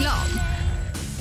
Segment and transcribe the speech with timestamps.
[0.00, 0.40] Reklam.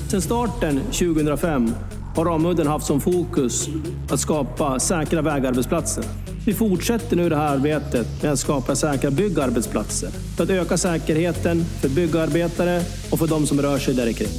[0.07, 1.73] Sedan starten 2005
[2.15, 3.69] har Ramudden haft som fokus
[4.09, 6.03] att skapa säkra vägarbetsplatser.
[6.45, 11.65] Vi fortsätter nu det här arbetet med att skapa säkra byggarbetsplatser för att öka säkerheten
[11.65, 14.29] för byggarbetare och för de som rör sig där kring.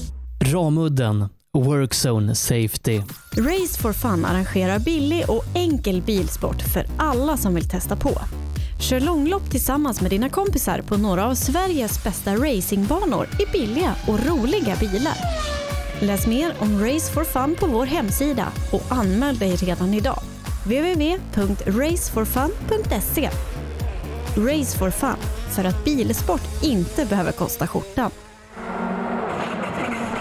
[0.53, 1.29] Ramudden
[1.59, 3.01] Workzone Safety.
[3.37, 8.11] Race for Fun arrangerar billig och enkel bilsport för alla som vill testa på.
[8.81, 14.27] Kör långlopp tillsammans med dina kompisar på några av Sveriges bästa racingbanor i billiga och
[14.27, 15.17] roliga bilar.
[16.01, 20.19] Läs mer om Race for Fun på vår hemsida och anmäl dig redan idag.
[20.65, 23.31] www.raceforfun.se
[24.37, 25.17] Race for Fun,
[25.51, 28.11] för att bilsport inte behöver kosta skjortan.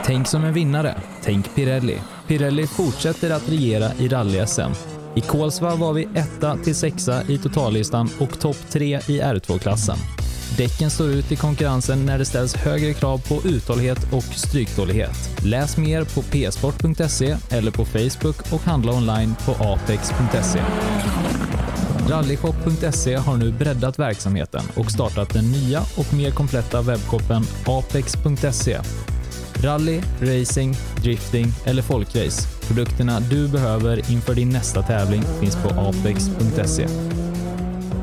[0.03, 1.01] Tänk som en vinnare.
[1.23, 2.01] Tänk Pirelli.
[2.27, 4.71] Pirelli fortsätter att regera i rally-SM.
[5.15, 9.97] I Kolsva var vi etta till sexa i totallistan och topp tre i R2-klassen.
[10.57, 15.41] Däcken står ut i konkurrensen när det ställs högre krav på uthållighet och stryktålighet.
[15.43, 20.61] Läs mer på psport.se eller på Facebook och handla online på apex.se.
[22.09, 28.79] Rallyshop.se har nu breddat verksamheten och startat den nya och mer kompletta webbshoppen apex.se.
[29.63, 32.58] Rally, racing, drifting eller folkrace.
[32.69, 36.87] Produkterna du behöver inför din nästa tävling finns på apex.se.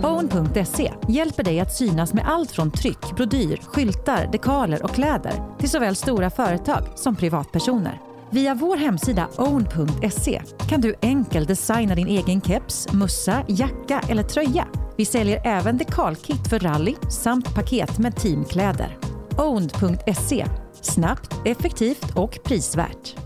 [0.03, 5.71] Own.se hjälper dig att synas med allt från tryck, brodyr, skyltar, dekaler och kläder till
[5.71, 8.01] såväl stora företag som privatpersoner.
[8.31, 14.69] Via vår hemsida own.se kan du enkelt designa din egen keps, mussa, jacka eller tröja.
[14.97, 18.99] Vi säljer även dekalkit för rally samt paket med teamkläder.
[19.39, 20.47] Own.se
[20.81, 23.26] Snabbt, effektivt och prisvärt.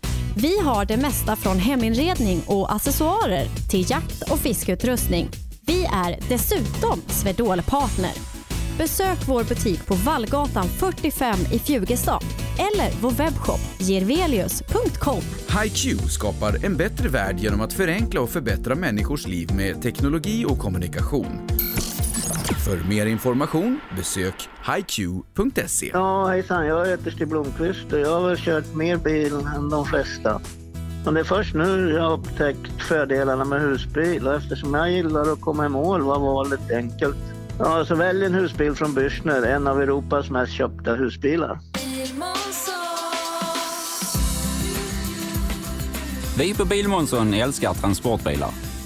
[0.35, 5.29] Vi har det mesta från heminredning och accessoarer till jakt och fiskeutrustning.
[5.61, 8.11] Vi är dessutom Swedol-partner.
[8.77, 12.23] Besök vår butik på Vallgatan 45 i Fjugestad
[12.57, 15.21] eller vår webbshop gervelius.com.
[15.63, 20.59] HiQ skapar en bättre värld genom att förenkla och förbättra människors liv med teknologi och
[20.59, 21.47] kommunikation.
[22.65, 25.89] För mer information besök hiq.se.
[25.93, 26.65] Ja, hejsan.
[26.65, 30.41] Jag heter Stig Blomqvist och jag har kört mer bil än de flesta.
[31.05, 35.33] Men det är först nu jag har upptäckt fördelarna med husbil och eftersom jag gillar
[35.33, 37.17] att komma i mål var valet enkelt.
[37.59, 41.59] Ja, så välj en husbil från Bürstner, en av Europas mest köpta husbilar.
[46.37, 48.70] Vi på Bilmånsson älskar transportbilar.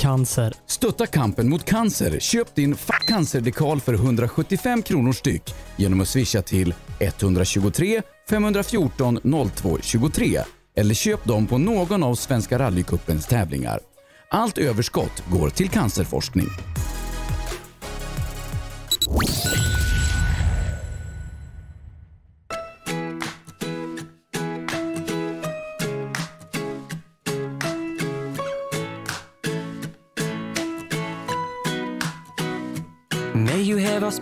[0.00, 0.54] Cancer.
[0.66, 2.20] Stötta kampen mot cancer.
[2.20, 9.20] Köp din Fuck cancer-dekal för 175 kronor styck genom att swisha till 123 514
[9.54, 10.40] 02 23
[10.76, 13.80] eller köp dem på någon av Svenska rallycupens tävlingar.
[14.30, 16.48] Allt överskott går till cancerforskning.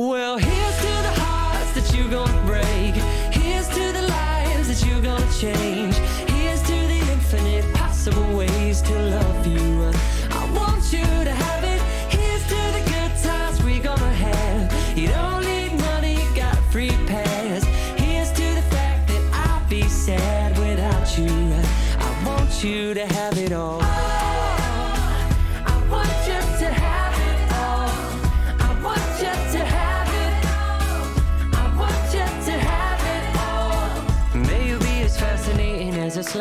[0.00, 2.94] Well, here's to the hearts that you're gonna break.
[3.36, 5.94] Here's to the lives that you're gonna change.
[6.26, 9.92] Here's to the infinite possible ways to love you.
[10.30, 11.82] I want you to have it.
[12.08, 14.96] Here's to the good times we're gonna have.
[14.96, 17.64] You don't need money, got free pass.
[18.00, 21.28] Here's to the fact that I'll be sad without you.
[21.98, 23.79] I want you to have it all.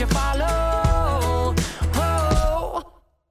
[0.00, 1.54] you follow.
[1.96, 2.82] Oh.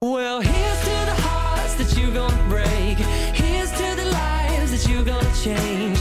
[0.03, 2.97] Well, here's to the hearts that you're gonna break.
[3.35, 5.98] Here's to the lives that you're gonna change.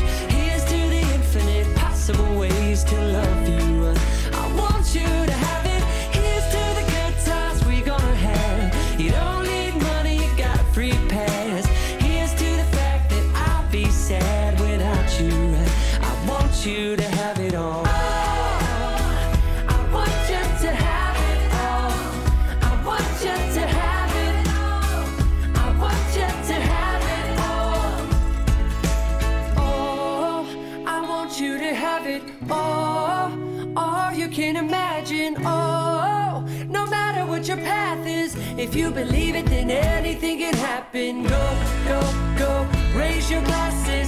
[38.58, 41.22] If you believe it, then anything can happen.
[41.22, 41.56] Go,
[41.86, 42.00] go,
[42.36, 44.07] go, raise your glasses.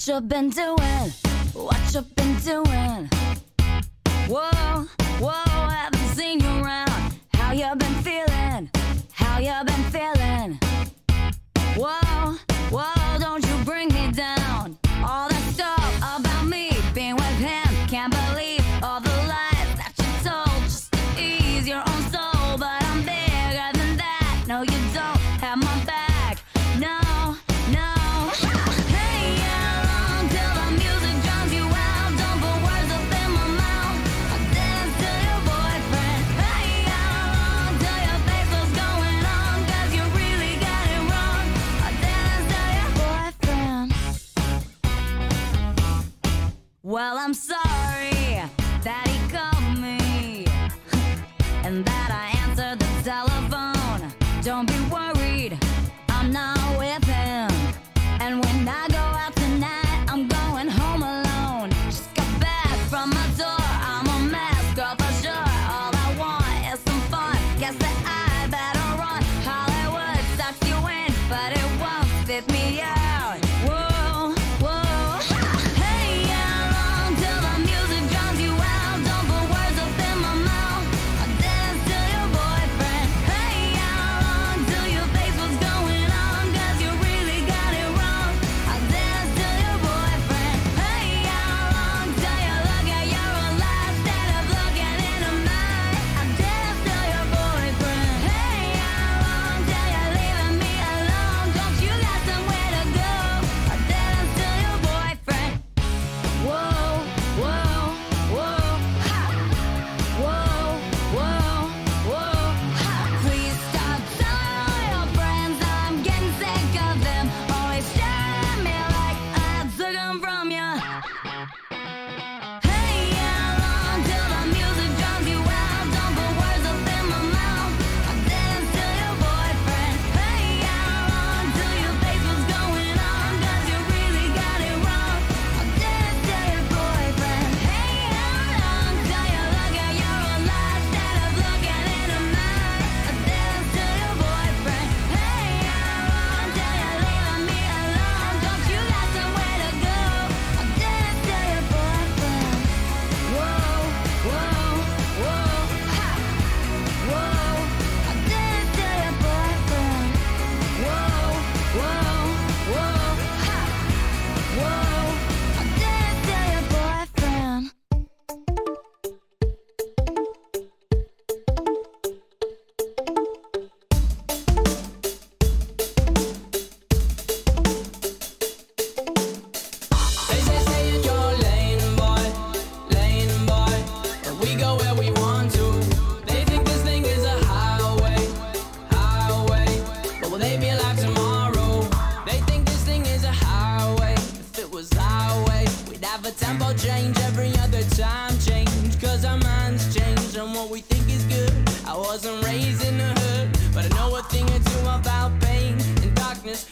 [0.00, 1.12] What you been doing?
[1.52, 3.10] What you've been doing?
[4.28, 4.86] Whoa,
[5.18, 7.20] whoa, haven't seen you around.
[7.34, 8.70] How you've been feeling?
[9.12, 10.29] How you've been feeling?
[47.00, 47.69] Well, I'm sorry.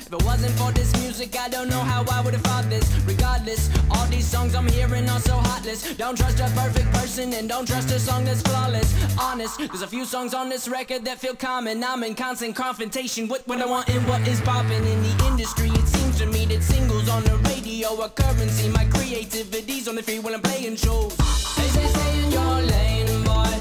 [0.09, 2.91] If it wasn't for this music, I don't know how I would have thought this.
[3.05, 5.95] Regardless, all these songs I'm hearing are so heartless.
[5.97, 8.89] Don't trust a perfect person and don't trust a song that's flawless.
[9.21, 11.85] Honest, there's a few songs on this record that feel common.
[11.85, 15.69] I'm in constant confrontation with what I want and what is popping in the industry.
[15.69, 18.71] It seems to me that singles on the radio are currency.
[18.71, 21.15] My creativity's on the free when I'm playing shows.
[21.19, 23.53] They say stay in your lane, boy,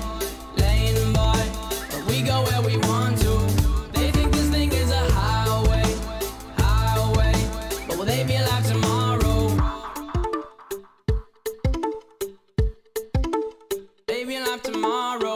[0.56, 1.44] lane, boy.
[2.08, 3.27] We go where we want to.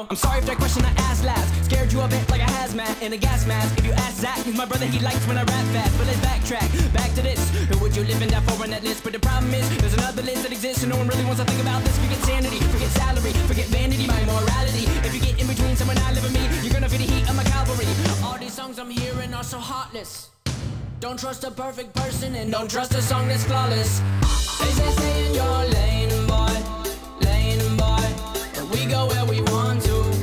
[0.10, 3.02] I'm sorry if that question I asked last scared you a bit like a hazmat
[3.02, 3.78] in a gas mask.
[3.78, 5.98] If you ask Zach, he's my brother, he likes when I rap fast.
[5.98, 7.40] But let's backtrack, back to this.
[7.70, 9.04] Who would you live in that for on that list?
[9.04, 11.46] But the problem is, there's another list that exists, and no one really wants to
[11.46, 11.98] think about this.
[11.98, 14.86] Forget sanity, forget salary, forget vanity, my morality.
[15.08, 17.30] If you get in between someone I live and me, you're gonna feel the heat
[17.30, 17.88] of my cavalry.
[18.26, 20.30] All these songs I'm hearing are so heartless.
[21.00, 24.02] Don't trust a perfect person and don't trust a song that's flawless.
[24.60, 26.51] They say stay in your lane, boy,
[28.72, 30.21] we go where we want to.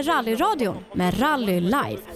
[0.00, 2.09] Det Rallyradion med Rally Live.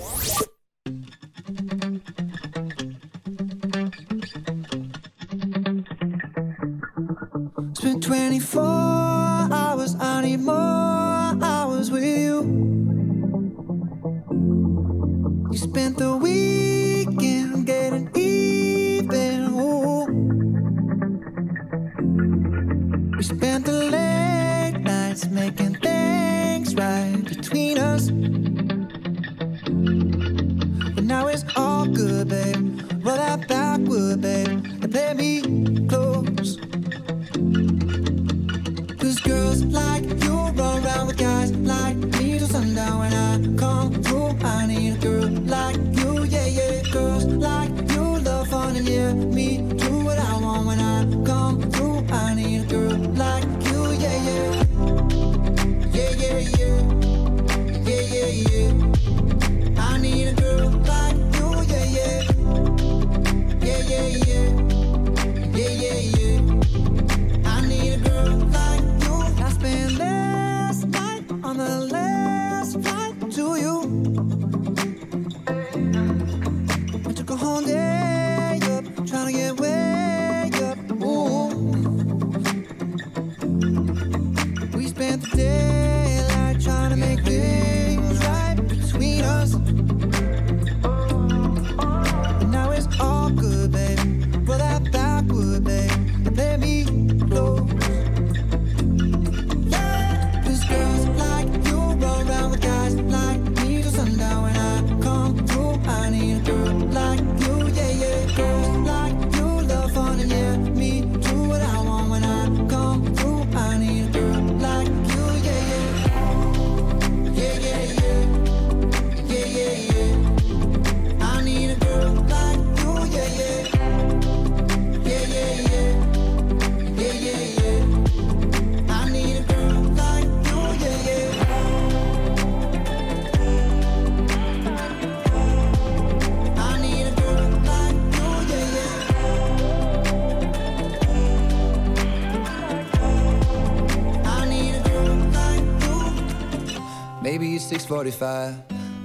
[147.87, 148.63] 6.45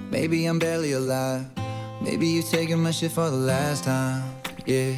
[0.10, 1.46] Maybe I'm barely alive.
[2.02, 4.24] Maybe you've taken my shit for the last time.
[4.66, 4.96] Yeah.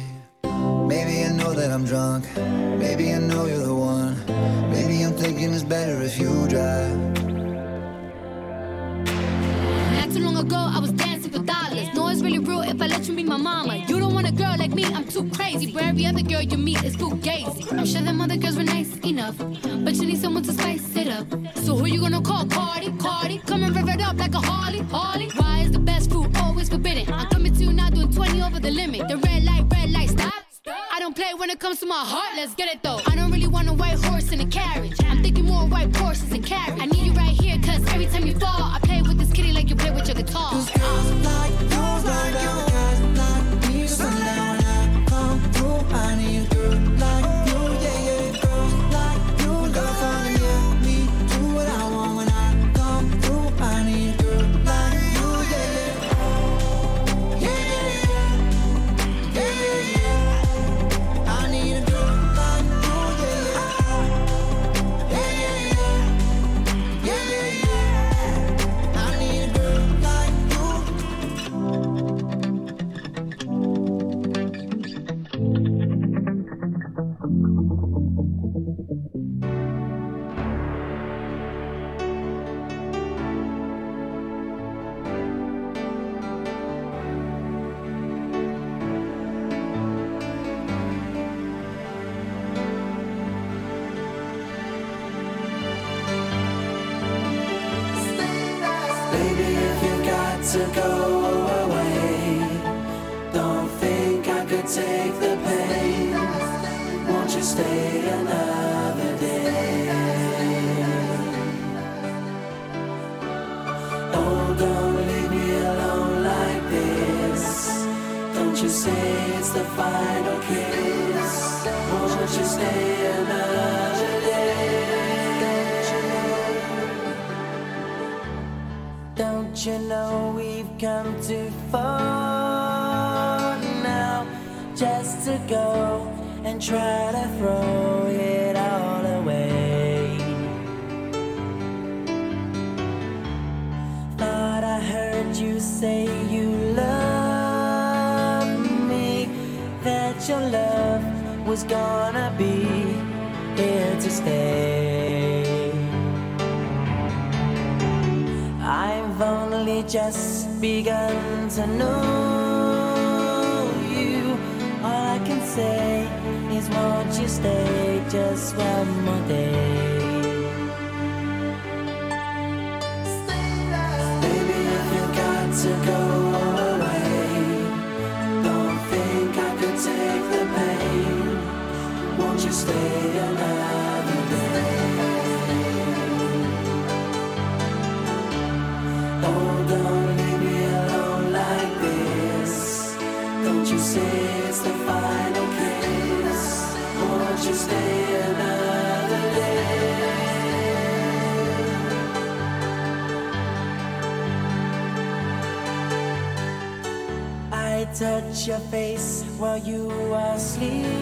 [209.36, 211.01] while you are asleep.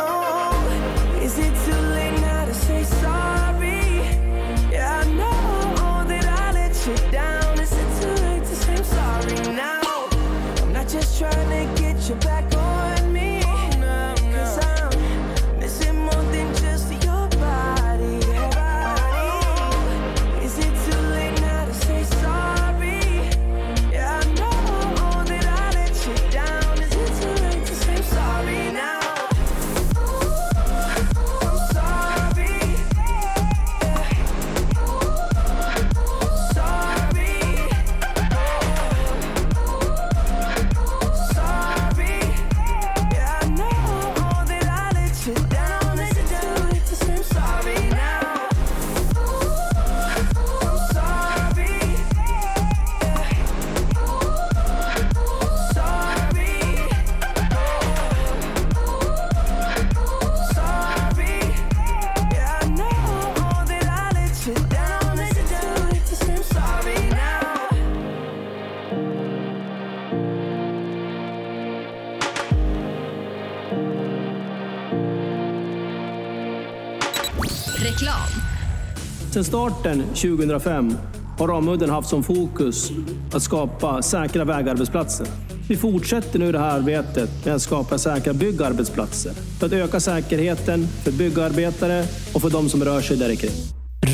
[79.41, 80.97] Sedan starten 2005
[81.37, 82.91] har Ramudden haft som fokus
[83.33, 85.27] att skapa säkra vägarbetsplatser.
[85.69, 90.87] Vi fortsätter nu det här arbetet med att skapa säkra byggarbetsplatser för att öka säkerheten
[90.87, 93.51] för byggarbetare och för de som rör sig där kring.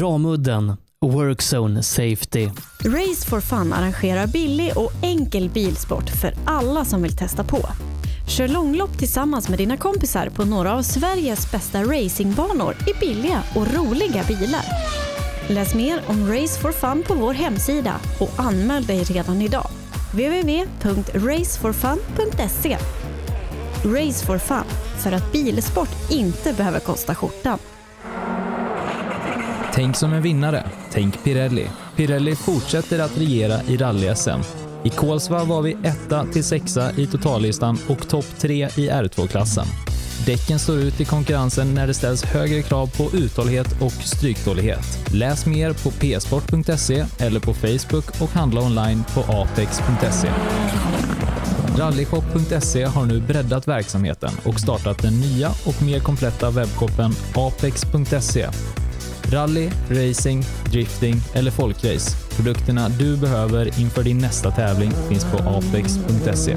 [0.02, 2.50] Ramudden Workzone Safety.
[2.86, 7.60] Race for Fun arrangerar billig och enkel bilsport för alla som vill testa på.
[8.28, 13.74] Kör långlopp tillsammans med dina kompisar på några av Sveriges bästa racingbanor i billiga och
[13.74, 14.66] roliga bilar.
[15.50, 19.68] Läs mer om Race for Fun på vår hemsida och anmäl dig redan idag.
[20.12, 22.78] www.raceforfun.se
[23.84, 24.64] Race for Fun,
[24.98, 27.60] för att bilsport inte behöver kosta skjortan.
[29.74, 30.70] Tänk som en vinnare.
[30.92, 31.70] Tänk Pirelli.
[31.96, 34.40] Pirelli fortsätter att regera i rally-SM.
[34.84, 39.66] I Kolsva var vi etta till sexa i totallistan och topp tre i R2-klassen.
[40.26, 45.00] Däcken står ut i konkurrensen när det ställs högre krav på uthållighet och stryktålighet.
[45.14, 50.30] Läs mer på psport.se eller på Facebook och handla online på apex.se.
[51.78, 58.48] Rallyshop.se har nu breddat verksamheten och startat den nya och mer kompletta webbshoppen apex.se.
[59.32, 62.18] Rally, racing, drifting eller folkrace.
[62.36, 66.56] Produkterna du behöver inför din nästa tävling finns på apex.se.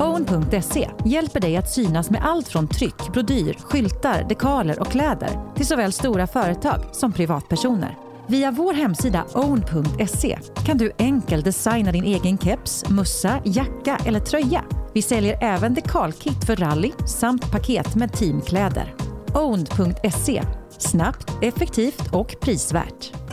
[0.00, 5.66] Own.se hjälper dig att synas med allt från tryck, brodyr, skyltar, dekaler och kläder till
[5.66, 7.96] såväl stora företag som privatpersoner.
[8.26, 14.64] Via vår hemsida own.se kan du enkelt designa din egen keps, mössa, jacka eller tröja.
[14.94, 18.94] Vi säljer även dekalkit för rally samt paket med teamkläder.
[19.34, 20.42] Own.se
[20.78, 23.21] Snabbt, effektivt och prisvärt.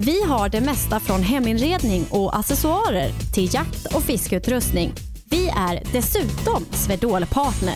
[0.00, 4.92] Vi har det mesta från heminredning och accessoarer till jakt och fiskeutrustning.
[5.30, 7.74] Vi är dessutom Swedol-partner.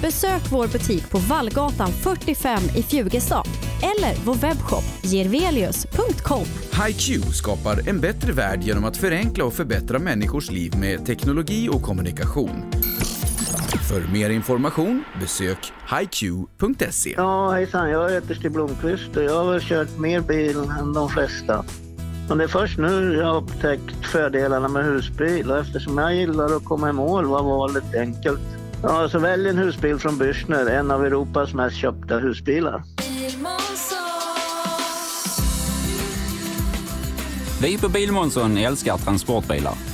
[0.00, 3.46] Besök vår butik på Vallgatan 45 i Fjugestad
[3.82, 6.44] eller vår webbshop gervelius.com.
[6.86, 11.82] HiQ skapar en bättre värld genom att förenkla och förbättra människors liv med teknologi och
[11.82, 12.70] kommunikation.
[13.88, 17.14] För mer information besök hiq.se.
[17.16, 17.90] Ja, hejsan.
[17.90, 21.64] Jag heter Stig Blomqvist och jag har väl kört mer bil än de flesta.
[22.28, 26.56] Men det är först nu jag har upptäckt fördelarna med husbil och eftersom jag gillar
[26.56, 28.40] att komma i mål var valet enkelt.
[28.82, 32.82] Ja, så välj en husbil från Bürstner, en av Europas mest köpta husbilar.
[37.62, 39.93] Vi på Bilmånsson älskar transportbilar.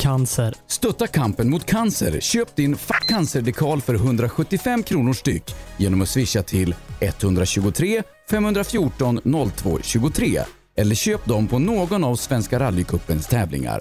[0.00, 0.54] Cancer.
[0.66, 2.20] Stötta kampen mot cancer.
[2.20, 9.20] Köp din Fuck Cancer-dekal för 175 kronor styck genom att swisha till 123 514
[9.56, 10.40] 02 23
[10.76, 13.80] eller köp dem på någon av Svenska rallycupens tävlingar.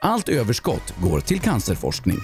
[0.00, 2.18] Allt överskott går till cancerforskning.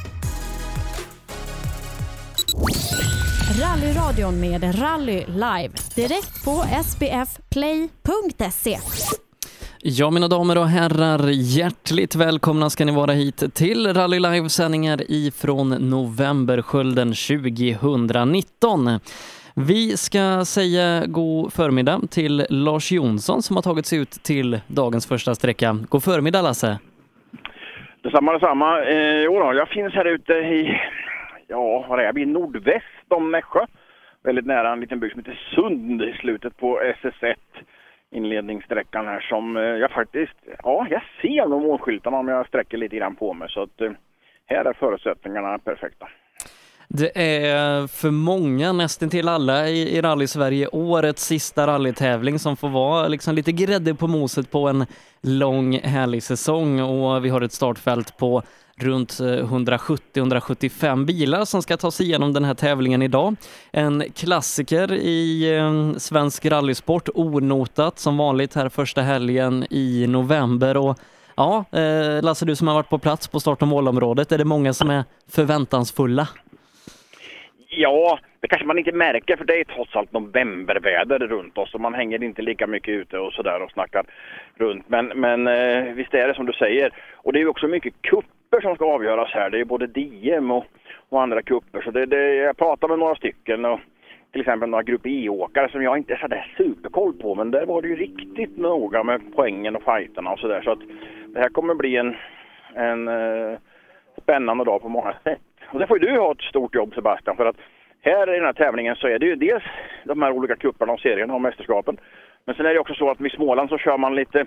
[3.61, 5.73] Rallyradion med Rally Live.
[5.95, 8.79] Direkt på sbfplay.se.
[9.83, 15.69] Ja, mina damer och herrar, hjärtligt välkomna ska ni vara hit till Rally Live-sändningar ifrån
[15.91, 19.01] Novemberskölden 2019.
[19.57, 25.09] Vi ska säga god förmiddag till Lars Jonsson som har tagit sig ut till dagens
[25.09, 25.79] första sträcka.
[25.89, 26.79] God förmiddag Lasse!
[28.03, 28.83] Detsamma, detsamma.
[28.85, 30.81] Eh, då, jag finns här ute i,
[31.47, 33.67] ja, vad är det, jag nordväst om Nässjö.
[34.25, 37.35] Väldigt nära en liten by som heter Sund i slutet på SS1
[38.13, 42.97] inledningssträckan här som eh, jag faktiskt, ja, jag ser de målskyltarna om jag sträcker lite
[42.97, 43.91] grann på mig så att eh,
[44.47, 46.09] här är förutsättningarna perfekta.
[46.89, 52.69] Det är för många, nästan till alla i, i rally-Sverige, årets sista rallytävling som får
[52.69, 54.87] vara liksom lite grädde på moset på en
[55.23, 58.43] lång härlig säsong och vi har ett startfält på
[58.81, 63.37] runt eh, 170-175 bilar som ska ta sig igenom den här tävlingen idag.
[63.71, 70.99] En klassiker i eh, svensk rallysport, onotat som vanligt här första helgen i november och
[71.39, 74.45] Ja, eh, Lasse, du som har varit på plats på start och målområdet, är det
[74.45, 76.29] många som är förväntansfulla?
[77.79, 81.81] Ja, det kanske man inte märker för det är trots allt novemberväder runt oss och
[81.81, 84.05] man hänger inte lika mycket ute och sådär och snackar
[84.55, 84.89] runt.
[84.89, 86.91] Men, men eh, visst är det som du säger.
[87.15, 89.51] Och det är ju också mycket kupper som ska avgöras här.
[89.51, 90.65] Det är både DM och,
[91.09, 91.83] och andra kupper.
[91.83, 93.81] Så det, det, jag pratar med några stycken och
[94.33, 97.35] till exempel några Grupp E-åkare som jag inte är sådär superkoll på.
[97.35, 100.63] Men där var det ju riktigt noga med poängen och fighterna och sådär.
[100.63, 100.81] Så att
[101.27, 102.17] det här kommer bli en,
[102.75, 103.59] en eh,
[104.23, 105.41] spännande dag på många sätt.
[105.71, 107.57] Och där får ju du ha ett stort jobb Sebastian för att
[108.03, 109.65] här i den här tävlingen så är det ju dels
[110.05, 111.97] de här olika kupperna och serierna och mästerskapen.
[112.45, 114.47] Men sen är det också så att i Småland så kör man lite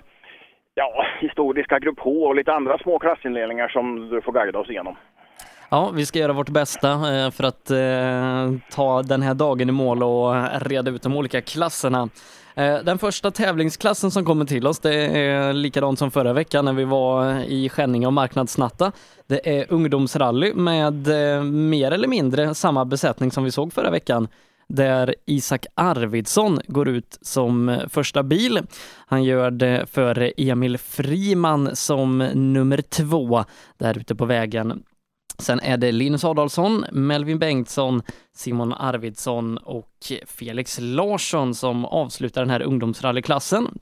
[0.74, 4.96] ja, historiska grupp H och lite andra små klassindelningar som du får guida oss igenom.
[5.70, 9.72] Ja, vi ska göra vårt bästa eh, för att eh, ta den här dagen i
[9.72, 12.08] mål och reda ut de olika klasserna.
[12.60, 16.72] Eh, den första tävlingsklassen som kommer till oss, det är likadant som förra veckan när
[16.72, 18.92] vi var i Skänninge och marknadsnatta.
[19.26, 24.28] Det är ungdomsrally med eh, mer eller mindre samma besättning som vi såg förra veckan
[24.68, 28.60] där Isak Arvidsson går ut som eh, första bil.
[29.06, 33.44] Han gör det för Emil Friman som nummer två
[33.78, 34.82] där ute på vägen.
[35.40, 38.02] Sen är det Linus Adolfsson, Melvin Bengtsson,
[38.36, 43.78] Simon Arvidsson och Felix Larsson som avslutar den här ungdomsrallyklassen.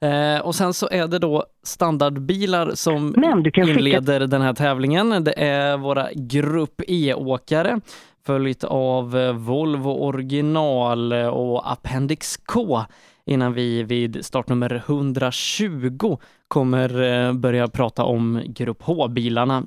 [0.00, 3.12] Eh, och sen så är det då standardbilar som
[3.50, 5.24] kan skicka- inleder den här tävlingen.
[5.24, 7.80] Det är våra Grupp E-åkare
[8.26, 12.82] följt av Volvo original och Appendix K
[13.26, 19.62] innan vi vid startnummer 120 kommer eh, börja prata om Grupp H-bilarna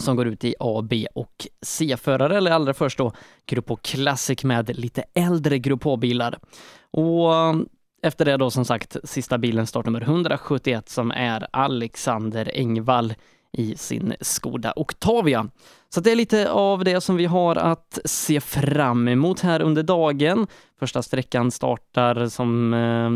[0.00, 3.12] som går ut i A, B och C-förare, eller allra först då
[3.46, 6.38] Grupp A Classic med lite äldre Grupp A-bilar.
[6.90, 7.54] Och eh,
[8.02, 13.14] efter det då som sagt sista bilen startnummer 171 som är Alexander Engvall
[13.52, 15.48] i sin Skoda Octavia.
[15.94, 19.82] Så det är lite av det som vi har att se fram emot här under
[19.82, 20.46] dagen.
[20.78, 23.10] Första sträckan startar som eh,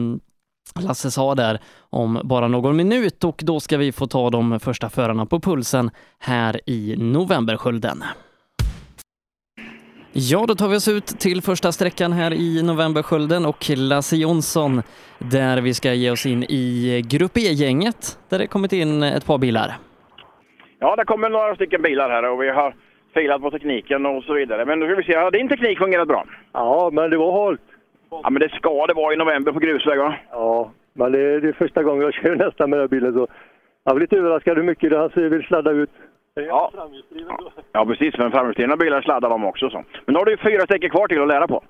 [0.81, 1.59] Lasse sa där
[1.91, 5.91] om bara någon minut och då ska vi få ta de första förarna på pulsen
[6.19, 8.05] här i Novemberskölden.
[10.13, 14.83] Ja, då tar vi oss ut till första sträckan här i Novemberskölden och Lasse Jonsson
[15.19, 19.39] där vi ska ge oss in i Grupp E-gänget där det kommit in ett par
[19.39, 19.77] bilar.
[20.79, 22.75] Ja, det kommer några stycken bilar här och vi har
[23.15, 24.65] filat på tekniken och så vidare.
[24.65, 26.25] Men nu ska vi se, har din teknik fungerat bra?
[26.53, 27.61] Ja, men det var halt.
[28.23, 30.15] Ja, men det ska det vara i november på grusväg va?
[30.31, 33.13] Ja, men det är, det är första gången jag kör nästan med den här bilen.
[33.13, 33.27] Så
[33.85, 35.91] jag blir lite överraskad hur mycket han vill sladda ut.
[36.35, 36.73] Ja.
[37.73, 38.19] Ja, precis.
[38.19, 39.71] Men framhjulsdrivna bilar sladdar de också.
[39.71, 39.85] Så.
[40.05, 41.63] Men nu har du fyra sträckor kvar till att lära på.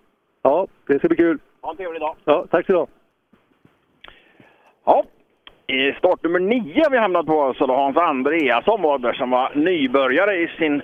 [0.42, 1.38] Ja, det ska bli kul.
[1.60, 2.16] Ha en trevlig dag.
[2.24, 2.86] Ja, tack så du.
[4.84, 5.04] Ja,
[5.66, 9.52] i startnummer nio har vi hamnat på, så då Hans Andreasson var där som var
[9.54, 10.82] nybörjare i sin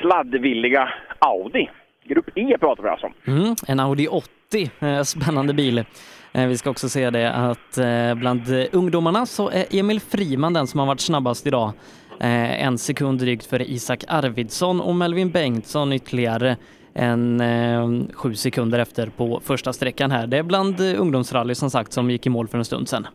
[0.00, 1.70] sladdvilliga Audi.
[2.08, 3.12] Grupp E pratar vi alltså om.
[3.26, 5.84] Mm, en Audi 80, eh, spännande bil.
[6.32, 8.42] Eh, Vi ska också se det att eh, bland
[8.72, 11.72] ungdomarna så är Emil Friman den som har varit snabbast idag.
[12.20, 16.56] En sekund drygt för Isak Arvidsson och Melvin Bengtsson ytterligare
[16.94, 20.26] en sju sekunder efter på första sträckan här.
[20.26, 23.06] Det är bland ungdomsrally som sagt som gick i mål för en stund sedan.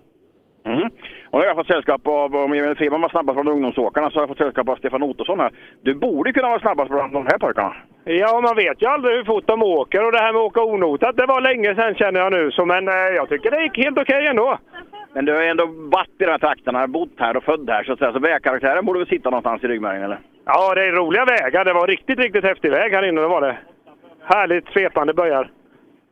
[0.65, 0.89] Mm.
[1.33, 4.15] Och nu har jag fått sällskap av, om Emil Friman var snabbast bland ungdomsåkarna, så
[4.15, 5.51] har jag fått sällskap av Stefan Ottosson här.
[5.81, 7.75] Du borde kunna vara snabbast bland de här pojkarna.
[8.03, 10.61] Ja, man vet ju aldrig hur fort de åker och det här med att åka
[10.61, 12.51] onotat, det var länge sedan känner jag nu.
[12.51, 14.57] Så, men eh, jag tycker det gick helt okej ändå.
[15.13, 17.93] Men du har ändå varit i de här trakterna, bott här och född här, så
[17.93, 18.13] att säga.
[18.13, 20.19] Så vägkaraktären borde väl sitta någonstans i ryggmärgen, eller?
[20.45, 21.65] Ja, det är roliga vägar.
[21.65, 23.57] Det var riktigt, riktigt häftig väg här inne, det var det.
[24.23, 25.51] Härligt svepande böjar.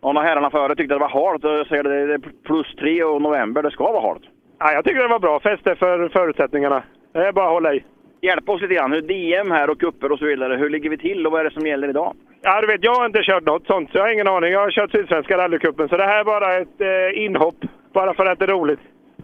[0.01, 3.63] Och när herrarna före tyckte det var halt, så säger det plus tre och november,
[3.63, 4.23] det ska vara halt.
[4.63, 6.83] Ja, jag tycker det var bra fäste för förutsättningarna.
[7.13, 7.83] Det är bara att hålla i.
[8.21, 10.55] Hjälp oss lite grann, hur DM här och kupper och så vidare.
[10.55, 12.15] Hur ligger vi till och vad är det som gäller idag?
[12.41, 14.51] Ja, du vet, jag har inte kört något sånt, så jag har ingen aning.
[14.51, 17.55] Jag har kört Sydsvenska rallycupen, så det här är bara ett eh, inhopp.
[17.93, 18.79] Bara för att det är roligt.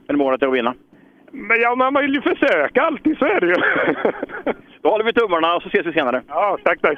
[0.07, 0.73] Men målet är att vinna?
[1.31, 3.55] Men ja, man vill ju försöka alltid, så är det ju.
[4.81, 6.21] Då håller vi tummarna och så ses vi senare.
[6.27, 6.97] Ja, tack, tack.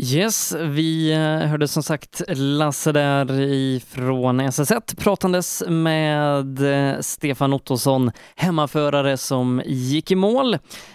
[0.00, 8.10] Yes, vi eh, hörde som sagt Lasse där ifrån SS1 pratandes med eh, Stefan Ottosson,
[8.36, 10.54] hemmaförare som gick i mål.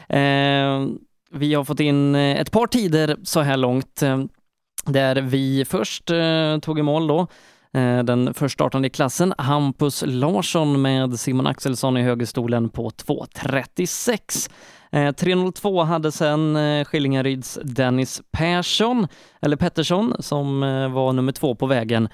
[0.10, 0.86] Eh,
[1.32, 4.04] vi har fått in eh, ett par tider så här långt
[4.86, 7.28] där vi först eh, tog i mål då
[7.74, 14.50] Eh, den först startande i klassen, Hampus Larsson med Simon Axelsson i högerstolen på 2.36.
[14.92, 19.08] 3.02 eh, hade sen eh, Skillingaryds Dennis Persson,
[19.42, 20.60] eller Pettersson, som
[20.94, 22.10] var nummer två på vägen.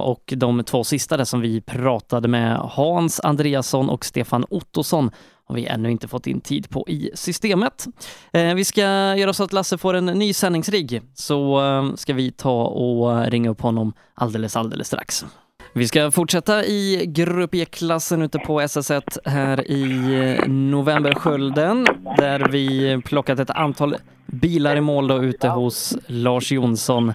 [0.00, 5.10] Och de två sista där som vi pratade med, Hans Andreasson och Stefan Ottosson,
[5.48, 7.86] har vi ännu inte fått in tid på i systemet.
[8.32, 8.80] Eh, vi ska
[9.16, 13.50] göra så att Lasse får en ny sändningsrigg, så eh, ska vi ta och ringa
[13.50, 15.24] upp honom alldeles, alldeles strax.
[15.72, 21.86] Vi ska fortsätta i Grupp E-klassen ute på SS1 här i Novemberskölden
[22.16, 23.96] där vi plockat ett antal
[24.26, 27.12] bilar i mål då ute hos Lars Jonsson.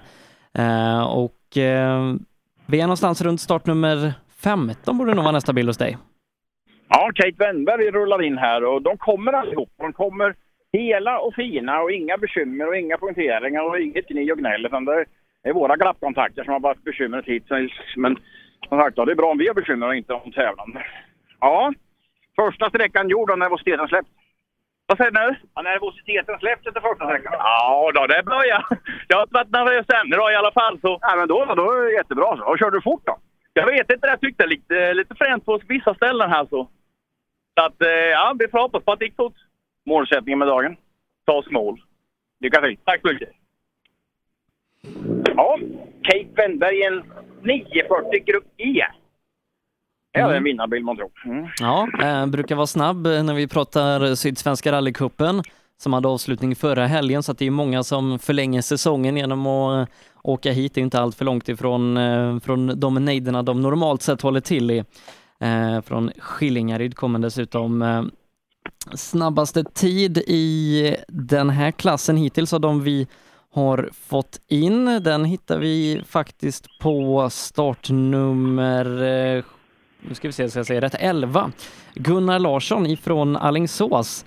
[0.58, 2.14] Eh, och eh,
[2.66, 5.98] vi är någonstans runt startnummer 15 borde nog vara nästa bil hos dig.
[6.88, 9.70] Ja, Kate Wennberg rullar in här och de kommer allihop.
[9.76, 10.34] De kommer
[10.72, 14.66] hela och fina och inga bekymmer och inga poängteringar och inget gny och gnäll.
[14.66, 15.04] Utan det
[15.42, 17.72] är våra glappkontakter som har varit bekymret hittills.
[17.96, 18.18] Men
[18.68, 20.86] som sagt, det är bra om vi har bekymmer och inte om tävlande.
[21.40, 21.72] Ja,
[22.36, 24.08] första sträckan gjord och nervositeten släppt.
[24.86, 25.36] Vad säger du nu?
[25.54, 27.32] Ja, nervositeten släppt efter första sträckan.
[27.38, 28.64] Ja, då, det börjar.
[29.08, 30.78] Jag har inte varit nervös än idag i alla fall.
[30.80, 30.98] Så.
[31.00, 32.36] Ja, men då, då är det jättebra.
[32.36, 32.44] Så.
[32.44, 33.16] Och körde du fort då?
[33.56, 36.68] Jag vet inte, jag tyckte lite, lite fränt på vissa ställen här så.
[37.58, 39.34] Så att, eh, ja, vi får hoppas på att det gick fort.
[39.86, 40.76] Målsättningen med dagen?
[41.26, 41.80] Ta oss mål.
[42.40, 42.76] Lycka till.
[42.84, 43.28] Tack så mycket.
[45.36, 45.58] Ja,
[46.02, 47.02] Kate Wennberg en
[47.42, 48.84] 940 Grupp E.
[50.12, 51.10] Det är en vinnarbil man tror.
[51.24, 51.46] Mm.
[51.60, 55.42] Ja, eh, brukar vara snabb när vi pratar Sydsvenska rallycupen
[55.78, 59.88] som hade avslutning förra helgen så att det är många som förlänger säsongen genom att
[59.88, 60.74] eh, åka hit.
[60.74, 64.40] Det är inte allt för långt ifrån eh, från de nejderna de normalt sett håller
[64.40, 64.84] till i.
[65.40, 68.10] Eh, från Skillingaryd kommer dessutom
[68.94, 73.06] snabbaste tid i den här klassen hittills av de vi
[73.54, 74.84] har fått in.
[74.84, 78.84] Den hittar vi faktiskt på startnummer,
[80.08, 81.52] nu ska vi se så jag säger rätt, 11.
[81.94, 84.24] Gunnar Larsson ifrån Alingsås.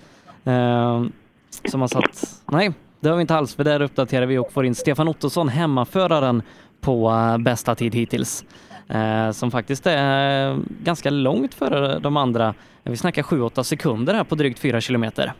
[1.65, 4.65] Som har satt, nej, det har vi inte alls, för där uppdaterar vi och får
[4.65, 6.41] in Stefan Ottosson, hemmaföraren
[6.81, 8.45] på eh, bästa tid hittills.
[8.89, 12.53] Eh, som faktiskt är eh, ganska långt före de andra.
[12.83, 15.33] Vi snackar 7-8 sekunder här på drygt 4 kilometer.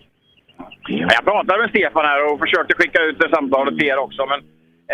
[0.88, 4.26] Jag pratade med Stefan här och försökte skicka ut det samtalet till er också.
[4.26, 4.39] Men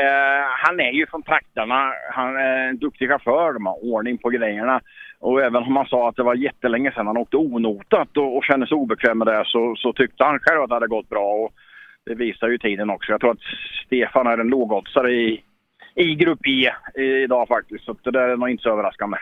[0.03, 1.91] eh, han är ju från trakterna.
[2.11, 3.53] Han är en duktig chaufför.
[3.53, 4.82] De har ordning på grejerna.
[5.24, 8.43] Och även om han sa att det var jättelänge sedan han åkte onotat och, och
[8.43, 11.34] kände sig obekväm med det så, så tyckte han själv att det hade gått bra.
[11.34, 11.51] Och
[12.05, 13.11] det visar ju tiden också.
[13.11, 13.45] Jag tror att
[13.86, 15.43] Stefan är en lågoddsare i,
[15.95, 16.71] i Grupp E
[17.24, 17.86] idag faktiskt.
[17.86, 19.17] Så det där är nog inte så överraskande.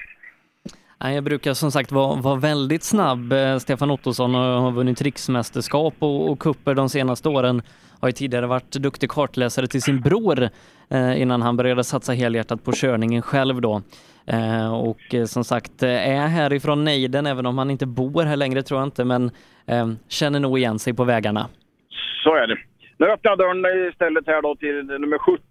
[1.03, 3.33] Nej, Jag brukar som sagt vara, vara väldigt snabb.
[3.33, 7.61] Eh, Stefan Ottosson har vunnit riksmästerskap och, och kupper de senaste åren.
[7.99, 10.49] Har ju tidigare varit duktig kartläsare till sin bror
[10.89, 13.81] eh, innan han började satsa helhjärtat på körningen själv då.
[14.31, 18.35] Eh, och eh, som sagt eh, är härifrån nejden, även om han inte bor här
[18.35, 19.31] längre tror jag inte, men
[19.67, 21.47] eh, känner nog igen sig på vägarna.
[22.23, 22.57] Så är det.
[22.97, 25.41] Nu öppnar jag dörren istället här då till nummer 17.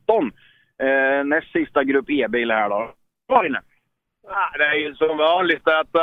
[0.83, 2.91] Eh, näst sista grupp E-bil här då.
[3.27, 3.61] Var inne.
[4.29, 5.95] Ja, det är ju som vanligt att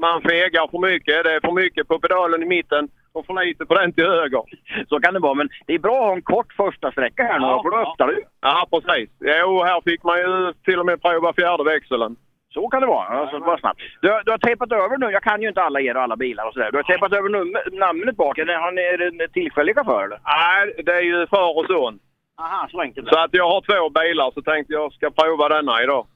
[0.00, 1.24] man fegar för mycket.
[1.24, 4.42] Det är för mycket på pedalen i mitten och för lite på den till höger.
[4.88, 7.38] Så kan det vara, men det är bra att ha en kort första sträcka här
[7.38, 8.24] nu, Ja, för då öppnar du.
[8.40, 9.10] Ja, precis.
[9.20, 12.16] Jo, här fick man ju till och med prova fjärde växeln.
[12.54, 13.06] Så kan det vara.
[13.06, 13.80] Alltså, bara snabbt.
[14.02, 16.46] Du, du har tejpat över nu, jag kan ju inte alla er och alla bilar
[16.46, 16.70] och sådär.
[16.70, 18.38] Du har tejpat över nummer, namnet bak.
[18.38, 20.18] Är det, har ni- är det en tillfällig chaufför eller?
[20.24, 21.98] Nej, det är ju far och son.
[22.40, 23.08] Aha, så enkelt.
[23.08, 26.06] Så att jag har två bilar så tänkte jag ska prova denna idag.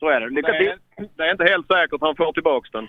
[0.00, 0.28] Så är det.
[0.30, 0.68] Lycka till.
[0.68, 0.78] Är,
[1.16, 2.88] det är inte helt säkert han får tillbaka den.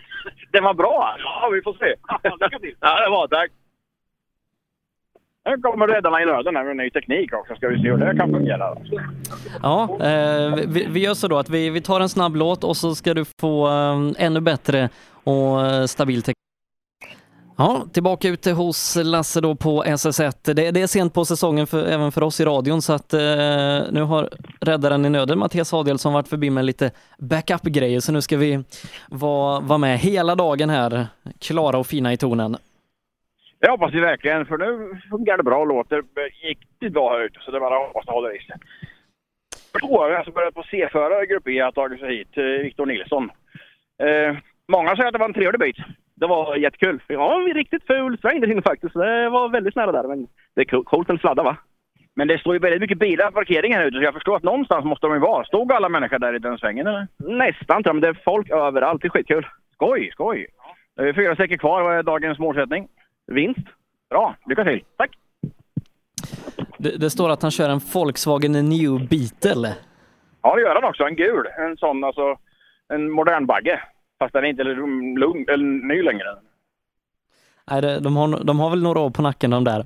[0.52, 1.16] Den var bra!
[1.20, 1.96] Ja, vi får se.
[2.44, 2.76] Lycka till!
[2.80, 3.52] Ja, det var tack.
[5.46, 7.56] Nu kommer räddarna i nöden här med ny teknik också.
[7.56, 8.78] Ska vi se hur det kan fungera.
[9.62, 12.78] Ja, eh, vi, vi gör så då att vi, vi tar en snabb låt och
[12.78, 14.90] så ska du få eh, ännu bättre
[15.24, 16.38] och eh, stabil teknik.
[17.62, 20.54] Ja, tillbaka ute hos Lasse då på SS1.
[20.54, 23.20] Det, det är sent på säsongen för, även för oss i radion så att eh,
[23.92, 24.30] nu har
[24.62, 28.64] räddaren i nöden Mattias Adelsson varit förbi med lite backup-grejer så nu ska vi
[29.10, 31.08] vara vara med hela dagen här,
[31.40, 32.58] klara och fina i tonen.
[33.60, 36.04] Det hoppas vi verkligen, för nu fungerar det bra och låter
[36.44, 37.40] riktigt bra här ute.
[37.40, 38.56] Så det är bara att hoppas det håller i sig.
[39.72, 42.86] För har alltså börjat på C-förare i Grupp E har tagit sig hit, eh, Viktor
[42.86, 43.30] Nilsson.
[44.04, 44.38] Eh,
[44.68, 45.78] många säger att det var en trevlig bit.
[46.22, 47.02] Det var jättekul.
[47.08, 48.94] Ja, en riktigt ful sväng där inne faktiskt.
[48.94, 50.04] Det var väldigt nära där.
[50.08, 51.58] Men det är co- coolt att sladda va?
[52.16, 54.44] Men det står ju väldigt mycket bilar på parkeringen här ute så jag förstår att
[54.44, 55.46] någonstans måste de ju vara.
[55.46, 57.08] Stod alla människor där i den svängen eller?
[57.18, 59.02] Nästan tror jag, men det är folk överallt.
[59.02, 59.48] Det är skitkul.
[59.74, 60.48] Skoj, skoj!
[60.96, 61.82] Det är fyra sträckor kvar.
[61.82, 62.88] Vad är dagens målsättning?
[63.28, 63.68] Vinst.
[64.10, 64.84] Bra, lycka till!
[64.98, 65.12] Tack!
[66.78, 69.76] Det, det står att han kör en Volkswagen New Beetle.
[70.42, 71.04] Ja, det gör han också.
[71.04, 71.48] En gul.
[71.58, 72.36] En sån alltså.
[72.94, 73.82] En modern bagge.
[74.22, 76.28] Fast den är inte lugn, lugn, eller ny längre.
[77.72, 79.86] Nej, det, de, har, de har väl några år på nacken de där.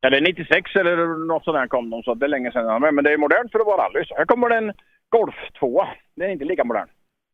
[0.00, 2.94] Ja, det är 96 eller något sånt där kom de, så det är länge sedan.
[2.94, 4.04] Men det är modernt för att vara rally.
[4.04, 4.72] Så här kommer det en
[5.08, 5.84] Golf 2.
[6.16, 6.88] Den är inte lika modern.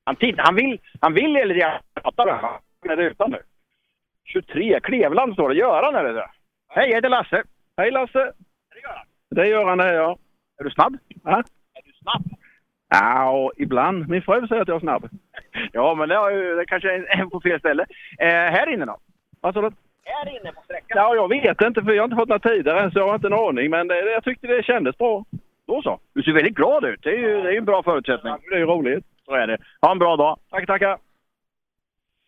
[0.05, 2.39] Han, titt, han vill, han vill lite grann prata där.
[2.81, 3.39] Han är utan nu.
[4.25, 5.55] 23, Klevland står det.
[5.55, 6.31] Göran är det där.
[6.69, 7.43] Hej, jag heter Lasse.
[7.77, 8.33] Hej Lasse!
[9.31, 10.19] Det gör han det, ja.
[10.59, 10.97] Är du snabb?
[11.23, 11.45] Va?
[11.75, 12.23] Är du snabb?
[12.89, 14.09] Ja, och ibland.
[14.09, 15.09] Min fru säger att jag är snabb.
[15.73, 17.87] Ja, men det, har ju, det kanske är en på fel ställe.
[18.19, 18.97] Eh, här inne då?
[19.41, 19.71] Vad sa du?
[20.05, 20.97] Här inne på sträckan?
[20.99, 23.15] Ja, jag vet inte för jag har inte fått några tider än så jag har
[23.15, 23.71] inte en aning.
[23.71, 25.25] Men det, jag tyckte det kändes bra.
[25.67, 25.99] Då så.
[26.13, 27.03] Du ser väldigt glad ut.
[27.03, 28.35] Det är ju det är en bra förutsättning.
[28.51, 29.05] Det är ju roligt.
[29.25, 29.59] Så är det.
[29.81, 30.39] Ha en bra dag.
[30.51, 30.99] Tack, tackar.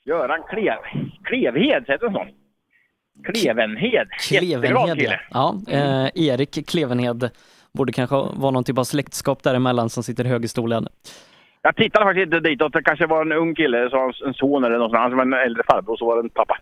[0.04, 0.76] Göran Klev,
[1.24, 2.26] Klevhed, heter en sån?
[3.24, 4.08] Klevenhed.
[4.30, 5.20] Jätteglad Klevenhed, kille.
[5.30, 5.54] ja.
[5.70, 7.30] Eh, Erik Klevenhed
[7.72, 10.86] borde kanske vara någon typ av släktskap däremellan som sitter i högerstolen.
[11.62, 12.72] Jag tittade faktiskt inte ditåt.
[12.72, 15.02] Det kanske var en ung kille, så en son eller något sånt.
[15.02, 16.58] Han var en äldre farbror, och så var det en pappa.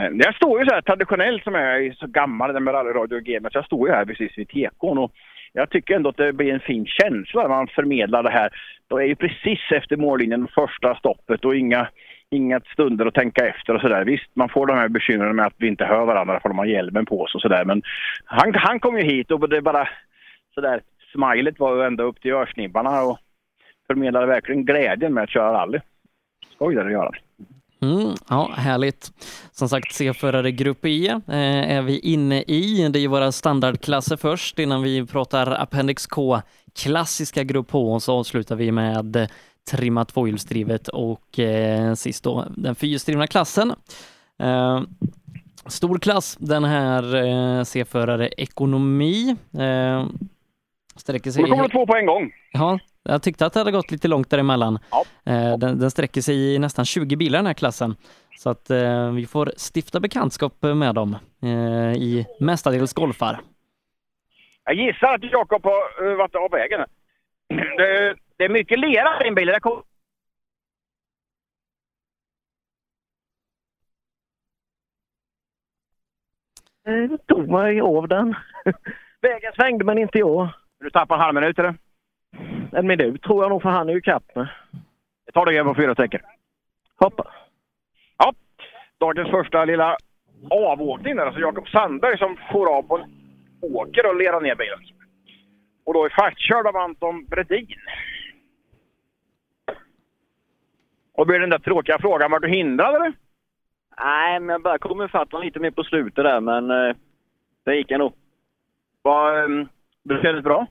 [0.00, 3.16] Eh, jag står ju så här traditionellt som jag är så gammal det med rallyradio
[3.16, 3.54] och gamet.
[3.54, 5.12] Jag står ju här precis vid tekon och
[5.52, 8.50] jag tycker ändå att det blir en fin känsla när man förmedlar det här.
[8.88, 11.88] Då är ju precis efter mållinjen, första stoppet och inga,
[12.30, 14.04] inga stunder att tänka efter och sådär.
[14.04, 16.66] Visst, man får de här bekymren med att vi inte hör varandra för de har
[16.66, 17.64] hjälmen på sig och sådär.
[17.64, 17.82] Men
[18.24, 19.88] han, han kom ju hit och det är bara
[20.54, 20.82] sådär,
[21.12, 23.18] smilet var ju ända upp till örsnibbarna och
[23.86, 25.80] förmedlade verkligen glädjen med att köra rally.
[26.54, 27.12] Skoj där, att göra.
[27.82, 29.12] Mm, ja, härligt.
[29.52, 32.88] Som sagt, C-förare Grupp E eh, är vi inne i.
[32.92, 36.40] Det är våra standardklasser först innan vi pratar Appendix K,
[36.82, 39.28] klassiska Grupp H och så avslutar vi med
[39.70, 43.72] trimmat tvåhjulsdrivet och eh, sist då den fyrhjulsdrivna klassen.
[44.38, 44.82] Eh,
[45.66, 49.36] stor klass, den här eh, C-förare ekonomi.
[49.58, 50.06] Eh,
[51.00, 51.42] Eh, sträcker sig...
[51.42, 52.32] Och då kommer det två på en gång.
[52.52, 54.78] Ja, jag tyckte att det hade gått lite långt däremellan.
[55.26, 57.96] Eh, Den, den sträcker sig i nästan 20 bilar den här klassen.
[58.38, 63.40] Så att eh, vi får stifta bekantskap med dem eh, i mestadels golfar.
[64.64, 66.80] Jag gissar att Jakob har uh, varit av vägen.
[67.76, 69.46] Det, det är mycket lera i din bil.
[69.46, 69.82] Det kom...
[76.82, 78.34] Jag tog mig av den.
[79.20, 80.48] Vägen svängde men inte jag.
[80.80, 81.74] Du tappar en halv minut eller?
[82.72, 84.48] En minut tror jag nog för han är ju kapp med.
[85.26, 86.20] Det tar igen på fyra sträckor.
[86.96, 87.26] Hoppas.
[88.18, 88.34] Ja,
[88.98, 89.96] dagens första lilla
[90.50, 91.26] avåkning där.
[91.26, 93.10] Alltså Jakob Sandberg som får av på en
[93.60, 94.78] åker och lerar ner bilen.
[95.84, 97.78] Och då är fastkörd av Anton Bredin.
[101.12, 103.12] Och blir den där tråkiga frågan, var du hindrad eller?
[103.98, 106.96] Nej, men jag började komma ifatt lite mer på slutet där, men eh,
[107.64, 108.12] det gick ändå.
[109.02, 109.68] Var, um,
[110.14, 110.66] det kändes bra?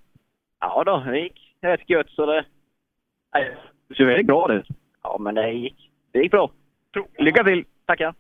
[0.60, 2.46] Ja då, det gick rätt gött så det...
[3.34, 4.68] Nej, Du ser väldigt glad ut.
[5.04, 5.92] ja, men det gick.
[6.12, 6.52] Det gick bra.
[7.18, 7.66] Lycka till!
[7.86, 8.14] Tackar.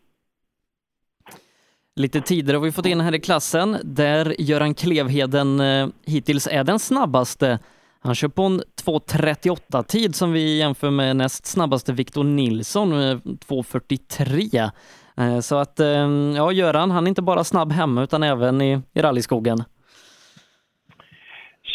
[1.96, 6.64] Lite tider har vi fått in här i klassen där Göran Klevheden eh, hittills är
[6.64, 7.60] den snabbaste.
[8.02, 13.16] Han kör på en 2.38 tid som vi jämför med näst snabbaste Victor Nilsson, eh,
[13.16, 14.72] 2.43.
[15.18, 15.88] Eh, Så att, eh,
[16.36, 19.58] ja, Göran, han är inte bara snabb hemma utan även i, i rallyskogen.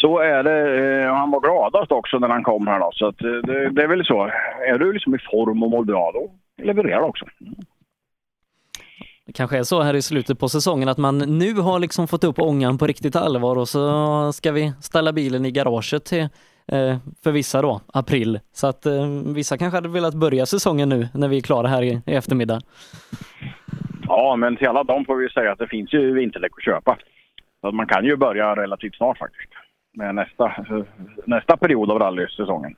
[0.01, 1.03] Så är det.
[1.05, 2.89] eh, Han var gladast också när han kom här då.
[2.93, 4.23] Så att, eh, det, det är väl så.
[4.67, 6.31] Är du liksom i form och mår bra då
[6.63, 7.25] levererar du också.
[9.27, 12.23] Det kanske är så här i slutet på säsongen att man nu har liksom fått
[12.23, 16.21] upp ångan på riktigt allvar och så ska vi ställa bilen i garaget till,
[16.71, 18.39] eh, för vissa då, april.
[18.53, 18.85] Så att
[19.35, 22.59] vissa kanske hade velat börja säsongen nu när vi är klara här i, i eftermiddag.
[24.07, 26.97] Ja, men till alla dem får vi säga att det finns ju vinterdäck att köpa.
[27.61, 29.49] Så att man kan ju börja relativt snart faktiskt.
[29.95, 30.65] Med nästa,
[31.25, 32.75] nästa period av rallysäsongen.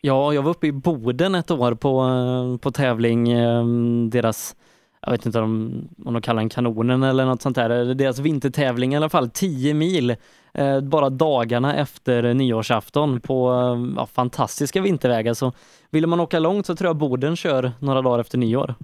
[0.00, 3.64] Ja, jag var uppe i Boden ett år på, eh, på tävling, eh,
[4.08, 4.56] deras,
[5.00, 8.92] jag vet inte om, om de kallar den kanonen eller något sånt där, deras vintertävling
[8.92, 10.16] i alla fall, 10 mil,
[10.54, 13.50] eh, bara dagarna efter nyårsafton på
[13.96, 15.34] ja, fantastiska vintervägar.
[15.34, 15.52] Så
[15.90, 18.74] ville man åka långt så tror jag Boden kör några dagar efter nyår.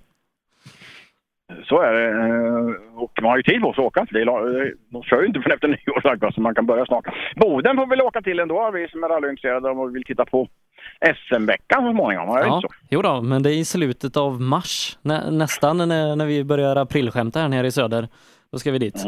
[1.65, 2.09] Så är det.
[2.09, 4.07] eh, Och man har ju tid på sig att åka.
[4.11, 7.05] Det de kör ju inte förrän efter nyår sagt, så man kan börja snart.
[7.37, 10.49] Boden får vi väl åka till ändå, vi som är rallyintresserade och vill titta på
[11.29, 12.29] SM-veckan så småningom.
[12.37, 16.27] Är Ja, jo då, men det är i slutet av mars, nä, nästan när, när
[16.27, 18.09] vi börjar aprilskämta här nere i söder.
[18.53, 19.05] Då ska vi dit.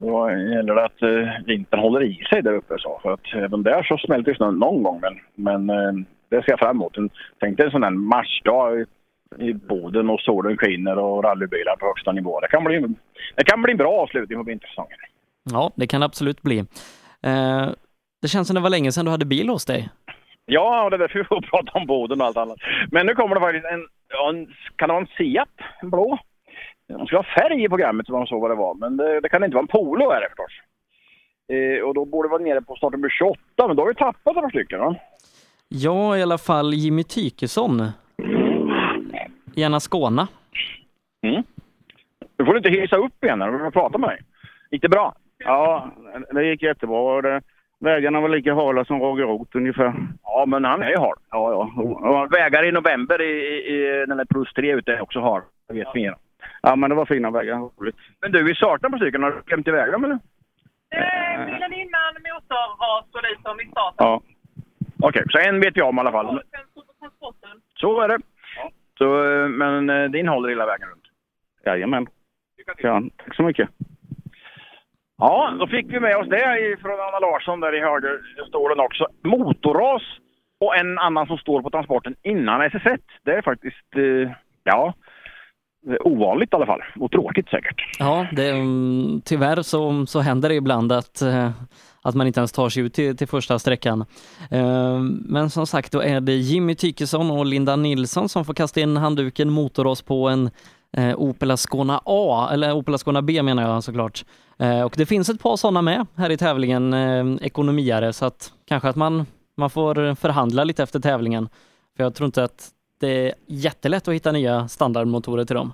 [0.00, 2.74] Då gäller det att eh, vintern håller i sig där uppe.
[2.78, 2.98] Så.
[3.02, 5.00] För att även där så smälter snön någon gång.
[5.00, 5.18] Men,
[5.66, 5.92] men eh,
[6.30, 6.96] det ser jag fram emot.
[7.40, 8.84] Tänk dig en sån här marsdag
[9.38, 12.40] i, Boden och solen skiner och rallybilar på högsta nivå.
[12.40, 12.80] Det kan bli,
[13.36, 14.98] det kan bli en bra avslutning på vintersäsongen.
[15.50, 16.58] Ja, det kan det absolut bli.
[17.22, 17.68] Eh,
[18.22, 19.88] det känns som det var länge sedan du hade bil hos dig.
[20.46, 22.58] Ja, det är därför vi får prata om Boden och allt annat.
[22.90, 23.86] Men nu kommer det faktiskt en,
[24.28, 25.48] en kan det vara en Seat?
[25.82, 26.18] En blå?
[26.88, 28.74] De ska ha färg i programmet så man såg vad det var.
[28.74, 30.52] Men det, det kan inte vara en Polo är det förstås.
[31.52, 34.34] Eh, och då borde det vara nere på startnummer 28, men då har vi tappat
[34.34, 34.96] några stycken va?
[35.68, 37.82] Ja, i alla fall Jimmy Tykesson.
[39.54, 40.28] Gärna Skåna.
[41.22, 41.42] Mm.
[42.38, 44.20] Nu får du inte hissa upp igen när du vill prata med dig.
[44.70, 45.14] Gick det bra?
[45.38, 45.90] Ja,
[46.30, 47.40] det gick jättebra.
[47.80, 49.94] Vägarna var lika hala som Roger Roth ungefär.
[50.22, 51.16] Ja, men han är hal.
[51.30, 51.82] Ja, ja.
[52.08, 53.32] Och vägar i november i,
[53.74, 55.42] i, den där plus 3 ute är också hal.
[55.68, 56.12] Det vet vi.
[56.62, 57.56] Ja, men det var fina vägar.
[57.56, 57.96] Roligt.
[58.20, 59.22] Men du, vi saknar på stycken.
[59.22, 60.18] Har du glömt iväg dem eller?
[61.46, 64.06] Bilen innan, motorras och lite som i starten.
[64.06, 64.22] Ja.
[65.00, 66.26] Okej, så en vet vi om i alla fall.
[66.26, 67.50] Sen så på transporten.
[67.74, 68.18] Så är det.
[68.98, 71.04] Så, eh, men eh, din håller hela vägen runt?
[71.66, 72.06] Jajamän.
[72.78, 73.68] Ja, tack så mycket.
[75.18, 79.06] Ja, då fick vi med oss det från Anna Larsson där i högerstolen också.
[79.22, 80.02] Motorras
[80.60, 82.98] och en annan som står på transporten innan SS1.
[83.24, 84.32] Det är faktiskt, eh,
[84.64, 84.94] ja,
[86.00, 86.82] ovanligt i alla fall.
[87.00, 87.80] Och tråkigt säkert.
[87.98, 91.22] Ja, det, mm, tyvärr så, så händer det ibland att,
[92.02, 94.04] att man inte ens tar sig ut till, till första sträckan.
[94.50, 98.80] Eh, men som sagt, då är det Jimmy Tykesson och Linda Nilsson som får kasta
[98.80, 100.50] in handduken motorras på en
[100.96, 104.24] eh, Opel Ascona A, eller Opel Ascona B menar jag såklart.
[104.58, 106.94] Eh, och det finns ett par sådana med här i tävlingen,
[107.42, 109.26] ekonomiare, så att kanske att man,
[109.56, 111.48] man får förhandla lite efter tävlingen.
[111.96, 115.72] För jag tror inte att det är jättelätt att hitta nya standardmotorer till dem.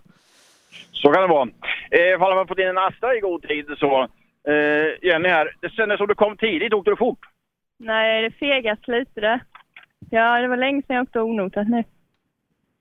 [0.93, 1.49] Så kan det vara.
[1.91, 4.09] Eh, man fått in en Astra i god tid så.
[4.49, 6.72] Eh, Jenny här, det kändes som du kom tidigt.
[6.72, 7.26] Åkte du fort?
[7.78, 9.40] Nej, det fegas lite det.
[10.11, 11.84] Ja, det var länge sedan jag åkte onotat nu.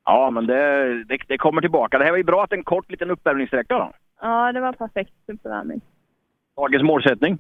[0.06, 1.98] Ja, men det, det, det kommer tillbaka.
[1.98, 3.92] Det här var ju bra att en kort liten uppvärmningssträcka då.
[4.22, 5.82] Ja, det var perfekt uppvärmning.
[6.56, 7.38] Dagens målsättning?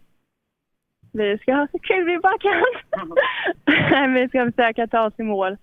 [1.13, 4.13] Vi ska ha så kul vi bara kan.
[4.13, 5.57] Vi ska försöka ta oss i mål.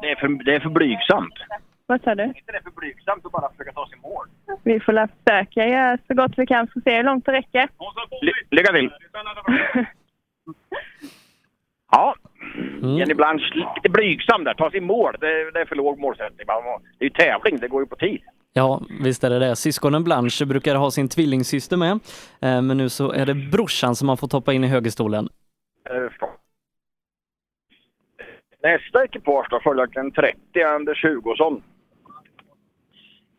[0.00, 1.34] Det är för, det är för blygsamt.
[1.86, 2.24] Vad sa du?
[2.24, 4.26] inte det för blygsamt att bara försöka ta sig mål?
[4.62, 7.68] vi får la försöka göra så gott vi kan att se hur långt det räcker.
[8.22, 8.90] Ly- lycka till!
[11.94, 12.14] Ja,
[12.98, 14.54] Jenny Blanche lite blygsam där.
[14.54, 15.16] Ta sig mål.
[15.20, 16.46] Det, det är för låg målsättning.
[16.46, 18.20] Man må- Det är ju tävling, det går ju på tid.
[18.52, 19.56] Ja, visst är det det.
[19.56, 21.90] Syskonen Blanche brukar ha sin tvillingsyster med,
[22.40, 25.28] eh, men nu så är det brorsan som har fått hoppa in i högerstolen.
[25.90, 26.28] Eh.
[28.62, 31.62] Nästa ekipage då, följaktligen 30, Anders Hugosson.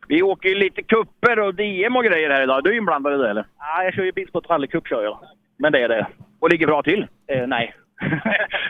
[0.08, 2.64] Vi åker ju lite kupper och DM och grejer här idag.
[2.64, 3.46] Du är inblandad i det eller?
[3.58, 5.18] Ja, jag kör ju Bilsport rallycup kör jag.
[5.58, 6.06] Men det är det.
[6.40, 7.06] Och ligger bra till?
[7.26, 7.74] Eh, nej.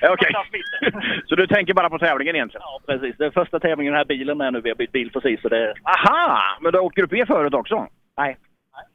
[0.01, 0.33] Ja, Okej.
[1.27, 2.63] Så du tänker bara på tävlingen egentligen?
[2.63, 3.17] Ja, precis.
[3.19, 4.61] Det är första tävlingen i den här bilen med nu.
[4.61, 5.41] Vi har bytt bil precis.
[5.43, 5.75] Så det...
[5.83, 6.59] Aha!
[6.61, 7.87] Men du åkt Grupp E förut också?
[8.17, 8.37] Nej.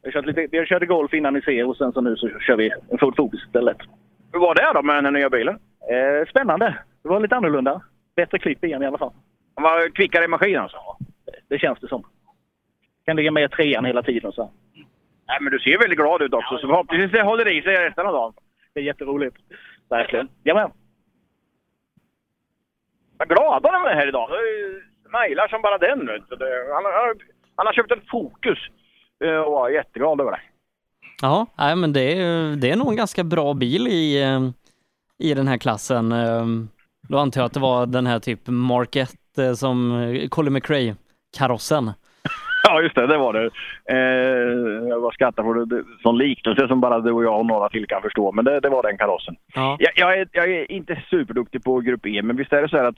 [0.04, 2.56] Vi kört lite, vi kört golf innan i ser och sen så nu så kör
[2.56, 3.78] vi en Ford Focus istället.
[4.34, 5.56] Hur var det då med den nya bilen?
[5.92, 6.78] Eh, spännande.
[7.04, 7.82] Det var lite annorlunda.
[8.16, 9.12] Bättre klipp igen i alla fall.
[9.56, 10.78] Den var kvickare i maskinen alltså?
[11.50, 12.04] Det känns det som.
[13.10, 14.32] Kan ligga med i trean hela tiden.
[14.32, 14.52] Så.
[15.28, 18.06] Nej, men du ser väldigt glad ut också, så förhoppningsvis det håller i sig resten
[18.08, 18.34] av dagen.
[18.74, 19.36] Det är jätteroligt.
[19.90, 20.28] Verkligen.
[20.44, 20.72] Jajamän.
[23.18, 24.30] Vad glada de är här idag.
[24.30, 26.08] De smilar som bara den.
[26.08, 26.36] Vet du.
[26.36, 27.16] Det- Han, har-
[27.56, 28.58] han har köpt en Focus
[29.24, 30.42] eh, och var jätteglad över det.
[31.22, 34.50] Ja, nej, men det är, det är nog en ganska bra bil i, eh,
[35.30, 36.12] i den här klassen.
[36.12, 36.46] Eh,
[37.10, 41.92] Då antar jag att det var den här typ Mark 1 eh, som Colin McRae-karossen.
[42.64, 43.08] Ja, just det.
[43.08, 43.50] Det var det.
[43.90, 45.84] Eh, jag bara skrattar för det.
[46.04, 48.32] sån liknelse som bara du och jag och några till kan förstå.
[48.32, 49.36] Men det, det var den karossen.
[49.54, 49.78] Ja.
[49.80, 52.78] Jag, jag, är, jag är inte superduktig på Grupp E, men visst är det så
[52.78, 52.98] här att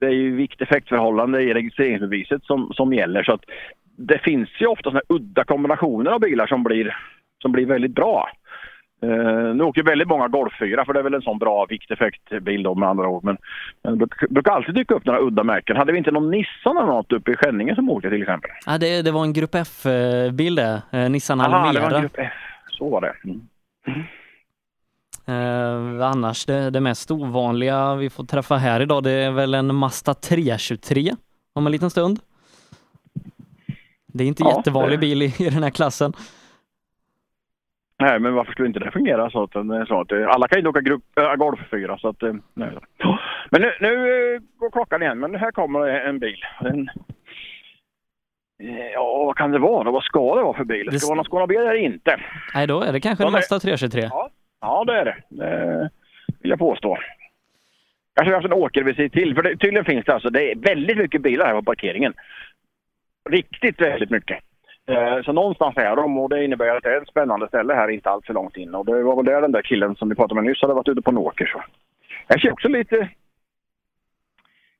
[0.00, 3.22] det är ju vikt-effektförhållande i registreringsbeviset som, som gäller.
[3.22, 3.44] Så att
[3.96, 6.96] det finns ju ofta såna udda kombinationer av bilar som blir,
[7.42, 8.28] som blir väldigt bra.
[9.04, 12.62] Uh, nu åker väldigt många Golf 4 för det är väl en sån bra vikteffektbil
[12.62, 13.24] då med andra ord.
[13.24, 13.36] Men,
[13.82, 15.76] det bruk- brukar alltid dyka upp några udda märken.
[15.76, 18.50] Hade vi inte någon Nissan eller något uppe i Skänninge som åkte till exempel?
[18.66, 21.72] Ja, det, det var en Grupp F-bil det, eh, Nissan Aha, Almera.
[21.72, 22.32] det var en Grupp F.
[22.70, 23.14] Så var det.
[23.24, 23.40] Mm.
[25.26, 29.74] Eh, annars det, det mest ovanliga vi får träffa här idag det är väl en
[29.74, 31.10] Mazda 323
[31.52, 32.18] om en liten stund.
[34.06, 36.12] Det är inte Ja, jättevanlig det- bil i, i den här klassen.
[38.02, 40.56] Nej, men varför skulle inte det fungera så att, den- så att eh, alla kan
[40.56, 42.70] ju inte åka grupp, äh, Golf 4 så att, eh, nej.
[43.50, 43.94] Men nu, nu
[44.34, 46.44] eh, går klockan igen, men här kommer en bil.
[46.60, 46.88] En,
[48.62, 49.90] eh, ja, vad kan det vara?
[49.90, 50.86] Vad ska det vara för bil?
[50.90, 52.20] Det ska vara någon Skåne eller inte?
[52.54, 54.02] Nej, då är det kanske en Mazda 323.
[54.10, 54.30] Ja,
[54.60, 55.16] ja det är det.
[55.28, 55.90] Det
[56.42, 56.96] vill jag påstå.
[58.16, 60.56] Kanske vi har haft en åkervisit till, för det, tydligen finns det alltså, det är
[60.56, 62.14] väldigt mycket bilar här på parkeringen.
[63.30, 64.38] Riktigt väldigt mycket.
[64.86, 67.88] Eh, Så någonstans är de och det innebär att det är ett spännande ställe här
[67.88, 68.74] inte allt för långt in.
[68.74, 70.88] Och det var väl där den där killen som vi pratade med nyss hade varit
[70.88, 71.46] ute på en åker.
[71.46, 71.62] Så.
[72.28, 73.08] Det ser också lite,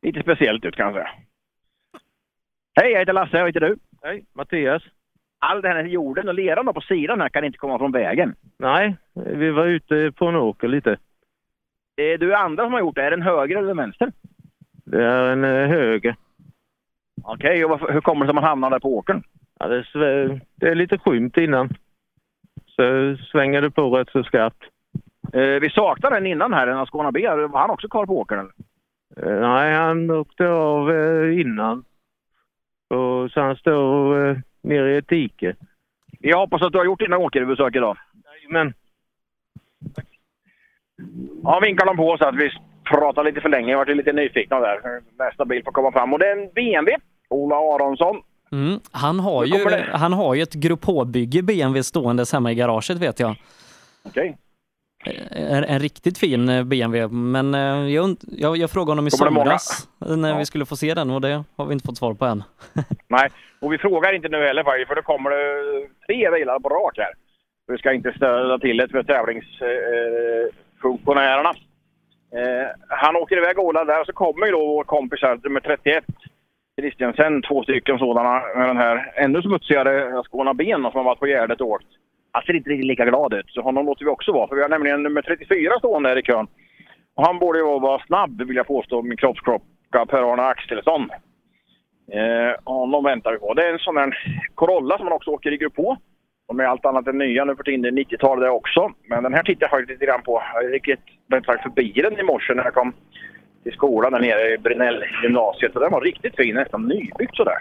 [0.02, 1.10] lite speciellt ut kan jag säga.
[2.80, 3.38] Hej, jag heter Lasse.
[3.38, 3.76] Vad heter du?
[4.02, 4.82] Hej, Mattias.
[5.38, 8.34] All den här jorden och leran på sidan här kan inte komma från vägen.
[8.58, 10.96] Nej, vi var ute på en åker lite.
[11.96, 13.02] Det är du andra som har gjort det.
[13.04, 14.12] Är den höger eller vänster?
[14.84, 16.16] Det är en eh, höger.
[17.24, 19.22] Okej, och varför, hur kommer det sig att man hamnar där på åkern?
[19.62, 21.68] Ja, det, det är lite skymt innan.
[22.66, 24.62] Så svänger det på rätt så skarpt.
[25.32, 27.28] Eh, vi saknade den innan här, en Skåne B.
[27.28, 28.38] Var han också kvar på åkern?
[28.38, 28.52] eller?
[29.16, 31.84] Eh, nej, han åkte av eh, innan.
[32.88, 35.56] Och så han står eh, nere i ett dike.
[36.20, 37.96] Jag hoppas att du har gjort dina åkerbesök idag.
[38.48, 38.74] Men
[41.42, 42.50] Ja, vinkar de på så att vi
[42.90, 43.70] pratar lite för länge.
[43.70, 45.00] Jag varit lite nyfikna där.
[45.18, 46.96] Nästa bil får komma fram och det är en BMW.
[47.28, 48.22] Ola Aronsson.
[48.52, 48.80] Mm.
[48.92, 53.20] Han, har ju, han har ju ett Grupp H-bygge BMW ståendes hemma i garaget vet
[53.20, 53.36] jag.
[54.02, 54.36] Okej.
[55.30, 59.88] En, en riktigt fin eh, BMW, men eh, jag, jag, jag frågade honom i somras
[59.98, 62.42] när vi skulle få se den och det har vi inte fått svar på än.
[63.08, 63.30] Nej,
[63.60, 65.62] och vi frågar inte nu heller faktiskt, för då kommer det
[66.06, 67.12] tre bilar på rak här.
[67.66, 71.50] Vi ska inte stöda till det för tävlingsfunktionärerna.
[72.38, 75.60] Eh, han åker iväg Ola där och så kommer ju då vår kompis här, nummer
[75.60, 76.04] 31,
[76.80, 81.26] Christiansen, två stycken sådana med den här ännu smutsigare Skåna ben som har varit på
[81.26, 81.86] Gärdet och åkt.
[82.32, 84.48] Han ser inte riktigt lika glad ut, så honom låter vi också vara.
[84.48, 86.46] För vi har nämligen nummer 34 stående här i kön.
[87.14, 91.10] Och han borde ju vara snabb, vill jag påstå, min kroppsklocka Per-Arne Axelsson.
[92.12, 93.54] Eh, honom väntar vi på.
[93.54, 94.18] Det är en sån här
[94.54, 95.96] Corolla som man också åker i grupp på.
[96.48, 97.82] De är allt annat än nya nu för tiden.
[97.82, 98.92] Det är 90-tal det också.
[99.08, 100.42] Men den här tittar jag faktiskt lite grann på.
[100.54, 102.92] Jag gick rätt sagt förbi den i morse när jag kom
[103.62, 105.74] till skolan där nere i Brinell gymnasiet.
[105.74, 107.58] Och den var riktigt fin, nästan nybyggd sådär.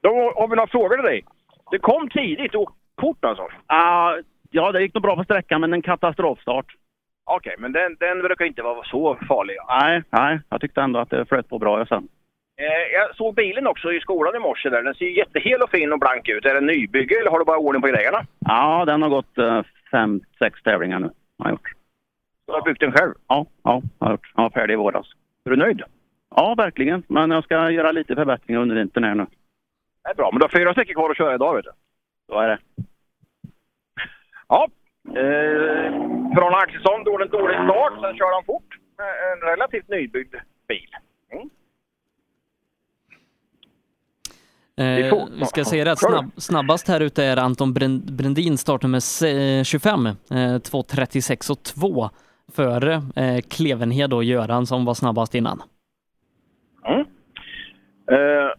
[0.00, 1.24] Då har vi några frågor till dig.
[1.70, 3.48] Det kom tidigt och fort alltså?
[3.66, 4.16] Ah,
[4.50, 6.66] ja, det gick nog bra på sträckan, men en katastrofstart.
[7.24, 9.56] Okej, men den, den brukar inte vara så farlig.
[9.68, 12.08] Nej, nej, jag tyckte ändå att det flöt på bra sen.
[12.60, 14.82] Eh, jag såg bilen också i skolan i morse där.
[14.82, 16.44] Den ser jättehel och fin och blank ut.
[16.44, 18.26] Är det nybygge eller har du bara ordning på grejerna?
[18.38, 21.10] Ja, den har gått eh, fem, sex tävlingar nu.
[21.38, 21.72] Har gjort.
[22.50, 23.14] Du har byggt den själv?
[23.28, 24.32] Ja, ja, jag har gjort.
[24.36, 25.06] Jag var färdig i våras.
[25.44, 25.82] Är du nöjd?
[26.36, 27.02] Ja, verkligen.
[27.08, 29.26] Men jag ska göra lite förbättringar under vintern här nu.
[30.04, 31.70] Det är bra, men du har fyra stycken kvar att köra idag vet du.
[32.28, 32.58] Så är det.
[34.48, 34.68] Ja.
[35.08, 35.92] Eh,
[36.34, 40.34] från Axelsson en dålig start, sen körde han fort med en relativt nybyggd
[40.68, 40.90] bil.
[41.32, 41.50] Mm.
[44.76, 49.64] Eh, vi ska se rätt snabb, snabbast här ute är Anton Bren- Brendin, startnummer se-
[49.64, 50.14] 25, eh,
[50.58, 52.10] 2.36 och 2
[52.50, 55.62] före eh, Klevenhed och Göran som var snabbast innan.
[56.86, 57.00] Mm.
[58.12, 58.50] Eh,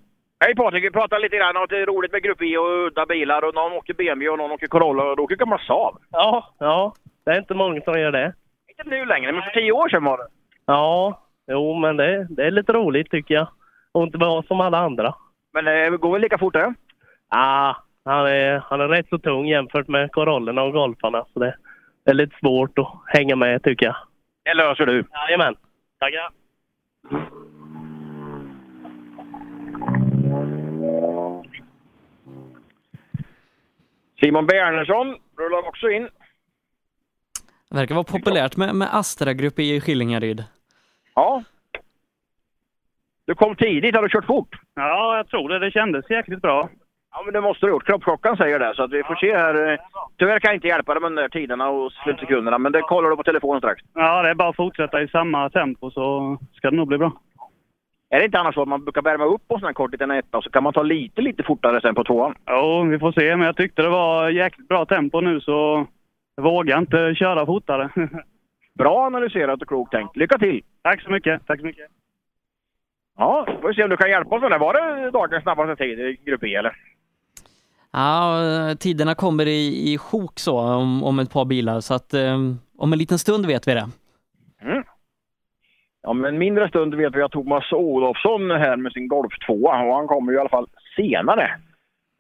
[0.44, 2.88] Hej Patrik, vi pratar lite grann om att det är roligt med Grupp E och
[2.88, 5.98] udda bilar och någon åker BMW och någon åker Corolla och du åker gammal Saab.
[6.12, 6.94] Ja, ja.
[7.26, 8.34] Det är inte många som gör det.
[8.70, 10.28] Inte nu längre, men för tio år sedan var det.
[10.66, 11.22] Ja,
[11.52, 13.48] jo men det, det är lite roligt tycker jag.
[13.92, 15.16] Och inte vara som alla andra.
[15.54, 16.74] Men det går väl lika fort det?
[17.30, 17.76] Ah,
[18.06, 21.26] han, är, han är rätt så tung jämfört med Corollerna och Golfarna.
[21.34, 21.56] Så det
[22.06, 23.96] är lite svårt att hänga med tycker jag.
[24.44, 25.04] Det löser du.
[25.14, 25.56] Jajamän.
[26.00, 26.32] Tackar.
[34.20, 36.10] Simon Bernersson rullar också in.
[37.70, 40.44] Det verkar vara populärt med, med Astra Grupp E i Skillingaryd.
[41.16, 41.44] Ja.
[43.26, 44.56] Du kom tidigt, har du kört fort?
[44.76, 45.60] Ja, jag tror det.
[45.60, 46.70] Det kändes jäkligt bra.
[47.12, 47.86] Ja, men det måste du ha gjort.
[47.86, 49.80] Kroppsklockan säger det, så att vi får se här.
[50.22, 52.82] Eh, Tyvärr kan jag inte hjälpa dig med de där tiderna och slutsekunderna, men det
[52.82, 53.82] kollar du på telefonen strax.
[53.94, 57.12] Ja, det är bara att fortsätta i samma tempo så ska det nog bli bra.
[58.10, 60.12] Är det inte annars så att man brukar värma upp på sån här kort liten
[60.12, 62.36] etta och så kan man ta lite, lite fortare sen på tvåan?
[62.48, 63.36] Jo, vi får se.
[63.36, 65.88] Men jag tyckte det var jäkligt bra tempo nu så
[66.36, 67.90] jag vågar inte köra fortare.
[68.74, 70.16] Bra analyserat och klokt tänkt.
[70.16, 70.62] Lycka till!
[70.82, 71.48] Tack så mycket.
[71.48, 71.88] Tack så mycket.
[73.18, 74.58] Ja, får vi se om du kan hjälpa oss med det.
[74.58, 76.76] Var det dagens snabbaste tid i Grupp E, eller?
[77.94, 82.14] Ja, eh, tiderna kommer i, i sjok så om, om ett par bilar så att
[82.14, 82.38] eh,
[82.78, 83.90] om en liten stund vet vi det.
[84.62, 84.84] Mm.
[86.04, 89.72] Ja, men mindre stund vet vi att Thomas Olofsson här med sin Golf 2 och
[89.74, 91.52] han kommer ju i alla fall senare.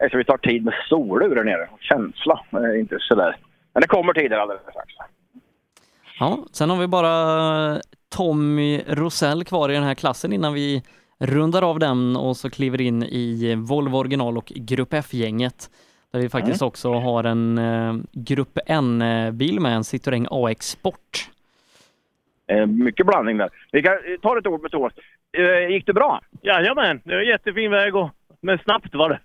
[0.03, 1.69] Eftersom vi tar tid med solur där nere.
[1.79, 3.37] Känsla är inte sådär.
[3.73, 4.93] Men det kommer tider alldeles strax.
[6.19, 7.81] Ja, sen har vi bara
[8.15, 10.83] Tommy Rosell kvar i den här klassen innan vi
[11.21, 15.69] rundar av den och så kliver in i Volvo original och Grupp F-gänget.
[16.11, 16.67] Där vi faktiskt Mm.
[16.67, 21.29] också har en eh, Grupp N-bil med en Citroën AX Sport.
[22.47, 23.49] Eh, mycket blandning där.
[23.71, 24.93] Vi kan eh, ta ett ord med Thomas.
[25.37, 26.21] Eh, gick det bra?
[26.41, 28.09] Jajamän, det är en jättefin väg och
[28.41, 29.19] men snabbt var det.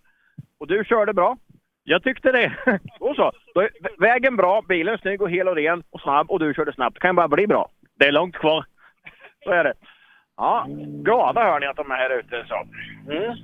[0.58, 1.36] Och du körde bra?
[1.84, 2.52] Jag tyckte det.
[3.00, 3.32] Då så.
[3.54, 3.68] Då
[3.98, 6.94] vägen bra, bilen snygg och hel och ren och snabb och du körde snabbt.
[6.94, 7.68] Det kan bara bli bra.
[7.98, 8.64] Det är långt kvar.
[9.44, 9.72] Så är det.
[10.36, 10.66] Ja,
[11.04, 12.44] glada hör ni att de är här ute.
[12.48, 12.54] Så.
[13.12, 13.36] Mm.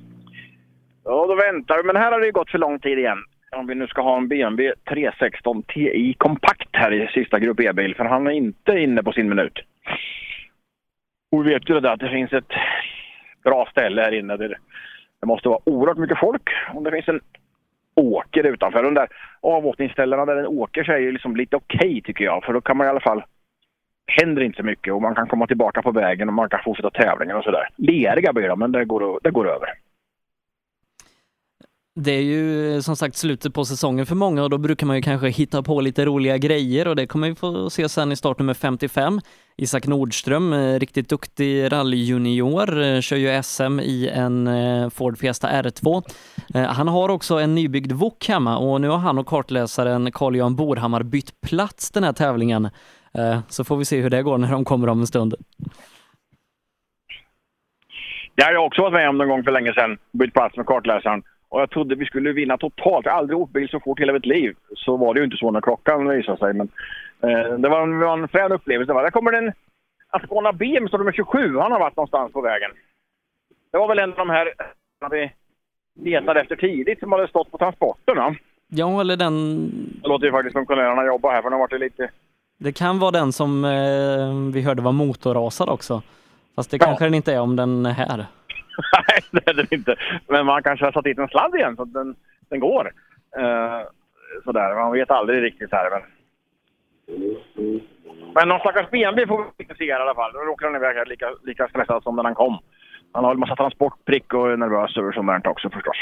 [1.05, 1.82] Ja, då väntar vi.
[1.82, 3.18] Men här har det ju gått för lång tid igen.
[3.57, 7.95] Om vi nu ska ha en BMW 316 Ti kompakt här i sista Grupp E-bil.
[7.95, 9.59] För han är inte inne på sin minut.
[11.32, 12.53] Och vi vet ju det där att det finns ett
[13.45, 14.36] bra ställe här inne.
[14.36, 14.59] Där
[15.20, 16.51] det måste vara oerhört mycket folk.
[16.74, 17.20] Om det finns en
[17.95, 18.82] åker utanför.
[18.82, 19.09] De där
[19.40, 22.45] avåkningsställena där en åker sig är liksom lite okej tycker jag.
[22.45, 23.22] För då kan man i alla fall
[24.07, 26.90] händer inte så mycket och man kan komma tillbaka på vägen och man kan fortsätta
[26.90, 27.68] tävlingen och sådär.
[27.76, 29.68] Leriga blir de, men det går, det går över.
[31.94, 35.03] Det är ju som sagt slutet på säsongen för många och då brukar man ju
[35.03, 38.55] kanske hitta på lite roliga grejer och det kommer vi få se sen i startnummer
[38.55, 39.20] 55.
[39.57, 45.48] Isak Nordström, eh, riktigt duktig rallyjunior, eh, kör ju SM i en eh, Ford Fiesta
[45.48, 46.03] R2.
[46.55, 51.03] Han har också en nybyggd Wok hemma och nu har han och kartläsaren Carl-Johan Borhammar
[51.03, 52.70] bytt plats den här tävlingen.
[53.18, 55.34] Eh, Så får vi se hur det går när de kommer om en stund.
[58.34, 59.98] Det har jag också varit med om någon gång för länge sedan.
[60.12, 61.22] Bytt plats med kartläsaren.
[61.48, 63.06] Och jag trodde vi skulle vinna totalt.
[63.06, 64.54] Jag har aldrig åkt bil så fort i hela mitt liv.
[64.76, 66.52] Så var det ju inte så när klockan visade sig.
[66.54, 66.68] Men
[67.22, 68.92] eh, det var en, det var en frän upplevelse.
[68.92, 69.52] Där kommer det en
[70.10, 71.58] Ascona BM, står nummer 27.
[71.58, 72.70] Han har varit någonstans på vägen.
[73.72, 74.52] Det var väl en av de här
[74.98, 75.32] som vi
[76.10, 78.16] letade efter tidigt som hade stått på transporten.
[78.16, 78.34] Va?
[78.68, 79.68] Ja, eller den...
[80.02, 82.10] Det låter ju faktiskt kollegorna jobbar här för de har varit lite...
[82.62, 86.02] Det kan vara den som eh, vi hörde var motorrasad också.
[86.56, 88.16] Fast det kanske den inte är om den är här.
[89.08, 89.96] Nej, det är den inte.
[90.28, 92.16] Men man kanske har satt dit en sladd igen så att den,
[92.50, 92.92] den går.
[93.38, 93.82] Uh,
[94.44, 95.90] sådär, man vet aldrig riktigt här.
[95.90, 96.02] Men,
[98.34, 100.32] men någon stackars BMW får vi inte se här i alla fall.
[100.32, 102.58] Då råkar han iväg här lika, lika stressad som när han kom.
[103.12, 105.96] Han har en massa transportprick och är nervös över sånt där också förstås.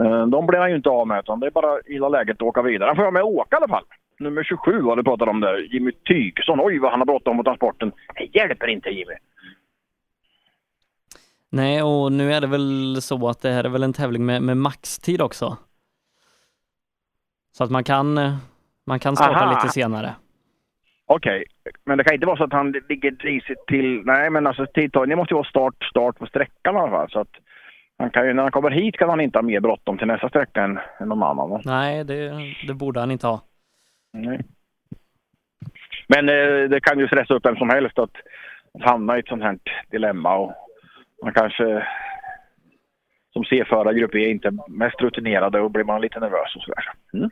[0.00, 2.42] Uh, de blir han ju inte av med utan det är bara illa läget att
[2.42, 2.88] åka vidare.
[2.88, 3.84] Han får vara med och åka i alla fall.
[4.20, 5.58] Nummer 27 har du pratat om där.
[5.74, 6.60] Jimmy Tygson.
[6.60, 7.92] Oj vad han har bråttom på transporten.
[8.14, 9.14] Det hjälper inte Jimmy.
[11.50, 14.42] Nej, och nu är det väl så att det här är väl en tävling med,
[14.42, 15.56] med maxtid också.
[17.52, 18.14] Så att man kan,
[18.86, 19.50] man kan starta Aha.
[19.54, 20.14] lite senare.
[21.06, 21.44] Okej,
[21.84, 24.02] men det kan inte vara så att han ligger risigt till...
[24.04, 27.10] Nej, men alltså tidtagningen måste ju vara start, start på sträckan i alla fall.
[27.10, 27.32] Så att
[27.98, 30.28] han kan ju, när han kommer hit kan han inte ha mer bråttom till nästa
[30.28, 31.50] sträcka än, än någon annan.
[31.50, 31.60] va?
[31.64, 32.32] Nej, det,
[32.66, 33.40] det borde han inte ha.
[34.12, 34.40] Nej.
[36.08, 38.16] Men eh, det kan ju stressa upp vem som helst att,
[38.74, 39.58] att hamna i ett sånt här
[39.90, 40.36] dilemma.
[40.36, 40.52] Och
[41.22, 41.86] man kanske
[43.32, 46.62] som C-förare i grupp E inte är mest rutinerade och blir man lite nervös och
[46.62, 46.84] sådär.
[47.14, 47.30] Mm.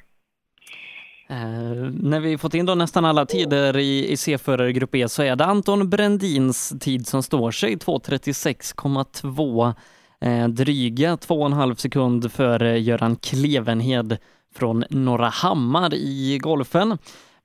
[1.31, 5.37] Eh, när vi fått in då nästan alla tider i, i C-förargrupp E så är
[5.37, 9.75] det Anton Brendins tid som står sig, 2.36,2
[10.21, 14.19] eh, dryga 2,5 sekund före Göran Klevenhed
[14.55, 16.99] från Norra Hammar i golfen.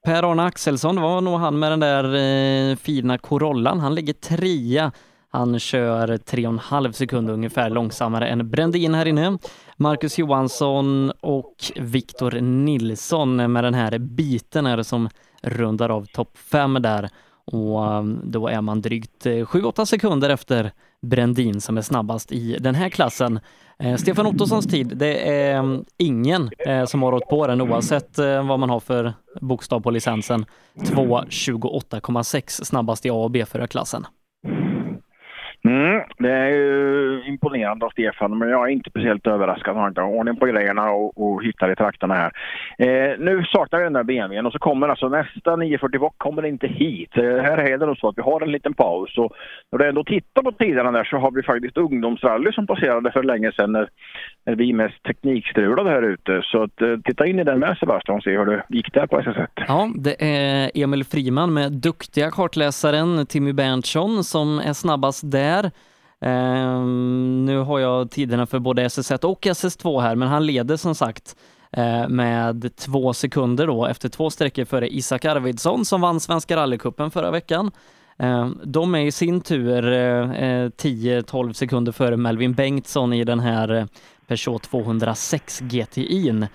[0.05, 2.03] Per-Arne Axelsson var nog han med den där
[2.71, 3.79] eh, fina Corollan.
[3.79, 4.91] Han ligger trea.
[5.29, 9.37] Han kör 3,5 sekunder ungefär långsammare än Brändin här inne.
[9.77, 15.09] Marcus Johansson och Viktor Nilsson med den här biten är det som
[15.41, 17.09] rundar av topp 5 där.
[17.45, 20.71] Och eh, då är man drygt eh, 7-8 sekunder efter
[21.03, 23.39] Brändin som är snabbast i den här klassen.
[23.79, 28.19] Eh, Stefan Ottossons tid, det är mm, ingen eh, som har rått på den oavsett
[28.19, 30.45] eh, vad man har för bokstav på licensen.
[30.75, 34.05] 2.28,6 snabbast i A och B-förarklassen.
[35.67, 39.75] Mm, det är ju imponerande av Stefan, men jag är inte speciellt överraskad.
[39.75, 42.31] Han har inte ordning på grejerna och, och hittar i trakterna här.
[42.77, 46.45] Eh, nu saknar vi den där BMWn och så kommer alltså nästa 940 Voc kommer
[46.45, 47.17] inte hit.
[47.17, 49.33] Eh, här är det nog så att vi har en liten paus och
[49.71, 53.23] när du ändå tittar på tiderna där så har vi faktiskt ungdomsrally som passerade för
[53.23, 53.89] länge sedan när
[54.45, 56.41] vi mest teknikstrulade här ute.
[56.43, 59.07] Så att, eh, titta in i den med Sebastian och se hur det gick där
[59.07, 59.47] på SS1.
[59.67, 65.71] Ja, det är Emil Friman med duktiga kartläsaren Timmy Berntsson som är snabbast där.
[66.21, 70.95] Ehm, nu har jag tiderna för både SS1 och SS2 här, men han leder som
[70.95, 71.35] sagt
[71.71, 77.11] eh, med två sekunder då efter två sträckor före Isak Arvidsson som vann Svenska rallycupen
[77.11, 77.71] förra veckan.
[78.17, 83.87] Ehm, de är i sin tur eh, 10-12 sekunder före Melvin Bengtsson i den här
[84.27, 86.47] Peugeot 206 GTI'n.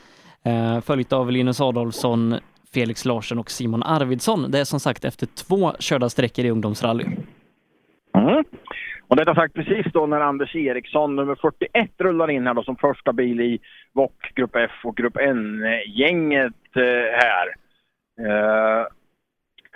[0.44, 2.34] Eh, Följt av Linus Adolfsson,
[2.74, 4.50] Felix Larsson och Simon Arvidsson.
[4.50, 7.04] Det är som sagt efter två körda sträckor i ungdomsrally.
[8.14, 8.44] Mm.
[9.08, 12.76] Och detta sagt precis då när Anders Eriksson, nummer 41, rullar in här då som
[12.76, 13.58] första bil i
[13.92, 17.46] VOK, Grupp F och Grupp N-gänget eh, här.
[18.20, 18.86] Eh,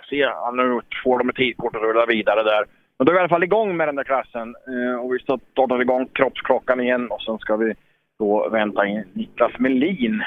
[0.09, 2.65] se, han nu får de ett tidkort och rullar vidare där.
[3.03, 5.19] Men då är vi i alla fall igång med den där klassen eh, och vi
[5.19, 7.73] startar igång kroppsklockan igen och sen ska vi
[8.19, 10.23] då vänta in Niklas Melin.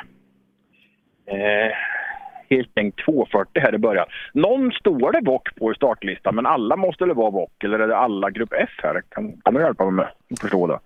[1.27, 1.73] Eh,
[2.51, 4.07] helt enkelt 240 här i början.
[4.33, 7.65] Någon står det VOK på i startlistan, men alla måste väl vara VOK?
[7.65, 9.03] Eller är det alla Grupp F här?
[9.09, 10.79] Kan, kan du hjälpa mig med att förstå det?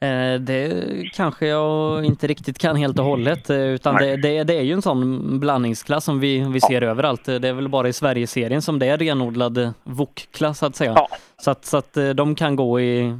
[0.00, 0.72] Eh, Det
[1.12, 4.72] kanske jag inte riktigt kan helt och hållet, eh, utan det, det, det är ju
[4.72, 7.24] en sån blandningsklass som vi, vi ser överallt.
[7.24, 10.96] Det är väl bara i Sverigeserien som det är renodlad VOK-klass så att säga.
[11.36, 13.18] Så, att, så att eh, de kan gå i,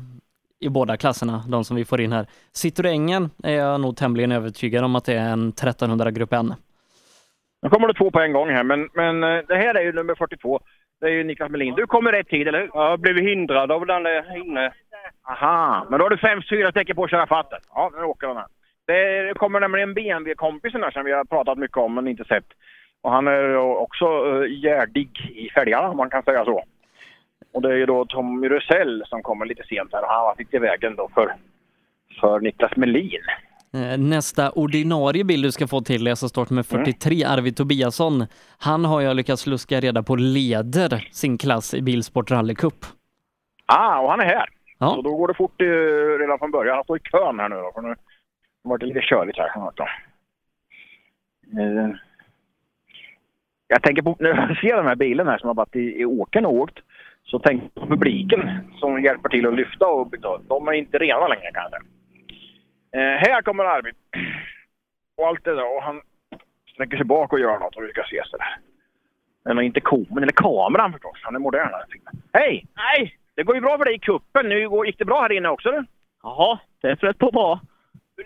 [0.60, 2.26] i båda klasserna, de som vi får in här.
[2.52, 6.54] Citroengen är jag nog tämligen övertygad om att det är en 1300 Grupp N.
[7.62, 9.92] Nu kommer det två på en gång här, men, men eh, det här är ju
[9.92, 10.60] nummer 42.
[11.00, 11.74] Det är ju Niklas Melin.
[11.74, 12.70] Du kommer rätt tid, eller hur?
[12.74, 14.72] Jag har blivit hindrad av den där inne.
[15.28, 17.58] Aha, men då har du fem, fyra sträckor på att köra fatten.
[17.74, 18.46] Ja, nu åker han här.
[18.86, 22.46] Det kommer nämligen en BMW-kompis här som vi har pratat mycket om men inte sett.
[23.02, 26.64] Och han är också uh, gärdig i fälgarna om man kan säga så.
[27.52, 30.24] Och det är ju då Tommy Rusell som kommer lite sent här och han har
[30.26, 31.34] varit i vägen då för,
[32.20, 33.20] för Niklas Melin.
[33.74, 38.26] Eh, Nästa ordinarie bild du ska få till är alltså startnummer 43, Arvid Tobiasson.
[38.58, 42.74] Han har jag lyckats luska reda på leder sin klass i Bilsport Rally Cup.
[43.66, 44.48] Ah, och han är här.
[44.78, 44.90] Ja.
[44.94, 46.74] Så då går det fort eh, redan från början.
[46.74, 47.72] Han står i kön här nu då.
[47.74, 47.94] För nu
[48.62, 49.50] var det lite körigt här.
[51.58, 51.90] Eh,
[53.68, 56.04] jag tänker på, när jag ser den här bilen här som har varit i, i
[56.04, 56.78] åkern och åkt,
[57.24, 58.50] så tänker jag på publiken
[58.80, 60.38] som hjälper till att lyfta och byta.
[60.38, 61.82] De är inte rena längre kan jag säga.
[62.92, 63.94] Eh, här kommer Arvid.
[65.16, 65.76] Och allt det där.
[65.76, 66.02] Och han
[66.74, 68.58] sträcker sig bak och gör något och vi ska se så där.
[69.50, 71.18] Eller inte komen, eller kameran förstås.
[71.22, 71.70] Han är modern.
[71.90, 72.14] filmen.
[72.32, 72.66] Hej!
[73.36, 74.48] Det går ju bra för dig i kuppen.
[74.48, 75.84] Nu gick det bra här inne också du?
[76.22, 77.60] Jaha, det flöt på bra.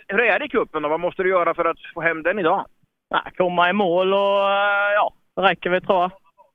[0.08, 0.88] Hur är det i kuppen då?
[0.88, 2.66] Vad måste du göra för att få hem den idag?
[3.08, 6.10] Ja, komma i mål och eh, ja, det räcker väl tror jag.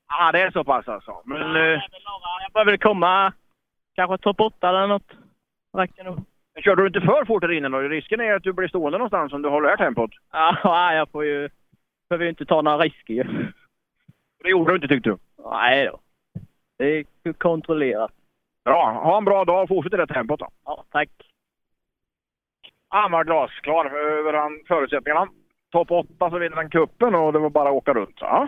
[0.07, 1.21] Ja, det är så pass alltså.
[1.25, 3.33] Men, eh, Jag behöver väl komma
[3.95, 5.07] kanske topp 8 eller något.
[5.73, 6.19] Det räcker nog.
[6.63, 7.79] Körde du inte för fort där inne då?
[7.79, 10.11] Risken är att du blir stående någonstans om du håller det här tempot.
[10.31, 11.49] Ja, jag får ju...
[12.09, 13.23] Behöver ju inte ta några risker ju.
[14.43, 15.17] Det gjorde du inte tyckte du?
[15.51, 15.99] Nej då.
[16.77, 18.11] Det är kontrollerat.
[18.65, 19.01] Bra.
[19.03, 20.47] Ha en bra dag och fortsätt i det tempot då.
[20.65, 21.09] Ja, tack.
[22.89, 25.27] Han var glasklar över han, förutsättningarna.
[25.71, 28.17] Topp 8 så vinner han kuppen och det var bara att åka runt.
[28.19, 28.47] Ja.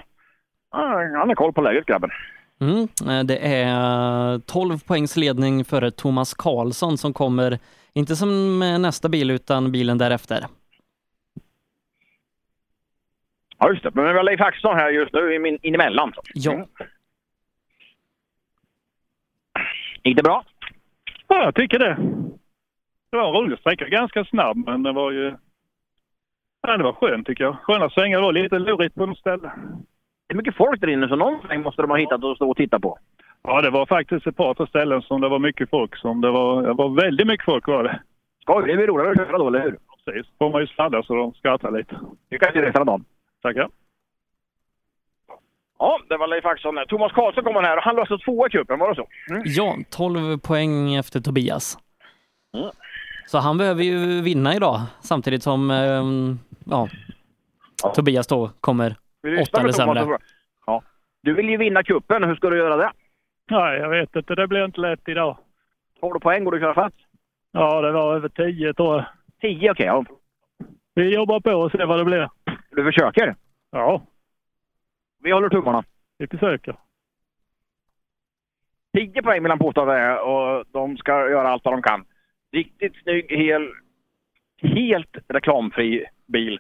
[0.72, 0.80] Ja,
[1.20, 2.10] Han har koll på läget grabben.
[2.62, 7.60] Mm, eh, det är 12 poängs ledning före Thomas Karlsson som kommer,
[7.94, 10.46] inte som eh, nästa bil utan bilen därefter.
[13.60, 13.92] Ja, just det.
[13.94, 16.14] Men vi har Leif Axelsson här just nu i min, in emellan.
[16.34, 16.66] Ja.
[20.04, 20.44] Gick det bra?
[21.28, 21.98] Ja, jag tycker det.
[23.12, 23.88] Det var en rolig sträcka.
[23.88, 25.36] Ganska snabb, men det var ju...
[26.62, 27.58] Ja, det var skönt tycker jag.
[27.64, 28.18] Sköna svängar.
[28.18, 29.52] Det var lite lurigt på något ställe.
[30.28, 32.50] Det är mycket folk där inne, så någon sväng måste de ha hittat att stå
[32.50, 32.98] och titta på.
[33.44, 35.98] Ja, det var faktiskt ett par tre ställen som det var mycket folk.
[35.98, 38.00] Som det, var, det var väldigt mycket folk var det.
[38.42, 39.78] Skoj, det blir roligare att köra då, eller hur?
[40.06, 40.32] Precis.
[40.38, 42.00] får man ju sladda så de skrattar lite.
[42.32, 43.06] Lycka till resten av dagen.
[43.42, 43.70] Tackar.
[45.80, 46.86] Ja, det var Leif Axelsson.
[46.88, 49.08] Thomas Karlsson kommer här och han löste tvåa i cupen, var det så?
[49.30, 49.44] Mm.
[49.46, 51.78] Ja, 12 poäng efter Tobias.
[52.58, 52.70] Mm.
[53.28, 56.90] Så han behöver ju vinna idag samtidigt som ehm, ja,
[57.96, 58.96] Tobias då kommer
[59.52, 60.18] Thomas sämre.
[60.66, 60.82] Ja.
[61.24, 62.24] Du vill ju vinna kuppen.
[62.24, 62.92] Hur ska du göra det?
[63.52, 64.36] Nej, jag vet inte.
[64.36, 65.38] Det blir inte lätt idag.
[66.02, 66.44] Har du poäng?
[66.44, 66.96] Går du att köra fast?
[67.52, 69.06] Ja, det var över tio tror jag.
[69.42, 69.86] Tio, okej.
[69.86, 70.06] ja.
[70.96, 72.30] Vi jobbar på och ser vad det blir.
[72.72, 73.36] Du försöker?
[73.72, 74.02] Ja,
[75.24, 75.84] Vi håller tummarna.
[76.18, 76.76] vi försöker.
[78.98, 79.44] 10 poäng
[79.88, 82.06] det är och de ska göra allt vad de kan.
[82.54, 83.70] Riktigt snygg, hel,
[84.62, 86.60] helt reklamfri bil.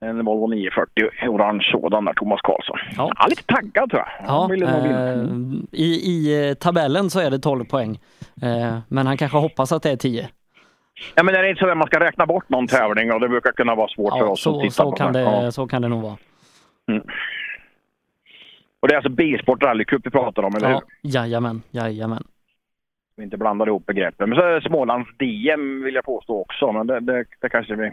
[0.00, 2.78] En Volvo 940, orange sådan där, Thomas Karlsson.
[2.96, 3.26] Ja.
[3.28, 4.08] lite taggad tror jag.
[4.28, 5.24] Ja, eh,
[5.72, 7.98] i, I eh, tabellen så är det 12 poäng.
[8.42, 10.28] Eh, men han kanske hoppas att det är 10.
[11.14, 13.28] Ja, men det är inte så att man ska räkna bort någon tävling och det
[13.28, 15.18] brukar kunna vara svårt för Ja, oss som så, tittar så, på kan det.
[15.18, 15.52] det, Ja.
[15.52, 16.16] så kan det nog vara.
[18.82, 20.74] Och det är alltså Bilsport rallycup vi pratar om, eller hur?
[20.74, 22.24] Ja, jajamän, jajamän.
[23.16, 24.28] Vi inte blandar ihop begreppen.
[24.28, 27.74] Men så är det Smålands DM vill jag påstå också, men det, det, det kanske
[27.74, 27.92] vi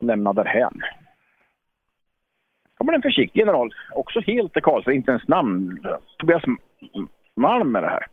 [0.00, 0.80] lämnar därhän.
[2.78, 5.86] kommer en försiktig general, också helt i Karlsson, inte ens namn.
[6.18, 6.42] Tobias
[7.36, 8.06] Malm är det här.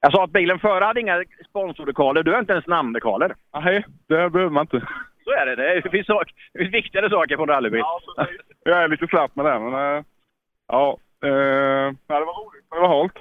[0.00, 2.22] Jag sa att bilen före hade inga sponsordekaler.
[2.22, 3.34] Du har inte ens namndekaler.
[3.54, 4.88] Nej, det behöver man inte.
[5.30, 5.80] Så är det.
[5.80, 7.82] Det finns, sak, det finns viktigare saker på en rallybil.
[8.64, 10.04] Jag är lite slapp med det, men äh,
[10.68, 10.98] ja.
[11.20, 12.64] Ja, det var roligt.
[12.70, 13.12] Det var halt.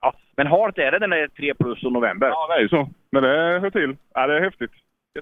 [0.00, 2.28] Ja, men halt är det den är 3 plus och november.
[2.28, 2.88] Ja, det är ju så.
[3.12, 3.96] Men det hör till.
[4.14, 4.70] Ja, det är häftigt.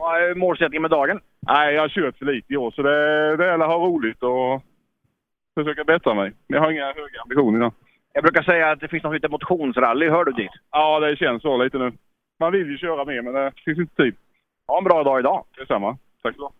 [0.00, 1.20] Vad är målsättningen med dagen?
[1.40, 4.22] Nej, jag har kört för lite i år, så det, det gäller att ha roligt
[4.22, 4.62] och
[5.54, 6.32] försöka bättra mig.
[6.46, 7.72] Jag har inga höga ambitioner idag.
[8.12, 10.08] Jag brukar säga att det finns något som heter motionsrally.
[10.08, 10.50] Hör du dit?
[10.70, 11.92] Ja, det känns så lite nu.
[12.40, 14.14] Man vill ju köra mer, men det finns inte tid.
[14.72, 15.44] Ha en bra dag idag.
[15.56, 15.98] Detsamma.
[16.22, 16.52] Tack så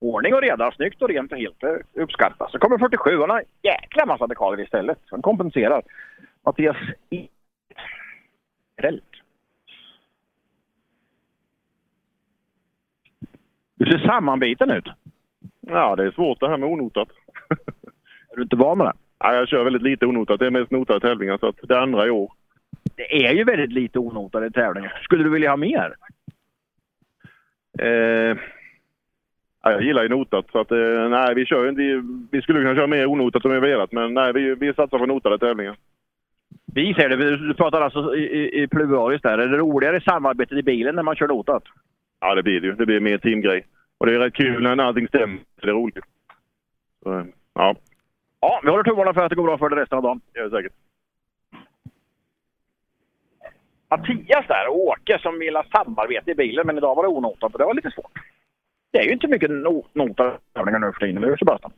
[0.00, 2.52] Ordning och reda, snyggt och rent och helt uppskattas.
[2.52, 4.98] Så kommer 47 och en jäkla massa dekaler istället.
[5.08, 5.82] Så den kompenserar.
[6.44, 6.76] Mattias
[7.10, 7.28] I.
[8.76, 9.04] Rällt.
[13.74, 14.88] Du ser sammanbiten ut.
[15.60, 17.08] Ja, det är svårt det här med onotat.
[18.30, 18.94] Är du inte van med det?
[19.18, 20.40] Ja, jag kör väldigt lite onotat.
[20.40, 22.32] Det är mest notade tävlingar, så att det andra i år.
[22.96, 25.00] Det är ju väldigt lite onotade tävlingar.
[25.02, 25.94] Skulle du vilja ha mer?
[27.78, 28.36] Eh,
[29.62, 31.82] ja, jag gillar ju notat, så att eh, nej, vi kör inte...
[32.30, 35.06] Vi skulle kunna köra mer onotat om vi velat, men nej, vi, vi satsar på
[35.06, 35.76] notade tävlingar.
[36.74, 39.38] Vi säger det, du pratar alltså i, i, i pluralis där.
[39.38, 41.62] Är det roligare samarbetet i bilen när man kör notat?
[42.20, 42.72] Ja, det blir det ju.
[42.72, 43.66] Det blir mer teamgrej.
[43.98, 45.38] Och det är rätt kul när allting stämmer.
[45.62, 46.04] Det är roligt.
[47.02, 47.76] Så, ja.
[48.40, 50.20] Ja, vi håller tummarna för att det går bra för dig resten av dagen.
[50.32, 50.72] Det gör det säkert.
[53.96, 57.52] Mattias där och Åke som vill ha samarbete i bilen, men idag var det onotat
[57.52, 58.12] och det var lite svårt.
[58.92, 60.38] Det är ju inte mycket no notade
[60.80, 61.72] nu för tiden, eller hur Sebastian?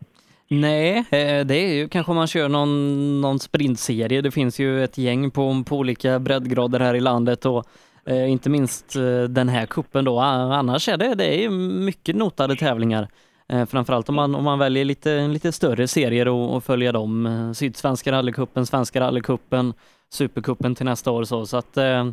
[0.48, 4.20] Nej, eh, det är ju kanske om man kör någon, någon sprintserie.
[4.20, 7.64] Det finns ju ett gäng på, på olika breddgrader här i landet och
[8.06, 10.18] eh, inte minst eh, den här kuppen då.
[10.18, 11.50] Annars är det, det är
[11.84, 13.08] mycket notade tävlingar.
[13.48, 17.26] Eh, framförallt om man, om man väljer lite, lite större serier och, och följer dem.
[17.26, 19.74] Eh, Sydsvenska rallycupen, Svenska rallycupen,
[20.10, 21.46] Supercupen till nästa år så.
[21.46, 22.10] Så att eh,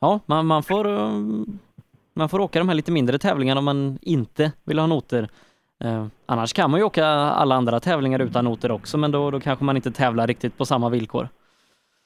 [0.00, 1.10] ja, man, man får eh,
[2.14, 5.28] man får åka de här lite mindre tävlingarna om man inte vill ha noter.
[5.84, 9.40] Eh, annars kan man ju åka alla andra tävlingar utan noter också, men då, då
[9.40, 11.28] kanske man inte tävlar riktigt på samma villkor.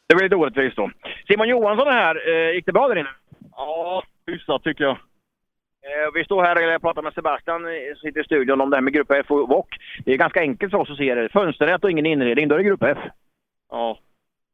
[0.09, 0.91] Det blir lite orättvist då.
[1.26, 2.16] Simon Johansson är här.
[2.29, 3.11] Eh, gick det bra där inne?
[3.57, 4.99] Ja, hyfsat tycker jag.
[5.89, 8.83] Eh, vi står här och pratar med Sebastian som sitter i studion om det här
[8.83, 9.76] med Grupp F och VOK.
[10.05, 11.29] Det är ganska enkelt för oss att se det.
[11.29, 12.99] Fönsternät och ingen inredning, då är det Grupp F.
[13.70, 13.99] Ja,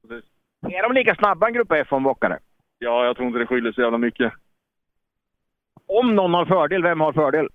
[0.08, 0.33] precis.
[0.64, 2.38] Är de lika snabba än Grupp F om VOKare?
[2.78, 4.32] Ja, jag tror inte det skiljer så jävla mycket.
[5.86, 7.48] Om någon har fördel, vem har fördel?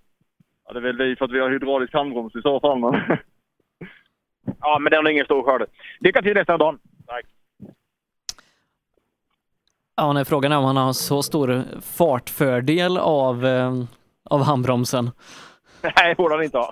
[0.67, 3.01] Ja, det är väl vi för att vi har hydraulisk handbroms i så fall, men...
[4.61, 5.69] Ja, men den har ingen stor skörd.
[5.99, 6.79] Lycka till resten av dagen.
[7.07, 7.25] Tack.
[9.95, 13.73] Ja, nej, frågan är om han har så stor fartfördel av, eh,
[14.23, 15.05] av handbromsen.
[15.81, 16.71] Nej, det borde han inte ha.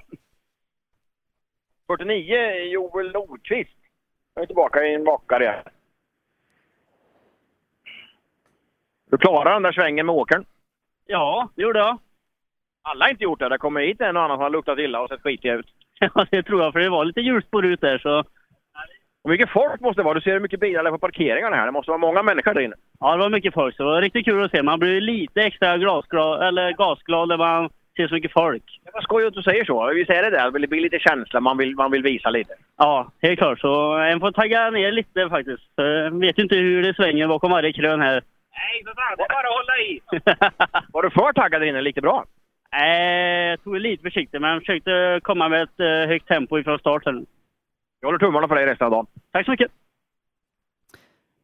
[1.88, 2.36] 49,
[2.72, 3.78] Joel Nordqvist.
[4.34, 5.64] Jag är tillbaka i en bakare.
[9.18, 10.45] Du klarade den där svängen med åkern?
[11.05, 11.97] Ja, det gjorde jag.
[12.84, 13.49] Alla har inte gjort det.
[13.49, 15.65] Det kommer hit en och annan som har luktat illa och sett skitig ut.
[15.99, 18.24] Ja, det tror jag, för det var lite hjulspår ut där så...
[19.24, 20.13] Och mycket folk måste det vara.
[20.13, 21.65] Du ser hur mycket bilar det är på parkeringarna här.
[21.65, 22.76] Det måste vara många människor där inne.
[22.99, 24.63] Ja, det var mycket folk, så det var riktigt kul att se.
[24.63, 28.80] Man blir lite extra glasglad, eller gasglad när man ser så mycket folk.
[28.84, 29.94] Det var skoj att du säger så.
[29.94, 30.52] Vi säger det där.
[30.52, 31.39] Det blir lite känsla.
[31.39, 32.53] Man vill, man vill visa lite.
[32.77, 33.60] Ja, helt klart.
[33.60, 35.64] Så en får tagga ner lite faktiskt.
[35.76, 38.22] För jag vet ju inte hur det svänger bakom varje krön här.
[38.60, 39.16] Nej, för fan.
[39.18, 39.90] Det är bara att hålla i.
[40.94, 41.82] var du för taggad där inne?
[41.82, 42.26] Lite bra?
[42.72, 46.60] Nej, jag tog det lite försiktigt, men jag försökte komma med ett eh, högt tempo
[46.60, 47.26] ifrån starten.
[48.02, 49.06] Jag håller tummarna för dig resten av dagen.
[49.32, 49.72] Tack så mycket.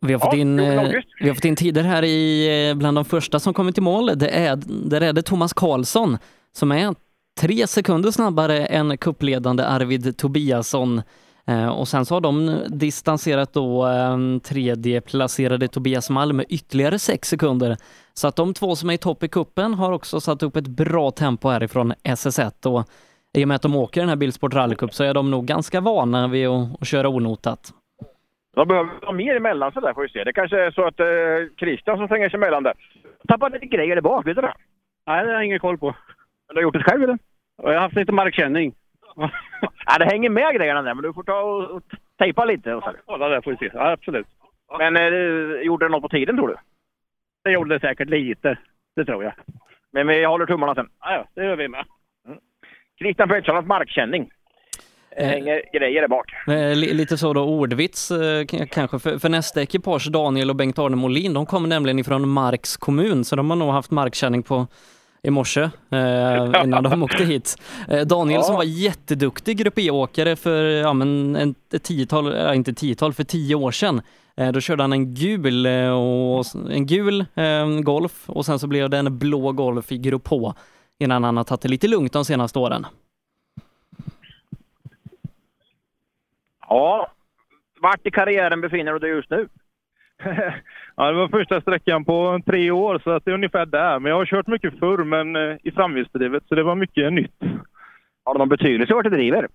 [0.02, 2.76] Vi har, fått Ja, in, Joel eh, vi har fått in tider här i, eh,
[2.76, 4.06] bland de första som kommit till mål.
[4.15, 4.56] Det är,
[4.90, 6.18] där är det Thomas Karlsson
[6.52, 6.95] som är
[7.41, 11.02] tre sekunder snabbare än kuppledande Arvid Tobiasson.
[11.47, 16.99] Eh, Och sen så har de distanserat då eh, tredje placerade Tobias Malm med ytterligare
[16.99, 17.77] sex sekunder.
[18.13, 20.67] Så att de två som är i topp i kuppen har också satt upp ett
[20.67, 22.87] bra tempo härifrån SS1 och
[23.37, 25.45] i och med att de åker den här Bilsport Rally Cup så är de nog
[25.45, 27.73] ganska vana vid att, att köra onotat.
[28.55, 30.23] De behöver ha mer emellan sig där får vi se.
[30.23, 31.05] Det kanske är så att eh,
[31.59, 32.73] Christian som tränger sig emellan där.
[33.27, 34.53] Tappade lite grejer där bak, vet du det?
[35.07, 35.85] Nej, det har jag ingen koll på.
[35.87, 37.17] Men du har gjort det själv eller?
[37.63, 38.73] Jag har haft lite markkänning.
[39.85, 41.81] ja, det hänger med grejerna där, men du får ta och, och
[42.18, 42.73] tejpa lite.
[42.73, 42.91] Och så.
[43.06, 43.69] Kolla där får vi se.
[43.73, 44.27] Ja, absolut.
[44.77, 46.56] Men eh, gjorde det något på tiden tror du?
[47.44, 48.57] Det gjorde det säkert lite.
[48.95, 49.34] Det tror jag.
[49.91, 50.90] Men vi håller tummarna sen.
[51.02, 51.85] Ja, det gör vi med.
[52.99, 54.30] Christian Pettersson har haft markkänning.
[55.18, 56.31] Det hänger grejer där bak.
[56.48, 60.95] Eh, li- Lite så då ordvits eh, kanske, för, för nästa ekipage, Daniel och Bengt-Arne
[60.95, 64.68] Molin, de kommer nämligen ifrån Marks kommun, så de har nog haft markkänning på
[65.27, 67.55] i morse eh, innan de åkte hit.
[67.87, 68.43] Eh, Daniel Ja.
[68.43, 73.23] som var jätteduktig Grupp E-åkare för ja, men en, ett tiotal, ja, inte tiotal, för
[73.23, 74.01] tio år sedan.
[74.37, 78.67] Eh, då körde han en gul, eh, och, en gul eh, Golf och sen så
[78.67, 80.53] blev det en blå Golf i Grupp H
[80.99, 82.85] innan han har tagit det lite lugnt de senaste åren.
[86.69, 87.11] Ja,
[87.81, 89.47] vart i karriären befinner du dig just nu?
[90.95, 93.99] Ja, det var första sträckan på tre år, så att det är ungefär där.
[93.99, 97.41] Men jag har kört mycket förr, men eh, i framhjulsdrivet, så det var mycket nytt.
[98.25, 99.47] Har det någon betydelse vart du driver?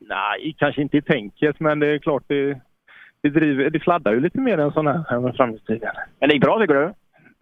[0.00, 2.60] Nej, kanske inte i tänket, men det är klart det,
[3.22, 5.94] det, driver, det sladdar ju lite mer än sån här med framhjulsdriven.
[6.20, 6.92] Men det gick bra tycker du?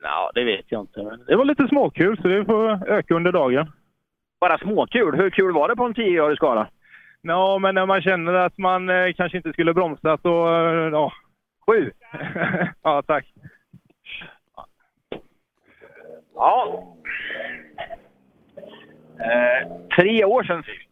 [0.03, 1.03] Ja, det vet jag inte.
[1.03, 3.73] Men det var lite småkul, så det får öka under dagen.
[4.41, 5.17] Bara småkul?
[5.17, 6.69] Hur kul var det på en tioårig skala?
[7.23, 11.13] Ja, men när man känner att man eh, kanske inte skulle bromsat och eh, ja.
[11.71, 11.91] Sju!
[12.83, 13.35] ja, tack.
[16.35, 16.87] Ja.
[19.19, 20.89] Eh, tre år sedan sist.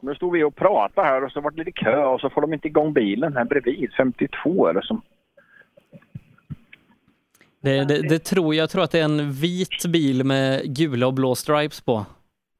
[0.00, 2.40] Nu stod vi och pratade här och så var det lite kö och så får
[2.40, 3.92] de inte igång bilen här bredvid.
[3.96, 5.02] 52 är det som...
[7.60, 11.06] Det, det, det tror jag, jag tror att det är en vit bil med gula
[11.06, 12.06] och blå stripes på.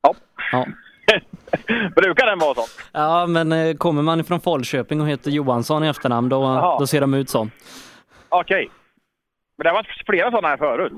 [0.02, 0.14] Ja.
[0.52, 0.66] Ja,
[1.96, 2.64] Brukar den vara sån?
[2.92, 7.00] ja men eh, kommer man ifrån Falköping och heter Johansson i efternamn då, då ser
[7.00, 7.48] de ut så.
[8.28, 8.70] Okej.
[9.56, 10.92] Men det har varit flera sådana här förut.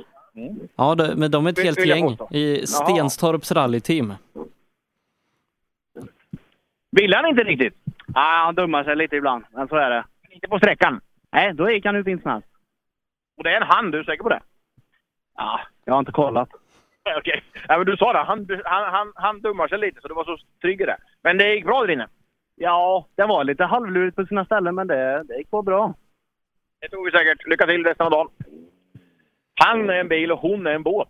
[0.77, 2.67] Ja, det, men de är ett Vill- helt vill gäng i.
[2.67, 4.15] Stenstorps rallyteam.
[6.91, 7.75] Ville han inte riktigt?
[8.15, 10.05] Ja, han dummar sig lite ibland, men så är det.
[10.31, 11.01] Inte på sträckan?
[11.33, 12.47] Nej, då gick han ut in snabbt.
[13.37, 14.41] Och det är en hand, du är säker på det?
[15.37, 16.49] Ja, jag har inte kollat.
[17.19, 17.43] Okej.
[17.69, 20.25] Ja, men du sa det, han, han, han, han dummar sig lite så du var
[20.25, 20.97] så trygg i det.
[21.23, 22.09] Men det gick bra där inne?
[22.55, 25.95] Ja, det var lite halvlurigt på sina ställen, men det, det gick på bra.
[26.81, 27.47] Det tror vi säkert.
[27.47, 28.29] Lycka till resten av dagen.
[29.61, 31.09] Han är en bil och hon är en båt.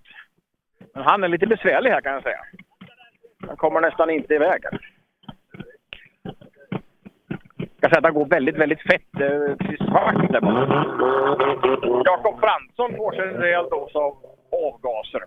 [0.95, 2.41] Men han är lite besvärlig här kan jag säga.
[3.47, 4.61] Han kommer nästan inte iväg.
[7.59, 9.07] Jag kan säga att han går väldigt, väldigt fett.
[9.11, 10.85] Det är precis svart där borta.
[12.05, 14.17] Jakob Fransson får sig en rejäl dos av
[14.53, 15.23] avgaser.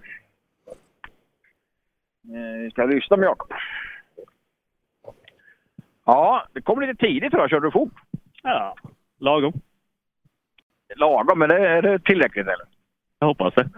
[2.24, 3.52] Eh, Vi ska lyssna med Jakob.
[6.06, 7.50] Ja, det kom lite tidigt jag.
[7.50, 7.94] Körde du fort?
[8.44, 8.76] Ja,
[9.20, 9.54] lagom.
[10.96, 12.66] Lagom, men det, är det tillräckligt eller?
[13.20, 13.70] Jag hoppas det.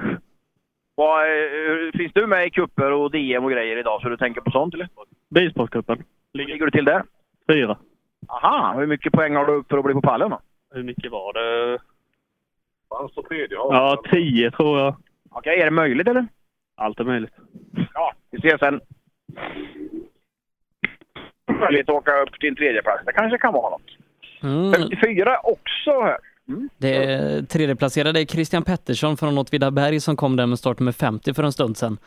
[0.95, 4.41] Vad, eh, finns du med i kupper och DM och grejer idag så du tänker
[4.41, 4.89] på sånt eller?
[5.29, 6.03] Bilsportcupen.
[6.33, 7.03] Ligger du till där?
[7.47, 7.77] Fyra.
[8.27, 10.41] Aha, hur mycket poäng har du upp för att bli på pallen då?
[10.73, 11.79] Hur mycket var det?
[12.89, 14.95] Fanns på tredje Ja, tio tror jag.
[15.31, 16.27] Okej, är det möjligt eller?
[16.81, 17.33] Allt är möjligt.
[17.93, 18.81] Ja, vi ses sen.
[21.47, 23.05] möjlighet att åka upp till en tredje plats.
[23.05, 23.91] Det kanske kan vara något.
[24.43, 24.73] Mm.
[24.73, 26.17] 54 också här.
[26.77, 31.43] Det är tredjeplacerade är Christian Pettersson från Åtvidaberg som kom där med startnummer 50 för
[31.43, 31.97] en stund sedan.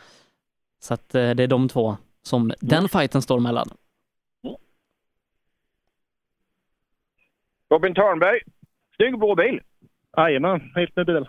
[0.79, 3.67] Så att eh, det är de två som den fighten står mellan.
[7.69, 8.39] Robin Törnberg,
[8.95, 9.61] snygg blå bil.
[10.17, 11.25] Jajamän, helt ny bil.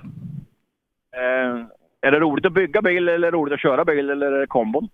[1.17, 1.67] Eh,
[2.07, 4.89] är det roligt att bygga bil eller roligt att köra bil eller är det kombon?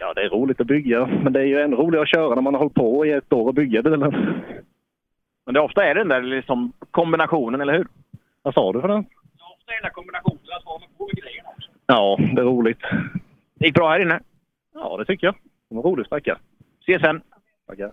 [0.00, 2.42] Ja, det är roligt att bygga, men det är ju ännu roligare att köra när
[2.42, 4.00] man har hållit på i ett år och bygga bilen.
[5.46, 7.86] Men det ofta är den där liksom kombinationen, eller hur?
[8.42, 8.98] Vad sa du för den?
[8.98, 11.70] Ofta är den där kombinationen att man får med grejerna också.
[11.86, 12.80] Ja, det är roligt.
[13.54, 14.20] Det gick bra här inne?
[14.74, 15.34] Ja, det tycker jag.
[15.68, 16.38] Det var rolig sträcka.
[16.80, 17.20] Ses sen.
[17.66, 17.92] Tackar.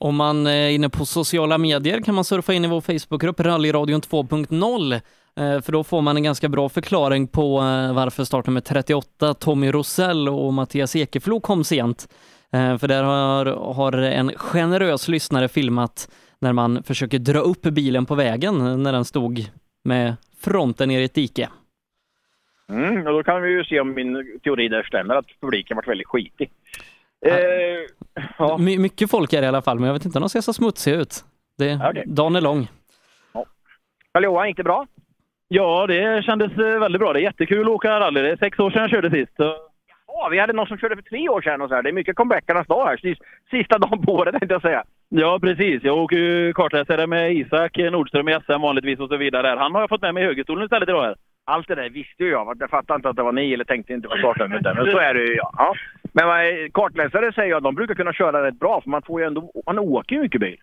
[0.00, 4.00] Om man är inne på sociala medier kan man surfa in i vår Facebookgrupp Rallyradion
[4.00, 5.00] 2.0 eh,
[5.38, 10.28] för då får man en ganska bra förklaring på eh, varför startnummer 38 Tommy Rosell
[10.28, 12.08] och Mattias Ekeflo kom sent.
[12.52, 18.06] Eh, För där har, har en generös lyssnare filmat när man försöker dra upp bilen
[18.06, 19.50] på vägen när den stod
[19.84, 21.48] med fronten ner i ett dike.
[22.70, 25.88] Mm, och då kan vi ju se om min teori där stämmer, att publiken varit
[25.88, 26.50] väldigt skitig.
[27.26, 30.28] Eh, My, mycket folk är det i alla fall, men jag vet inte om de
[30.28, 31.24] ser så smutsiga ut.
[31.58, 32.04] Det, Okej.
[32.06, 32.68] Dagen är lång.
[34.12, 34.86] Karl-Johan, gick det bra?
[35.48, 37.12] Ja, det kändes eh, väldigt bra.
[37.12, 38.20] Det är jättekul att åka rally.
[38.22, 39.36] Det är sex år sedan jag körde sist.
[39.36, 39.54] Så...
[40.06, 41.82] Ja, vi hade någon som körde för tre år sedan och så här.
[41.82, 42.96] Det är mycket comebackarnas dag här.
[42.96, 43.18] Sis-
[43.50, 44.84] Sista dagen på året tänkte jag säga.
[45.08, 45.82] Ja, precis.
[45.82, 49.56] Jag åker ju kartläsare med Isak Nordström i SM vanligtvis och så vidare.
[49.58, 51.14] Han har jag fått med mig i högerstolen istället idag här.
[51.44, 52.56] Allt det där visste ju jag.
[52.60, 54.62] Jag fattade inte att det var ni eller tänkte inte på startnumret.
[54.62, 55.50] Men så är det ju ja.
[55.58, 55.74] ja.
[56.12, 59.52] Men kartläsare säger jag, de brukar kunna köra rätt bra för man får ju ändå,
[59.66, 60.56] man åker ju mycket bil.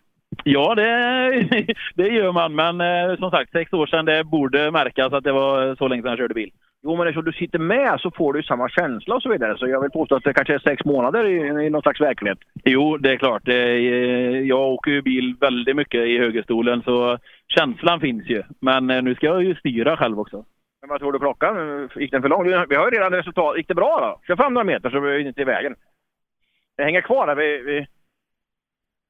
[0.44, 2.54] Ja, det, det gör man.
[2.54, 6.02] Men eh, som sagt, sex år sedan, det borde märkas att det var så länge
[6.02, 6.50] sedan jag körde bil.
[6.82, 9.58] Jo, men eftersom du sitter med så får du samma känsla och så vidare.
[9.58, 12.38] Så jag vill påstå att det kanske är sex månader i, i någon slags verklighet.
[12.64, 13.42] Jo, det är klart.
[13.44, 18.42] Det är, jag åker ju bil väldigt mycket i högerstolen, så känslan finns ju.
[18.60, 20.44] Men eh, nu ska jag ju styra själv också.
[20.80, 21.88] Men vad tror du klockan?
[21.96, 22.46] Gick den för långt?
[22.68, 23.56] Vi har ju redan resultat.
[23.56, 24.26] Gick det bra då?
[24.26, 25.74] Kör fram några meter så vi är inte i vägen.
[26.76, 27.34] Det hänger kvar där.
[27.34, 27.86] Vi, vi...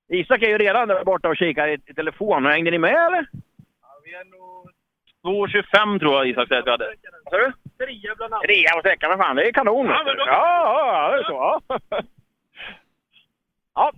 [0.09, 2.47] Isak är ju redan där borta och kikar i, i telefon.
[2.47, 3.27] Hängde ni med eller?
[5.25, 6.95] 2,25 tror jag Isak säger att vi hade.
[7.25, 7.53] Vad sa du?
[7.87, 8.43] Trea bland annat.
[8.45, 9.87] Trea på sträckan, men fan det är kanon.
[9.87, 11.61] Ja, men då- ja, ja, det är så.
[11.69, 11.79] Ja.
[13.75, 13.93] ja,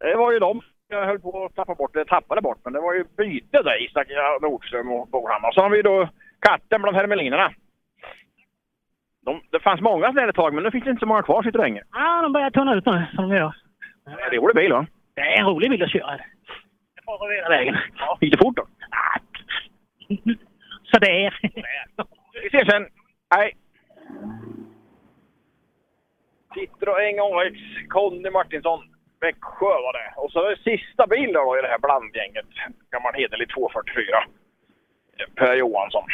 [0.00, 2.80] det var ju de jag höll på att tappa bort, eller tappade bort, men det
[2.80, 4.06] var ju byte där, Isak
[4.42, 5.52] Nordström och Bohammar.
[5.52, 6.08] Så har vi då
[6.40, 7.52] katten bland hermelinerna.
[9.24, 11.42] De, det fanns många sådana ett tag, men nu finns det inte så många kvar
[11.42, 11.82] sitter länge.
[11.92, 13.54] Ja, de börjar tunna ut nu, som de gör.
[14.04, 14.86] Det är rolig bil va?
[15.14, 16.16] Det är en rolig bil att köra.
[16.16, 17.76] Det får över hela vägen.
[18.20, 18.66] Gick det fort då?
[20.92, 21.40] Så det är.
[22.42, 22.86] Vi ses sen.
[23.34, 23.56] Hej!
[26.54, 27.56] Citroën AX,
[27.88, 28.80] Conny Martinsson,
[29.20, 30.12] Växjö var det.
[30.16, 32.46] Och så är det sista bilen då i det här blandgänget.
[32.90, 34.04] Gammal hederlig 244.
[35.34, 36.04] Per Johansson.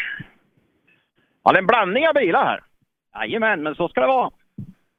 [1.45, 2.63] Ja, det är en blandning av bilar här.
[3.15, 4.31] Jajamän, men så ska det vara.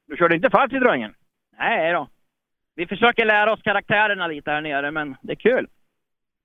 [0.06, 1.14] Du körde inte fast Citroën?
[1.58, 2.08] Nej då.
[2.78, 5.66] Vi försöker lära oss karaktärerna lite här nere, men det är kul.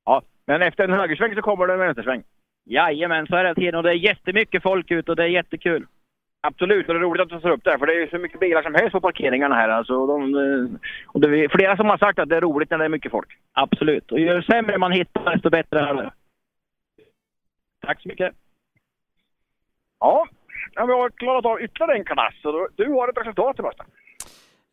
[0.06, 2.24] Ja, men efter en högersväng så kommer det en vänstersväng.
[2.66, 5.86] Jajamän, så är det tiden och det är jättemycket folk ute och det är jättekul.
[6.42, 8.10] Absolut, och det är roligt att du tar upp det här, för det är ju
[8.10, 9.70] så mycket bilar som helst på parkeringarna här.
[9.70, 12.78] Alltså, de, eh, och det är flera som har sagt att det är roligt när
[12.78, 13.38] det är mycket folk.
[13.52, 14.12] Absolut.
[14.12, 16.12] Och ju sämre man hittar, desto bättre är det.
[17.80, 18.34] Tack så mycket.
[20.00, 20.28] Ja,
[20.76, 22.34] vi har klarat av ytterligare en klass.
[22.76, 23.88] Du har ett resultat Sebastian.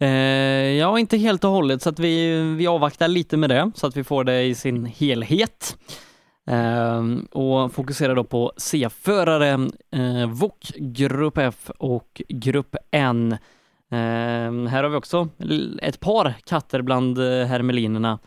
[0.01, 3.87] Eh, ja, inte helt och hållet, så att vi, vi avvaktar lite med det, så
[3.87, 5.77] att vi får det i sin helhet.
[6.51, 9.49] Eh, och fokuserar då på C-förare,
[9.93, 13.33] eh, VOK, Grupp F och Grupp N.
[13.93, 13.99] Eh,
[14.69, 15.29] här har vi också
[15.83, 18.19] ett par katter bland eh, hermelinerna.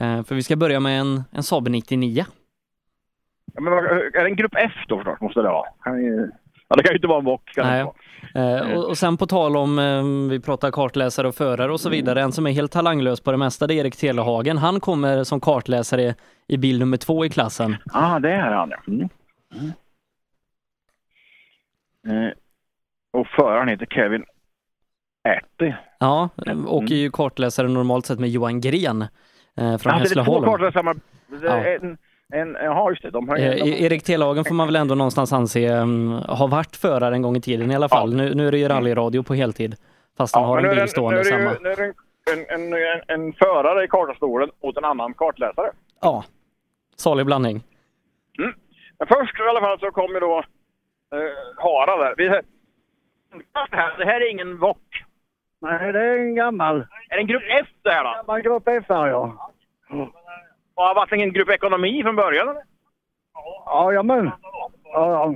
[0.00, 2.24] Eh, för vi ska börja med en, en Saab 99.
[3.54, 5.20] Ja, men är det en grupp F då förstås?
[5.20, 5.68] Måste det vara?
[6.72, 7.50] Ja, det kan ju inte vara en bock.
[7.54, 7.86] kan Nej.
[8.34, 11.90] Eh, och, och sen på tal om, eh, vi pratar kartläsare och förare och så
[11.90, 14.58] vidare, en som är helt talanglös på det mesta, det är Erik Telehagen.
[14.58, 16.14] Han kommer som kartläsare
[16.48, 17.76] i bil nummer två i klassen.
[17.84, 18.92] Ja, ah, det är han ja.
[18.92, 19.08] Mm.
[22.04, 22.26] Mm.
[22.26, 22.32] Eh,
[23.12, 24.24] och föraren heter Kevin
[25.28, 25.74] Ätti.
[25.98, 26.28] Ja,
[26.66, 29.08] åker ju kartläsare normalt sett med Johan Gren eh,
[29.56, 30.72] från Ja, det är två Hässleholm.
[30.72, 30.94] samma...
[31.42, 31.64] Ja.
[31.64, 31.98] En,
[32.32, 33.10] en, ja, just det.
[33.10, 37.14] De har Eh, Erik Telehagen får man väl ändå någonstans anse um, ha varit förare
[37.14, 38.14] en gång i tiden i alla fall.
[38.14, 39.76] Nu, nu är det ju rallyradio på heltid,
[40.16, 41.58] fast han har men nu en bil stående nu är det ju- samma.
[41.60, 41.92] Nu är det
[42.32, 45.70] en, en, en, en, förare i kartstolen åt en annan kartläsare.
[46.00, 46.24] Ja,
[46.96, 47.62] salig blandning.
[48.38, 48.52] Mm.
[48.98, 52.14] Men först i alla fall så kommer då eh, Harald där.
[52.16, 52.28] Vi,
[53.98, 54.78] det här är ingen VOK.
[55.60, 56.76] Nej, det är en gammal.
[57.08, 58.10] Är det en grupp F det här då?
[58.10, 59.50] Gammal grupp F här, ja.
[59.90, 60.08] Och
[60.88, 62.62] har varit en grupp ekonomi från början eller?
[63.64, 64.30] Ja, ja men.
[64.44, 65.34] Ja, ja.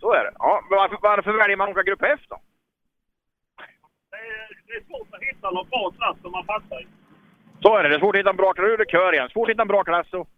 [0.00, 0.32] Så är det.
[0.38, 2.40] Ja, men varför, varför väljer man att åka grupp F då?
[4.66, 6.86] Det är svårt att hitta någon bra klass som man passar i.
[7.62, 7.88] Så är det.
[7.88, 8.66] Det är svårt att hitta en bra klass.
[8.66, 9.28] Nu är det kör igen.
[9.28, 10.28] Svårt att hitta en bra klass och,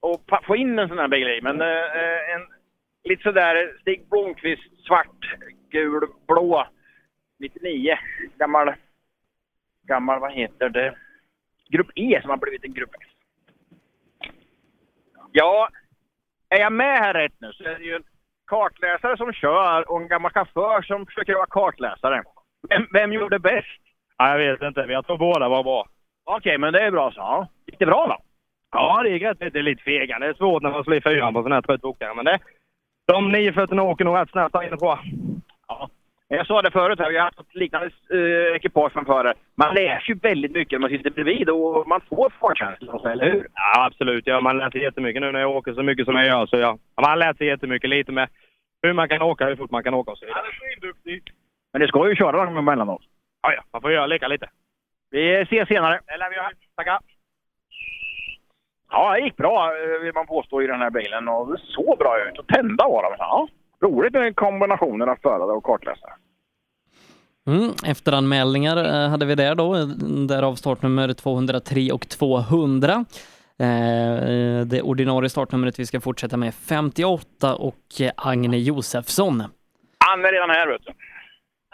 [0.00, 1.40] och få in en sån här bil i.
[1.42, 2.46] Men eh, en
[3.04, 5.36] lite sådär Stig Blomqvist svart,
[5.70, 6.66] gul, blå
[7.38, 7.98] 99.
[8.38, 8.74] Gammal,
[9.82, 10.94] gammal, vad heter det?
[11.68, 13.09] Grupp E som har blivit en grupp F.
[15.32, 15.68] Ja,
[16.48, 18.04] är jag med här rätt nu så är det ju en
[18.46, 22.22] kartläsare som kör och en gammal chaufför som försöker vara kartläsare.
[22.68, 23.82] Vem, vem gjorde bäst?
[24.18, 25.86] Ja, jag vet inte, men jag tror båda var bra.
[26.24, 27.20] Okej, men det är bra så.
[27.20, 27.48] Ja.
[27.66, 28.16] Gick det bra då?
[28.72, 29.38] Ja, det gick rätt.
[29.38, 30.18] Det är lite fega.
[30.18, 32.38] Det är svårt när man slår i fyran på sån här trött åkare, men det...
[33.06, 34.98] De 940 åker nog rätt snabbt där inne på.
[36.32, 36.36] Ja.
[36.36, 39.34] Jag sa det förut, här, vi har haft ett liknande eh, ekipage framför det.
[39.54, 43.32] Man lär sig ju väldigt mycket när man sitter bredvid och man får fartkänsla, eller
[43.32, 43.48] hur?
[43.54, 44.26] Ja, absolut.
[44.26, 46.46] Ja, man lär sig jättemycket nu när jag åker så mycket som jag gör.
[46.46, 48.28] Så ja, man lär sig jättemycket lite med
[48.82, 51.20] hur man kan åka, hur fort man kan åka och så vidare.
[51.72, 53.02] Men det ska ju köra dem emellanåt.
[53.42, 53.62] Ja, ja.
[53.72, 54.48] Man får göra leka lite.
[55.10, 56.00] Vi ses senare.
[56.06, 56.50] Det lär vi göra.
[56.76, 56.98] Tackar!
[58.90, 61.98] Ja, det gick bra eh, vill man påstå i den här bilen och det såg
[61.98, 63.14] bra ut och tända var de.
[63.18, 63.48] Ja,
[63.82, 66.12] roligt med kombinationen av förare och kartläsare.
[67.46, 69.74] Mm, efteranmälningar eh, hade vi där då,
[70.28, 73.04] därav startnummer 203 och 200.
[73.58, 79.42] Eh, Det ordinarie startnumret vi ska fortsätta med 58 och eh, Agne Josefsson.
[79.98, 80.92] Han är redan här vet du.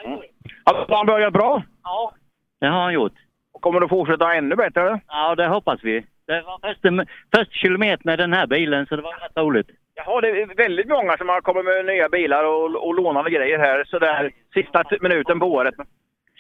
[0.07, 0.19] Mm.
[0.65, 1.63] Har han börjat bra?
[1.83, 2.13] Ja,
[2.61, 3.13] det har han gjort.
[3.61, 4.81] Kommer du fortsätta ännu bättre?
[4.81, 5.01] eller?
[5.09, 6.07] Ja, det hoppas vi.
[6.27, 7.07] Det var första,
[7.37, 9.67] första kilometern i den här bilen, så det var rätt roligt.
[9.99, 13.59] Jaha, det är väldigt många som har kommit med nya bilar och, och lånade grejer
[13.59, 15.75] här sådär sista minuten på året.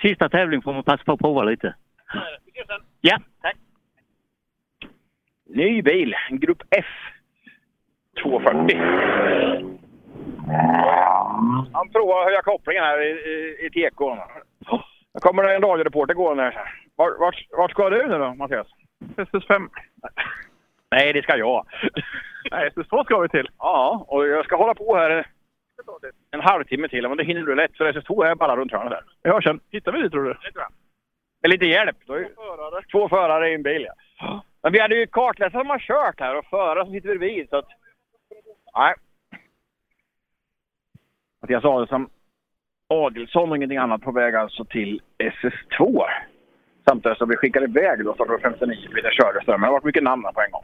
[0.02, 1.74] Sista tävling får man passa på att prova lite.
[3.00, 3.56] Ja, tack.
[5.46, 6.86] Ny bil, Grupp F
[8.22, 8.78] 240.
[11.72, 14.18] Han provar att höja kopplingen här i, i, i tekon.
[15.14, 16.54] Nu kommer det en radioreporter gående här.
[16.96, 18.66] Vart, vart, vart ska du nu då, Mattias?
[19.16, 19.68] SS5.
[20.90, 21.66] Nej, det ska jag.
[22.50, 23.48] Nej, SS2 ska vi till.
[23.58, 25.26] Ja, och jag ska hålla på här
[26.30, 27.08] en halvtimme till.
[27.08, 29.04] Men det hinner du lätt, för SS2 är bara runt hörnet där.
[29.22, 29.60] Jag hörs sen.
[29.70, 30.32] Hittar vi dit tror du?
[30.32, 30.72] Det tror jag.
[31.42, 31.96] Med lite hjälp.
[32.06, 32.82] Då är två förare.
[32.92, 33.86] Två förare i en bil,
[34.18, 34.44] ja.
[34.62, 37.56] Men vi hade ju kartläsare som har kört här och förare som sitter bredvid, så
[37.56, 37.68] att...
[38.76, 38.94] Nej.
[41.42, 42.08] Mattias Adelsson
[42.88, 46.04] Adelsson och ingenting annat på väg alltså till SS2.
[46.88, 49.60] Samtidigt som vi skickar iväg då startnummer 59 Peter Söderström.
[49.60, 50.62] Det har varit mycket namn på en gång.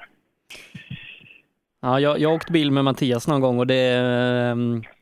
[1.82, 4.56] Ja, jag, jag har åkt bil med Mattias någon gång och det, eh,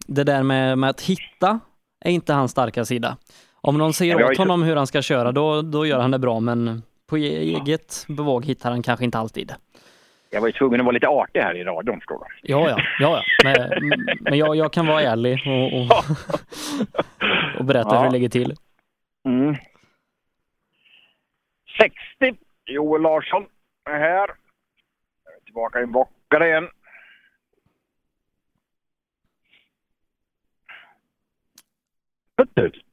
[0.07, 1.61] det där med, med att hitta
[2.05, 3.17] är inte hans starka sida.
[3.61, 6.11] Om någon Ja, säger åt ju- honom hur han ska köra, då, då gör han
[6.11, 9.53] det bra, men på e- eget bevåg hittar han kanske inte alltid.
[10.31, 12.53] Jag var ju tvungen att vara lite artig här i radion förstår du.
[12.53, 13.45] Ja, ja, ja, ja.
[13.45, 16.05] Men, men jag, jag kan vara ärlig och, och,
[17.59, 17.99] och berätta Ja.
[17.99, 18.55] hur det ligger till.
[19.29, 19.57] Mm.
[21.81, 22.37] 60
[22.67, 23.47] Joel Larsson
[23.85, 24.29] är här.
[24.29, 26.69] Är tillbaka i en bockare igen.
[32.55, 32.85] Ut.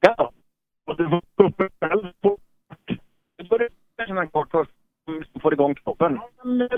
[0.00, 0.32] Ja.
[0.84, 2.38] Och du var uppe själv på...
[3.36, 3.74] Du började
[4.06, 4.70] känna kort först.
[5.32, 6.20] Du får igång knoppen.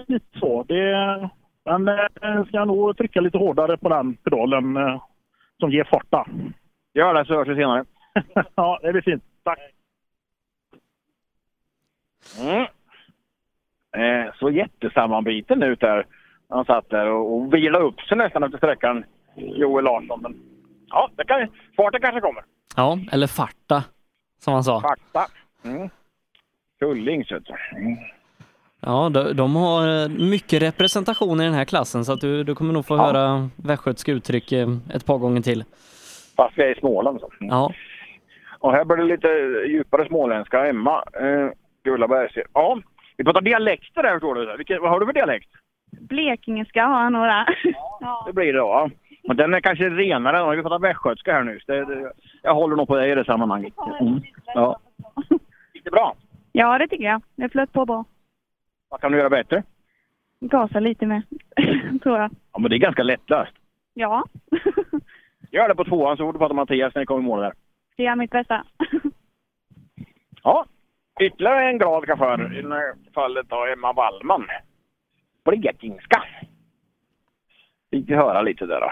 [0.07, 0.63] Lite så.
[0.63, 1.31] Det,
[1.65, 5.03] men eh, ska jag nog trycka lite hårdare på den pedalen eh,
[5.61, 6.27] som ger farta.
[6.95, 7.85] Gör det så hörs vi senare.
[8.55, 9.25] ja, det blir fint.
[9.43, 9.59] Tack.
[12.41, 12.67] Mm.
[13.97, 16.07] Eh, så jättesammanbiten ut där.
[16.49, 19.05] Han satt där och, och vilade upp sig nästan efter sträckan,
[19.37, 20.21] Joel Larsson.
[20.23, 20.37] Men
[20.89, 22.45] ja, det kan, farten kanske kommer.
[22.77, 23.85] Ja, eller farta,
[24.39, 24.81] som han sa.
[24.81, 25.27] Fakta.
[25.65, 25.89] Mm.
[26.79, 27.79] Kullings, vet du.
[27.79, 27.97] Mm.
[28.81, 32.55] Ja, de, de har eh, mycket representation i den här klassen så att du, du
[32.55, 33.03] kommer nog få Ja.
[33.07, 35.65] höra västgötska uttryck eh, ett par gånger till.
[36.37, 37.21] Fast vi är i Småland.
[37.21, 37.31] Så.
[37.41, 37.73] Ja,
[38.59, 39.29] Och här blir det lite
[39.69, 40.67] djupare småländska.
[40.67, 41.49] Emma eh,
[41.85, 42.29] Gullaberg.
[42.53, 42.79] Ja,
[43.17, 44.57] vi pratar dialekter här förstår du.
[44.57, 45.51] Vilken, vad har du för dialekt?
[46.01, 47.47] Blekingeska har jag några.
[48.01, 48.25] Ja.
[48.27, 48.67] Det blir det då.
[48.67, 48.91] Ja.
[49.29, 50.57] Men den är kanske renare.
[50.57, 51.61] Vi pratar västgötska här nu.
[51.67, 52.13] Det, det,
[52.43, 53.75] jag håller nog på dig i det sammanhanget.
[54.01, 54.21] Mm.
[54.55, 54.81] Ja.
[55.75, 56.15] Gick det bra?
[56.53, 57.23] ja, det tycker jag.
[57.37, 58.05] Det flöt på bra.
[58.89, 59.63] Vad kan du göra bättre?
[60.41, 61.23] Gasa lite med,
[62.03, 62.31] tror jag.
[62.53, 63.53] Ja, men det är ganska lättlöst.
[63.95, 64.25] Ja,
[65.55, 67.41] Gör det på tvåan så får du prata med Mattias när ni kommer i mål
[67.41, 67.53] där.
[67.97, 68.65] det är mitt bästa.
[70.43, 70.67] Ja,
[71.21, 72.59] ytterligare en glad chaufför.
[72.59, 74.47] I det här fallet då Emma Wallman.
[75.45, 76.25] Blekingska.
[77.91, 78.91] Fick vi höra lite där då.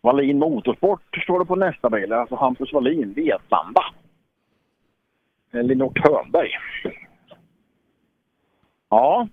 [0.00, 2.12] Wallin Motorsport står det på nästa bil.
[2.12, 3.84] Alltså Hampus Wallin, Vetlanda.
[5.52, 6.50] Elinor Törnberg.
[8.90, 9.28] Ja,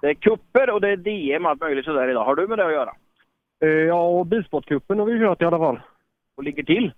[0.00, 2.24] det är kupper och det är DM och allt möjligt sådär idag.
[2.24, 2.94] Har du med det att göra?
[3.62, 5.80] Eh, Ja, bilsportcupen har vi kört i alla fall.
[6.36, 6.92] Och ligger till?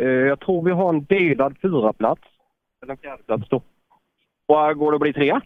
[0.00, 2.22] Eh, Jag tror vi har en delad fyraplats.
[2.82, 3.56] Eller en fjärdeplats då.
[4.46, 5.40] Och går det att bli trea?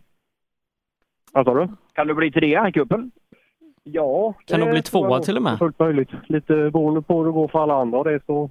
[1.32, 1.68] Vad sa du?
[1.92, 3.10] Kan du bli trea i cupen?
[3.82, 4.34] Ja.
[4.46, 5.58] Kan det bli tvåa till och med?
[5.58, 6.10] Fullt möjligt.
[6.26, 8.50] Lite beroende på hur det går för alla andra det så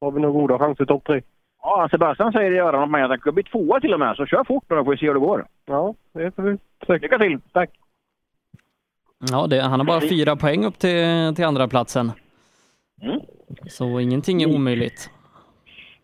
[0.00, 1.22] har vi nog goda chanser topp tre.
[1.62, 4.16] Ja, Sebastian säger i öronen på mig att han kan bli tvåa till och med.
[4.16, 5.46] Så kör fort då får vi se hur det går.
[5.66, 7.02] Ja, det får vi säkert.
[7.02, 7.40] Lycka till!
[7.52, 7.70] Tack!
[9.30, 12.12] Ja, det, han har bara fyra poäng upp till, till andra platsen.
[13.02, 13.20] Mm.
[13.66, 15.10] Så ingenting är omöjligt.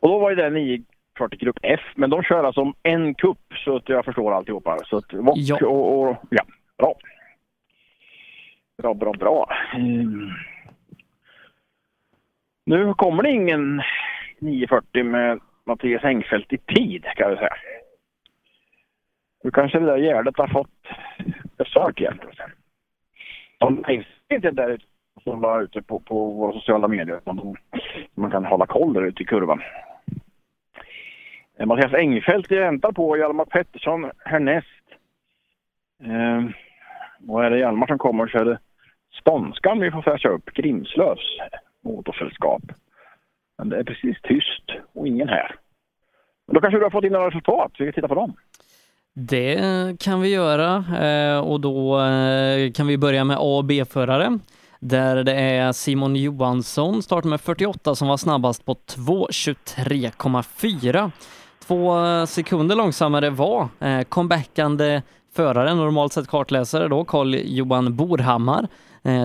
[0.00, 3.38] Och då var ju det 940 grupp F, men de kör alltså om en kupp
[3.64, 4.78] så att jag förstår alltihopa.
[4.84, 5.66] Så att Wok Ja.
[5.66, 6.16] och, och...
[6.30, 6.44] Ja,
[6.78, 6.94] bra.
[8.82, 9.50] Bra, bra, bra.
[9.74, 10.30] Mm.
[12.66, 13.82] Nu kommer det ingen
[14.38, 17.54] 940 med Mattias Engfeldt i tid kan jag säga.
[19.44, 20.86] Nu kanske det där gärdet har fått
[21.56, 22.20] besök igen.
[23.60, 24.84] De finns inte där ute
[25.24, 27.20] som var ute på, på våra sociala medier.
[27.26, 27.56] Man,
[28.14, 29.62] Man kan hålla koll där ute i kurvan.
[31.58, 34.66] Eh, Mattias Engfeldt väntar på Hjalmar Pettersson härnäst.
[36.02, 36.44] Eh,
[37.28, 38.58] och är det Hjalmar som kommer så är det
[39.20, 40.44] Stånskan vi får fräscha upp.
[40.54, 41.38] Grimslövs
[41.84, 42.62] motorsällskap.
[43.58, 45.54] Men det är precis tyst och ingen här.
[46.46, 47.72] Men då kanske du har fått in några resultat?
[47.78, 48.34] Vi kan titta på dem.
[49.14, 49.56] Det
[50.00, 54.38] kan vi göra eh, och då eh, kan vi börja med A och B-förare
[54.80, 61.10] där det är Simon Johansson start med 48 som var snabbast på 2.23,4.
[61.66, 63.68] Två eh, sekunder långsammare var
[64.04, 65.02] comebackande
[65.34, 68.68] förare, normalt sett kartläsare då, Carl-Johan Borhammar.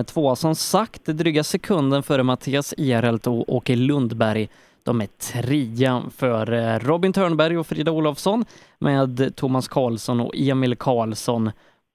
[0.06, 4.48] Tvåa som sagt, dryga sekunden före Mattias Ehrelt och Åke Lundberg.
[4.86, 8.44] De är trea för eh, Robin Törnberg och Frida Olofsson
[8.78, 11.50] med Thomas Karlsson och Emil Karlsson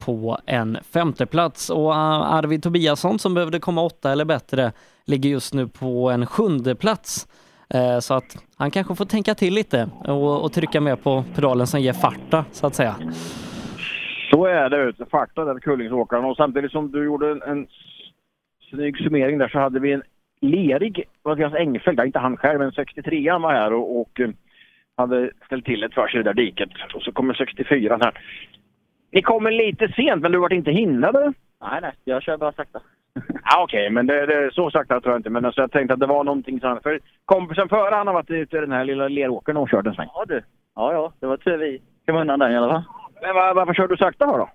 [0.05, 1.69] på en femteplats.
[1.69, 1.97] Och eh,
[2.34, 4.72] Arvid Tobiasson som behövde komma åtta eller bättre
[5.05, 7.27] ligger just nu på en sjunde plats.
[7.73, 11.68] Eh, så att han kanske får tänka till lite och, och trycka med på pedalen
[11.68, 12.95] som ger farta så att säga.
[14.31, 16.26] Så är det Farta, den Kullingsåkaren.
[16.26, 17.68] Och samtidigt som du gjorde en, en
[18.69, 20.03] snygg summering där så hade vi en
[20.41, 24.30] lerig Mattias Engfeldt, inte han själv, men 63 an var här och, och eh,
[24.97, 26.69] hade ställt till ett för sig i det där diket.
[26.95, 28.13] Och så kommer 64 här.
[29.11, 31.34] Ni kommer lite sent, men du vart inte hindrade?
[31.61, 31.91] Nej, nej.
[32.03, 32.80] Jag kör bara sakta.
[33.43, 35.30] Ja, Okej, men det, det, är så sakta tror jag inte.
[35.30, 36.84] Men alltså, jag tänkte att det var någonting sånt.
[36.84, 39.93] För kompisen före han har varit ute i den här lilla leråkern och kört en
[39.93, 40.09] sväng.
[40.13, 40.41] Ja du.
[40.76, 41.13] Ja, ja.
[41.19, 42.84] Det var tur vi kom undan den i alla fall.
[43.22, 44.38] Men var, varför kör du sakta då?
[44.38, 44.49] då?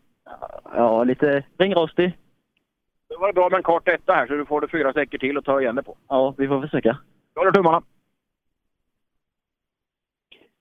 [0.74, 2.12] Ja, lite ringrostig.
[3.16, 5.38] Det var bra med en kort etta här så du får det fyra säckar till
[5.38, 5.96] att ta igen det på.
[6.08, 6.98] Ja, vi får försöka.
[7.34, 7.82] Jag håller tummarna.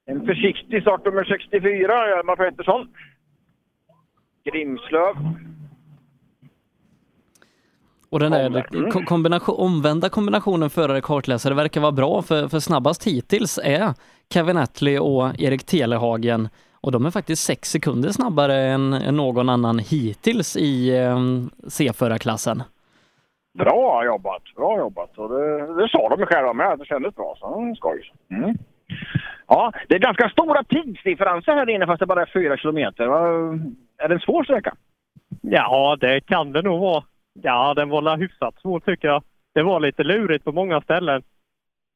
[0.06, 2.88] En försiktig start nummer 64, Hjalmar Pettersson.
[4.45, 5.15] Grimslöv.
[8.10, 13.07] Och den där ko- kombination, omvända kombinationen förare kartläsare verkar vara bra för, för snabbast
[13.07, 13.94] hittills är
[14.34, 16.49] Kevin Attlee och Erik Telehagen
[16.86, 21.20] och de är faktiskt sex sekunder snabbare än, än någon annan hittills i eh,
[21.68, 22.64] C-förarklassen.
[23.57, 25.18] Bra jobbat, bra jobbat.
[25.18, 27.36] Och det, det sa de själva med, det kändes bra.
[27.40, 28.12] Så skoj.
[28.32, 28.57] Mm.
[29.48, 33.03] Ja, det är ganska stora tidsdifferenser här inne fast det bara är fyra kilometer.
[33.98, 34.76] Är det en svår sträcka?
[35.41, 37.03] Ja, det kan det nog vara.
[37.41, 39.24] Ja, den var hyfsat svår tycker jag.
[39.53, 41.22] Det var lite lurigt på många ställen.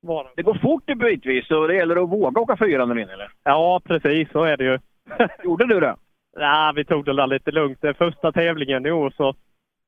[0.01, 0.43] Var det.
[0.43, 3.31] Går fort bitvis och det gäller att våga åka fyra in eller?
[3.43, 4.79] Ja, precis så är det ju.
[5.43, 5.95] Gjorde du det?
[6.35, 7.81] Ja, vi tog det där lite lugnt.
[7.81, 9.35] Det är första tävlingen i år så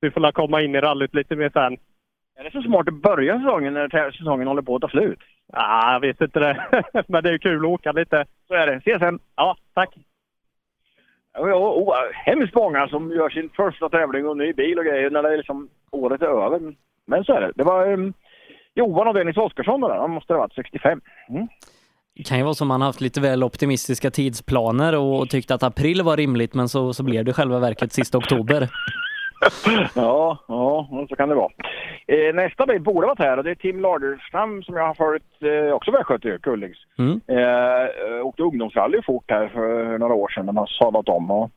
[0.02, 1.78] vi får komma in i rallyt lite mer sen.
[2.36, 5.20] Är det så smart att börja säsongen när säsongen håller på att ta slut?
[5.54, 6.84] Ja, jag vet inte det.
[7.08, 8.26] Men det är kul att åka lite.
[8.48, 8.74] Så är det.
[8.74, 9.20] Ses sen!
[9.36, 9.98] Ja, tack!
[11.34, 15.24] Ja, oh, hemskt många som gör sin första tävling och ny bil och grejer när
[15.24, 16.76] det är liksom året är över.
[17.06, 17.52] Men så är det.
[17.56, 18.14] Det var um,
[18.76, 19.98] Johan och Dennis Oskarsson där.
[19.98, 21.02] Han måste ha varit 65.
[21.30, 21.48] Mm.
[22.16, 26.02] Det kan ju vara som man haft lite väl optimistiska tidsplaner och tyckte att april
[26.02, 28.70] var rimligt men så, så blev det själva verket sista oktober.
[29.96, 31.52] Ja, ja, så kan det vara.
[32.08, 35.44] Eh, nästa bil borde varit här och det är Tim Lagerstam som jag har följt
[35.44, 36.78] eh, också Västgöte, Kullings.
[36.98, 37.22] Mm.
[37.28, 41.32] Eh, åkte ungdomsrally fort här för några år sedan när man sadlat om.
[41.32, 41.52] Och,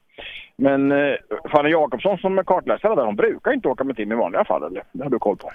[0.57, 1.15] men eh,
[1.53, 4.63] Fanny Jakobsson som är kartläsare där, hon brukar inte åka med Tim i vanliga fall,
[4.63, 4.83] eller?
[4.93, 5.51] Det har du koll på?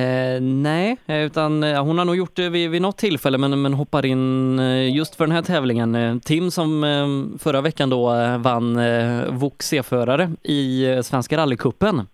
[0.00, 3.62] Eh, nej, eh, utan eh, hon har nog gjort det vid, vid något tillfälle men,
[3.62, 5.94] men hoppar in eh, just för den här tävlingen.
[5.94, 8.06] Eh, Tim som förra veckan då
[8.38, 12.06] vann eh, VOK C-förare i Svenska rallycupen.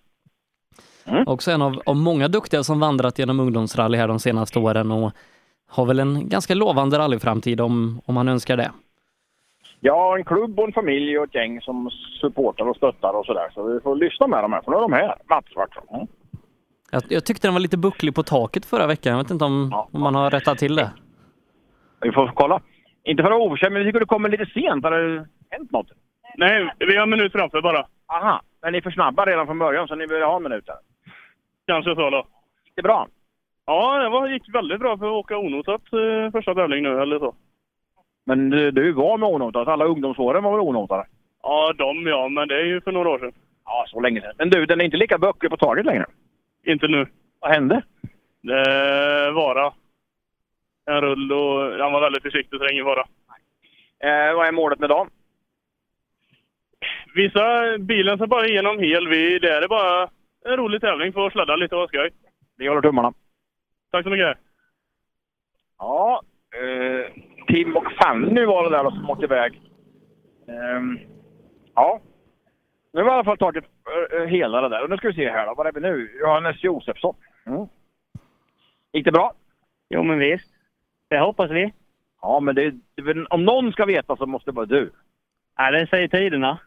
[1.25, 5.11] Också en av, av många duktiga som vandrat genom ungdomsrally här de senaste åren och
[5.69, 8.71] har väl en ganska lovande rallyframtid om, om han önskar det.
[9.79, 11.89] Ja, en klubb och en familj och ett gäng som
[12.21, 13.49] supportar och stöttar och sådär.
[13.53, 15.15] Så vi får lyssna med dem här, för nu är de här.
[15.29, 15.83] Mats Svartsson.
[15.93, 16.07] Mm.
[16.91, 19.11] Jag, jag tyckte den var lite bucklig på taket förra veckan.
[19.11, 20.91] Jag vet inte om, om man har rättat till det.
[22.01, 22.61] Vi får kolla.
[23.03, 24.83] Inte för att vara oförtjänt, men vi tycker du kommer lite sent.
[24.83, 25.87] Har det hänt något?
[26.37, 27.87] Nej, vi har en minut framför bara.
[28.07, 30.65] Aha, men ni är för snabba redan från början så ni vill ha en minut
[30.65, 30.75] där.
[31.67, 32.27] Kanske så då.
[32.75, 33.07] Det bra?
[33.65, 37.19] Ja, det var, gick väldigt bra för att åka onotat eh, första tävling nu, eller
[37.19, 37.35] så.
[38.27, 39.67] Men du, var med onotat?
[39.67, 41.05] Alla ungdomsåren var väl onotade?
[41.43, 43.31] Ja, de ja, men det är ju för några år sedan.
[43.65, 44.33] Ja, så länge sedan.
[44.37, 46.05] Men du, den är inte lika böcklig på taget längre?
[46.65, 47.07] Inte nu.
[47.39, 47.81] Vad hände?
[48.41, 49.73] Det var
[50.85, 53.07] en rull och han var väldigt försiktig så det är ingen fara.
[53.99, 55.09] Eh, vad är målet med dagen?
[57.15, 59.07] Vissa bilen som bara igenom hel.
[59.07, 60.09] Vi, det är bara
[60.45, 62.09] en rolig tävling för att sladda lite och ha skoj.
[62.57, 63.13] Vi håller tummarna.
[63.91, 64.37] Tack så mycket.
[65.77, 66.21] Ja,
[66.53, 67.11] eh,
[67.47, 69.61] Tim och Fanny var det där då som åkte iväg.
[70.47, 70.99] Ehm,
[71.75, 72.01] ja,
[72.93, 73.65] nu har vi i alla fall tagit
[74.13, 74.83] eh, hela det där.
[74.83, 75.53] Och nu ska vi se här då.
[75.53, 76.19] Vad är vi nu?
[76.21, 77.15] Johannes Josefsson.
[77.45, 77.67] Mm.
[78.93, 79.33] Gick det bra?
[79.89, 80.53] Jo, men visst.
[81.09, 81.73] Det hoppas vi.
[82.21, 82.73] Ja, men det,
[83.29, 84.91] om någon ska veta så måste det vara du.
[85.57, 86.59] Ja, det säger tiderna.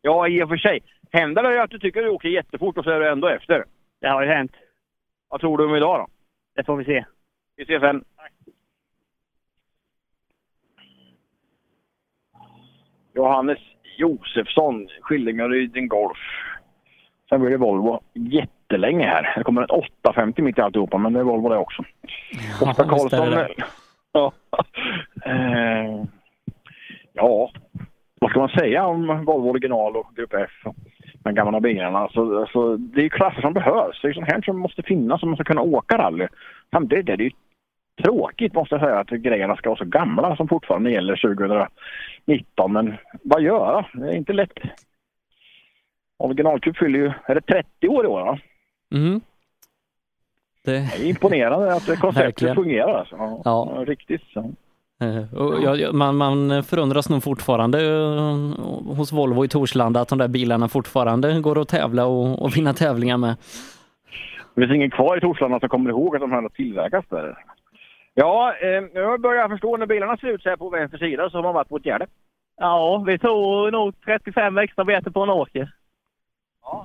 [0.00, 0.80] Ja, i och för sig.
[1.12, 3.64] Händer det att du tycker du åker jättefort och så är du ändå efter?
[4.00, 4.52] Det har ju hänt.
[5.28, 6.06] Vad tror du om idag då?
[6.54, 7.04] Det får vi se.
[7.56, 8.04] Vi ses sen.
[13.20, 13.58] Johannes
[13.98, 16.18] Josefsson, Skillingaryd Golf.
[17.28, 19.34] Sen blir det Volvo jättelänge här.
[19.36, 21.84] Det kommer en 850 mitt i alltihopa, men det är Volvo det också.
[22.60, 23.46] Oskar visst är Karlsson.
[24.12, 24.32] Ja.
[25.24, 26.04] Eh,
[27.12, 27.50] ja,
[28.20, 30.74] vad ska man säga om Volvo original och Grupp F och
[31.22, 31.98] de gamla bilarna?
[31.98, 34.02] Alltså, alltså, det är klasser som behövs.
[34.02, 36.28] Det är sånt här som måste finnas om man ska kunna åka rally.
[36.70, 37.30] Samtidigt är det ju
[38.02, 41.16] tråkigt måste jag säga att grejerna ska vara så gamla som fortfarande gäller
[42.26, 42.72] 2019.
[42.72, 43.86] Men vad göra?
[43.92, 44.58] Det är inte lätt.
[46.18, 48.20] Originalcup fyller ju, är det 30 år i år?
[48.20, 48.38] Va?
[48.94, 49.20] Mm.
[50.64, 50.70] Det...
[50.70, 52.94] Det är imponerande att konceptet fungerar.
[52.94, 53.16] Alltså.
[53.16, 53.84] Ja, Ja.
[53.86, 54.22] Riktigt.
[54.32, 54.52] Så.
[55.00, 55.24] Eh,
[55.62, 60.68] jag, man, man förundras nog fortfarande eh, hos Volvo i Torslanda att de där bilarna
[60.68, 63.36] fortfarande går att tävla och, och vinna tävlingar med.
[64.54, 67.38] Det finns ingen kvar i Torslanda som kommer ihåg att de här tillverkas där.
[68.20, 71.30] Ja, eh, nu börjar jag förstå när bilarna ser ut så här på vänster sida
[71.30, 72.06] så har man varit på ett gärde.
[72.56, 75.72] Ja, vi tog nog 35 extra meter på en åker.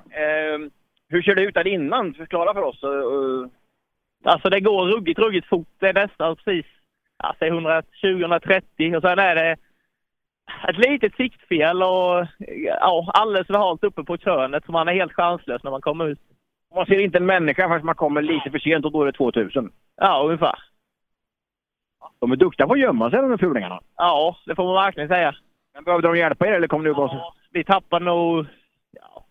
[0.10, 0.60] Eh,
[1.10, 2.14] hur ser det ut där innan?
[2.14, 2.84] Förklara för oss.
[2.84, 3.50] eh,
[4.32, 5.68] Alltså det går ruggigt, ruggigt fort.
[5.80, 6.66] Det är nästan precis
[7.24, 9.52] ja, säg 120-130 och sen är det
[10.70, 12.28] ett litet siktfel och
[12.80, 16.08] ja, alldeles för halt uppe på krönet så man är helt chanslös när man kommer
[16.08, 16.20] ut.
[16.76, 19.12] Man ser inte en människa förrän man kommer lite för sent och då är det
[19.18, 19.72] 2000.
[19.96, 20.75] Ja, ungefär.
[22.20, 23.80] De är duktiga på att gömma sig de här fulingarna.
[23.98, 25.36] Ja, det får man verkligen säga.
[25.74, 27.22] Men behövde de hjälpa er eller kom du bara...
[27.52, 28.46] Vi tappar nog
[28.92, 29.26] ja,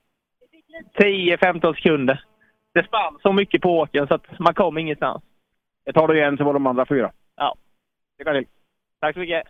[0.98, 2.24] 10-15 sekunder.
[2.74, 5.22] Det spann så mycket på åkern så att man kom ingenstans.
[5.84, 7.12] Det tar du igen så var de andra fyra.
[7.36, 7.54] Ja.
[8.18, 8.46] Lycka till.
[9.00, 9.42] Tack så mycket.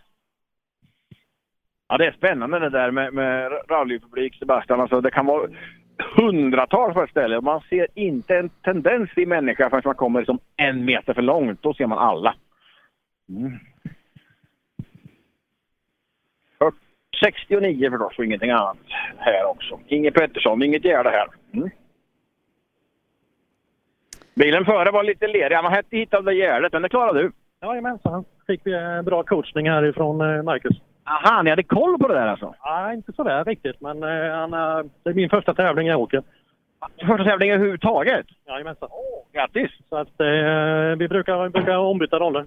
[1.87, 4.81] Ja, det är spännande det där med, med rallypublik, Sebastian.
[4.81, 5.49] Alltså, det kan vara
[6.15, 7.41] hundratals på ett ställe.
[7.41, 11.61] Man ser inte en tendens i människa förrän man kommer liksom en meter för långt.
[11.61, 12.35] Då ser man alla.
[13.29, 13.59] Mm.
[17.23, 18.77] 69 förstås och ingenting annat
[19.17, 19.79] här också.
[19.87, 21.27] Inge Pettersson, inget gärde här.
[21.53, 21.69] Mm.
[24.35, 25.55] Bilen före var lite lerig.
[25.55, 27.31] Han hade hittat det gärdet, men det klarade du.
[27.61, 28.25] Jajamensan.
[28.47, 30.77] Fick vi eh, bra coachning härifrån eh, Marcus.
[31.03, 32.55] Aha, ni hade koll på det där alltså?
[32.65, 34.51] Nej, inte sådär riktigt, men eh, han,
[35.03, 36.23] det är min första tävling jag åker.
[37.07, 38.25] Första tävlingen överhuvudtaget?
[38.47, 38.89] Jajamensan.
[39.33, 39.71] Grattis!
[39.89, 42.45] Så att eh, vi brukar, brukar ombyta roller.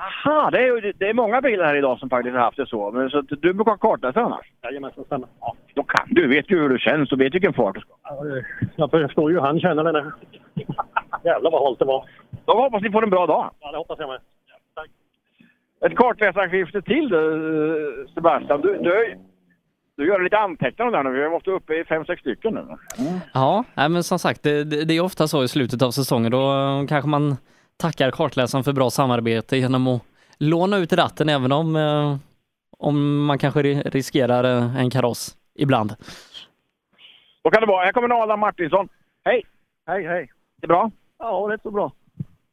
[0.00, 2.90] Aha, det är, det är många bilar här idag som faktiskt har haft det så.
[2.90, 4.46] Men, så att du brukar kartläsa annars?
[4.62, 5.28] Jajamensan, stämmer.
[5.40, 6.26] Ja, då kan du.
[6.28, 7.90] vet ju hur du känns och vet vilken fart du ska.
[8.02, 8.24] Ja,
[8.76, 10.12] Jag förstår ju han känner den där.
[11.24, 12.04] Jävlar vad halt det var.
[12.44, 13.50] Då hoppas ni får en bra dag.
[13.60, 14.20] Ja, det hoppas jag med.
[15.86, 17.20] Ett kartläsarskifte till eh,
[18.14, 18.60] Sebastian.
[18.60, 19.18] Du, du,
[19.96, 21.22] du gör lite anteckningar där nu.
[21.22, 22.64] Vi måste uppe i fem, sex stycken nu.
[23.34, 26.30] Ja, nej, men som sagt, det, det det är ofta så i slutet av säsongen.
[26.32, 27.36] Då eh, kanske man
[27.80, 30.02] tackar kartläsaren för bra samarbete genom att
[30.38, 32.16] låna ut ratten även om, eh,
[32.78, 35.94] om man kanske ri- riskerar eh, en kaross ibland.
[37.44, 37.84] Då kan det vara.
[37.84, 38.88] Här kommer Adam Martinsson.
[39.24, 39.42] Hej!
[39.86, 40.30] Hej, hej.
[40.60, 40.90] Det är bra?
[41.18, 41.92] Ja, det är så bra.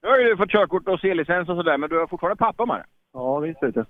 [0.04, 2.66] Nu har ju du fått körkort och C-licens och sådär, men du har fortfarande pappa
[2.66, 2.86] med det.
[3.14, 3.86] Ja, visst vet du.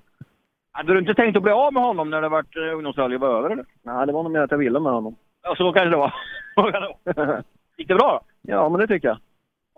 [0.72, 3.28] Hade du inte tänkt att bli av med honom när det varit uh, ungdomsrally var
[3.38, 3.66] över eller?
[3.84, 5.16] Nej, det var nog mer att jag ville med honom.
[5.44, 6.14] Ja, så kan det vara.
[6.56, 7.44] Så kan det vara.
[7.78, 8.52] Gick det bra då?
[8.52, 9.18] Ja, men det tycker jag.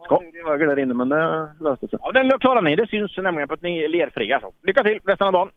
[0.06, 0.20] Ska.
[0.58, 2.00] Det där inne, men det löste sig.
[2.02, 2.76] Ja, den klarar ni.
[2.76, 4.40] Det syns nämligen på att ni är lerfria.
[4.40, 4.54] Så.
[4.64, 5.50] Lycka till resten av dagen.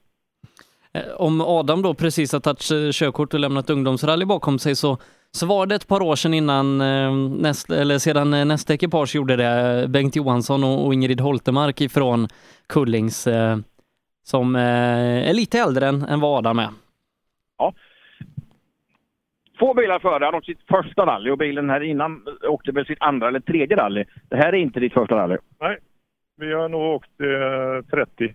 [0.94, 4.98] Eh, Om Adam då precis har tagit körkort och lämnat ungdomsrally bakom sig så,
[5.30, 7.12] så var det ett par år sedan innan eh,
[7.42, 12.28] näst, eller sedan eh, nästa ekipage gjorde det, Bengt Johansson och, Ingrid Holtemark ifrån
[12.68, 13.28] Kullings
[14.24, 16.68] som är lite äldre än, än vad Adam är.
[17.58, 17.72] Ja.
[19.62, 20.24] Två bilar före.
[20.24, 23.76] Han åkte sitt första rally och bilen här innan åkte väl sitt andra eller tredje
[23.76, 24.04] rally.
[24.28, 25.36] Det här är inte ditt första rally.
[25.60, 25.78] Nej,
[26.36, 28.34] vi har nog åkt eh, 30.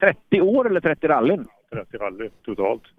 [0.00, 1.46] 30 år eller 30 rallyn?
[1.72, 2.82] 30 rally totalt.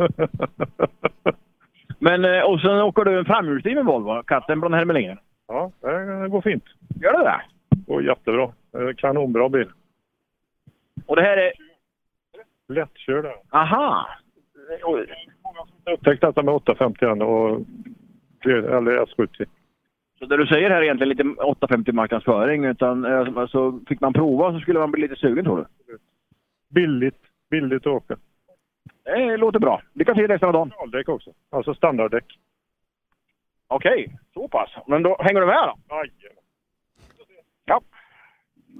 [1.99, 5.17] Men, eh, och sen åker du en framhjulsdriven Volvo, katten från Hermelin.
[5.47, 6.65] ja, det går fint.
[7.01, 7.41] Gör det det?
[7.87, 8.51] går jättebra.
[8.97, 9.69] Kanonbra bil.
[11.05, 11.51] Och det här är...
[12.67, 13.25] Lättkörd.
[13.49, 14.07] Aha!
[15.57, 15.67] Oj.
[15.83, 17.61] Jag upptäckte detta med 851 och
[18.45, 19.45] eller S70.
[20.19, 24.13] Så det du säger här är egentligen lite 850 marknadsföring, utan eh, alltså, fick man
[24.13, 25.97] prova så skulle man bli lite sugen tror du?
[26.69, 28.17] Billigt, billigt att åka.
[29.03, 29.81] Det låter bra.
[29.93, 30.91] Lycka till resten av dagen.
[30.91, 31.31] Däck också.
[31.49, 32.25] Alltså standarddäck.
[33.67, 34.69] Okej, så pass.
[34.87, 35.75] Men då hänger du med då?
[37.65, 37.81] Ja.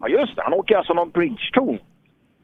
[0.02, 1.80] Ja just det, han åker alltså någon Bridgestone.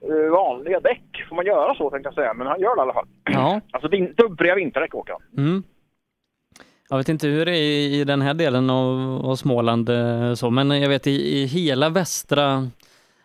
[0.10, 1.26] Eh, vanliga däck.
[1.30, 3.08] Får man göra så tänkte jag säga, men han gör det i alla fall.
[3.24, 3.62] Ja.
[3.72, 5.46] Alltså vin- dubbfria vinterdäck åker han.
[5.46, 5.64] Mm.
[6.90, 10.50] Jag vet inte hur det är i den här delen av, av Småland eh, så,
[10.50, 12.68] men jag vet i, i hela västra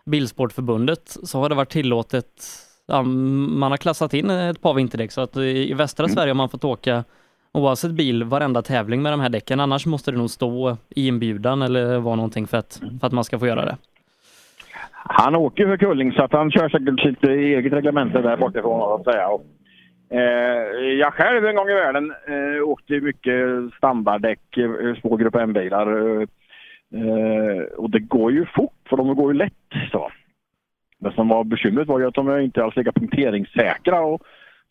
[0.07, 2.27] bilsportförbundet så har det varit tillåtet,
[2.87, 6.35] ja, man har klassat in ett par vinterdäck så att i i västra Sverige har
[6.35, 7.05] man fått åka
[7.53, 9.61] oavsett bil varenda tävling med de här däcken.
[9.61, 13.25] Annars måste det nog stå i inbjudan eller vara någonting för att, för att man
[13.25, 13.77] ska få göra det.
[15.11, 18.81] Han åker ju för Kulling så att han kör säkert sitt eget reglemente där bortifrån
[18.81, 19.29] så att säga.
[19.29, 19.45] Och,
[20.17, 23.35] eh, jag själv en gång i världen eh, åkte mycket
[23.77, 25.87] standarddäck, eh, små grupp M-bilar.
[25.87, 26.23] Eh,
[26.95, 29.53] eh, och det går ju fort för de går ju lätt.
[29.93, 30.11] Så.
[30.99, 34.23] Det som var bekymret var ju att de är inte alls lika punkteringssäkra och,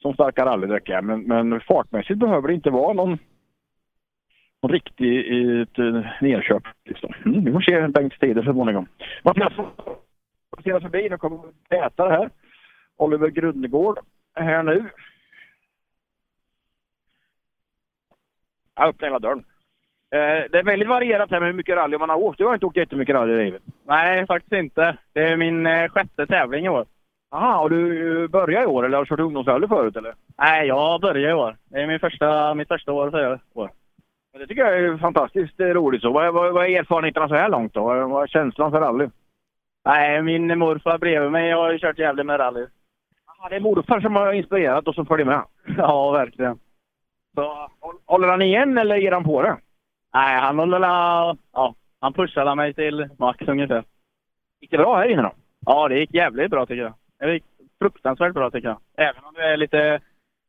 [0.01, 1.01] som starka rallydäck är.
[1.01, 3.18] Men, men fartmässigt behöver det inte vara någon,
[4.64, 6.64] någon riktig eh, ett.
[6.85, 7.14] Liksom.
[7.26, 8.88] Mm, vi får se Bengts tider så småningom.
[9.23, 9.53] Mattias
[10.56, 11.10] passerar förbi.
[11.10, 12.30] Nu kommer äta här.
[12.98, 13.99] Oliver Grundegård
[14.34, 14.90] är här nu.
[18.76, 19.45] Jag öppnar hela dörren.
[20.11, 22.38] Eh, det är väldigt varierat här med hur mycket rally man har åkt.
[22.38, 23.61] Du har inte åkt jättemycket rally i livet.
[23.86, 24.98] Nej, faktiskt inte.
[25.14, 26.86] Det är min eh, sjätte tävling i år.
[27.32, 30.14] Jaha, och du eh, börjar i år eller har du kört ungdomsrally förut eller?
[30.38, 31.57] Nej, jag börjar i år.
[31.65, 33.72] Det är min första, mitt första år jag år.
[34.34, 36.02] Det tycker jag är fantastiskt eh, roligt.
[36.02, 37.84] Så vad, vad, vad är erfarenheterna så här långt då?
[37.84, 39.10] Vad är känslan för rally?
[39.88, 42.65] Nej, min morfar bredvid mig har kört jävligt med rally.
[43.27, 45.43] Ja, det är morfar som har inspirerat och som följer med.
[45.77, 46.59] Ja, verkligen.
[47.35, 47.69] Så,
[48.05, 49.57] håller han igen eller ger han på det?
[50.14, 53.84] Nej, han håller ja, han pushade mig till max ungefär.
[54.61, 55.31] Gick det bra här inne då?
[55.65, 56.93] Ja, det gick jävligt bra tycker jag.
[57.19, 57.43] Det gick
[57.80, 58.80] fruktansvärt bra tycker jag.
[59.07, 59.99] Även om det är lite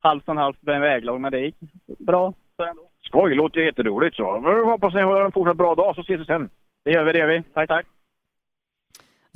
[0.00, 1.56] halvt om halvt med väglag, men det gick
[1.98, 2.32] bra.
[2.56, 2.82] Så ändå.
[3.00, 4.22] Skoj, låter jätteroligt så.
[4.22, 6.50] Jag hoppas ni har en fortsatt bra dag så ses vi sen.
[6.84, 7.42] Det gör vi, det gör vi.
[7.42, 7.86] Tack, tack.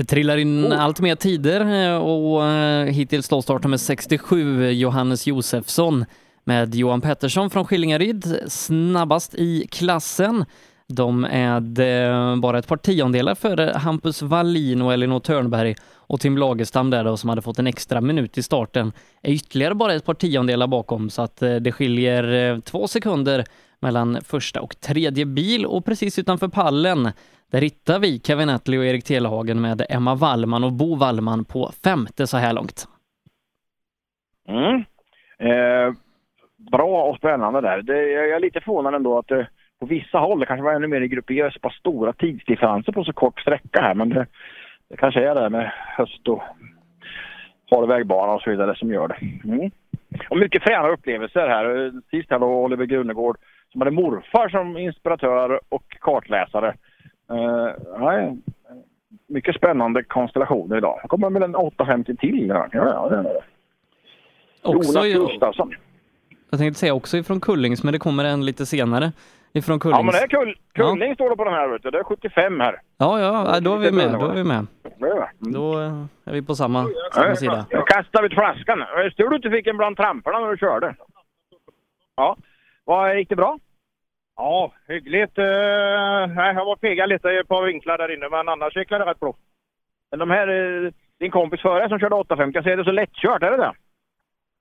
[0.02, 6.04] Det trillar in allt mer tider eh, och eh, hittills startar med 67 Johannes Josefsson
[6.44, 10.44] med Johan Pettersson från Skillingaryd snabbast i klassen.
[10.88, 16.38] De är eh, bara ett par tiondelar före Hampus Wallin och Elinor Törnberg och Tim
[16.38, 18.92] Lagerstam där då som hade fått en extra minut i starten.
[19.22, 23.44] Är ytterligare bara ett par tiondelar bakom så att det skiljer två sekunder
[23.80, 25.66] mellan första och tredje bil.
[25.66, 27.10] Och precis utanför pallen
[27.52, 31.70] där hittar vi Kevin Attlee och Erik Telehagen med Emma Wallman och Bo Wallman på
[31.84, 32.88] femte så här långt.
[34.48, 34.84] Mm.
[35.38, 35.94] Eh,
[36.70, 37.82] bra och spännande där.
[37.82, 39.48] Det, jag är lite förvånad ändå att det
[39.80, 42.92] på vissa håll, det kanske var ännu mer i Grupp E, så pass stora tidsdifferenser
[42.92, 43.94] på så kort sträcka här.
[43.94, 44.26] Men det,
[44.88, 46.42] det kanske är det med höst och
[47.70, 49.48] hal vägbana och så vidare som gör det.
[49.48, 49.70] Mm.
[50.30, 51.92] Och mycket fräna upplevelser här.
[52.10, 53.36] Sist här då Oliver Grunegård
[53.72, 56.74] som hade morfar som inspiratör och kartläsare.
[57.98, 58.38] Nej,
[59.26, 60.98] mycket spännande konstellationer idag.
[61.02, 62.48] Det kommer väl en 850 till.
[62.48, 63.24] Ja, ja.
[64.62, 65.74] Också Jonas Gustafsson.
[66.50, 69.12] Jag tänkte säga också ifrån Kullings, men det kommer en lite senare
[69.52, 69.98] ifrån Kullings.
[69.98, 71.68] Ja, men det är kull, Kulling står det på den här.
[71.68, 71.90] Vet du.
[71.90, 72.80] Det är 75 här.
[72.98, 74.12] Ja, ja, då är vi med.
[74.12, 74.66] Då är vi med.
[74.82, 75.28] Det.
[75.38, 77.66] Då eh, är vi på samma, samma sida.
[77.70, 78.78] Jag kastade ut flaskan.
[79.16, 80.94] Tur du inte fick en bland tramporna när du körde.
[82.16, 82.36] Ja.
[82.84, 83.58] Vad gick det bra?
[84.36, 85.38] Ja, hyggligt.
[85.38, 85.44] Uh,
[86.36, 88.98] nej, jag var fega lite i ett par vinklar där inne, men annars gick det
[88.98, 89.34] rätt bra.
[90.10, 93.42] Men de här, eh, din kompis före som körde 850, jag ser det så lättkört,
[93.42, 93.72] är det det?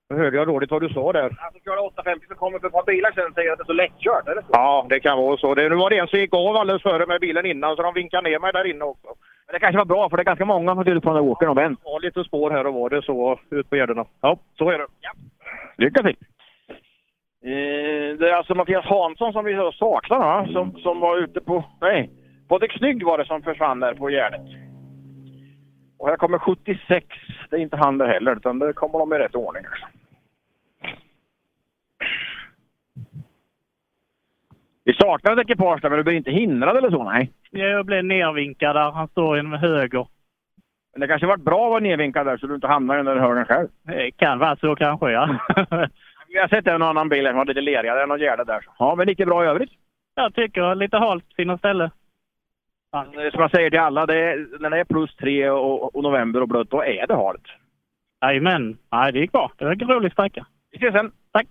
[0.08, 1.36] Jag hörde jag dåligt vad du sa där.
[1.40, 3.66] Han som körde 850 som kommer för ett par bilar sen säger att det är
[3.66, 4.48] så lättkört, eller så?
[4.52, 5.56] Ja, det kan vara så.
[5.56, 7.94] Det, nu var det en som gick av alldeles före med bilen innan så de
[7.94, 9.08] vinkade ner mig där inne också.
[9.46, 11.32] Men det kanske var bra för det är ganska många som tydligt på den där
[11.32, 11.80] åkern och vänt.
[11.84, 14.06] Ja, lite spår här och var det så ut på gärdena.
[14.22, 14.88] Ja, så är det.
[15.02, 15.12] Ja.
[15.78, 16.16] Lycka till!
[17.44, 20.48] Eh, det är alltså Mattias Hansson som vi saknar va?
[20.52, 21.64] Som, som var ute på...
[21.82, 22.10] Nej,
[22.48, 24.42] Patrik Snygg var det som försvann där på Gärdet.
[26.00, 27.06] Och här kommer 76.
[27.50, 29.64] Det är inte han där heller utan det kommer de i rätt ordning.
[34.84, 37.04] Vi saknar ett ekipage där men du blir inte hindrad eller så?
[37.04, 37.32] Nej.
[37.52, 38.92] Jag blev nervinkad där.
[38.92, 40.08] Han står inom höger.
[40.94, 43.06] Men det kanske varit bra att vara nedvinkad där så du inte hamnar i den
[43.06, 43.68] där hörnen själv.
[43.84, 45.40] Det kan vara så kanske, ja.
[46.34, 48.66] Vi har sett en annan bil som var lite lerigare än någon gärde där.
[48.80, 49.72] Ja, men det gick bra i övrigt.
[50.16, 51.84] Jag tycker lite halt, fina ställe.
[52.96, 56.04] Eh, Som jag säger till alla, det är, när det är plus tre och, och
[56.04, 57.46] november och blött, då är det halt.
[58.22, 58.78] Jajamän.
[58.92, 59.52] Nej, det gick bra.
[59.58, 60.46] Det var en rolig sträcka.
[60.72, 61.12] Vi ses sen.
[61.32, 61.48] Tack.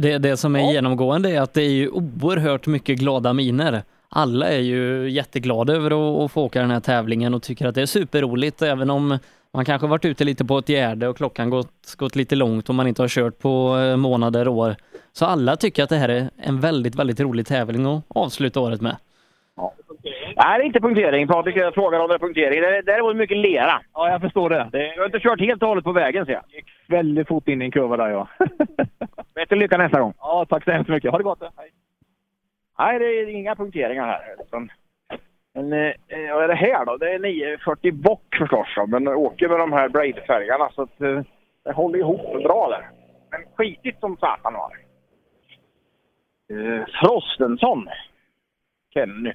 [0.00, 3.82] Det, det som är genomgående är att det är ju oerhört mycket glada miner.
[4.18, 7.82] Alla är ju jätteglada över att, få åka den här tävlingen och tycker att det
[7.82, 9.18] är superroligt även om
[9.52, 12.74] man kanske varit ute lite på ett gärde och klockan gått, gått lite långt och
[12.74, 14.76] man inte har kört på eh, månader och år.
[15.12, 18.80] Så alla tycker att det här är en väldigt, väldigt rolig tävling att avsluta året
[18.80, 18.96] med.
[20.36, 21.28] Nej, det är inte punktering.
[21.28, 22.60] Patrik jag frågar om det är punktering.
[22.60, 23.80] Det är däremot mycket lera.
[23.94, 24.68] Ja, jag förstår det.
[24.72, 26.42] Du har inte kört helt och hållet på vägen ser jag.
[26.88, 28.28] Väldigt fort in i en kurva där ja.
[29.34, 30.14] Bättre lycka nästa gång.
[30.18, 31.10] Ja, tack så hemskt mycket.
[31.10, 31.42] Ha det gott.
[31.56, 31.70] Hej.
[32.78, 34.36] Nej, det är inga punkteringar här.
[34.40, 34.70] Utan,
[35.54, 36.96] men, eh, vad är det här då?
[36.96, 38.68] Det är 940 bock förstås.
[38.76, 41.22] ja, Men åker med de här braidfärgerna så att eh,
[41.64, 42.90] det håller ihop bra där.
[43.30, 44.82] Men skitigt som satan var det.
[46.54, 47.88] Eh, Frostensson.
[48.94, 49.32] Kenny.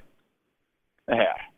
[1.06, 1.48] Det här.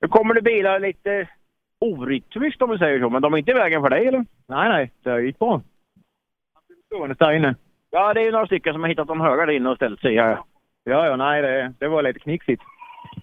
[0.00, 1.28] Nu kommer det bilar lite
[1.78, 4.24] orytmiskt om vi säger så, men de är inte i vägen för dig eller?
[4.46, 4.92] Nej, nej.
[5.02, 5.62] Det gick bra.
[6.86, 7.54] Stående där inne.
[7.90, 10.16] Ja, det är några stycken som har hittat de höga där inne och ställt sig
[10.16, 10.38] här.
[10.84, 12.62] Ja, ja, nej, det, det var lite knixigt.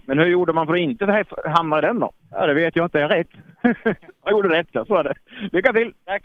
[0.06, 2.12] Men hur gjorde man för att inte hamna i den då?
[2.30, 3.08] Ja, det vet jag inte.
[3.08, 3.28] Rätt.
[4.24, 4.84] Jag gjorde rätt, ja.
[4.84, 5.14] Så är det.
[5.52, 5.94] Lycka till!
[6.04, 6.22] Tack!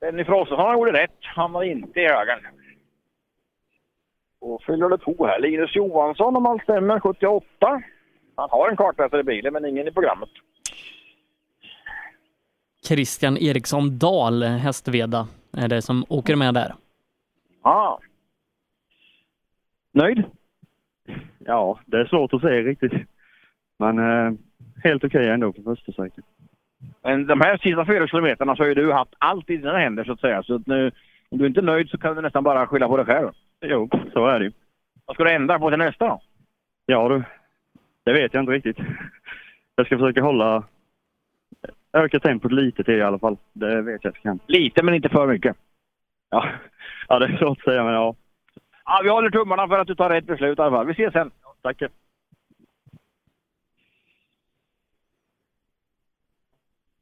[0.00, 1.18] Benny Frostenson gjorde rätt.
[1.20, 2.38] Hamnade inte i högen.
[4.40, 5.40] Och fyller det på här.
[5.40, 7.82] Linus Johansson om allt stämmer, 78.
[8.36, 10.30] Han har en kartläsare i bilen men ingen i programmet.
[12.88, 16.74] Christian Eriksson Dahl, Hästveda, är det som åker med där.
[17.62, 17.98] Ah.
[19.92, 20.24] Nöjd?
[21.38, 22.92] Ja, det är svårt att säga riktigt.
[23.78, 24.32] Men eh,
[24.84, 26.24] helt okej ändå på första sträckan.
[27.02, 30.04] Men de här sista fyra kilometerna så har ju du haft allt i dina händer
[30.04, 30.42] så att säga.
[30.42, 30.90] Så att nu,
[31.28, 33.30] om du inte är nöjd så kan du nästan bara skylla på dig själv.
[33.60, 34.52] Jo, så är det ju.
[35.06, 36.20] Vad ska du ändra på till nästa då?
[36.86, 37.22] Ja du,
[38.04, 38.78] det vet jag inte riktigt.
[39.76, 40.64] Jag ska försöka hålla...
[41.94, 43.36] Öka tempot lite till i alla fall.
[43.52, 44.38] Det vet jag att jag kan.
[44.46, 45.56] Lite men inte för mycket.
[46.30, 46.48] Ja,
[47.08, 48.14] ja det är svårt att säga men ja.
[48.84, 50.86] Ja, vi håller tummarna för att du tar rätt beslut i alla fall.
[50.86, 51.30] Vi ses sen.
[51.62, 51.82] Tack.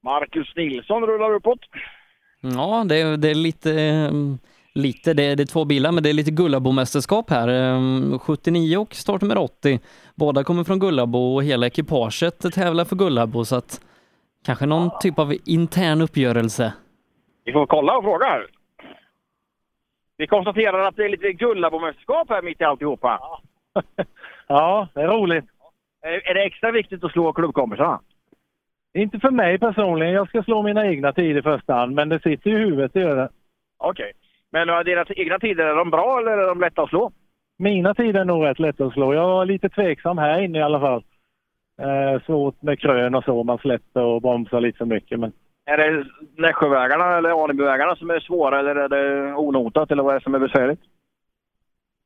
[0.05, 1.59] Marcus Nilsson rullar uppåt.
[2.41, 4.11] Ja, det, är- det är lite, eh,
[4.75, 7.49] lite det, är- det är två bilar, men det är lite Gullabo-mästerskap här.
[7.49, 9.81] Eh, 79 och startnummer 80.
[10.15, 13.81] Båda kommer från Gullabo och hela ekipaget tävlar för Gullabo, så att
[14.45, 16.75] kanske någon typ av intern uppgörelse.
[17.45, 18.47] Vi får kolla och fråga här.
[20.17, 23.21] Vi konstaterar att det är lite Gullabo-mästerskap här mitt i alltihopa.
[24.47, 25.45] Ja, det är roligt.
[26.03, 28.01] Är, är det extra viktigt att slå klubbkompisarna?
[28.95, 30.15] Inte för mig personligen.
[30.15, 33.01] Jag ska slå mina egna tider i första hand, men det sitter i huvudet, det
[33.01, 33.29] gör det.
[33.79, 34.13] Okej.
[34.51, 37.13] Men uh, deras egna tider, är de bra eller är de lätta att slå?
[37.59, 39.15] Mina tider är nog rätt lätta att slå.
[39.15, 41.05] Jag var lite tveksam här inne i alla fall.
[41.83, 43.45] Eh, svårt med krön och så.
[43.45, 45.21] Man släpper och bromsar lite för mycket.
[45.21, 45.33] Men
[45.67, 46.05] Är det
[46.37, 50.35] Nässjövägarna eller Anebyvägarna som är svåra eller är det onotat eller vad är det som
[50.35, 50.81] är besvärligt?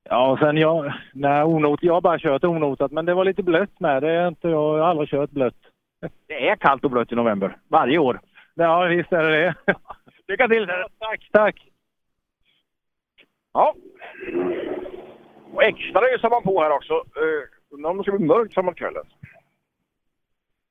[0.08, 0.92] Ja, sen jag...
[1.12, 4.02] Nej, onot, jag har bara kört onotat, men det var lite blött med.
[4.02, 5.54] Det är inte, jag har aldrig kört blött.
[6.26, 7.56] Det är kallt och blött i november.
[7.68, 8.20] Varje år.
[8.54, 9.54] Ja, visst är det det.
[10.28, 10.66] Lycka till!
[10.98, 11.66] Tack, tack!
[13.52, 13.74] Ja.
[15.52, 16.94] Och extra ösar man på här också.
[16.94, 19.04] Uh, undrar om det ska bli mörkt framåt kvällen.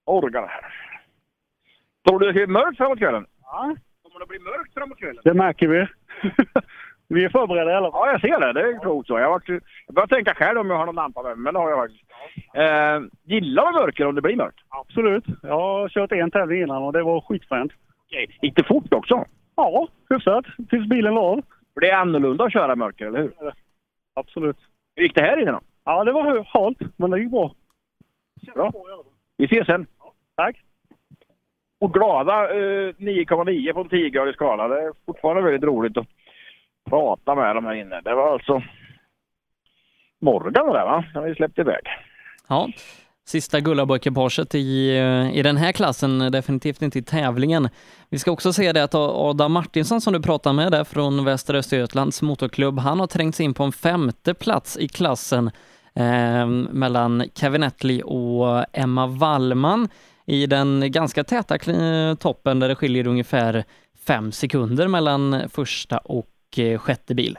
[0.06, 0.73] Organ här.
[2.07, 3.26] Tror du det blir mörkt framåt kvällen?
[3.41, 3.76] Ja.
[4.03, 5.22] Kommer det bli mörkt framåt kvällen?
[5.23, 5.88] Det märker vi.
[7.07, 8.07] vi är förberedda i alla fall.
[8.07, 8.53] Ja, jag ser det.
[8.53, 9.19] Det är klokt så.
[9.19, 9.49] Jag, varit,
[9.88, 11.80] jag börjar tänka själv om jag har någon lampa med mig, men det har jag
[11.80, 12.03] faktiskt.
[12.53, 14.60] Eh, gillar du mörker om det blir mörkt?
[14.69, 15.26] Absolut.
[15.41, 17.72] Jag har kört en tävling innan och det var skitfränt.
[18.06, 18.38] Okej.
[18.41, 19.26] Gick det fort också?
[19.56, 20.45] Ja, hyfsat.
[20.69, 21.41] Tills bilen la av.
[21.73, 23.34] För det är annorlunda att köra i mörker, eller hur?
[24.14, 24.57] Absolut.
[24.95, 25.60] Hur gick det här inne då?
[25.86, 27.56] Ja, det var halt, men det gick bra.
[28.53, 28.72] Bra.
[29.37, 29.87] Vi ses sen.
[30.35, 30.55] Tack.
[31.79, 34.67] Och glada eh, 9,9 på en 10-gradig skala.
[34.67, 36.07] Det är fortfarande väldigt roligt att
[36.89, 38.01] prata med dem här inne.
[38.01, 38.61] Det var alltså
[40.21, 41.05] Morgan där va?
[41.13, 41.81] Har vi släppt iväg.
[42.47, 42.69] Ja,
[43.27, 44.97] sista Gullabo-ekipaget i,
[45.33, 47.69] i den här klassen, definitivt inte i tävlingen.
[48.09, 51.57] Vi ska också säga det att Adam Martinsson som du pratar med där från Västra
[51.57, 55.51] Östergötlands motorklubb, han har trängt sig in på en femte plats i klassen
[55.95, 59.88] eh, mellan Kevin Attlee och Emma Wallman
[60.26, 61.57] i den ganska täta
[62.19, 63.63] toppen där det skiljer ungefär
[64.07, 67.38] fem sekunder mellan första och eh, sjätte bil.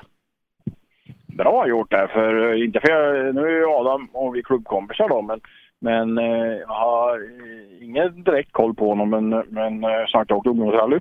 [1.27, 5.09] Bra gjort där, för eh, inte för jag, nu är ju Adam och vi klubbkompisar
[5.09, 5.41] då, men,
[5.81, 10.47] men eh, jag har eh, ingen direkt koll på honom, men, men eh, jag åkt
[10.47, 10.99] ungdomsrally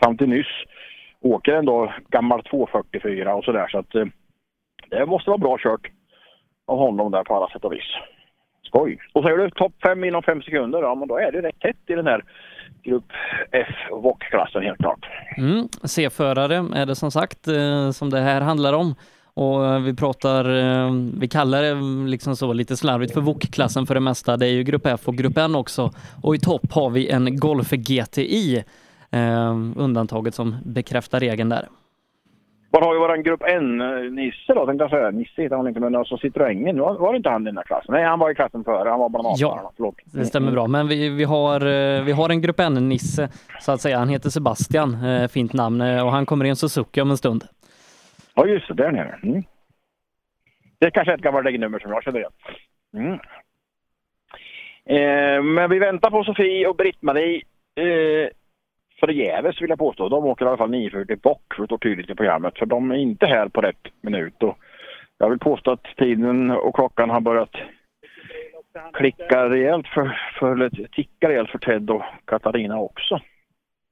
[0.00, 0.46] fram till nyss.
[1.20, 4.04] Åker ändå gammal 244 och sådär, så att eh,
[4.90, 5.88] det måste vara bra kört
[6.68, 7.90] av honom där på alla sätt och vis.
[8.62, 8.98] Skoj!
[9.12, 11.76] Och säger du topp fem inom fem sekunder, ja men då är det rätt tätt
[11.86, 12.24] i den här
[12.82, 13.12] grupp
[13.52, 15.06] F VOK-klassen helt klart.
[15.36, 18.94] Mm, C-förare är det som sagt eh, som det här handlar om.
[19.34, 21.74] Och eh, vi pratar, eh, vi kallar det
[22.10, 24.36] liksom så lite slarvigt för VOK-klassen för det mesta.
[24.36, 25.90] Det är ju grupp F och grupp N också.
[26.22, 28.64] Och i topp har vi en Golf GTI,
[29.10, 31.68] eh, undantaget som bekräftar regeln där.
[32.70, 35.10] Var har vi våran grupp N-Nisse då, tänkte jag säga.
[35.10, 37.64] Nisse heter han inte, men alltså Citroengen, var, var det inte han i den här
[37.64, 37.94] klassen?
[37.94, 39.94] Nej, han var i klassen före, han var bland Ja, Förlåt.
[40.04, 40.66] det stämmer bra.
[40.66, 43.28] Men vi, vi, har, eh, vi har en grupp N-Nisse,
[43.60, 43.98] så att säga.
[43.98, 47.16] Han heter Sebastian, eh, fint namn, eh, och han kommer i en Suzuki om en
[47.16, 47.44] stund.
[48.34, 49.18] Ja, just det, där nere.
[49.22, 49.42] Mm.
[50.80, 52.32] Det är kanske ett gammalt regnummer som jag känner igen.
[52.96, 53.18] Mm.
[54.90, 57.42] Eh, men vi väntar på Sofie och Britt-Marie
[57.74, 58.28] eh,
[59.00, 60.08] förgäves vill jag påstå.
[60.08, 62.58] De åker i alla fall 940 bock, för det står tydligt i programmet.
[62.58, 64.42] För de är inte här på rätt minut.
[64.42, 64.58] Och
[65.18, 67.52] jag vill påstå att tiden och klockan har börjat
[68.92, 73.20] klicka rejält för, för eller ticka rejält för Ted och Katarina också.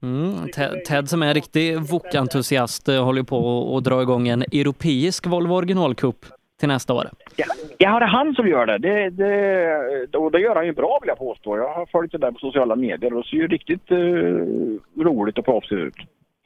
[0.02, 4.42] Mm, Ted, Ted som är en riktig Wok-entusiast, eh, håller på att dra igång en
[4.42, 6.16] europeisk Volvo originalcup
[6.60, 7.08] till nästa år.
[7.36, 7.46] Ja,
[7.78, 8.78] ja, det är han som gör det.
[8.78, 10.18] Det, det.
[10.18, 11.56] Och det gör han ju bra vill jag påstå.
[11.56, 15.38] Jag har följt det där på sociala medier och det ser ju riktigt eh, roligt
[15.38, 15.94] och proffsigt ut.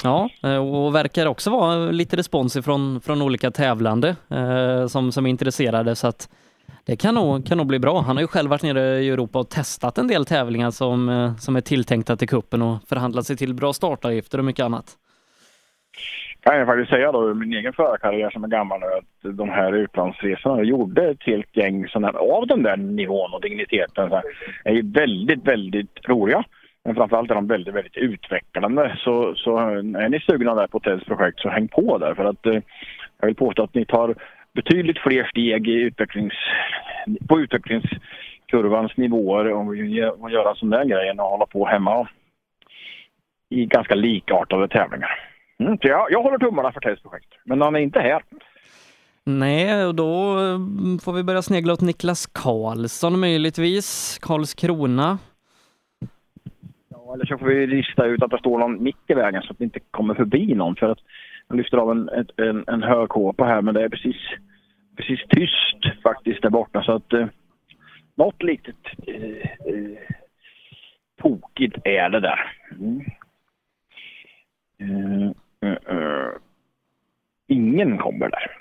[0.02, 5.26] Ja, eh, och verkar också vara lite respons ifrån, från olika tävlande eh, som, som
[5.26, 6.28] är intresserade så att
[6.84, 8.00] det kan nog, kan nog bli bra.
[8.00, 11.36] Han har ju själv varit nere i Europa och testat en del tävlingar som, eh,
[11.36, 14.96] som är tilltänkta till kuppen och förhandlat sig till bra startavgifter och mycket annat.
[16.42, 19.48] Kan jag faktiskt säga då ur min egen förarkarriär som är gammal nu att de
[19.48, 24.08] här utlandsresorna gjorde ett helt gäng såna, av den där nivån och digniteten.
[24.08, 24.24] Så här,
[24.64, 26.44] är ju väldigt, väldigt roliga.
[26.84, 28.96] Men framförallt är de väldigt, väldigt utvecklande.
[28.98, 32.46] Så, så är ni sugna där på Teds projekt så häng på där för att
[32.46, 32.58] eh,
[33.20, 34.14] jag vill påstå att ni tar
[34.54, 36.34] betydligt fler steg i utvecklings,
[37.28, 41.66] på utvecklingskurvans nivåer om vi gör- gör en sån där grej än att hålla på
[41.66, 42.08] hemma
[43.48, 45.29] i ganska likartade tävlingar.
[45.60, 47.34] Mm, så jag, jag håller tummarna för Teds projekt.
[47.44, 48.22] Men han är inte här.
[49.24, 54.18] Nej, och då mm, får vi börja snegla åt Niklas Karlsson möjligtvis.
[54.22, 55.18] Karlskrona.
[56.88, 59.52] Ja, eller så får vi lista ut att det står någon mitt i vägen så
[59.52, 60.76] att vi inte kommer förbi någon.
[60.76, 60.98] För att
[61.48, 64.16] jag lyfter av en, en, en högkåpa här men det är precis,
[64.96, 66.82] precis tyst faktiskt där borta.
[66.82, 67.26] Så att eh,
[68.14, 68.76] något litet
[69.06, 69.98] eh, eh,
[71.22, 72.52] tokigt är det där.
[72.80, 73.00] Mm.
[74.80, 75.30] Eh.
[77.48, 78.56] Ingen kommer där.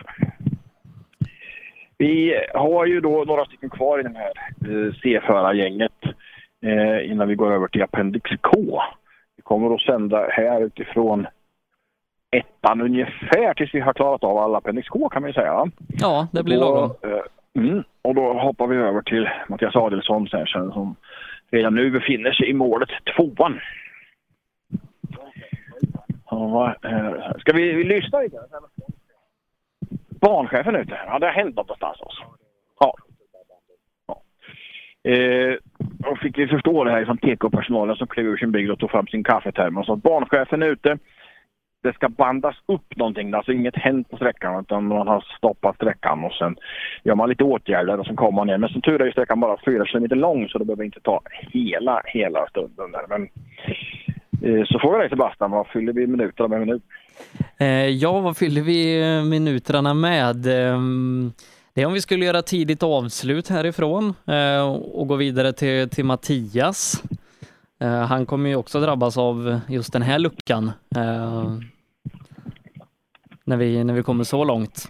[1.97, 4.31] Vi har ju då några stycken kvar i den här
[4.61, 5.91] eh, C-förargänget
[6.65, 8.81] eh, innan vi går över till Appendix K.
[9.35, 11.27] Vi kommer att sända här utifrån
[12.31, 15.53] ettan ungefär tills vi har klarat av alla Appendix K kan vi säga.
[15.53, 15.69] va?
[15.87, 16.91] Ja, det blir lagom.
[17.03, 17.19] eh,
[17.55, 20.95] Mm, och då hoppar vi över till Mattias Adelsson sen, som
[21.51, 23.59] redan nu befinner sig i målet tvåan.
[26.29, 28.37] Ja, eh, ska vi, vi lyssna lite?
[30.21, 32.23] Banchefen ute här, ja det har hänt något någonstans också.
[32.79, 32.93] Ja.
[34.07, 34.21] ja.
[35.11, 35.57] Eh,
[36.21, 39.07] fick vi förstå det här från TK-personalen som klev ur sin bil och tog fram
[39.07, 40.01] sin kaffetermos.
[40.01, 40.97] Banchefen är ute.
[41.83, 43.33] Det ska bandas upp någonting.
[43.33, 46.55] Alltså inget hänt på sträckan utan man har stoppat sträckan och sen
[47.03, 48.57] gör man lite åtgärder och sen kommer man ner.
[48.57, 52.01] Men som tur är sträckan bara fyra kilometer lång så det behöver inte ta hela,
[52.05, 53.05] hela stunden där.
[53.09, 53.29] Men
[54.41, 56.81] Eh, så får jag dig Sebastian, vad fyller vi minuterna med nu?
[57.57, 60.47] Eh, ja, vad fyller vi eh, minuterna med?
[60.47, 61.31] Ehm,
[61.73, 64.13] det är om vi skulle göra tidigt avslut härifrån
[64.91, 67.03] och gå vidare till, till Mattias.
[68.09, 70.71] Han kommer ju också drabbas av just den här luckan
[73.45, 74.89] när vi, när vi kommer så långt.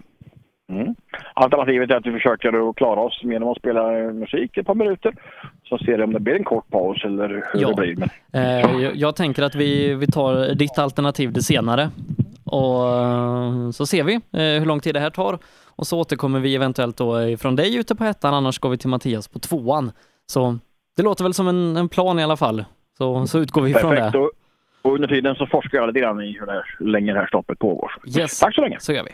[0.70, 0.94] Mm.
[1.34, 3.82] alternativet är att vi försöker att klara oss genom att spela
[4.12, 5.14] musik ett par minuter.
[5.68, 7.68] Så ser vi om det blir en kort paus eller hur Ja.
[7.68, 7.96] det blir.
[7.96, 11.90] Men Eh, jag, jag tänker att vi, vi tar ditt alternativ det senare
[12.44, 15.38] och eh, så ser vi eh, hur lång tid det här tar
[15.76, 18.88] och så återkommer vi eventuellt då från dig ute på ettan, annars går vi till
[18.88, 19.92] Mattias på tvåan.
[20.26, 20.58] Så
[20.96, 22.64] det låter väl som en, en plan i alla fall.
[22.98, 24.12] Så, så utgår vi från perfekt.
[24.12, 24.18] det.
[24.18, 24.30] Och,
[24.82, 27.18] och under tiden så forskar jag lite grann i hur, det här, hur länge det
[27.18, 27.92] här stoppet pågår.
[28.18, 28.40] Yes.
[28.40, 28.76] Tack så länge.
[28.80, 29.10] Så gör vi.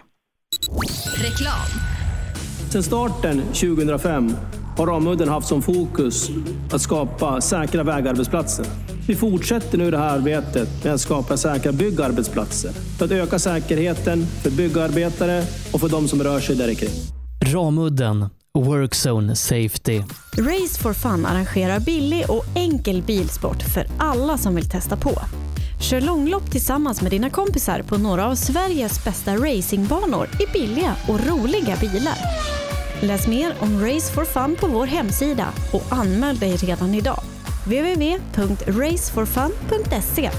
[1.14, 1.66] Reklam.
[2.70, 4.36] Sedan starten 2005
[4.76, 6.30] har Ramudden haft som fokus
[6.72, 8.66] att skapa säkra vägarbetsplatser.
[9.06, 14.26] Vi fortsätter nu det här arbetet med att skapa säkra byggarbetsplatser för att öka säkerheten
[14.26, 16.90] för byggarbetare och för de som rör sig där kring.
[17.52, 20.02] Ramudden Workzone Safety.
[20.38, 25.20] Race for Fun arrangerar billig och enkel bilsport för alla som vill testa på.
[25.80, 31.26] Kör långlopp tillsammans med dina kompisar på några av Sveriges bästa racingbanor i billiga och
[31.26, 32.16] roliga bilar.
[33.00, 37.20] Läs mer om Race for Fun på vår hemsida och anmäl dig redan idag.
[37.64, 40.30] www.raceforfun.se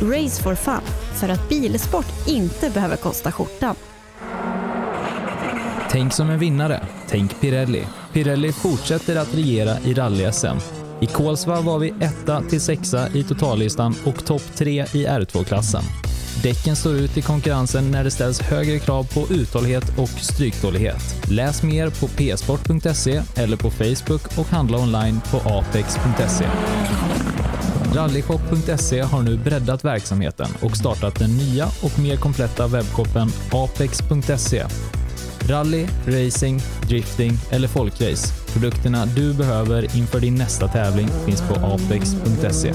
[0.00, 0.80] Race for Fun,
[1.20, 3.74] för att bilsport inte behöver kosta skjortan.
[5.90, 6.86] Tänk som en vinnare.
[7.08, 7.86] Tänk Pirelli.
[8.12, 10.79] Pirelli fortsätter att regera i rally-SM.
[11.00, 15.82] I Kolsva var vi etta till sexa i totallistan och topp tre i R2-klassen.
[16.42, 21.30] Däcken står ut i konkurrensen när det ställs högre krav på uthållighet och stryktålighet.
[21.30, 26.46] Läs mer på psport.se eller på Facebook och handla online på apex.se.
[27.94, 34.64] Rallyshop.se har nu breddat verksamheten och startat den nya och mer kompletta webbshoppen apex.se.
[35.48, 38.39] Rally, racing, drifting eller folkrace.
[38.52, 42.72] Produkterna du behöver inför din nästa tävling finns på apex.se.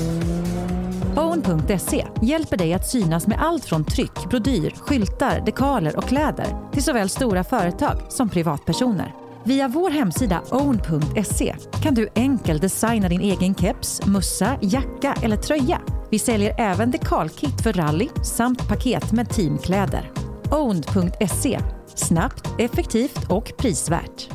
[1.16, 6.84] Own.se hjälper dig att synas med allt från tryck, brodyr, skyltar, dekaler och kläder till
[6.84, 9.14] såväl stora företag som privatpersoner.
[9.44, 15.82] Via vår hemsida own.se kan du enkelt designa din egen keps, mussa, jacka eller tröja.
[16.12, 20.12] Vi säljer även dekalkit för rally samt paket med teamkläder.
[20.52, 21.60] Own.se
[21.96, 24.35] Snabbt, effektivt och prisvärt.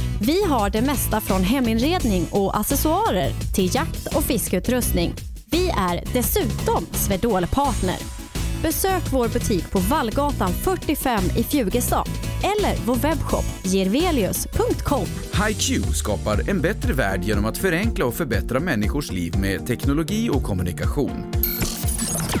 [0.25, 5.13] Vi har det mesta från heminredning och accessoarer till jakt och fiskeutrustning.
[5.51, 7.95] Vi är dessutom Swedol-partner.
[8.61, 12.07] Besök vår butik på Vallgatan 45 i Fjugestad
[12.43, 15.05] eller vår webbshop gervelius.com.
[15.47, 20.43] HiQ skapar en bättre värld genom att förenkla och förbättra människors liv med teknologi och
[20.43, 21.31] kommunikation.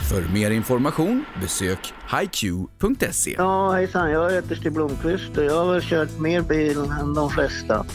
[0.09, 3.35] För mer information besök hiq.se.
[3.37, 4.11] Ja, hejsan.
[4.11, 7.85] Jag heter Stig Blomqvist och jag har kört mer bil än de flesta.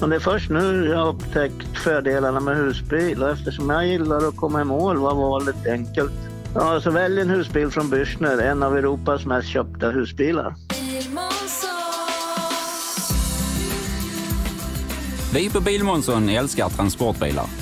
[0.00, 4.28] Och det är först nu jag har upptäckt fördelarna med husbil och eftersom jag gillar
[4.28, 6.12] att komma i mål var valet enkelt.
[6.54, 10.54] Ja, så välj en husbil från Bürstner, en av Europas mest köpta husbilar.
[15.34, 17.61] Vi på Bilmånsson älskar transportbilar.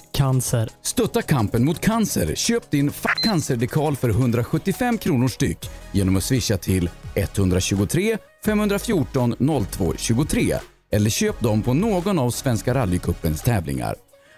[0.11, 0.69] Cancer.
[0.81, 2.35] Stötta kampen mot cancer.
[2.35, 9.35] Köp din Fuck cancer-dekal för 175 kronor styck genom att swisha till 123 514
[9.71, 10.55] 02 23
[10.91, 13.95] eller köp dem på någon av Svenska rallycupens tävlingar.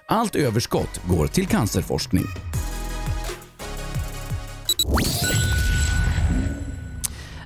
[0.08, 2.26] Allt överskott går till cancerforskning.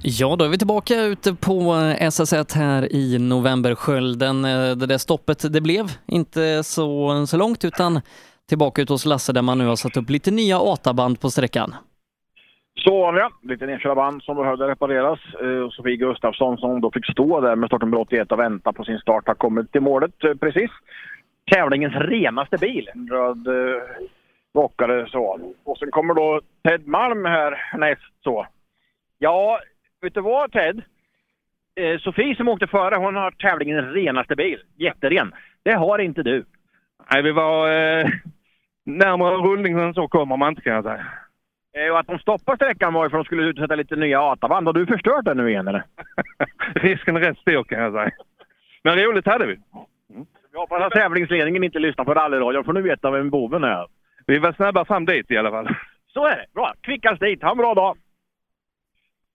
[0.01, 4.45] Ja, då är vi tillbaka ute på eh, SS1 här i novemberskölden.
[4.45, 8.01] Eh, det där stoppet, det blev inte så, så långt utan
[8.49, 11.75] tillbaka ut hos Lasse där man nu har satt upp lite nya ATA-band på sträckan.
[12.75, 13.29] Så var det.
[13.53, 15.19] Lite nedkörda band som behövde repareras.
[15.41, 18.83] Eh, och Sofie Gustafsson som då fick stå där med startnummer 81 och vänta på
[18.83, 20.71] sin start har kommit till målet precis.
[21.51, 22.89] Tävlingens renaste bil.
[22.93, 23.47] En röd
[24.55, 25.39] rockare så.
[25.63, 28.47] Och sen kommer då Ted Malm här näst så.
[29.19, 29.59] Ja,
[30.01, 30.81] vet du vad Ted?
[31.75, 34.59] Eh, Sofie som åkte före, hon har tävlingens renaste bil.
[34.75, 35.33] Jätteren.
[35.63, 36.45] Det har inte du.
[37.11, 37.71] Nej, vi var...
[37.71, 38.05] Eh,
[38.85, 41.05] närmare rullning än så kommer man inte kan jag säga.
[41.77, 44.21] Eh, Och att de stoppar sträckan var ju för att de skulle utsätta lite nya
[44.21, 44.67] ATA-band.
[44.67, 45.83] Har du förstört den nu igen eller?
[46.75, 48.11] Risken är rätt stor kan jag säga.
[48.83, 49.57] Men roligt hade vi.
[50.51, 53.85] Vi hoppas att tävlingsledningen inte lyssnar på rallyradion för nu vet de vem boven är.
[54.27, 55.69] Vi var snabba fram dit i alla fall.
[56.13, 56.45] Så är det.
[56.53, 56.73] Bra.
[56.81, 57.43] Kvickast dit.
[57.43, 57.97] Ha en bra dag.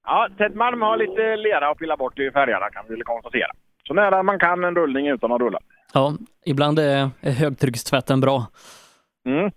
[0.05, 3.51] Ja, Ted Malm har lite lera att pilla bort i färgerna kan vi konstatera.
[3.87, 5.59] Så nära man kan en rullning utan att rulla.
[5.95, 6.13] Ja,
[6.47, 8.47] ibland är högtryckstvätten bra.
[9.25, 9.51] Mm.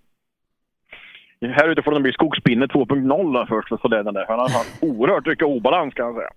[1.42, 4.26] Här ute får det bli skogspinne 2.0 där först för att få den där.
[4.28, 6.32] Han har haft oerhört mycket obalans kan jag säga.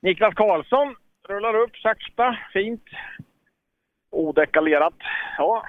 [0.00, 0.96] Niklas Karlsson
[1.28, 2.84] rullar upp sakta, fint.
[4.10, 4.94] Odekalerat.
[5.38, 5.64] Ja.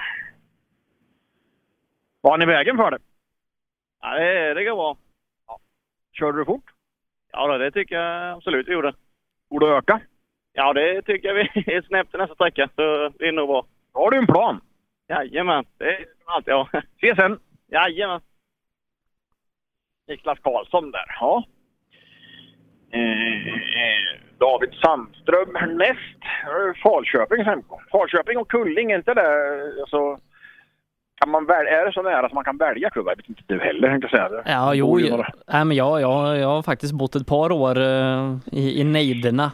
[2.21, 2.99] Var han i vägen för det?
[4.01, 4.97] Ja, det, det går bra.
[6.13, 6.63] Körde du fort?
[7.31, 8.93] Ja, då, det tycker jag absolut vi gjorde.
[9.49, 10.01] Borde öka?
[10.53, 12.69] Ja, det tycker jag vi är snäpp till nästa sträcka.
[12.75, 13.65] Så det är nog bra.
[13.93, 14.61] Har du en plan?
[15.07, 16.83] Jajamän, det är allt jag har.
[17.01, 17.39] Se sen.
[17.67, 18.21] Jajamän.
[20.07, 21.05] Niklas Karlsson där.
[21.19, 21.43] Ja.
[22.91, 26.19] Eh, David Sandström härnäst.
[26.43, 27.63] Eh, Falköping sen.
[27.91, 30.17] Falköping och Kulling, inte det alltså,
[31.19, 33.07] kan man väl, Är det så nära som man kan välja klubb?
[33.07, 34.41] Jag vet inte du heller, tänkte jag säga.
[34.45, 38.37] Ja, jo, jag, nej, men jag, jag, jag har faktiskt bott ett par år eh,
[38.51, 39.51] i, i nejderna.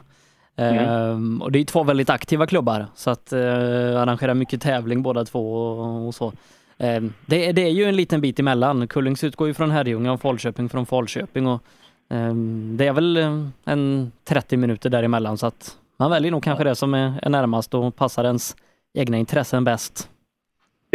[0.57, 5.25] Ehm, och det är två väldigt aktiva klubbar så att uh, arrangerar mycket tävling båda
[5.25, 6.33] två och, och så.
[6.77, 8.87] Ehm, det, det är ju en liten bit emellan.
[8.87, 11.63] Kullings utgår ju från Herrljunga och Falköping från Falköping och
[12.09, 16.63] ehm, det är väl eh, en 30 minuter däremellan så att man väljer nog kanske
[16.63, 18.55] det som är, är närmast och passar ens
[18.93, 20.09] egna intressen bäst.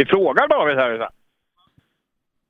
[0.00, 1.08] Vi frågar David här.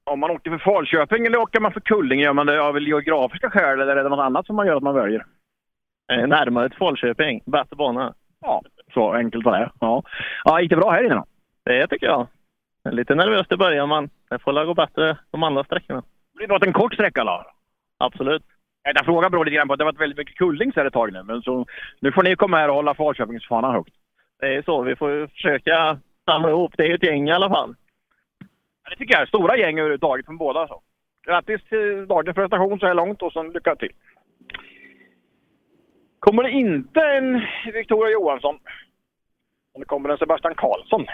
[0.05, 2.21] Om man åker för Falköping eller åker man för Kulling?
[2.21, 4.83] Gör man det av geografiska skäl eller är det något annat som man gör att
[4.83, 5.27] man väljer?
[6.13, 7.43] Eh, Närmare till Falköping.
[7.47, 8.15] Bättre bana.
[8.41, 8.63] Ja,
[8.95, 9.71] så enkelt var det.
[9.81, 10.03] Ja.
[10.45, 11.25] ja, gick det bra här inne då?
[11.65, 12.27] Det tycker jag.
[12.83, 16.03] Jag Lite nervöst i början, men det får väl gå bättre de andra sträckorna.
[16.39, 17.45] Det var en kort sträcka då?
[17.99, 18.43] Absolut.
[18.83, 20.93] Jag frågar beror lite grann på att det har varit väldigt mycket Kullings här ett
[20.93, 21.23] tag nu.
[21.23, 21.67] Men så,
[22.01, 23.95] nu får ni komma här och hålla Falköpingsfanan högt.
[24.41, 24.83] Det är så.
[24.83, 25.99] Vi får försöka
[26.31, 26.73] samla ihop.
[26.77, 27.74] Det är ju ett gäng i alla fall.
[28.85, 29.28] Ja, det tycker jag.
[29.28, 30.69] Stora gäng överhuvudtaget från båda.
[30.69, 30.82] Så.
[31.27, 33.93] Grattis till dagens prestation så här långt och sen lycka till.
[36.19, 37.43] Kommer det inte en
[37.73, 38.55] Victoria Johansson?
[39.74, 41.07] Och det kommer en Sebastian Karlsson.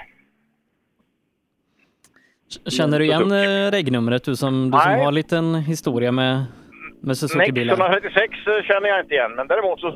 [2.67, 5.05] Känner du igen eh, regnumret du som, du som Nej.
[5.05, 6.45] har lite en historia med,
[7.01, 7.75] med Suzuki-bilar?
[7.75, 8.35] 136
[8.65, 9.89] känner jag inte igen, men däremot så...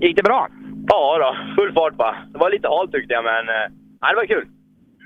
[0.00, 0.48] Gick det bra?
[0.86, 2.16] Ja då, full fart bara.
[2.32, 3.66] Det var lite halt tyckte jag, men eh,
[4.00, 4.46] ja, det var kul.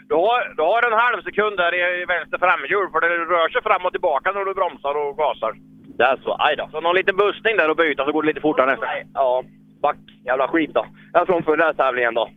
[0.08, 3.62] Du har, du har en halv sekund där i vänster framhjul, för det rör sig
[3.62, 5.52] fram och tillbaka när du bromsar och gasar.
[5.98, 6.36] Det är så.
[6.38, 6.68] Aj då.
[6.72, 8.86] Så någon liten bussning där och byta så går det lite fortare nästa.
[9.14, 9.44] Ja,
[9.82, 9.96] back.
[10.24, 10.86] Jävla skit då.
[11.12, 12.28] Jag från förra tävlingen då.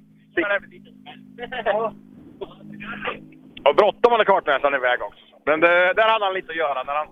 [3.66, 5.26] Och bråttom hade kartläsaren iväg också.
[5.46, 7.08] Men det, där hade han lite att göra när han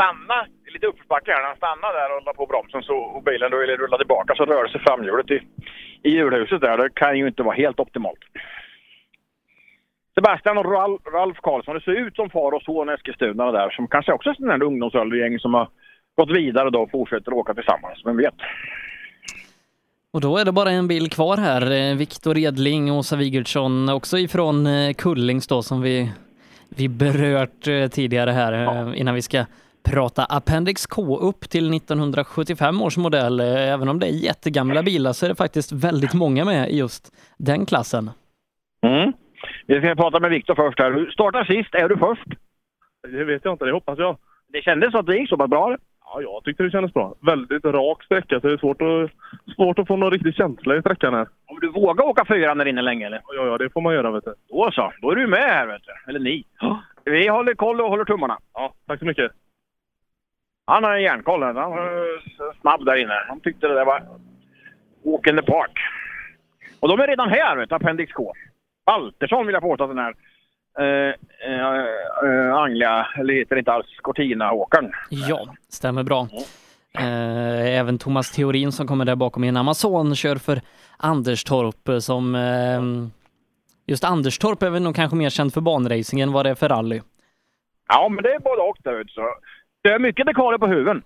[0.00, 2.96] stannade, det är lite uppförsbacke här, när han stannade där och la på bromsen så,
[3.14, 5.38] och bilen då ville rulla tillbaka så rörde sig framhjulet i,
[6.08, 6.76] i hjulhuset där.
[6.78, 8.22] Det kan ju inte vara helt optimalt.
[10.14, 13.88] Sebastian och Ralf, Ralf Karlsson, det ser ut som far och son Eskilstuna där som
[13.88, 15.68] kanske också är sån här ungdomsåldergäng som har
[16.16, 18.02] gått vidare då och fortsätter åka tillsammans.
[18.04, 18.34] Vem vet?
[20.12, 21.62] Och då är det bara en bil kvar här.
[21.70, 26.12] Eh, Viktor Edling och Åsa Wigertsson, också ifrån eh, Kullings då som vi,
[26.68, 29.44] vi berört eh, tidigare här eh, innan vi ska
[29.82, 33.40] prata Appendix K upp till 1975 års modell.
[33.40, 36.78] Eh, Även om det är jättegamla bilar så är det faktiskt väldigt många med i
[36.78, 38.10] just den klassen.
[38.86, 39.12] Mm.
[39.66, 40.90] Vi ska prata med Viktor först här.
[40.90, 41.74] Du startar sist.
[41.74, 42.26] Är du först?
[43.08, 44.16] Det vet jag inte, det hoppas jag.
[44.52, 45.76] Det kändes som att det gick så pass bra.
[46.04, 47.14] Ja, jag tyckte det kändes bra.
[47.22, 49.10] Väldigt rak sträcka så det är svårt att,
[49.56, 51.28] svårt att få någon riktig känsla i sträckan här.
[51.46, 53.20] Om du vågar åka fyran där inne länge eller?
[53.36, 54.34] Ja, ja, det får man göra vet du.
[54.48, 54.92] Då så.
[55.02, 56.10] Då är du med här vet du.
[56.10, 56.44] Eller ni.
[57.04, 58.38] Vi håller koll och håller tummarna.
[58.54, 59.32] Ja, tack så mycket.
[60.70, 61.42] Han har järnkoll.
[61.42, 63.14] Han var snabb där inne.
[63.28, 64.02] Han tyckte det där var
[65.04, 65.78] walk in the park.
[66.80, 68.32] Och de är redan här vet du, Appendix K.
[68.86, 70.14] Baltersson vill jag påstå att den här
[70.78, 71.14] eh,
[71.50, 71.84] eh,
[72.24, 74.92] eh, Anglia, eller heter det inte alls, Cortina-åkaren.
[75.10, 76.28] Ja, stämmer bra.
[76.98, 80.60] Eh, Även Thomas Theorin som kommer där bakom i en Amazon kör för
[80.96, 82.82] Anderstorp eh, som eh,
[83.86, 86.68] just Anderstorp är väl nog kanske mer känd för banracing än vad det är för
[86.68, 87.00] rally.
[87.88, 89.20] Ja, men det är både och där ute.
[89.82, 91.02] Det är mycket dekaler på huven.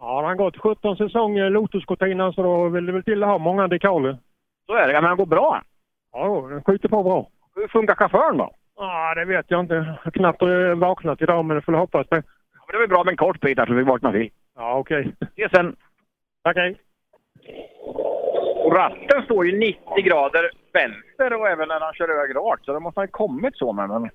[0.00, 3.28] Ja, han har gått 17 säsonger Lotus Cortina så då vill det väl till att
[3.28, 4.18] ha många dekaler.
[4.66, 4.92] Så är det.
[4.92, 5.62] Men han går bra.
[6.12, 7.28] Ja, den skjuter på bra.
[7.54, 8.50] Hur funkar chauffören då?
[8.76, 9.74] Ja, det vet jag inte.
[9.74, 10.42] Jag har knappt
[10.76, 12.16] vaknat idag men det får jag hoppas på.
[12.16, 12.22] Ja,
[12.66, 14.30] men det var bra med en kort bit där så vi vaknar till.
[14.56, 15.14] Ja, okej.
[15.36, 15.76] Ses sen.
[16.44, 16.80] Tack, hej.
[18.64, 22.64] Och ratten står ju 90 grader vänster och även när han kör höger rakt.
[22.64, 23.88] Så det måste ha kommit så med.
[23.88, 24.10] Men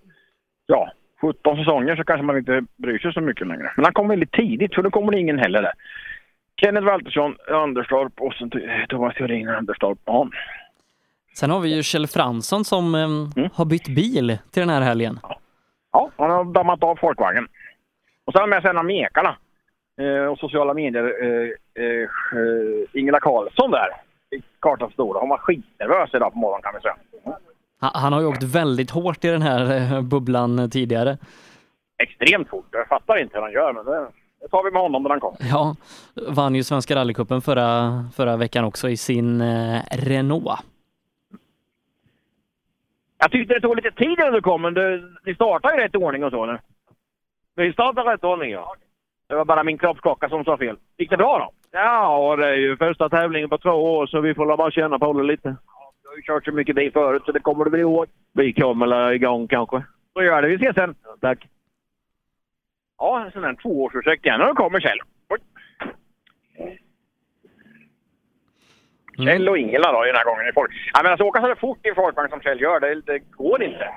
[0.66, 0.92] ja,
[1.24, 3.74] 17 säsonger så kanske man inte bryr sig så mycket längre.
[3.76, 5.74] Men han kom väldigt tidigt, för då kommer det ingen heller där.
[6.62, 8.52] Kenneth Waltersson, Anderstorp och sen
[8.90, 10.00] Thomas Theorin, Anderstorp.
[10.06, 10.30] Ja.
[11.36, 15.20] Sen har vi ju Kjell Fransson som eh, har bytt bil till den här helgen.
[15.92, 17.48] Ja, han har dammat av folkvagnen.
[18.26, 19.36] Och så har han med sig en av mekarna.
[20.02, 21.50] Eh, och sociala medier, eh,
[21.84, 22.10] eh,
[22.94, 23.90] Ingela Karlsson där.
[24.60, 25.20] Kartans stora.
[25.20, 26.96] Hon var skitnervös idag på morgonen kan vi säga.
[27.94, 31.18] Han, har ju åkt väldigt hårt i den här eh, bubblan tidigare.
[32.04, 32.68] Extremt fort.
[32.72, 34.08] Jag fattar inte hur han gör, men det,
[34.42, 35.38] det tar vi med honom när han kommer.
[35.50, 35.76] Ja,
[36.28, 40.60] vann ju Svenska rallycupen förra, förra veckan också i sin eh, Renault.
[43.18, 45.96] Jag tyckte det tog lite tid innan du kom, men du, ni startade i rätt
[45.96, 46.60] ordning och så nu.
[47.56, 48.76] Vi startade rätt ordning, ja.
[49.28, 50.78] Det var bara min kroppsklocka som sa fel.
[50.98, 51.78] Gick det bra då?
[51.80, 55.00] Ja, och det är ju första tävlingen på två år så vi får bara känna
[55.00, 55.56] på det lite.
[56.14, 58.08] Har ju kört så mycket bil förut så det kommer du väl ihåg?
[58.34, 59.84] Vi kommer väl igång kanske.
[60.14, 60.48] Då gör det.
[60.48, 60.96] Vi ses sen.
[61.22, 61.48] Tack.
[62.98, 64.40] Ja, en sån här tvåårsprojekt igen.
[64.40, 65.00] Nu kommer Kjell.
[65.30, 65.40] Oj.
[69.18, 70.72] Kjell och Ingela då den här gången i folk.
[70.94, 73.64] Jag menar, så åka så där fort i folkvagn som Kjell gör, det, det går
[73.64, 73.90] inte.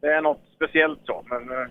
[0.00, 1.50] Det är något speciellt så, men...
[1.50, 1.68] eh,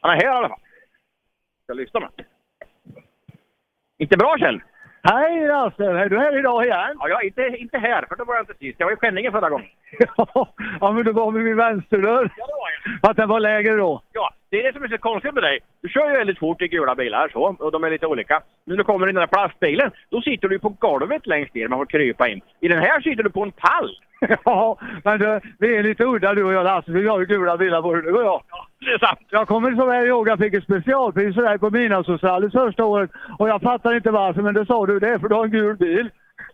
[0.00, 0.60] Han är här i alla fall.
[1.64, 2.10] Ska lyssna med.
[3.98, 4.60] Inte bra Kjell?
[5.02, 5.84] Hej Lasse!
[5.84, 6.96] Är du här idag igen?
[6.98, 8.74] Ja, jag, inte, inte här, för då var jag inte sist.
[8.78, 9.66] Jag var i Skänninge förra gången.
[10.80, 12.30] ja, men du var vid min vänsterdörr.
[12.36, 12.70] Ja, det var
[13.02, 13.10] jag.
[13.10, 14.02] Att den var lägre då?
[14.12, 15.58] Ja, det är det som är så konstigt med dig.
[15.82, 18.42] Du kör ju väldigt fort i gula bilar så, och de är lite olika.
[18.64, 21.68] Men när du kommer i den där plastbilen, då sitter du på golvet längst ner.
[21.68, 22.40] Man får krypa in.
[22.60, 23.90] I den här sitter du på en pall.
[24.44, 26.90] ja, men du, vi är lite udda du och jag Lasse.
[26.92, 28.42] Vi har ju gula bilar både du och jag.
[28.80, 29.26] Det är sant.
[29.30, 33.10] Jag kommer så väl ihåg jag fick ett specialpris för dig på Midnattsrallyt första året.
[33.38, 35.50] Och jag fattar inte varför, men det sa du, det är för du har en
[35.50, 36.10] gul bil.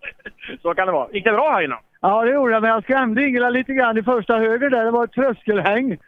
[0.63, 1.09] Så kan det vara.
[1.13, 1.77] Gick det bra här inne?
[2.01, 4.85] Ja, det gjorde jag, men jag skrämde Ingela lite grann i första höger där.
[4.85, 5.99] Det var ett tröskelhäng.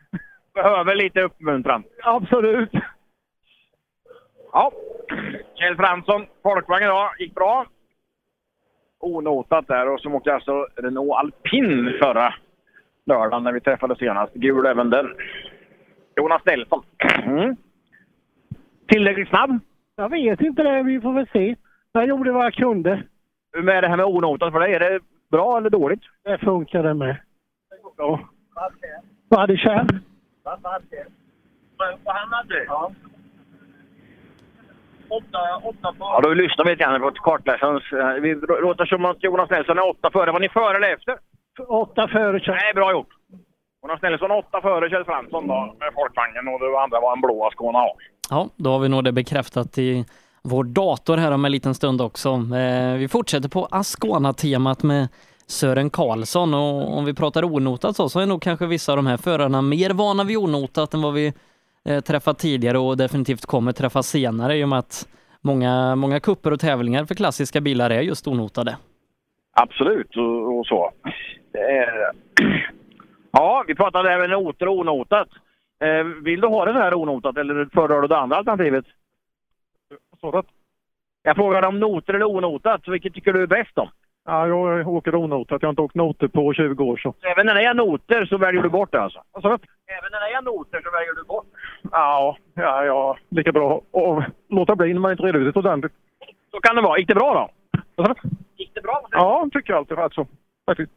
[0.54, 1.84] Behöver lite uppmuntran.
[2.02, 2.70] Absolut.
[4.52, 4.72] Ja,
[5.54, 7.10] Kjell Fransson, folkvagn idag.
[7.18, 7.66] Gick bra.
[9.00, 12.34] Onotat där och så åkte alltså Renault Alpin förra
[13.06, 14.34] lördagen när vi träffades senast.
[14.34, 15.14] Gul även den.
[16.16, 16.82] Jonas Nelson.
[17.22, 17.56] Mm.
[18.88, 19.58] Tillräckligt snabb?
[19.96, 21.56] Jag vet inte det, vi får väl se.
[21.92, 23.02] Jag gjorde vad jag kunde.
[23.52, 24.74] Hur med det här med onotat för dig?
[24.74, 25.00] Är det
[25.30, 26.02] bra eller dåligt?
[26.24, 27.16] Det funkar det med.
[27.96, 28.20] Ja.
[29.28, 29.86] Vad hade Kjell?
[32.04, 32.64] Vad han hade?
[32.64, 32.90] Ja.
[35.10, 36.04] Åtta, åtta på...
[36.04, 37.92] Ja, då lyssnar vi lite grann på kartläsarens...
[37.92, 40.32] eh, Vi låter som att Jonas Nelson är åtta före.
[40.32, 41.18] Var ni före eller efter?
[41.68, 42.54] Åtta före Kjell.
[42.54, 43.08] Nej, bra gjort.
[43.82, 47.48] Jonas Nelson åtta före Kjell Fransson då, med folkvagnen och det andra var en blå
[47.52, 47.86] Skåne A.
[48.30, 50.04] Ja, då har vi nog det bekräftat i
[50.42, 52.28] vår dator här om en liten stund också.
[52.28, 55.08] Eh, vi fortsätter på Ascona-temat med
[55.50, 59.06] Sören Karlsson och om vi pratar onotat så, så är nog kanske vissa av de
[59.06, 61.32] här förarna mer vana vid onotat än vad vi
[61.84, 65.08] eh, träffat tidigare och definitivt kommer träffa senare i och med att
[65.40, 68.76] många, många kupper och tävlingar för klassiska bilar är just onotade.
[69.52, 70.90] Absolut, och, och så.
[71.52, 72.12] Är...
[73.30, 75.28] Ja, vi pratade även noter och onotat.
[75.80, 78.84] Eh, vill du ha det här onotat eller föredrar du det andra alternativet?
[81.22, 82.80] Jag frågade om noter eller onotat.
[82.88, 83.88] Vilket tycker du är bäst om?
[84.30, 85.62] Ja, jag åker onotat.
[85.62, 87.14] Jag har inte åkt noter på 20 år så.
[87.22, 89.22] Även när det är noter så väljer du bort det alltså?
[89.34, 89.48] Du?
[89.48, 91.46] Även när det är noter så väljer du bort
[91.92, 93.18] Ja, ja, ja.
[93.28, 95.92] Lika bra att låta bli när man inte reder ut det ordentligt.
[96.50, 96.98] Så kan det vara.
[96.98, 97.50] Gick det bra
[97.96, 98.04] då?
[98.04, 98.14] Du?
[98.56, 99.08] Gick det bra?
[99.10, 99.98] Ja, tycker jag alltid.
[99.98, 100.26] Alltså,
[100.66, 100.92] faktiskt.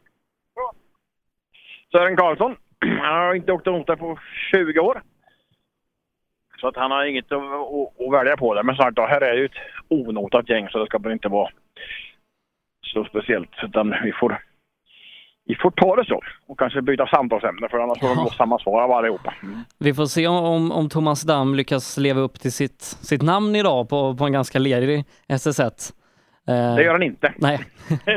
[1.92, 2.56] Sören Karlsson.
[3.00, 4.18] Han har inte åkt nota på
[4.52, 5.02] 20 år.
[6.60, 8.62] Så att han har inget att, att, att välja på där.
[8.62, 11.50] Men sagt, då, här är ju ett onotat gäng så det ska väl inte vara
[12.92, 13.50] så speciellt.
[13.62, 14.38] Utan vi får,
[15.44, 16.20] vi får ta det så.
[16.46, 18.30] Och kanske byta samtalsämne för annars får de Ja.
[18.36, 19.34] samma svar av allihopa.
[19.42, 19.58] Mm.
[19.78, 23.88] Vi får se om, om Thomas Damm lyckas leva upp till sitt, sitt namn idag
[23.88, 25.92] på, på en ganska lerig SS1.
[26.48, 27.32] Eh, Det gör han inte.
[27.36, 27.58] Nej.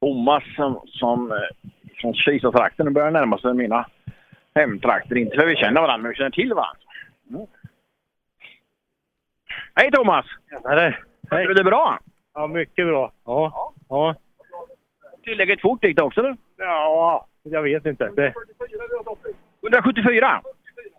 [0.00, 1.70] Thomas som, som eh,
[2.00, 3.86] från Kisatrakten börjar närma sig mina
[4.54, 5.16] hemtrakter.
[5.16, 6.80] Inte för vi känner varandra, men vi känner till varandra.
[7.30, 7.46] Mm.
[9.74, 10.26] Hej Thomas!
[10.64, 10.98] Nej,
[11.30, 11.44] Hej.
[11.44, 11.98] Är det bra?
[12.34, 13.12] Ja, mycket bra.
[13.24, 13.72] Ja.
[13.88, 14.14] ja.
[15.24, 16.36] Tillräckligt fort gick det också du?
[16.56, 18.10] Ja, jag vet inte.
[18.16, 18.34] Det...
[19.62, 20.42] 174?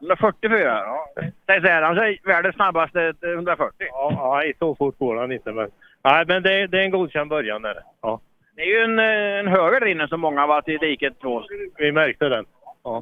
[0.01, 0.63] 144?
[0.63, 1.07] Ja.
[1.45, 3.87] Säg så här, han säger världens snabbaste eh, 140.
[3.91, 5.51] Ja, nej, så fort går han inte.
[5.51, 5.69] Men,
[6.03, 7.65] nej, men det, det är en godkänd början.
[7.65, 7.83] Är det.
[8.01, 8.19] Ja.
[8.55, 11.19] Det är ju en, eh, en höger där inne som många har varit i diket
[11.19, 11.45] på.
[11.77, 12.45] Vi märkte den.
[12.83, 13.01] Ja.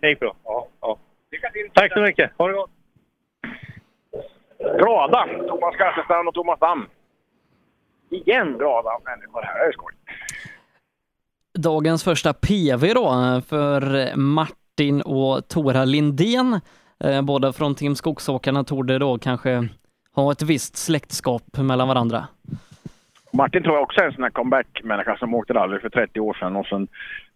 [0.00, 0.34] Det gick bra.
[0.44, 0.98] Ja, ja.
[1.74, 2.30] Tack så mycket.
[2.38, 2.70] Ha det gott.
[4.60, 6.86] Glada Thomas Kasselstrand och Thomas Damm.
[8.10, 9.58] Igen glada människor här.
[9.58, 9.94] Det är skoj.
[11.58, 13.10] Dagens första PV då
[13.48, 16.60] för Martin och Tora Lindén.
[17.04, 19.68] Eh, Båda från Team Skogsåkarna torde då kanske
[20.14, 22.26] ha ett visst släktskap mellan varandra.
[23.32, 26.34] Martin tror jag också är en sån här comeback-människa som åkte rally för 30 år
[26.34, 26.88] sedan och sen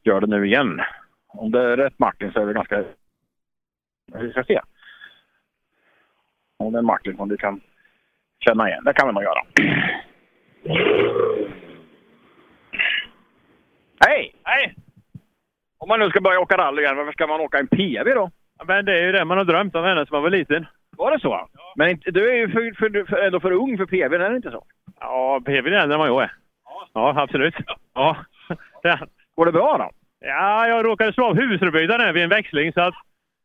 [0.02, 0.80] gör det nu igen.
[1.28, 2.84] Om det är rätt Martin så är det ganska...
[4.20, 4.60] Vi ska se.
[6.58, 7.60] Om det är Martin som du kan
[8.44, 8.84] känna igen.
[8.84, 9.42] Det kan vi nog göra.
[14.06, 14.34] Hej!
[14.44, 14.74] Hej!
[15.78, 18.30] Om man nu ska börja åka rally igen, varför ska man åka en PV då?
[18.66, 20.66] Men det är ju det man har drömt om ända sedan man var liten.
[20.96, 21.48] Var det så?
[21.76, 24.36] Men inte, du är ju för, för, för, ändå för ung för PV, är det
[24.36, 24.64] inte så?
[25.00, 26.32] Ja, PV är äldre än vad jag är.
[26.92, 27.54] Ja, absolut.
[27.94, 28.16] Ja.
[28.82, 28.98] Ja.
[29.34, 29.90] Går det bra då?
[30.20, 32.94] Ja, jag råkade slå av huvudströbrytaren vid en växling så att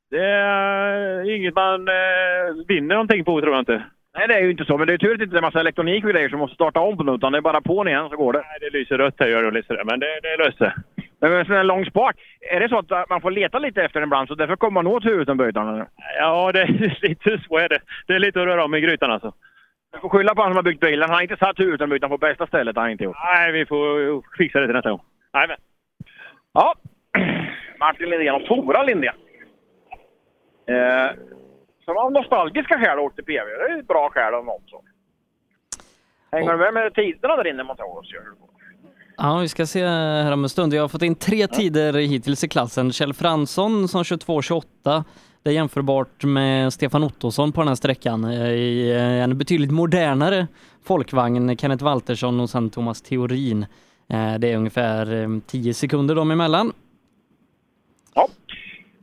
[0.10, 3.84] det är inget man eh, vinner någonting på tror jag inte.
[4.18, 4.78] Nej, det är ju inte så.
[4.78, 6.56] Men det är tur att det inte är en massa elektronik och grejer som måste
[6.56, 8.40] starta om på nu, utan det är bara på igen så går det.
[8.40, 9.86] Nej, det lyser rött här gör det, lyser det.
[9.86, 10.74] men det, det löser.
[11.22, 12.16] Men med en sån här lång spak,
[12.52, 14.94] är det så att man får leta lite efter den ibland så därför kommer man
[14.94, 15.86] åt huvudströmbrytaren?
[16.20, 17.80] Ja, det är lite så är det.
[18.08, 19.34] Det är lite att röra om i grytan alltså.
[19.94, 21.10] Du får skylla på han som har byggt bilen.
[21.10, 22.76] Han har inte satt huvudströmbrytaren på bästa stället.
[22.76, 23.18] har Han inte gjort.
[23.36, 25.02] Nej, vi får fixa det till nästa gång.
[25.34, 25.58] Nej, men.
[26.54, 26.74] Ja,
[27.80, 29.16] Martin Lindén och Tora Lindén.
[30.70, 31.12] Eh,
[31.86, 33.46] som av nostalgiska skäl åkte PV.
[33.68, 34.64] Det är ett bra skäl av något.
[34.70, 34.82] Så.
[36.32, 38.12] Hänger du med med tiderna där inne man tror oss?
[39.18, 40.74] Ja, vi ska se här om en stund.
[40.74, 42.92] Jag har fått in tre tider hittills i klassen.
[42.92, 45.04] Kjell Fransson som 22.28.
[45.44, 49.72] Det är jämförbart med Stefan Ottosson på den här sträckan eh, i eh, en betydligt
[49.72, 50.48] modernare
[50.84, 51.58] folkvagn.
[51.58, 53.66] Kenneth Waltersson och sen Thomas Theorin.
[54.10, 56.74] Eh, Det är ungefär eh, 10 sekunder dem emellan.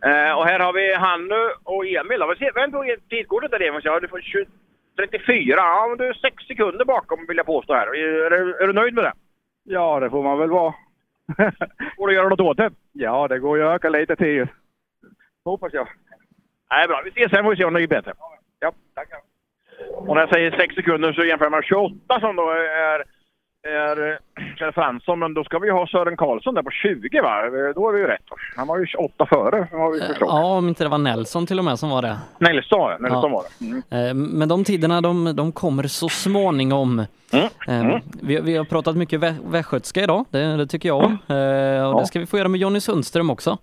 [0.06, 2.22] Eh, och här har vi Hannu och Emil.
[2.54, 3.80] Vem tog tidkortet där Emil?
[3.84, 4.46] Ja, du får 20,
[4.98, 5.54] 34.
[5.56, 7.86] Ja, men du är 6 sekunder bakom vill jag påstå här.
[7.86, 9.12] Är, du- är du nöjd med det?
[9.64, 10.74] Ja, det får man väl vara.
[11.96, 12.70] Går det att göra något åt det?
[12.92, 14.46] Ja, det går att öka lite till.
[15.44, 15.88] Hoppas jag.
[16.70, 17.02] Nej, bra.
[17.04, 18.12] Vi ses sen får vi se om det är bättre.
[18.60, 19.18] Ja, tackar.
[19.94, 23.04] Och när jag säger 6 sekunder så jämför jag med 28 som då är,
[23.68, 24.16] är eh,
[24.58, 25.18] Kjell Fransson.
[25.18, 27.42] Men då ska vi ha Sören Karlsson där på 20 va?
[27.74, 28.22] Då är vi ju rätt.
[28.56, 30.28] Han var ju 28 före har vi förstått.
[30.30, 32.18] Ja, om inte det var Nelson till och med som var det.
[32.40, 32.98] Nelson, ja.
[33.00, 33.28] Nelson Ja.
[33.28, 33.64] var det.
[33.92, 34.08] Mm.
[34.08, 36.98] Eh, Men de tiderna de, de kommer så småningom.
[37.68, 41.18] Eh, Vi, vi har pratat mycket vä- västgötska idag, det, det tycker jag om.
[41.36, 43.58] Eh, Och det ska vi få göra med Jonny Sundström också.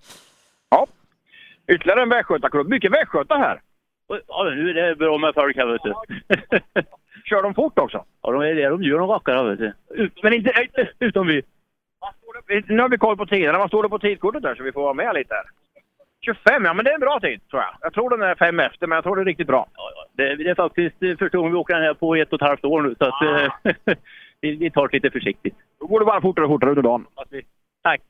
[1.68, 2.70] Ytterligare en västgötaklubb.
[2.70, 3.62] Mycket västgöta här.
[4.28, 5.94] Ja, nu är det bra med folk här vet du.
[7.26, 8.06] Kör de fort också?
[8.22, 9.73] Ja, de är det de gör, de rackarna vet du.
[9.90, 10.49] Ut, men inte...
[10.73, 11.41] eh, Utom vi.
[12.68, 13.57] Nu har vi koll på tiderna.
[13.60, 15.44] Vad står det på tidkortet där så vi får vara med lite här?
[16.26, 17.76] 25, ja men det är en bra tid tror jag.
[17.81, 19.68] Jag tror den är fem efter, men jag tror det är riktigt bra.
[20.14, 22.48] Det, det är faktiskt eh, första gången vi åker den här på ett och ett
[22.48, 22.95] halvt år nu.
[22.98, 23.95] Så att, eh,
[24.41, 25.56] vi, vi tar det lite försiktigt.
[25.80, 27.06] Då går det bara fortare och fortare under dagen.
[27.84, 28.02] Tack.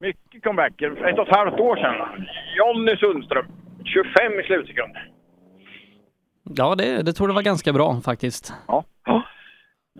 [0.00, 1.06] Mycket comebacker.
[1.06, 2.26] Ett och ett halvt år sedan.
[2.56, 3.46] Jonny Sundström.
[3.84, 4.96] 25 i slutsekund.
[6.54, 8.52] Ja, det, det tror det var ganska bra faktiskt.
[8.68, 8.84] Ja.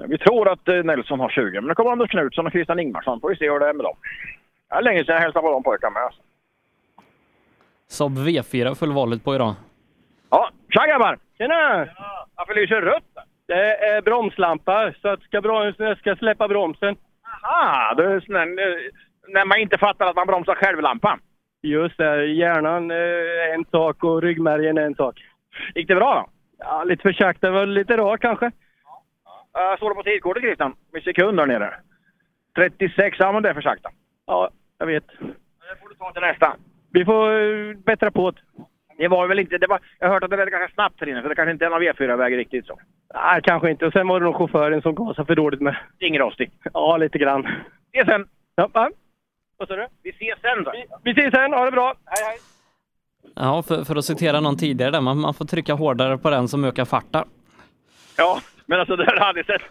[0.08, 3.20] Vi tror att eh, Nelson har 20, men nu kommer Anders Knutsson och Christian Ingmarsson.
[3.20, 3.96] Får vi se hur det är med dem.
[4.68, 6.02] Det är länge sedan jag hälsade på de pojkarna med.
[6.02, 6.20] Alltså.
[7.88, 9.54] Saab V4 föll valet på idag.
[10.30, 11.18] Ja, tja grabbar!
[11.38, 11.86] Tjena!
[12.36, 13.04] Varför lyser rött?
[13.46, 16.96] Det är bromslampa, så att ska, brom- jag ska släppa bromsen.
[17.44, 18.44] Aha, det är sån eh,
[19.28, 21.18] när man inte fattar att man bromsar själv-lampan.
[21.62, 25.20] Just det, hjärnan är en sak och ryggmärgen är en sak.
[25.74, 26.30] Gick det bra då?
[26.58, 27.46] Ja, lite för sakta.
[27.46, 28.46] Det var lite rart kanske.
[28.46, 30.74] Uh, står det på tidkortet Christian?
[30.92, 31.74] Med sekund där nere.
[32.56, 33.90] 36, ja men det är för sakta.
[34.26, 35.06] Ja, jag vet.
[35.06, 36.56] Det får du ta till nästa.
[36.92, 38.40] Vi får uh, bättra på det.
[38.98, 39.58] Det var väl inte...
[39.58, 41.52] Det var, jag har hört att det var ganska snabbt här inne, så det kanske
[41.52, 42.78] inte är någon V4-väg riktigt så.
[43.14, 43.86] Nej, kanske inte.
[43.86, 45.76] Och sen var det nog chauffören som gasade för dåligt med.
[46.00, 46.50] Ringrostig.
[46.72, 47.48] Ja, lite grann.
[47.92, 48.28] Vi ses sen!
[48.54, 48.90] Ja, va?
[49.56, 49.86] Vad sa du?
[50.02, 50.72] Vi ses sen då.
[51.04, 51.52] Vi ses sen.
[51.52, 51.94] Ha det bra.
[52.06, 52.55] Hej, hej.
[53.34, 56.48] Ja, för, för att citera någon tidigare där, man, man får trycka hårdare på den
[56.48, 57.24] som ökar farta.
[58.16, 59.62] Ja, men alltså det har jag aldrig sett.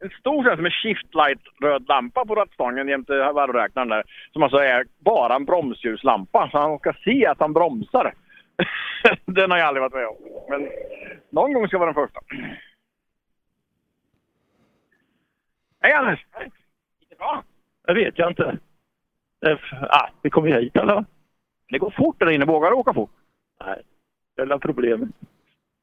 [0.00, 4.02] En stor sån här som en shift light röd lampa på rattstången jämte varvräknaren där.
[4.32, 6.48] Som alltså är bara en bromsljuslampa.
[6.52, 8.14] Så han ska se att han bromsar.
[9.24, 10.16] den har jag aldrig varit med om.
[10.48, 10.68] Men
[11.30, 12.20] någon gång ska vara den första.
[15.80, 16.26] Hej Anders!
[17.00, 17.42] Gick det bra?
[17.86, 18.58] Det vet jag inte.
[19.40, 19.58] Det,
[19.90, 21.04] ah, vi kommer hit eller?
[21.68, 22.44] Det går fort där inne.
[22.44, 23.10] Vågar du åka fort?
[23.64, 23.82] Nej,
[24.36, 25.08] det är väl problemet.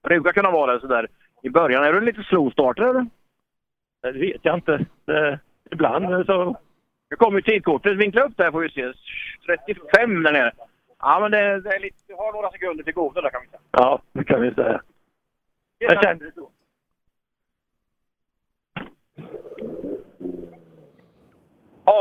[0.04, 1.08] Det brukar kunna vara det sådär
[1.42, 1.84] i början.
[1.84, 3.06] Är du en lite slow starter eller?
[4.02, 4.86] Det vet jag inte.
[5.06, 5.40] Det,
[5.72, 6.58] ibland så...
[7.10, 7.98] Nu kommer tidkortet.
[7.98, 8.94] Vinkla upp där får vi se.
[9.46, 10.52] 35 där nere.
[11.00, 13.48] Ja, men det, det är lite, du har några sekunder till godo där kan vi
[13.48, 13.60] säga.
[13.72, 14.82] Ja, det kan vi säga.
[15.78, 16.50] Jag känner det så.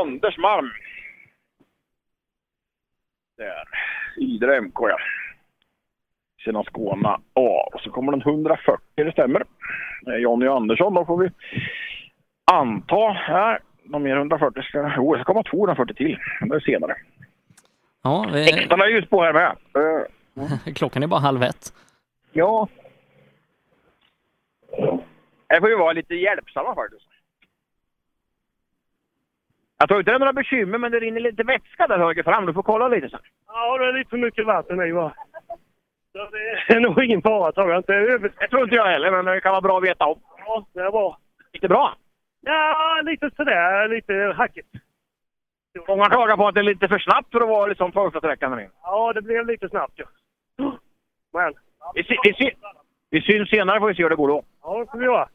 [0.01, 0.69] Anders Malm.
[3.37, 3.63] Där.
[4.17, 4.97] Idre MK ja.
[6.43, 7.69] Sina Skåne A.
[7.73, 9.43] Och så kommer den 140, det stämmer.
[10.01, 11.29] Det är Jonny Andersson, då får vi
[12.51, 13.59] anta här.
[13.83, 14.93] De mer 140 ska...
[14.97, 16.19] Jo, det ska komma 240 till.
[16.41, 16.95] Det är senare.
[18.03, 19.55] Ja, vi, Extra är ljus på här med.
[20.75, 21.73] Klockan är bara halv ett.
[22.31, 22.67] Ja.
[25.47, 27.07] Det får ju vara lite hjälpsamma faktiskt.
[29.85, 32.45] Jag tror inte det är några bekymmer, men det rinner lite vätska där höger fram.
[32.45, 33.19] Du får kolla lite sen.
[33.47, 35.13] Ja, det är lite för mycket vatten i va.
[36.11, 36.29] Så
[36.67, 37.93] det är nog ingen fara tror jag inte.
[37.93, 38.31] Över...
[38.39, 40.19] Det tror inte jag heller, men det kan vara bra att veta om.
[40.37, 41.17] Ja, det är bra.
[41.53, 41.93] Gick det bra?
[42.41, 43.87] Ja, lite sådär.
[43.87, 44.67] Lite hackigt.
[45.87, 48.67] Många klagar på att det är lite för snabbt för att vara liksom första sträckan.
[48.83, 50.05] Ja, det blev lite snabbt ja.
[51.33, 51.53] Men.
[51.95, 52.55] Vi, sy- vi, sy-
[53.09, 54.43] vi syns senare får vi se hur det går då.
[54.61, 55.29] Ja, det får vi göra.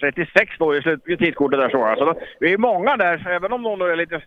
[0.00, 2.04] 36 då i slut- där står det.
[2.04, 4.22] Då, vi är många där, även om någon är lite,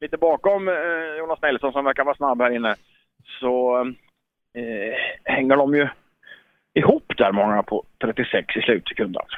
[0.00, 0.74] lite bakom eh,
[1.18, 2.74] Jonas Nelson som verkar vara snabb här inne.
[3.40, 3.80] Så
[4.54, 5.88] eh, hänger de ju
[6.74, 9.36] ihop där många på 36 i slutsekund alltså.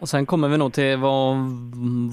[0.00, 1.36] Och sen kommer vi nog till vad,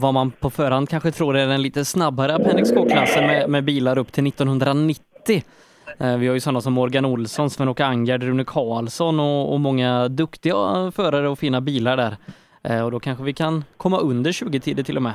[0.01, 3.97] vad man på förhand kanske tror är den lite snabbare Appendix K-klassen med, med bilar
[3.97, 5.43] upp till 1990.
[5.99, 10.07] Eh, Vi har ju sådana som Morgan Olsson, Sven-Åke Angard, Rune Karlsson och, och många
[10.07, 12.15] duktiga förare och fina bilar där.
[12.63, 15.13] Eh, Och då kanske vi kan komma under 20-tider till och med.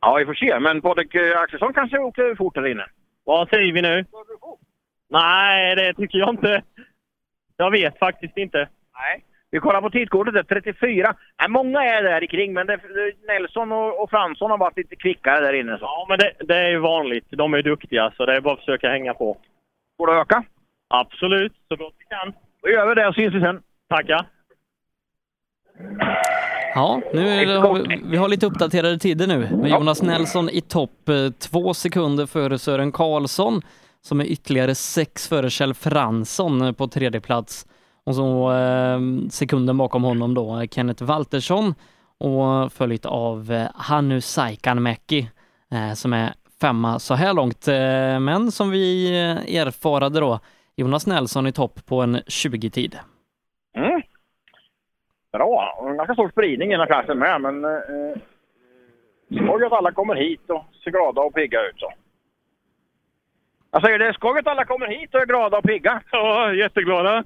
[0.00, 0.60] Ja, vi får se.
[0.60, 2.86] Men Patrik Axelsson kanske åker fort där inne.
[3.24, 4.04] Vad säger vi nu?
[5.10, 6.62] Nej, det tycker jag inte.
[7.56, 8.58] Jag vet faktiskt inte.
[8.58, 9.24] Nej.
[9.50, 11.14] Vi kollar på tidkortet, det är 34.
[11.40, 12.78] Nej, många är där i kring, men det,
[13.28, 15.78] Nelson och, och Fransson har varit lite kvickare där inne.
[15.78, 15.84] Så.
[15.84, 17.24] Ja, men det, det är ju vanligt.
[17.30, 19.36] De är duktiga, så det är bara att försöka hänga på.
[19.98, 20.44] Går det att öka?
[20.88, 22.32] Absolut, så gott vi kan.
[22.62, 23.62] Då gör vi det och syns vi sen.
[23.88, 24.28] Tackar.
[26.74, 30.48] Ja, nu är det, har vi, vi har lite uppdaterade tider nu med Jonas Nelson
[30.50, 33.62] i topp, eh, två sekunder före Sören Karlsson
[34.00, 37.66] som är ytterligare sex före Kjell Fransson eh, på tredje plats.
[38.04, 39.00] Och så eh,
[39.30, 41.74] sekunden bakom honom då eh, Kenneth Waltersson
[42.18, 45.30] och följt av eh, Hannu Saikanmäki
[45.72, 46.34] eh, som är
[46.64, 47.68] femma så här långt.
[47.68, 50.40] Eh, men som vi eh, erfarade då,
[50.76, 52.98] Jonas Nelson i topp på en 20-tid.
[53.76, 54.02] Mm.
[55.32, 55.84] Bra.
[55.96, 58.16] Ganska stor spridning i den här klassen med, men eh,
[59.44, 61.78] skoj att alla kommer hit och ser glada och pigga ut.
[61.78, 61.92] Så.
[63.70, 66.02] Jag säger det är skoj att alla kommer hit och är glada och pigga.
[66.10, 67.24] Ja, jätteglada.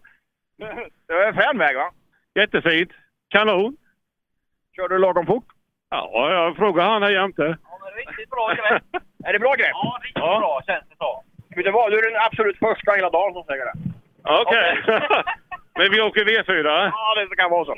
[1.06, 1.90] Det är en frän väg va?
[2.34, 2.90] Jättefint.
[3.28, 3.76] Kanon.
[4.76, 5.46] Kör du lagom fort?
[5.90, 7.58] Ja, jag frågar han här jämte.
[8.00, 8.82] Riktigt bra grepp.
[9.26, 9.70] är det bra grepp?
[9.72, 11.24] Ja, riktigt bra känns det så.
[11.56, 11.90] Vet du vad?
[11.90, 13.74] Du är den absolut första hela dagen som säger det.
[14.42, 14.68] Okej.
[15.78, 16.90] Men vi åker V4?
[16.92, 17.76] Ja, det kan vara så.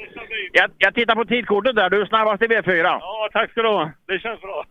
[0.53, 1.91] Jag, jag tittar på tidkortet där.
[1.91, 2.85] Du är snabbast i V4.
[2.85, 3.91] Ja, tack ska du ha.
[4.07, 4.65] Det känns bra.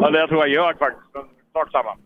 [0.00, 1.12] Ja, det jag tror jag gör faktiskt.
[1.52, 1.96] Sak samma.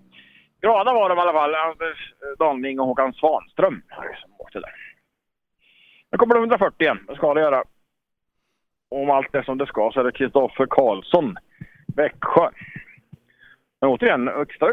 [0.60, 1.54] Glada var de i alla fall.
[1.54, 4.62] Anders Danling och Håkan Svanström som.
[6.12, 6.98] Nu kommer det 140 igen.
[7.08, 7.64] Det ska det göra.
[8.94, 11.36] Om allt är som det ska så är det Kristoffer Karlsson,
[11.96, 12.50] Växjö.
[13.80, 14.30] Men återigen,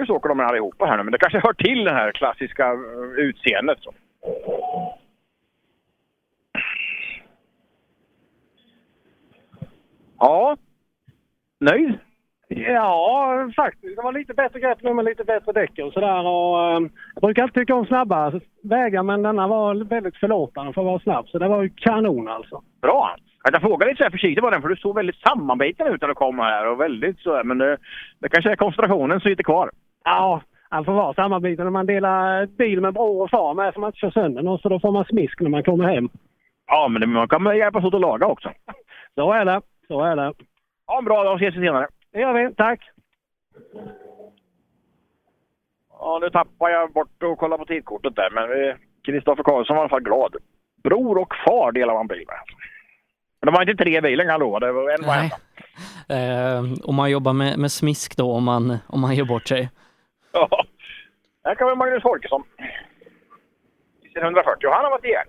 [0.07, 1.03] så åker de allihopa här nu.
[1.03, 3.77] Men det kanske hör till det här klassiska eh, utseendet.
[3.81, 3.93] Så.
[10.19, 10.57] Ja.
[11.59, 11.99] Nöjd?
[12.47, 13.95] Ja, faktiskt.
[13.95, 16.27] Det var lite bättre grepp nu med lite bättre däck och sådär.
[16.27, 16.81] Och, eh,
[17.15, 20.99] jag brukar alltid tycka om snabba vägar, men denna var väldigt förlåtande för att vara
[20.99, 21.27] snabb.
[21.27, 22.63] Så det var ju kanon alltså.
[22.81, 23.15] Bra!
[23.43, 26.01] Att jag frågade lite så här försiktigt var den, för du såg väldigt sammanbiten ut
[26.01, 26.67] när du kom här.
[26.67, 27.77] Och väldigt så men det,
[28.19, 29.71] det kanske är koncentrationen som sitter kvar.
[30.03, 33.79] Ja, han får vara samarbete när man delar bil med bror och far med så
[33.79, 34.59] man inte kör sönder någon.
[34.59, 36.09] Så då får man smisk när man kommer hem.
[36.67, 38.51] Ja, men det, man kan hjälpas åt att laga också.
[39.15, 39.61] Så är det.
[39.87, 40.33] Så är det.
[40.87, 41.87] Ha en bra dag, ses vi senare.
[42.11, 42.55] Det gör vi.
[42.55, 42.89] Tack!
[45.99, 49.83] Ja, nu tappar jag bort och kollar på tidkortet där, men Kristoffer Karlsson var i
[49.83, 50.35] alla fall glad.
[50.83, 52.37] Bror och far delar man bil med.
[53.41, 55.31] Men de var inte tre i bilen kan jag lova, det var en var Nej.
[56.09, 59.69] Eh, om man jobbar med, med smisk då, om man, om man gör bort sig.
[60.33, 60.65] Ja.
[61.45, 62.43] Här kommer Magnus Folkesson.
[64.01, 65.27] I sin 140 och han har varit ihjäl.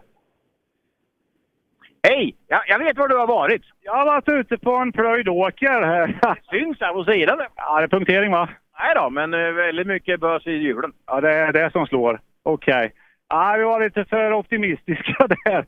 [2.08, 2.36] Hej!
[2.46, 3.62] Jag, jag vet var du har varit.
[3.80, 6.18] Jag har varit ute på en plöjd åker här.
[6.50, 7.38] Syns här på sidan.
[7.56, 8.48] Ja, det är punktering va?
[8.78, 10.92] Nej då, men eh, väldigt mycket bös i hjulen.
[11.06, 12.20] Ja, det är det som slår.
[12.42, 12.92] Okej.
[13.28, 15.66] Ja, vi var lite för optimistiska där.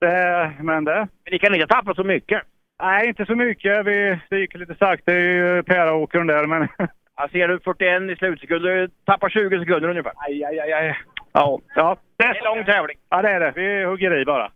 [0.00, 1.08] Det, men det...
[1.24, 2.42] Men ni kan inte tappa så mycket.
[2.82, 3.86] Nej, inte så mycket.
[3.86, 6.68] Vi, det gick lite sakta i Päraåkern där, men
[7.16, 8.76] Jag ser du 41 i slutsekunder.
[8.76, 10.12] Du tappar 20 sekunder ungefär.
[10.16, 10.96] Aj, aj, aj, aj.
[11.32, 11.96] Ja, ja.
[12.16, 12.98] Det är en lång tävling.
[13.08, 13.52] Ja, det är det.
[13.56, 14.50] Vi hugger i bara.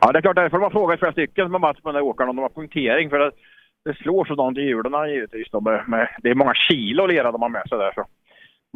[0.00, 0.36] Ja, det är klart.
[0.36, 2.48] Därför man frågat flera stycken som har varit på den där åkaren om de har
[2.48, 3.10] punktering.
[3.10, 3.30] För det,
[3.84, 5.50] det slår sådant i hjulen givetvis.
[5.50, 7.92] Då, med, med, det är många kilo lera de har med sig där.
[7.94, 8.04] Så.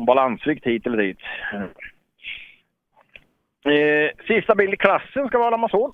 [0.07, 1.21] Balansvikt hit eller dit.
[3.65, 5.93] Eh, sista bild i klassen ska vara Amazon.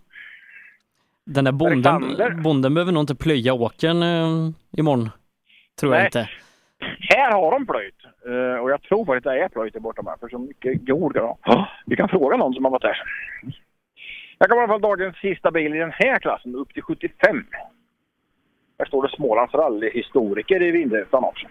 [1.25, 5.11] Den där bonden, bonden behöver nog inte plöja åkern eh, imorgon.
[5.81, 6.07] Tror jag Nej.
[6.07, 6.31] inte.
[7.01, 7.95] Här har de plöjt.
[8.27, 10.15] Eh, och jag tror faktiskt att det är plöjt där borta med.
[10.21, 11.69] För så mycket jord kan ha.
[11.87, 13.03] Vi kan fråga någon som har varit där.
[14.39, 17.47] Jag kan i alla fall dagens sista bil i den här klassen, upp till 75.
[18.79, 21.47] Här står det Smålands rallyhistoriker i vindrutan också.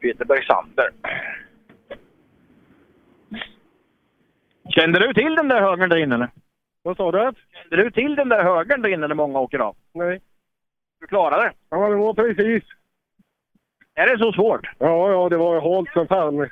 [0.00, 0.90] Peter Bergsander.
[4.68, 6.14] Kände du till den där högern där inne?
[6.14, 6.30] Eller?
[6.82, 7.32] Vad sa du?
[7.52, 9.76] Kände du till den där högern där inne när många åker av?
[9.94, 10.20] Nej.
[11.00, 11.52] Du klarade det?
[11.68, 12.64] Ja, det var precis.
[13.94, 14.66] Är det så svårt?
[14.78, 16.48] Ja, ja, det var halt som fan.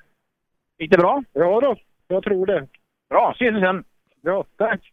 [0.78, 1.22] Gick det bra?
[1.32, 1.76] Ja då,
[2.08, 2.66] jag tror det.
[3.10, 3.84] Bra, ses vi sen.
[4.22, 4.92] Ja, tack.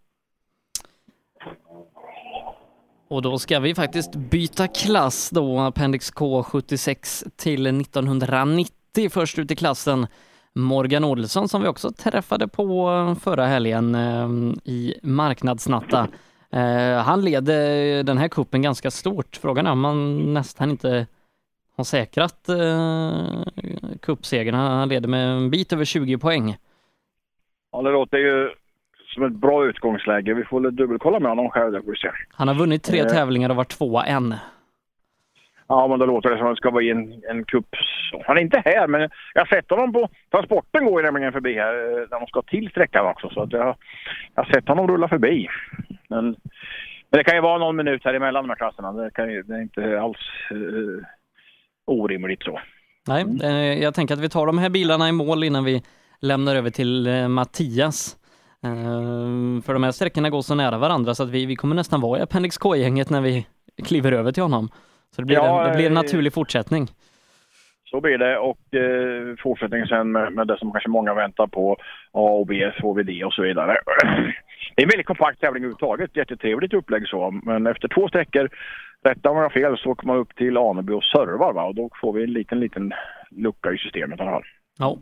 [3.10, 9.56] Och då ska vi faktiskt byta klass då, Appendix K76 till 1990 först ut i
[9.56, 10.08] klassen.
[10.58, 14.30] Morgan Olsson som vi också träffade på förra helgen eh,
[14.64, 16.08] i marknadsnatta.
[16.52, 19.36] Eh, han leder den här kuppen ganska stort.
[19.42, 21.08] Frågan är om man nästan inte
[21.78, 23.44] har säkrat eh,
[24.02, 24.56] kuppsegern.
[24.56, 26.58] Han leder med en bit över 20 poäng.
[27.72, 28.50] Ja, det låter ju
[29.14, 30.34] som ett bra utgångsläge.
[30.34, 31.72] Vi får väl dubbelkolla med honom själv.
[31.72, 32.10] där får vi se.
[32.34, 33.08] Han har vunnit tre Eh.
[33.08, 34.36] tävlingar och varit tvåa än.
[35.68, 37.46] Ja, men då låter det som att det ska vara i en, en.
[38.12, 38.24] Så.
[38.26, 39.02] Han är inte här, men
[39.34, 42.42] jag har sett honom på transporten går ju nämligen förbi här eh, när de ska
[42.42, 43.30] till sträckan också.
[43.30, 43.76] Så jag,
[44.36, 45.48] jag har sett honom rulla förbi.
[46.08, 46.26] Men,
[47.10, 48.92] men det kan ju vara någon minut här emellan de här klasserna.
[48.92, 50.18] Det, kan ju, det är inte alls
[50.52, 51.06] eh,
[51.86, 52.60] orimligt så.
[53.08, 55.84] Nej, eh, jag tänker att vi tar de här bilarna i mål innan vi
[56.20, 58.18] lämnar över till eh, Mattias.
[58.64, 62.02] Eh, för de här sträckorna går så nära varandra så att vi, vi kommer nästan
[62.02, 63.48] vara i Appendix K-gänget när vi
[63.86, 64.70] kliver över till honom.
[65.18, 66.88] Så det blir, Ja, en, det blir en eh, naturlig fortsättning.
[67.86, 71.78] Så blir det och eh, fortsättningen sen med, med det som kanske många väntar på.
[72.12, 73.78] A och B, HVD och så vidare.
[74.76, 76.16] Det är en väldigt kompakt tävling överhuvudtaget.
[76.16, 77.32] Jättetrevligt upplägg så.
[77.44, 78.50] Men efter två sträckor,
[79.04, 81.64] rätta om jag fel, så åker man upp till Aneby och servar va?
[81.64, 82.94] Och då får vi en liten, liten
[83.32, 84.44] lucka i systemet i alla fall.
[84.80, 84.98] Ja.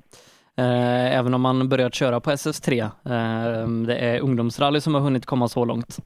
[0.57, 2.81] Eh, även om man börjat köra på SS3.
[2.83, 5.97] Eh, det är ungdomsrally som har hunnit komma så långt.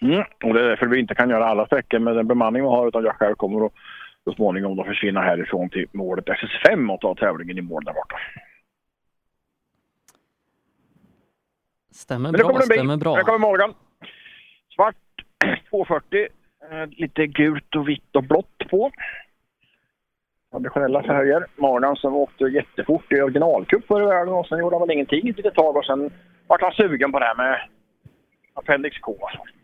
[0.00, 0.24] Mm.
[0.44, 2.88] Och det är därför vi inte kan göra alla sträckor med den bemanning vi har
[2.88, 3.72] utan jag själv kommer att
[4.24, 8.16] så småningom då försvinna härifrån till målet SS5 och ta tävlingen i mål där borta.
[11.90, 13.14] Stämmer bra, kommer stämmer bra.
[13.14, 13.74] Här kommer Morgan.
[14.74, 14.96] Svart
[15.70, 16.28] 240.
[16.70, 18.90] Eh, lite gult och vitt och blått på.
[20.50, 21.46] Traditionella färger.
[21.56, 25.28] Morgan som åkte jättefort i originalcup förr i världen och sen gjorde han väl ingenting
[25.28, 26.10] ett litet tag och sen
[26.46, 27.60] vart han sugen på det här med
[28.54, 29.16] Appendix K.
[29.20, 29.59] Alltså.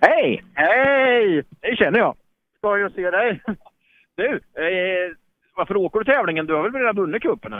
[0.00, 0.44] Hej!
[0.54, 1.44] Hej!
[1.60, 2.16] Det känner jag.
[2.58, 3.42] Ska jag se dig.
[4.16, 5.12] Du, eh,
[5.56, 6.46] varför åker du tävlingen?
[6.46, 7.54] Du har väl redan vunnit cupen?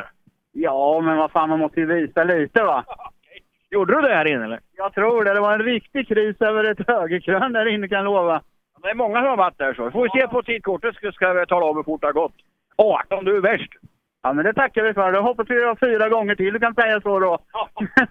[0.53, 2.85] Ja, men vad fan, man måste ju visa lite va.
[3.71, 4.61] Gjorde du det här inne eller?
[4.77, 5.35] Jag tror det.
[5.35, 8.43] Det var en riktig kris över ett högerkrön där inne kan jag lova.
[8.83, 9.91] Det är många som har varit där så.
[9.91, 12.35] Får vi se på tidkortet så ska vi tala om hur fort det har gått.
[12.77, 13.73] 18, du är värst.
[14.23, 15.13] Ja, men det tackar vi för.
[15.13, 16.53] Då hoppas vi göra fyra gånger till.
[16.53, 17.39] Du kan säga så då.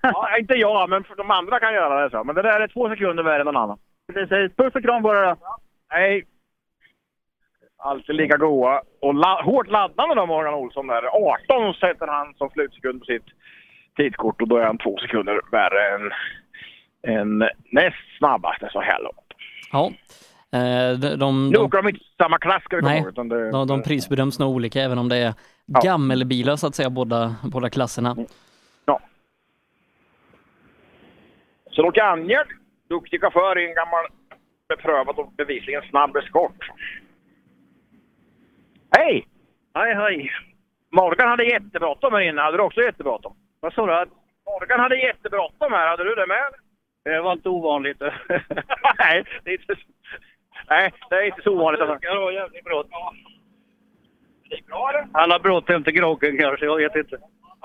[0.02, 2.24] Ja, inte jag, men för de andra kan göra det så.
[2.24, 3.78] Men det där är två sekunder värre än någon annan.
[4.14, 4.56] Precis.
[4.58, 5.36] Puss och kram på er då.
[5.90, 6.26] Hej!
[7.78, 8.82] Alltid lika goa.
[9.02, 11.04] Och la hårt laddande då, Morgan Olsson där.
[11.06, 13.26] 18 sätter han som slutsekund på sitt
[13.98, 16.12] tidkort och då är han två sekunder värre än,
[17.18, 19.34] än näst snabbaste så här långt.
[19.72, 19.92] Ja.
[20.60, 23.08] Eh, de, de, Nu åker de inte samma klass ska vi komma ihåg.
[23.08, 25.34] utan det- de, de prisbedöms nog olika även om det är
[25.66, 25.80] Ja.
[25.84, 28.16] gammelbilar så att säga, båda, båda klasserna.
[28.86, 29.00] Ja.
[31.72, 32.48] Så åker Angerd,
[32.90, 34.06] duktig chaufför i en gammal
[34.70, 36.70] beprövad och bevisligen snabb eskort.
[38.98, 39.28] Hej!
[39.74, 40.32] Hej, hej.
[40.92, 42.42] Morgan hade jättebråttom här inne.
[42.42, 43.36] Hade du också jättebråttom?
[43.60, 44.12] Vad sa du?
[44.46, 45.88] Morgan hade jättebråttom här.
[45.88, 46.46] Hade du det med?
[47.04, 48.00] Det var inte ovanligt.
[49.00, 49.92] Nej, det är inte, så-
[50.70, 51.82] nej, det är inte så ovanligt.
[51.82, 51.98] Alltså.
[52.14, 53.00] Det var jävligt bråttom.
[54.50, 55.08] Det gick bra eller?
[55.14, 57.18] Han har bråttom till groggen kanske, jag vet inte.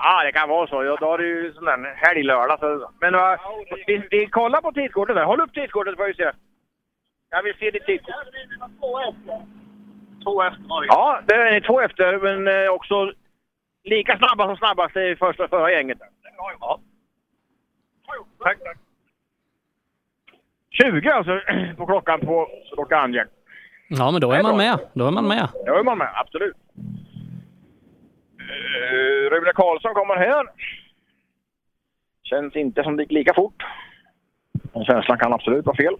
[0.03, 0.83] Ja, det kan vara så.
[0.83, 2.59] Ja, då har du ju sån där helglördag.
[2.59, 2.91] Så.
[2.99, 3.21] Men uh,
[3.87, 5.23] vi, vi kollar på tidkortet där.
[5.23, 6.31] Håll upp tidkortet får vi se.
[7.29, 8.15] Jag vill se ditt tidkort.
[10.23, 13.13] Två efter Ja, det är två efter, men eh, också
[13.83, 15.97] lika snabba som snabbast i första förra gänget.
[16.59, 16.79] Ja.
[18.43, 18.77] Tack, tack.
[20.69, 21.41] 20 alltså
[21.77, 23.27] på klockan på Stocka Angel.
[23.87, 24.79] Ja, men då är man med.
[24.93, 25.49] Då är man med.
[25.65, 26.57] Då är man med, absolut.
[28.49, 30.45] Uh, Rune Karlsson kommer här.
[32.23, 33.63] Känns inte som det gick lika fort.
[34.73, 35.93] Men känslan kan absolut vara fel.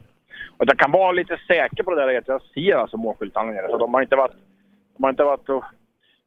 [0.57, 3.67] Och jag kan vara lite säker på det där att jag ser alltså målskyltarna nere.
[3.69, 4.35] Så de har inte varit,
[4.97, 5.63] de har inte varit och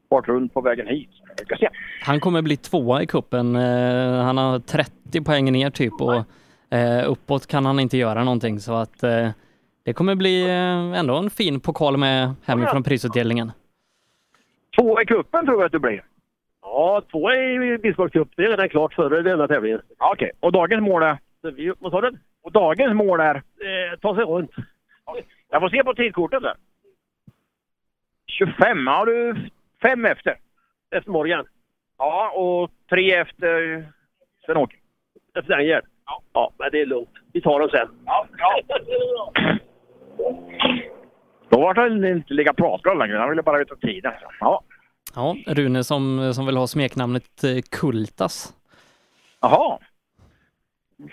[0.08, 1.10] varit runt på vägen hit.
[1.38, 1.68] Vi ska se.
[2.04, 3.56] Han kommer bli tvåa i kuppen.
[3.56, 6.14] Eh, Han har 30 poäng ner typ och
[6.76, 9.28] eh, uppåt kan han inte göra någonting så att eh,
[9.84, 13.52] det kommer bli eh, ändå en fin pokal med hemifrån prisutdelningen.
[14.78, 16.04] Två i kuppen tror jag att du blir.
[16.62, 17.94] Ja, två i.
[18.12, 18.28] Cup.
[18.36, 19.82] Det är redan klart före denna tävlingen.
[19.98, 21.18] Ja, Okej, och dagens mål är?
[21.42, 22.18] Vi, vad sa du?
[22.42, 23.34] Och dagens mål är?
[23.34, 24.50] Eh, ta sig runt.
[25.50, 26.54] Jag får se på tidkortet där.
[28.26, 29.36] 25, har du
[29.82, 30.36] fem efter?
[30.90, 31.46] Efter Morgan?
[31.98, 33.84] Ja, och tre efter
[34.46, 34.76] Sven-Åke.
[35.34, 35.82] Efter Daniel?
[36.06, 36.22] Ja.
[36.32, 37.08] ja, men det är lugnt.
[37.32, 37.88] Vi tar dem sen.
[38.06, 39.32] Ja, ja.
[41.54, 43.18] Då var det inte lika pratglad längre.
[43.18, 44.12] Han ville bara veta tiden.
[44.40, 44.62] Ja.
[45.14, 48.54] Ja, Rune som, som vill ha smeknamnet eh, Kultas.
[49.40, 49.78] Jaha.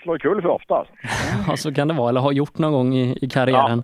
[0.02, 0.94] Slår kul för ofta alltså.
[1.48, 3.82] Ja, så kan det vara, eller har gjort någon gång i, i karriären.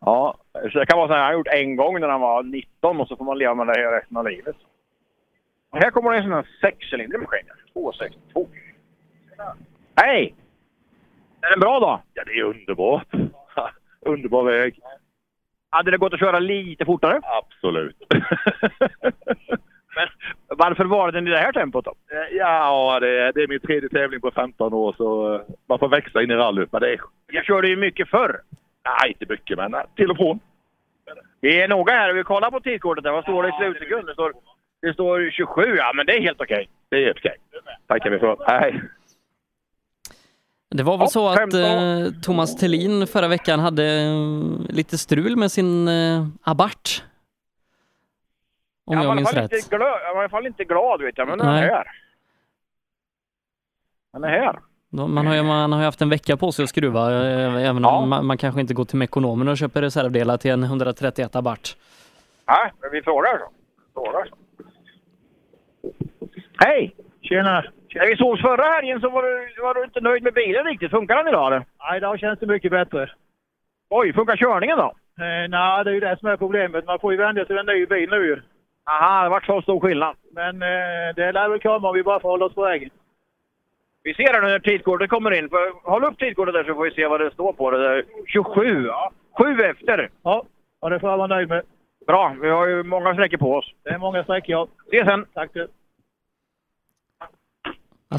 [0.00, 0.36] Ja,
[0.72, 3.00] så det kan vara så här, han har gjort en gång när han var 19
[3.00, 4.56] och så får man leva med det här resten av livet.
[5.70, 7.46] Och här kommer det en sån här sexcylindrig maskin.
[7.72, 8.48] 262.
[9.96, 10.34] Hej!
[11.40, 12.00] Är det en bra dag?
[12.14, 13.08] Ja, det är underbart.
[14.00, 14.80] Underbar väg.
[15.76, 17.20] Hade det gått att köra lite fortare?
[17.22, 17.96] Absolut.
[19.96, 20.08] Men
[20.48, 21.90] varför var den i det här tempot då?
[21.90, 25.78] Eh, Ja, det är, det är min tredje tävling på 15 år så eh, man
[25.78, 26.72] får växa in i rallyt.
[26.72, 27.00] Men det är...
[27.32, 28.40] Jag körde ju mycket förr.
[28.84, 30.40] Nej, inte mycket men eh, till och från.
[31.40, 32.12] Vi är noga här.
[32.12, 33.04] Vi kollar på tidkortet.
[33.04, 33.12] där.
[33.12, 34.06] Vad står det i slutsekund?
[34.06, 34.32] Det står,
[34.82, 35.62] det står 27.
[35.76, 36.68] Ja, men det är helt okej.
[36.88, 37.36] Det är okej.
[37.86, 38.36] Tackar vi för.
[38.46, 38.82] Hej!
[40.68, 45.52] Det var väl så att eh, Thomas Tellin förra veckan hade eh, lite strul med
[45.52, 47.04] sin eh, abart.
[48.84, 49.52] Om jag jag minns rätt.
[49.52, 51.86] inte jag var i alla fall inte glad vet jag, men den är här.
[54.12, 54.60] Den är här.
[54.90, 57.84] Man har, ju, man har ju haft en vecka på sig att skruva, eh, även
[57.84, 61.76] om man, man kanske inte går till Mekonomen och köper reservdelar till en 131 abart.
[62.48, 63.50] Nej, men vi frågar så.
[63.94, 64.36] Frågar så.
[66.58, 66.96] Hej!
[67.22, 67.64] Tjena!
[67.96, 70.90] När vi sågs förra helgen så var du, var du inte nöjd med bilen riktigt.
[70.90, 71.64] Funkar den idag eller?
[71.78, 73.10] Nej, idag känns det mycket bättre.
[73.90, 74.92] Oj, funkar körningen då?
[75.24, 76.86] Eh, nej, det är ju det som är problemet.
[76.86, 78.42] Man får ju vänja sig vid en ny bil nu ju.
[78.90, 80.16] Aha, det vart så stor skillnad.
[80.32, 82.90] Men eh, det lär väl komma om vi bara får hålla oss på vägen.
[84.02, 85.48] Vi ser här nu när tidkortet kommer in.
[85.84, 87.78] Håll upp tidkortet där så får vi se vad det står på det.
[87.78, 88.04] Där.
[88.26, 89.10] 27, ja.
[89.38, 90.10] Sju efter.
[90.22, 90.42] Ja,
[90.80, 91.62] ja det får jag vara nöjd med.
[92.06, 93.74] Bra, vi har ju många sträckor på oss.
[93.84, 94.68] Det är många sträckor, ja.
[94.86, 95.26] Ses sen.
[95.34, 95.68] Tack du.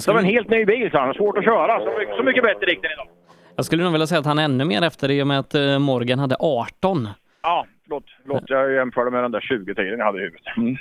[0.06, 1.14] Det var en helt ny bil, sa han.
[1.14, 1.80] Svårt att köra.
[1.80, 3.08] Så mycket, så mycket bättre den idag.
[3.56, 5.54] Jag skulle nog vilja säga att han är ännu mer efter i och med att
[5.56, 7.10] eh, Morgan hade 18.
[7.42, 8.04] Ja, förlåt.
[8.22, 8.44] förlåt.
[8.48, 10.58] Jag jämförde med den där 20-tiden jag hade i huvudet.
[10.58, 10.76] Mm.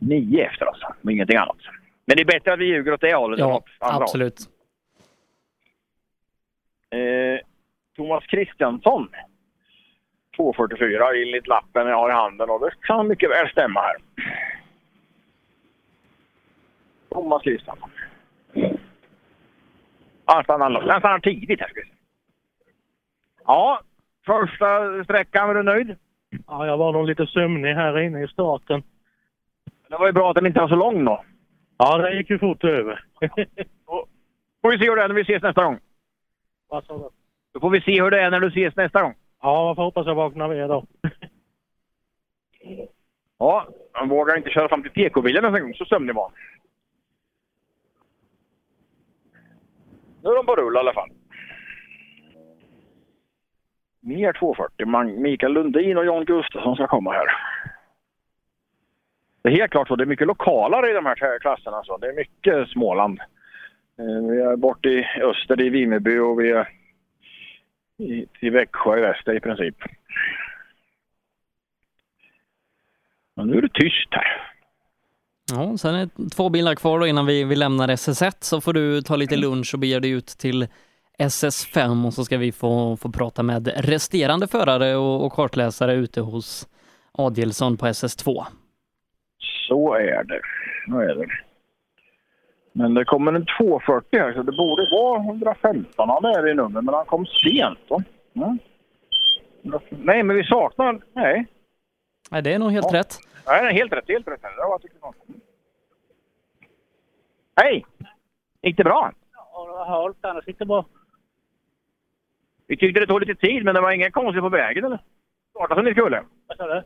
[0.00, 1.56] Nio efter alltså, och ingenting annat.
[2.06, 3.40] Men det är bättre att vi ljuger åt det hållet.
[3.40, 4.02] än Ja, åt andra hållet.
[4.08, 4.40] absolut.
[6.90, 7.40] Eh,
[7.96, 9.08] Thomas Kristiansson.
[10.36, 13.96] 244 enligt lappen jag har i handen och det kan mycket väl stämma här.
[17.16, 17.42] Thomas.
[17.44, 17.76] Ja,
[20.24, 21.70] Han stannar, han stannar tidigt här.
[23.46, 23.80] Ja,
[24.26, 25.96] första sträckan, var du nöjd?
[26.46, 28.82] Ja, jag var nog lite sömnig här inne i starten.
[29.88, 31.24] Det var ju bra att den inte var så lång då.
[31.78, 33.04] Ja, det gick ju fort över.
[34.62, 35.78] Får vi se hur det är när vi ses nästa gång.
[36.68, 37.08] Vad sa du?
[37.52, 39.14] Då får vi se hur det är när du ses nästa gång.
[39.42, 40.84] Ja, man får hoppas jag vaknar med då.
[43.38, 46.32] Ja, han vågar inte köra fram till PK-bilen nästa gång, så sömnig var han.
[50.26, 51.10] Nu är de på rull i alla fall.
[54.00, 55.20] Mer 240.
[55.20, 57.26] Mikael Lundin och Jan Gustafsson ska komma här.
[59.42, 59.96] Det är helt klart så.
[59.96, 61.82] Det är mycket lokalare i de här klasserna.
[61.84, 61.96] Så.
[61.96, 63.20] Det är mycket Småland.
[63.98, 66.68] Eh, vi är bort i öster i Vimmerby och vi är
[67.98, 69.76] i, till Växjö i väster i princip.
[73.34, 74.55] Men nu är det tyst här.
[75.52, 79.02] Ja, sen är två bilar kvar då innan vi, vi lämnar SS1 så får du
[79.02, 80.66] ta lite lunch och bege dig ut till
[81.18, 86.20] SS5 och så ska vi få, få prata med resterande förare och, och kartläsare ute
[86.20, 86.68] hos
[87.12, 88.44] Adielsson på SS2.
[89.68, 90.40] Så är det.
[90.88, 91.26] Så är det.
[92.72, 96.82] Men det kommer en 240 här så det borde vara 115 han är i nummer
[96.82, 97.78] men han kom sent.
[98.34, 98.58] Mm.
[99.90, 101.00] Nej men vi saknar...
[101.12, 101.46] Nej.
[102.30, 102.98] Nej, det är nog helt Ja.
[102.98, 103.18] rätt.
[103.46, 104.08] Nej, det är helt rätt.
[104.08, 104.42] Helt rätt.
[104.42, 104.98] Det var, tycker.
[107.56, 107.86] Hej!
[108.62, 109.12] Gick det bra?
[109.32, 110.16] Ja, det var halt.
[110.24, 110.84] Annars gick det bra.
[112.66, 114.98] Vi tyckte det tog lite tid, men det var inget konstigt på vägen eller?
[115.50, 116.24] Startade som ni skulle.
[116.46, 116.82] Vad sa du?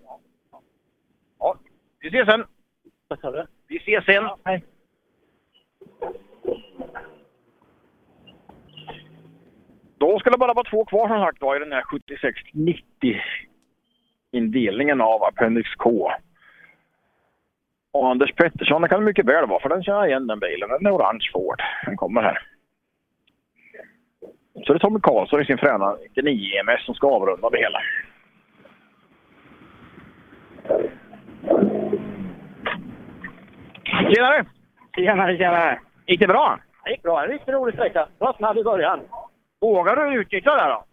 [1.38, 1.56] Ja,
[2.00, 2.44] vi ses sen.
[3.08, 3.46] Vad sa du?
[3.66, 4.28] Vi ses sen.
[4.44, 4.64] hej.
[9.98, 13.20] Då ska det bara vara två kvar som sagt var i den här 76-90
[14.32, 16.12] indelningen av Appendix K.
[17.92, 20.40] Och Anders Pettersson, det kan det mycket väl vara, för den känner jag igen den
[20.40, 20.68] bilen.
[20.68, 21.62] Den är orange Ford.
[21.86, 22.38] Den kommer här.
[24.66, 27.80] Så det är Tommy Karlsson i sin fräna 99 EMS som ska avrunda det hela.
[33.84, 34.44] Tjenare!
[34.96, 35.80] Tjenare, tjenare!
[36.06, 36.58] Gick det bra?
[36.84, 37.22] Det gick bra.
[37.22, 38.08] En riktigt rolig sträcka.
[38.18, 39.00] Det var snabb i början.
[39.60, 40.84] Vågar du utnyttja det då?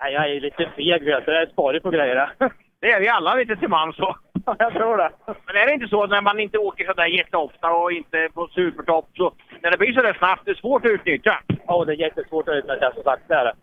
[0.00, 1.32] Nej, jag är lite feg vet du.
[1.32, 2.30] Jag är sparig på grejer.
[2.80, 4.16] Det är vi alla lite till man så.
[4.58, 5.10] jag tror det.
[5.26, 8.48] Men är det inte så att när man inte åker sådär jätteofta och inte på
[8.48, 9.32] supertopp så
[9.62, 11.40] när det blir sådär snabbt, det är svårt att utnyttja?
[11.66, 13.22] Ja, det är jättesvårt att utnyttja som sagt.
[13.28, 13.54] Det är det.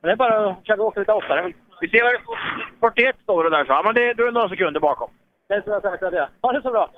[0.00, 1.52] Men det är bara att försöka åka lite oftare.
[1.80, 2.38] Vi ser vad det står.
[2.80, 3.72] 41 står det där så.
[3.72, 5.10] Ja, men det, du är några sekunder bakom.
[5.48, 6.28] Det är så jag sagt att det är.
[6.42, 6.90] Ha det så bra!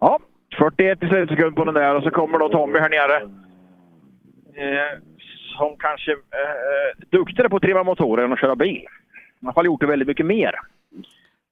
[0.00, 0.18] Ja,
[0.58, 3.16] 41 i slutsekund på den där och så kommer då Tommy här nere.
[4.54, 4.98] Eh,
[5.58, 8.86] som kanske eh, duktigare på att driva motorer än att köra bil.
[9.46, 10.52] Alla fall gjort det väldigt mycket mer.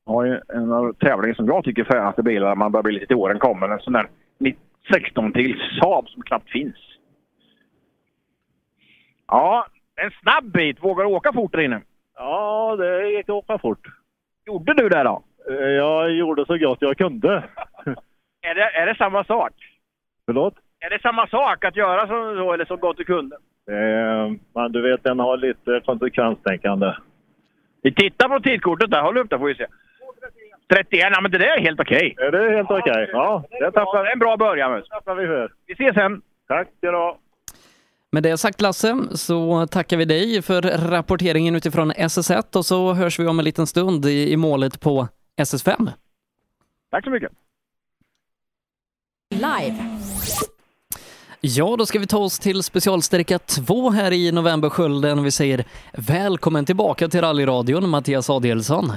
[0.06, 2.92] Har ju en av tävlingen som jag tycker är fränaste bilar när man börjar bli
[2.92, 3.68] lite till åren kommer.
[3.68, 4.06] En sån där
[4.92, 6.76] 16 till Saab som knappt finns.
[9.26, 9.66] Ja,
[9.96, 10.82] en snabb bit.
[10.84, 11.80] Vågar du åka fort där inne?
[12.16, 13.86] Ja, det gick att åka fort.
[14.46, 15.22] Gjorde du det då?
[15.50, 17.28] Eh, Jag gjorde så gott jag kunde.
[18.42, 19.52] Är det, är det samma sak?
[20.26, 20.54] Förlåt?
[20.80, 23.36] Är det samma sak att göra så, så eller så gott du kunde?
[23.70, 26.92] Eh, Men du vet, den har lite konsekvenstänkande.
[27.84, 29.02] Vi tittar på tidkortet där.
[29.02, 29.66] Håll upp där får vi se.
[30.74, 32.14] 31, ja men det där är helt okej.
[32.18, 33.10] Är det helt okej?
[33.12, 34.72] Ja, det tappar en bra början.
[34.72, 34.88] Mus.
[34.88, 35.52] tackar vi för.
[35.66, 36.22] Vi ses sen.
[36.48, 37.18] Tack ska du ha.
[38.12, 43.18] Med det sagt Lasse, så tackar vi dig för rapporteringen utifrån SS1 och så hörs
[43.18, 45.08] vi om en liten stund i, i målet på
[45.40, 45.90] SS5.
[46.90, 47.32] Tack så mycket.
[49.30, 49.76] Live.
[51.46, 55.22] Ja, då ska vi ta oss till specialsträcka 2 här i novemberskölden.
[55.24, 58.92] Vi säger välkommen tillbaka till rallyradion, Mattias Adielsson.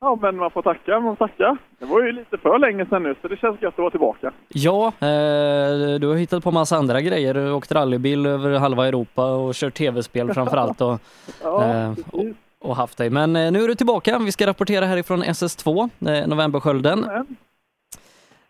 [0.00, 1.56] Ja, men man får tacka, man får tacka.
[1.78, 4.32] Det var ju lite för länge sedan nu, så det känns gött att vara tillbaka.
[4.48, 7.34] Ja, eh, du har hittat på massa andra grejer.
[7.34, 11.00] Du har åkt rallybil över halva Europa och kört tv-spel framför allt och,
[11.42, 12.24] Ja, eh, och,
[12.60, 13.10] och haft dig.
[13.10, 14.18] Men eh, nu är du tillbaka.
[14.18, 17.06] Vi ska rapportera härifrån SS2, eh, novemberskölden.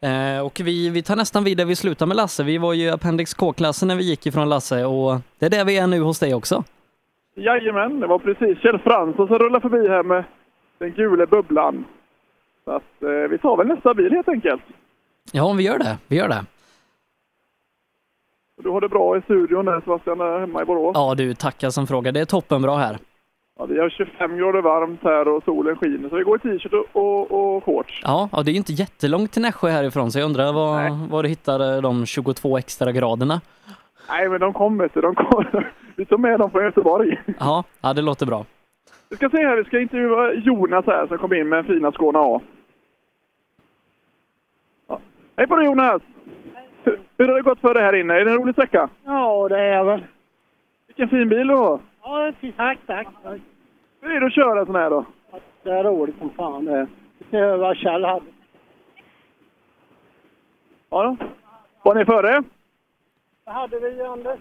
[0.01, 2.43] Eh, och vi, vi tar nästan vid där vi slutar med Lasse.
[2.45, 5.79] Vi var ju Appendix K-klassen när vi gick ifrån Lasse och det är där vi
[5.79, 6.65] är nu hos dig också.
[7.37, 10.25] Jajamän, det var precis Kjell Fransson som rullade förbi här med
[10.79, 11.85] den gula bubblan.
[12.65, 14.63] Så att eh, vi tar väl nästa bil helt enkelt.
[15.33, 15.99] Ja, vi gör det.
[16.07, 16.45] Vi gör det.
[18.63, 20.93] Du har det bra i studion där Sebastian, hemma i Borås.
[20.95, 22.13] Ja du, tackar som frågar.
[22.13, 22.99] Det är toppenbra här.
[23.59, 26.73] Ja, vi har 25 grader varmt här och solen skiner så vi går i t-shirt
[26.73, 28.01] och, och, och shorts.
[28.03, 31.23] Ja, ja, det är ju inte jättelångt till Nässjö härifrån så jag undrar var, var
[31.23, 33.41] du hittade de 22 extra graderna.
[34.09, 35.01] Nej, men de kom vet du.
[35.01, 35.45] De kom.
[35.97, 37.21] Vi tog med dem från Göteborg.
[37.41, 38.45] Ja, ja det låter bra.
[39.09, 41.93] Vi ska se här, vi ska intervjua Jonas här som kom in med en fina
[41.93, 42.41] Skåne A.
[44.89, 45.01] Ja.
[45.37, 46.03] Hej på dig Jonas!
[46.85, 48.15] Hur, hur har det gått för dig här inne?
[48.15, 48.89] Är det en rolig sträcka?
[49.05, 50.05] Ja, det är väl.
[50.87, 51.81] Vilken fin bil du har!
[52.07, 53.09] Ja, tack, tack.
[54.01, 55.05] Hur är det att köra sån här då?
[55.63, 56.87] Det är roligt som fan det.
[57.19, 58.27] Vi ser vad Kjell hade.
[60.91, 61.17] Ja då.
[61.83, 62.43] Var ni före?
[63.45, 64.39] Vad hade vi, Anders?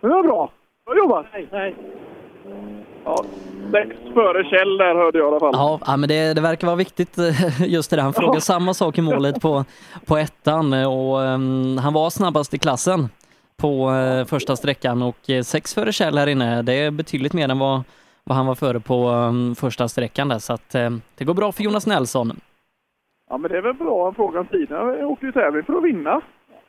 [0.00, 0.50] Det var bra.
[0.84, 1.26] Bra jobbat!
[1.32, 1.74] Nej, nej.
[3.04, 3.24] Ja,
[3.72, 5.50] sex före Kjell där hörde jag i alla fall.
[5.52, 8.02] Ja, ja men det, det verkar vara viktigt eh, just det där.
[8.02, 9.64] Han frågade samma sak i målet på,
[10.06, 13.08] på ettan eh, och um, han var snabbast i klassen
[13.56, 17.48] på uh, första sträckan och uh, sex före Kjell här inne, det är betydligt mer
[17.48, 17.82] än vad,
[18.24, 21.52] vad han var före på um, första sträckan där så att uh, det går bra
[21.52, 22.40] för Jonas Nelson.
[23.30, 24.04] Ja, men det är väl bra.
[24.04, 24.76] Han frågar om tiden.
[24.76, 26.20] Han åkte ju tävling för att vinna.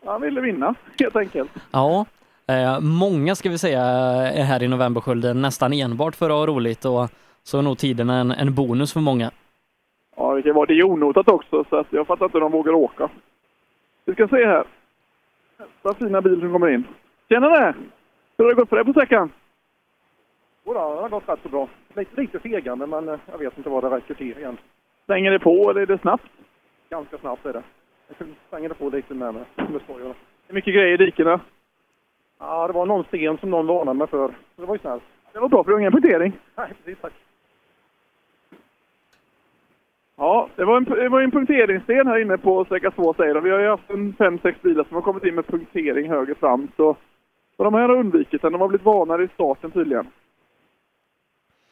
[0.05, 1.51] Han ville vinna, helt enkelt.
[1.71, 2.05] Ja,
[2.47, 6.85] eh, många ska vi säga är här i novemberskölden nästan enbart för att ha roligt
[6.85, 7.09] och
[7.43, 9.31] så är nog tiden en, en bonus för många.
[10.15, 12.51] Ja, det kan vara det är onotat också, så att jag fattar inte hur de
[12.51, 13.09] vågar åka.
[14.05, 14.63] Vi ska se här.
[15.57, 16.87] Nästa fina bil som kommer in.
[17.29, 17.75] Tjenare!
[18.37, 19.31] Hur har det gått för dig på sträckan?
[20.65, 21.69] Jodå, det har gått rätt så bra.
[21.95, 24.57] Lite, lite fegande, men eh, jag vet inte vad det räcker till igen.
[25.05, 26.23] Svänger det på eller är det snabbt?
[26.89, 27.63] Ganska snabbt är det.
[28.07, 29.45] Jag svänger det på lite med
[29.83, 30.13] skojarna.
[30.47, 31.39] Det är mycket grejer i dikena.
[32.39, 34.33] Ja, det var någon sten som någon varnade mig för.
[34.55, 35.03] Det var ju snällt.
[35.33, 36.39] Det var bra, för du har ingen punktering.
[36.55, 37.01] Nej, precis.
[37.01, 37.13] Tack.
[40.17, 43.43] Ja, det var en, det var en punkteringssten här inne på sträcka 2 säger de.
[43.43, 46.35] Vi har ju haft en fem sex bilar som har kommit in med punktering höger
[46.35, 46.67] fram.
[46.75, 46.95] Så
[47.57, 48.51] Och de här har undvikit den.
[48.51, 50.07] De har blivit vanare i starten tydligen.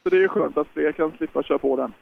[0.03, 1.93] Så det är ju skönt att fler kan slippa köra på den.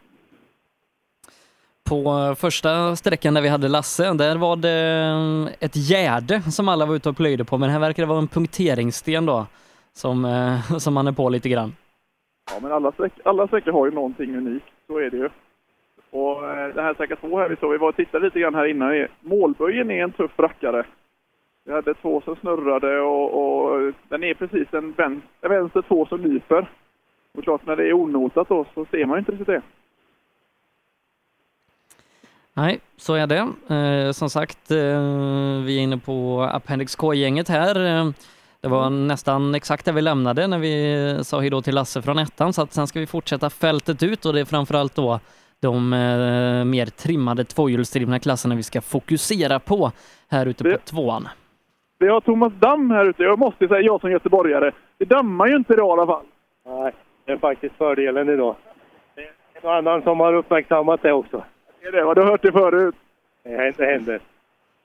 [1.89, 6.85] På första sträckan där vi hade Lasse, där var det eh, ett gärde som alla
[6.85, 9.45] var ute och plöjde på, men här verkar det vara en punkteringssten då,
[9.93, 11.75] som, eh, som man är på lite grann.
[12.51, 14.65] Ja, men alla, sträck, alla sträckor har ju någonting unikt.
[14.87, 15.29] Så är det ju.
[16.13, 18.39] Och eh, det den här säkert två här vi såg, vi var och tittade lite
[18.39, 19.07] grann här innan.
[19.21, 20.85] Målböjen är en tuff rackare.
[21.65, 26.21] Vi hade två som snurrade och, och den är precis en vänster, vänster två som
[26.21, 26.69] lyper.
[27.37, 29.61] Och klart när det är onotat då så ser man ju inte riktigt det.
[32.53, 33.47] Nej, så är det.
[33.75, 34.77] Eh, som sagt, eh,
[35.65, 37.85] vi är inne på Appendix K-gänget här.
[37.85, 38.11] Eh,
[38.61, 42.53] det var nästan exakt där vi lämnade när vi sa hejdå till Lasse från ettan,
[42.53, 45.19] så att sen ska vi fortsätta fältet ut och det är framförallt då
[45.63, 49.91] de eh, mer trimmade tvåhjulsdrivna klasserna vi ska fokusera på
[50.29, 51.27] här ute på tvåan.
[51.99, 53.23] Vi har Thomas Damm här ute.
[53.23, 56.25] Jag måste säga, jag som göteborgare, det dammar ju inte idag i alla fall.
[56.65, 56.93] Nej,
[57.25, 58.55] det är faktiskt fördelen idag.
[59.15, 61.43] Det är en annan som har uppmärksammat det också.
[61.81, 62.13] Det är det, va?
[62.13, 62.95] du har hört det förut.
[63.43, 63.73] Det händer.
[63.77, 64.19] Det händer.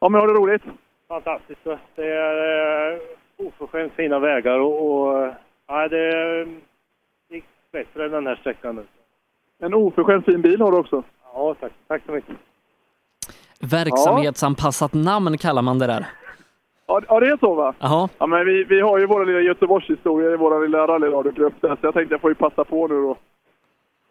[0.00, 0.62] Ja, men har du roligt?
[1.08, 1.60] Fantastiskt.
[1.94, 2.98] Det är eh,
[3.36, 5.32] oförskämt fina vägar och, och eh,
[5.66, 6.48] ja, det eh,
[7.30, 8.84] gick bättre den här sträckan nu.
[9.62, 11.02] En oförskämt fin bil har du också.
[11.34, 11.72] Ja, tack.
[11.88, 12.36] Tack så mycket.
[13.60, 16.06] Verksamhetsanpassat namn kallar man det där.
[16.86, 17.74] Ja, ja, det är så va?
[17.78, 18.08] Jaha.
[18.18, 21.86] Ja, men vi, vi har ju våra lilla Göteborgshistorier i vår lilla rallyradiogrupp där, så
[21.86, 23.16] jag tänkte jag får ju passa på nu då.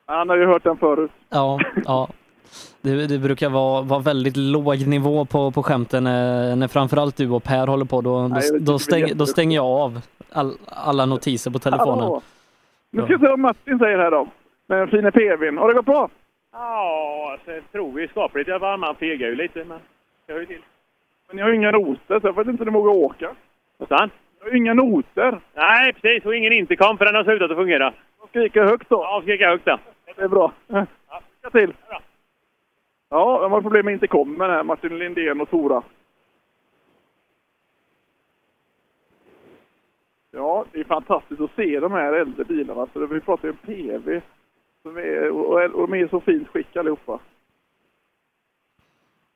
[0.06, 1.12] Han har ju hört den förut.
[1.30, 2.08] Ja, ja.
[2.82, 7.30] Det, det brukar vara, vara väldigt låg nivå på, på skämten när, när framförallt du
[7.30, 8.02] och Per håller på.
[8.02, 10.02] Då, då, Nej, då, stäng, då stänger jag av
[10.32, 12.00] all, alla notiser på telefonen.
[12.04, 12.22] Hallå.
[12.92, 14.28] Nu ska vi se vad Martin säger här då.
[14.68, 15.58] Med den fina PVn.
[15.58, 16.10] Har det gått bra?
[16.52, 18.48] Ja, alltså, jag tror vi är skapligt.
[18.48, 19.80] Jag var man fegar ju lite, men
[20.26, 20.62] det hör ju till.
[21.28, 23.36] Men ni har ju inga noter, så jag vet inte om ni vågar åka.
[23.78, 24.06] Vad sa?
[24.06, 24.12] Ni
[24.44, 25.40] har ju inga noter.
[25.54, 26.26] Nej, precis.
[26.26, 27.94] Och ingen intercom för den har slutat att fungera.
[28.30, 28.96] Skrika högt då.
[28.96, 29.80] Ja, skrika högt då.
[30.16, 30.52] Det är bra.
[30.68, 31.74] Lycka till!
[33.10, 35.84] Ja, de har problem med intercomen här, Martin Lindén och Tora.
[40.32, 42.88] Ja, det är fantastiskt att se de här äldre bilarna.
[42.94, 44.22] Så vi pratar ju om PV.
[44.84, 47.20] Som är, och, de är i så fint skick allihopa.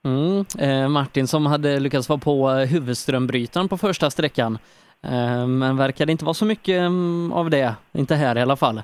[0.03, 0.45] Mm.
[0.60, 4.58] Eh, Martin som hade lyckats vara på eh, huvudströmbrytaren på första sträckan.
[5.03, 7.76] Eh, men verkade inte vara så mycket mm, av det.
[7.92, 8.82] Inte här i alla fall.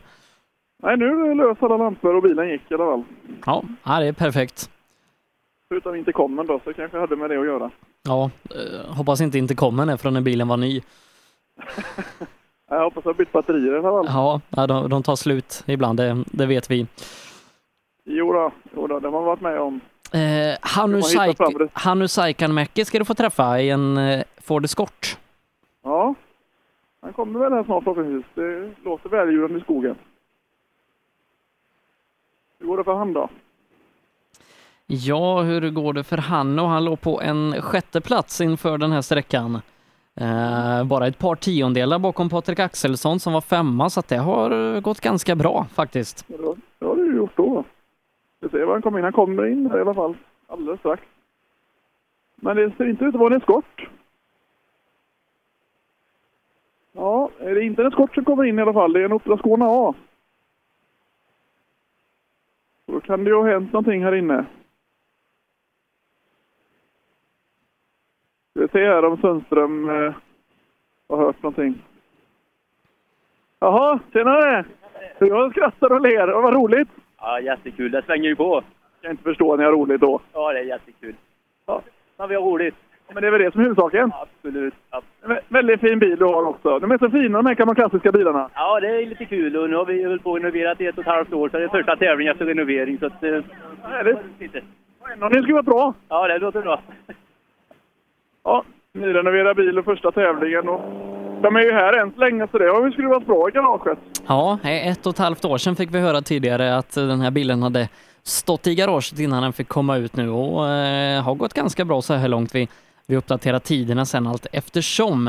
[0.84, 3.04] Nej, nu lös alla lampor och bilen gick i alla fall.
[3.46, 4.70] Ja, ja, det är perfekt.
[5.70, 7.72] Förutom intercomen då, så kanske hade med det att göra.
[8.04, 10.82] Ja, eh, hoppas inte intercomen är från när bilen var ny.
[12.70, 14.42] Jag hoppas jag har bytt batterier i alla fall.
[14.50, 16.88] Ja, de, de tar slut ibland, det, det vet vi.
[18.06, 19.80] Jo då, jo då, det har man varit med om.
[20.12, 20.58] Eh,
[21.74, 25.18] Hannu, Saikanmäki ska du få träffa i en eh, Ford Escort.
[25.84, 26.16] Ja,
[27.02, 28.26] han kommer väl här snart förhoppningsvis.
[28.34, 29.96] Det låter välljudande i skogen.
[32.60, 33.30] Hur går det för han då?
[34.86, 36.62] Ja, hur går det för Hannu?
[36.62, 39.62] Han låg på en sjätte plats inför den här sträckan.
[40.22, 44.82] Eh, bara ett par tiondelar bakom Patrik Axelsson som var femma, så att det har
[44.82, 46.26] gått ganska bra faktiskt.
[46.28, 47.64] Ja, det- har det ju gjort då.
[48.40, 49.04] Vi ser var han kommer in.
[49.04, 51.04] Han kommer in här i alla fall alldeles strax.
[52.36, 53.66] Men det ser inte ut att vara en skott.
[56.92, 58.94] Ja, är det inte en skott som kommer in i alla fall?
[58.94, 59.94] Det är en Opel Skåne A.
[62.86, 64.46] Då kan det ju ha hänt någonting här inne.
[68.68, 70.14] Ska se här om Sundström eh,
[71.10, 71.82] har hört någonting.
[73.60, 74.66] Jaha, tjenare!
[75.20, 76.28] Jag skrattar och ler.
[76.28, 76.88] Vad roligt!
[77.20, 77.92] Ja, jättekul.
[77.92, 78.54] Det svänger ju på.
[78.54, 80.20] Jag kan inte förstå att ni har roligt då.
[80.34, 81.16] Ja, det är jättekul.
[81.66, 81.82] Ja.
[82.18, 82.76] Men vi har roligt.
[83.14, 84.12] Men det är väl det som är huvudsaken?
[84.22, 84.74] Absolut.
[85.24, 86.80] Vä- väldigt fin bil du har också.
[86.80, 88.50] De är så fina de här gamla klassiska bilarna.
[88.54, 89.58] Ja, det är lite kul.
[89.58, 91.58] Och nu har vi hållit på och renoverat i ett och ett halvt år, så
[91.58, 92.98] det är första tävlingen efter renovering.
[93.00, 93.42] Så att, eh,
[93.84, 94.18] Härligt.
[95.20, 95.94] Ja, ni skruvat bra.
[96.10, 96.82] Ja, det låter bra.
[98.48, 100.70] Ja, nyrenoverad bil och första tävlingen.
[100.70, 100.82] Och
[101.42, 104.00] de är ju här än så länge så det har vi skruvat bra i garaget.
[104.28, 107.32] Ja, ett och ett halvt år sedan fick vi höra tidigare att eh, den här
[107.32, 107.90] bilen hade
[108.24, 112.02] stått i garaget innan den fick komma ut nu och eh, har gått ganska bra
[112.02, 112.56] så här långt.
[112.56, 112.68] Vi,
[113.08, 115.26] vi uppdaterar tiderna sen allt eftersom.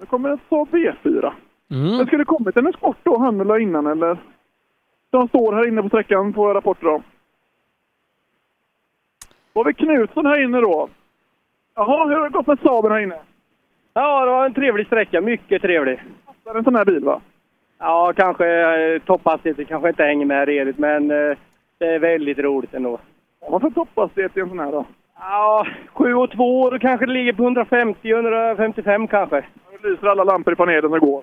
[0.00, 1.32] Nu kommer ett Saab V4.
[1.70, 1.96] Mm.
[1.96, 4.18] Men skulle det kommit en Escort då, han eller innan eller?
[5.10, 7.02] De står här inne på sträckan på rapporter om.
[9.52, 10.88] Då har vi Knutsson här inne då.
[11.74, 13.18] Jaha, hur har det gått med Saaben här inne?
[13.94, 15.20] Ja, det var en trevlig sträcka.
[15.20, 16.02] Mycket trevlig.
[16.44, 17.20] Är en sån här bil va?
[17.78, 21.36] Ja, kanske eh, topphastigheten kanske inte hänger med redigt, men eh,
[21.78, 22.98] det är väldigt roligt ändå.
[23.50, 24.84] Vad för topphastighet i en sån här då?
[25.18, 29.44] Ja, 7 och 2 då kanske det ligger på 150-155 kanske.
[29.82, 31.22] Lyser alla lampor i panelen och går?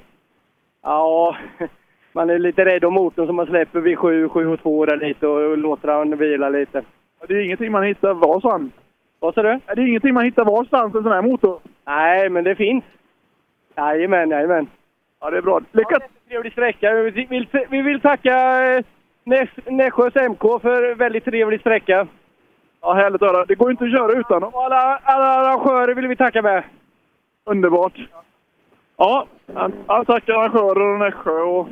[0.83, 1.35] Ja,
[2.13, 4.97] man är lite rädd om motorn som man släpper vid 7, 7 och 2 där
[4.97, 6.83] lite och låter den vila lite.
[7.27, 8.71] Det är ingenting man hittar var sån.
[9.19, 9.59] Vad sa du?
[9.75, 11.59] Det är ingenting man hittar varstans en sån här motor.
[11.85, 12.83] Nej, men det finns.
[13.77, 14.67] Jajamän, jajamän.
[15.21, 15.61] Ja, det är bra.
[15.71, 16.93] Lycka ja, Trevlig sträcka.
[16.93, 18.83] Vi vill, vi vill tacka eh,
[19.25, 22.07] Näs- Nässjös MK för väldigt trevlig sträcka.
[22.81, 23.45] Ja, härligt att höra.
[23.45, 24.51] Det går inte att köra utan dem.
[24.55, 26.63] Alla, alla arrangörer vill vi tacka med.
[27.45, 27.93] Underbart.
[28.97, 29.25] Ja,
[29.87, 31.31] han, tackar arrangörer och Nässjö.
[31.31, 31.67] Och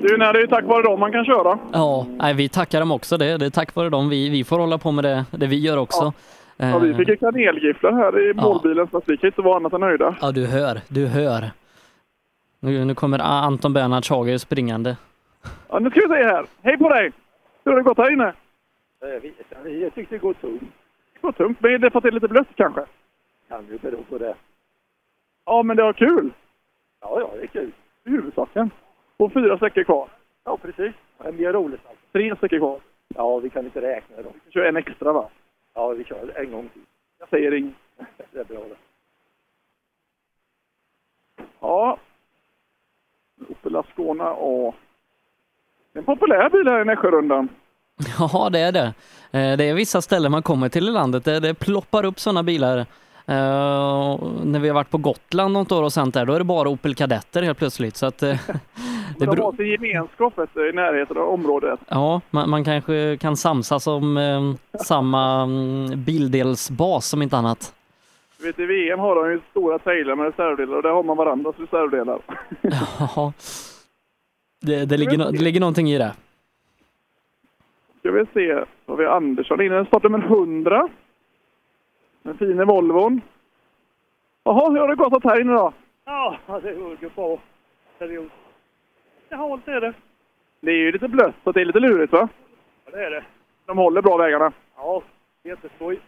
[0.00, 1.58] det är ju när det är tack vare dem man kan köra.
[1.72, 3.16] Ja, nej, vi tackar dem också.
[3.16, 5.60] Det, det är tack vare dem vi, vi får hålla på med det, det vi
[5.60, 6.04] gör också.
[6.04, 6.12] Ja,
[6.56, 8.42] vi Eh, fick kanelgifflar här i Ja.
[8.42, 10.16] målbilen så att vi kan inte vara annat än nöjda.
[10.20, 11.50] Ja, du hör, du hör.
[12.60, 14.96] Nu, nu kommer Anton Bernhard Schager springande.
[15.68, 16.46] Ja, nu ska vi se här.
[16.62, 17.12] Hej på dig!
[17.64, 18.32] Hur har det gått här inne?
[19.80, 20.62] Jag tyckte det går tungt.
[21.14, 22.84] Det går tungt, men det är för att det är lite blött kanske?
[23.48, 24.34] Kan ju bero på det.
[25.46, 26.30] Ja, men det var kul.
[27.00, 27.72] Ja, ja, det är kul.
[28.04, 28.70] I huvudsaken.
[29.16, 30.08] Och fyra sträckor kvar.
[30.44, 30.92] Ja, precis.
[31.24, 32.02] Det blir roligt alltså.
[32.12, 32.80] Tre sträckor kvar.
[33.14, 34.32] Ja, vi kan inte räkna dem.
[34.46, 35.28] Vi kör en extra va?
[35.74, 36.82] Ja, vi kör en gång till.
[37.18, 37.74] Jag säger inget.
[38.32, 38.76] Det är bra det.
[41.60, 41.98] Ja.
[43.48, 44.74] Opel Ascona A.
[45.94, 47.48] En populär bil här i Nässjörundan.
[48.18, 48.86] Ja, det är det.
[49.30, 52.42] Eh, Det är vissa ställen man kommer till i landet där det ploppar upp sådana
[52.42, 52.78] bilar.
[53.26, 56.44] Eh, när vi har varit på Gotland något år och sånt där, då är det
[56.44, 57.96] bara Opel Kadetter helt plötsligt.
[57.96, 58.22] Så att,
[59.18, 61.80] det De beror, har sin gemenskap i närheten av området.
[61.88, 64.52] ja, man, man kanske kan samsas om eh,
[64.84, 67.74] samma mm, bildelsbas som inte annat.
[68.42, 71.56] Vet, I VM har de ju stora trailrar med reservdelar och där har man varandras
[71.58, 72.20] reservdelar.
[73.16, 73.32] Ja,
[74.60, 76.12] det, det, ligger, no- det ligger någonting i det.
[77.98, 78.64] Ska vi se.
[78.86, 79.86] Har vi Andersson inne.
[79.86, 80.88] Startnummer 100.
[82.22, 83.20] Den fina Volvon.
[84.44, 85.72] Jaha, hur har det gått här inne då?
[86.04, 87.38] Ja, det går bra.
[87.98, 88.30] Seriöst.
[89.36, 89.94] Har hållit är det.
[90.60, 92.28] Det är ju lite blött så det är lite lurigt va?
[92.84, 93.24] Ja, det är det.
[93.66, 94.52] De håller bra vägarna.
[94.76, 95.02] Ja,
[95.42, 96.00] jätteskoj.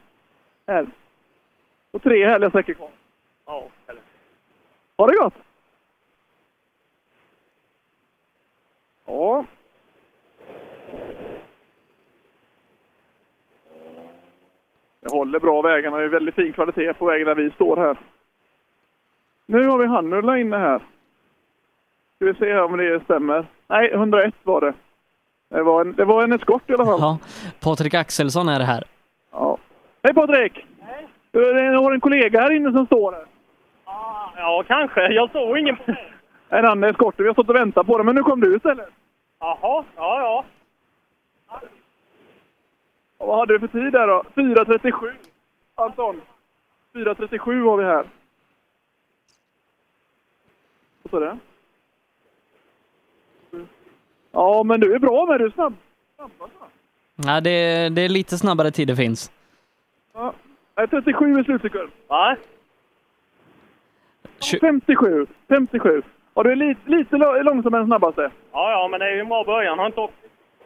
[0.66, 0.86] Här.
[1.90, 2.90] Och tre härliga sträckor kvar.
[3.46, 4.02] Ja, eller.
[4.96, 5.34] Ha det gott!
[9.06, 9.44] Ja.
[15.00, 15.96] Det håller bra vägarna.
[15.96, 17.96] Det är väldigt fin kvalitet på vägen där vi står här.
[19.46, 20.82] Nu har vi Hannulla inne här.
[22.24, 23.46] Ska vi se om det stämmer.
[23.68, 24.74] Nej, 101 var det.
[25.48, 27.00] Det var en, det var en eskort i alla fall.
[27.00, 27.18] Ja,
[27.60, 28.84] Patrik Axelsson är det här.
[29.32, 29.58] Ja.
[30.02, 30.66] Hej Patrik!
[30.80, 31.08] Hej!
[31.30, 33.24] Du har en kollega här inne som står här.
[34.36, 35.12] Ja, kanske.
[35.12, 35.76] Jag såg ingen.
[36.48, 37.14] En annan eskort.
[37.18, 38.88] Vi har stått och väntat på den, men nu kom du istället.
[39.40, 40.44] Jaha, ja, ja.
[43.18, 44.22] Ja, vad hade du för tid där då?
[44.34, 45.12] 4.37.
[45.74, 46.20] Anton.
[46.94, 48.06] 4.37 har vi här.
[51.02, 51.38] Vad sa du?
[54.34, 55.40] Ja, men du är bra med.
[55.40, 55.74] Du är snabb.
[57.16, 59.30] Ja, det, det är lite snabbare tid det finns.
[60.14, 60.32] Ja.
[60.76, 61.90] Nej, 37 i slutsekund.
[62.08, 62.36] Va?
[64.60, 65.26] 57.
[65.48, 66.02] 57.
[66.34, 68.30] Ja, du är lite, lite långsammare än snabbaste.
[68.52, 69.78] Ja, ja, men det är ju en bra början.
[69.78, 70.14] Har inte åkt.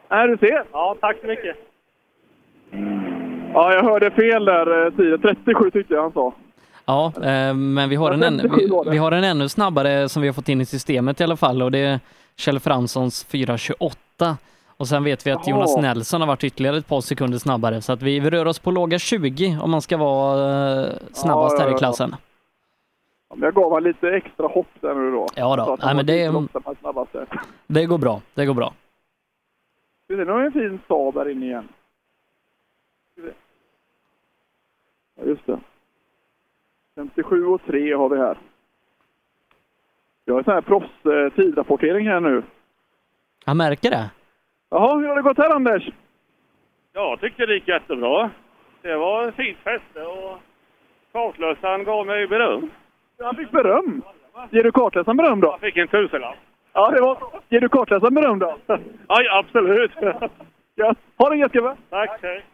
[0.08, 0.64] Nej, du ser.
[0.72, 1.56] Ja, tack så mycket.
[3.54, 5.20] Ja, jag hörde fel där eh, tiden.
[5.20, 6.32] 37 tyckte jag han sa.
[6.84, 10.08] Ja, eh, men vi har, en ännu, 57 var vi, vi har en ännu snabbare
[10.08, 12.00] som vi har fått in i systemet i alla fall och det är
[12.38, 14.34] Kjell Franssons 4.28.
[14.76, 15.48] Och sen vet vi att.
[15.48, 18.70] Jonas Nelson har varit ytterligare ett par sekunder snabbare så att vi, rör oss på
[18.70, 22.16] låga 20 om man ska vara eh, snabbast Ja, här i klassen.
[23.30, 25.26] Ja, Jag gav han lite extra hopp där nu då.
[25.34, 25.76] Ja då.
[25.82, 26.48] Nej, men det är-.
[27.66, 28.72] Det går bra, det går bra.
[30.06, 31.68] Se, Nu har en fin Saab där inne igen.
[35.16, 35.60] Ja, just det.
[36.94, 38.38] 57 och 3 har vi här.
[40.28, 42.42] Vi har en sån här proffs eh, här nu.
[43.46, 44.10] Jag märker det.
[44.70, 45.88] Jaha, hur har det gått här Anders?
[46.92, 48.30] Jag tyckte det gick jättebra.
[48.82, 50.38] Det var ett fint fäste och
[51.12, 52.70] kartlösaren gav mig beröm.
[53.22, 54.02] Han fick beröm.
[54.50, 55.48] Ger du kartläsaren beröm då?
[55.48, 56.36] Jag fick en tusenlapp.
[56.72, 58.58] Ja, det var Ger du kartläsaren beröm då?
[59.08, 59.92] Ja, absolut.
[60.74, 61.76] Ja, ha det gött gubben!
[61.90, 62.44] Tack, hej.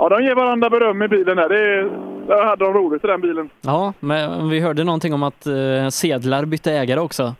[0.00, 1.48] Ja, de ger varandra beröm i bilen här.
[1.48, 1.82] Det är,
[2.26, 3.50] där hade de roligt i den bilen.
[3.60, 7.34] Ja, men vi hörde någonting om att eh, sedlar bytte ägare också.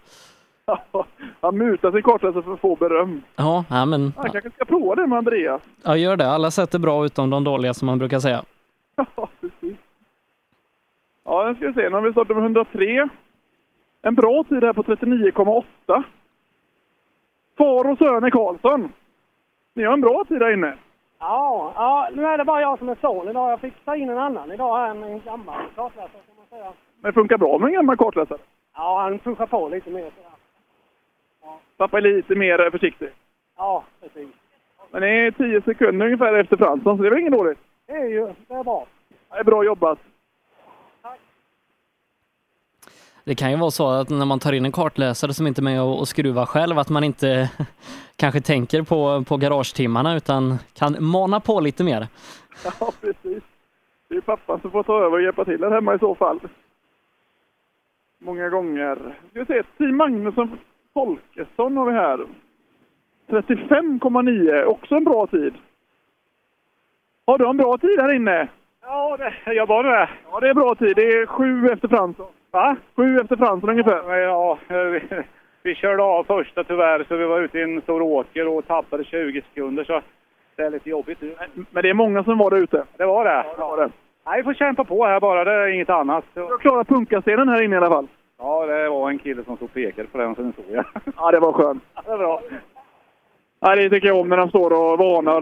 [1.41, 3.23] Han mutar sin kartläsare för att få beröm.
[3.37, 5.63] Ja, ja men Han kanske ska prova det med Andreas.
[5.83, 6.31] ja, gör det.
[6.31, 8.43] Alla sätt är bra utom de dåliga som man brukar säga.
[8.97, 9.79] Ja, precis.
[11.25, 11.89] Ja, nu ska vi se.
[11.89, 13.09] Nu har vi startat med 103.
[14.03, 16.03] En bra tid här på 39,8.
[17.59, 18.93] Far och Söner Karlsson.
[19.75, 20.75] Ni har en bra tid där inne.
[21.21, 23.53] Ja, ja, nu är det bara jag som är son idag.
[23.53, 26.73] Jag fick ta in en annan idag en gammal kartläsare kan man säga.
[27.01, 28.39] Men funkar bra med en gammal kartläsare.
[28.75, 30.03] Ja, han pushar på lite mer.
[30.03, 30.31] sådär.
[31.77, 33.09] Pappa är lite mer försiktig.
[33.57, 34.29] Ja, precis.
[34.91, 37.59] Men det är 10 sekunder ungefär efter Fransson, så det är väl inget dåligt.
[37.87, 38.87] Det är ju det är bra.
[39.31, 39.99] Det är bra jobbat.
[43.25, 45.63] Det kan ju vara så att när man tar in en kartläsare som inte är
[45.63, 47.51] med och och skruvar själv, att man inte
[48.21, 52.07] kanske tänker på, på garagetimmarna utan kan mana på lite mer.
[52.65, 53.43] Ja, precis.
[54.09, 56.15] Det är ju pappan som får ta över och hjälpa till här hemma i så
[56.15, 56.41] fall.
[58.19, 58.97] Många gånger.
[59.31, 60.59] Ska vi se, Team Magnusson
[60.95, 62.27] Folkesson har vi här.
[63.29, 65.55] 35,9, också en bra tid.
[67.27, 68.49] Har du en bra tid här inne?
[68.83, 70.09] Ja, det, jag var det.
[70.31, 70.97] Ja, det är bra tid.
[70.97, 72.33] Det är sju efter Fransson.
[72.51, 72.77] Va?
[72.97, 74.17] Sju efter Fransson ungefär.
[74.17, 75.03] Ja, vi,
[75.63, 79.05] vi körde av första tyvärr, så vi var ute i en stor åker och tappade
[79.05, 79.85] 20 sekunder.
[79.85, 80.01] Så
[80.57, 81.35] det är lite jobbigt nu.
[81.71, 82.85] Men det är många som var där ute.
[82.97, 83.31] Det var det?
[83.31, 83.91] Ja, det var det.
[84.27, 85.45] Nej, vi får kämpa på här bara.
[85.45, 86.25] Det är inget annat.
[86.35, 88.07] Du har klarat punkascenen här inne i alla fall.
[88.39, 90.85] Ja, det var en kille som stod och pekade på den, så den såg jag.
[91.17, 91.83] Ja, det var skönt.
[92.07, 92.41] Det är bra.
[93.61, 95.41] Ja, det tycker jag om när de står och varnar,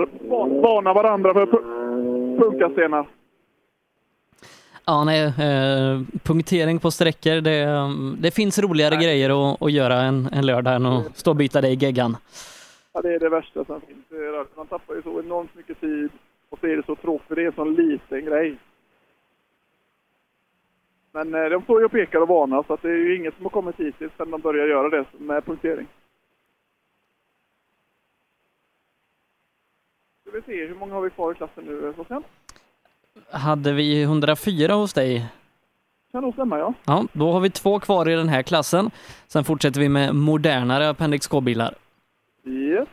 [0.63, 3.07] varnar varandra för pu- punkastenar.
[4.91, 7.67] Ja, nej, eh, punktering på sträckor, det,
[8.19, 11.61] det finns roligare grejer att, att göra en, en lördag än att stå och byta
[11.61, 12.17] det i geggan.
[12.93, 14.07] Ja, det är det värsta som finns.
[14.57, 16.11] Man tappar ju så enormt mycket tid
[16.49, 17.37] och så är det så tråkigt.
[17.37, 18.59] Det är en sån liten grej.
[21.13, 23.35] Men eh, de står ju och pekar och varnar så att det är ju inget
[23.35, 25.87] som har kommit hittills sedan de började göra det med punktering.
[30.23, 32.23] Ska vi se, hur många har vi kvar i klassen nu Sebastian?
[33.31, 35.27] Hade vi 104 hos dig?
[36.13, 36.75] Kan nog stämma ja.
[36.85, 38.91] Ja, då har vi två kvar i den här klassen.
[39.27, 41.75] Sen fortsätter vi med modernare Appendix K-bilar.
[42.45, 42.89] Yes.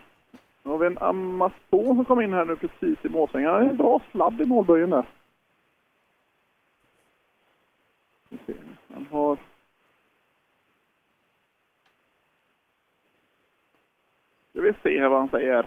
[0.63, 3.49] Nu har vi en Amazon som kom in här nu precis i målsvängen.
[3.49, 5.05] Han är en bra sladd i målböjen där.
[8.93, 9.37] Han har...
[14.49, 15.65] Ska vi se här vad han säger.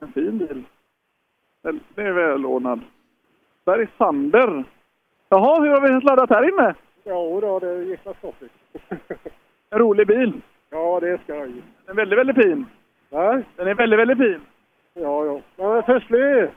[0.00, 0.64] En fin bil.
[1.94, 2.80] Det är välordnad.
[3.66, 4.64] Är Sander.
[5.28, 6.74] Jaha, hur har vi sladdat här inne?
[7.04, 8.52] Jo då, det gick väl stoppigt.
[9.70, 10.40] En rolig bil.
[10.70, 11.62] Ja, det är skoj.
[11.86, 12.66] Den är väldigt, väldigt fin.
[13.10, 13.42] Va?
[13.56, 14.40] Den är väldigt, väldigt fin.
[14.94, 15.40] Ja, ja.
[15.56, 16.48] Men festlig!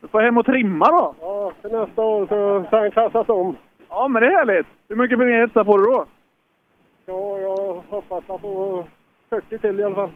[0.00, 1.14] Du får hem och trimma då.
[1.20, 3.56] Ja, till nästa år så ska den klassas om.
[3.88, 4.66] Ja, men det är härligt.
[4.88, 6.06] Hur mycket mer hästar får du då?
[7.06, 8.84] Ja, jag hoppas att få
[9.30, 10.10] 40 till i alla fall.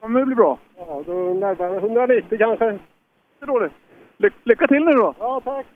[0.00, 0.58] Ja, men det blir bra.
[0.76, 2.64] Ja, då närmare 190 kanske.
[2.64, 2.78] Det
[3.40, 3.72] är dåligt.
[4.22, 5.14] Ly lycka till nu då.
[5.18, 5.66] Ja, tack.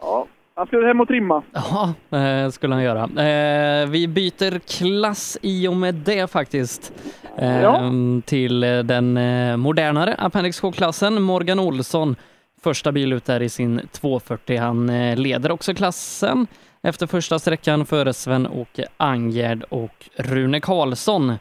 [0.00, 1.42] Ja, han ska hem och trimma.
[1.52, 3.02] Ja, eh, skulle han göra.
[3.02, 6.92] Eh, vi byter klass i och med det faktiskt.
[7.38, 7.90] Eh, Ja.
[8.24, 9.14] Till den
[9.60, 11.22] modernare Appendix K-klassen.
[11.22, 12.16] Morgan Olsson,
[12.62, 14.58] första bil ut där i sin 240.
[14.58, 16.46] Han leder också klassen
[16.82, 21.32] efter första sträckan före Sven-Åke Angerd och Rune Karlsson.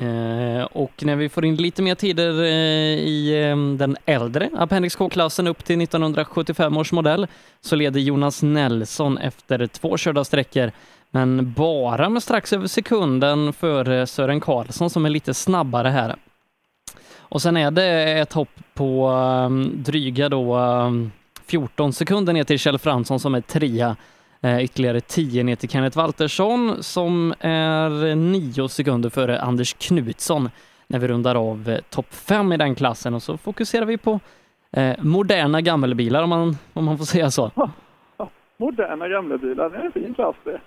[0.00, 2.48] Eh, och när vi får in lite mer tider eh,
[2.98, 7.26] i eh, den äldre Appendix K-klassen upp till 1975 års modell
[7.60, 10.72] så leder Jonas Nelson efter två körda sträckor
[11.10, 16.16] men bara med strax över sekunden för eh, Sören Karlsson som är lite snabbare här.
[17.18, 21.10] Och sen är det ett hopp på ehm, dryga då ehm,
[21.46, 23.96] 14 sekunder ner till Kjell Fransson som är trea.
[24.40, 30.50] Eh, ytterligare 10 ner till Kenneth Waltersson som är 9 sekunder före Anders Knutsson
[30.86, 34.20] när vi rundar av eh, topp 5 i den klassen och så fokuserar vi på
[34.72, 37.50] eh, moderna gammelbilar om man, om man får säga så.
[38.56, 39.70] Moderna gamla bilar.
[39.70, 40.60] Det är en fin klass det.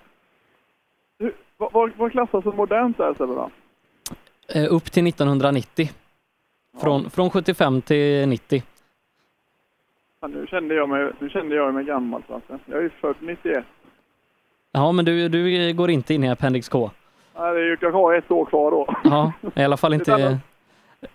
[1.56, 3.50] Vad, vad, klassas som modernt där Sebbe?
[4.48, 5.90] Eh, upp till 1990.
[6.80, 8.62] Från, från 75 till 90.
[10.22, 12.22] Ja, nu kände jag mig, nu kände jag mig gammal.
[12.28, 12.58] Alltså.
[12.66, 13.64] Jag är ju född 91.
[14.72, 16.90] Ja, men du, du går inte in i Appendix K.
[17.34, 18.94] Ja, det är ju, jag har ett år kvar då.
[19.04, 20.38] Ja, i alla fall inte...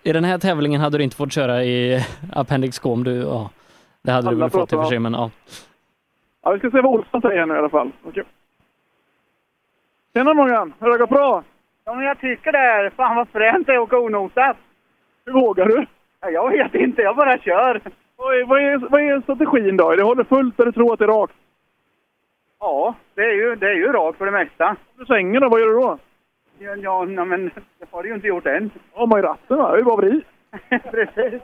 [0.03, 3.15] I den här tävlingen hade du inte fått köra i Appendix K om du...
[3.15, 3.49] Ja,
[4.01, 5.31] det hade du Alla väl fått i och för sig, men ja.
[6.43, 7.91] Ja, vi ska se vad Olsson säger nu i alla fall.
[8.03, 8.23] Okej.
[10.13, 11.43] Tjena Morgan, har det gått bra?
[11.85, 12.57] Ja, men jag tycker det.
[12.57, 12.89] Är.
[12.89, 14.57] Fan vad fränt det är att åka onosat.
[15.25, 15.85] Hur vågar du?
[16.19, 17.81] Ja, jag vet inte, jag bara kör.
[18.17, 19.91] Vad är, vad är, vad är strategin då?
[19.91, 21.33] Är det håller fullt eller tror att det är rakt?
[22.59, 24.75] Ja, det är ju, det är ju rakt för det mesta.
[24.97, 25.97] Du svänger då, vad gör du då?
[26.59, 27.45] Ja, ja nej, men
[27.79, 28.71] det har du ju inte gjort än.
[28.93, 29.71] Har man ju ratten va?
[29.71, 30.23] Det är bara vrid.
[30.69, 31.41] Precis.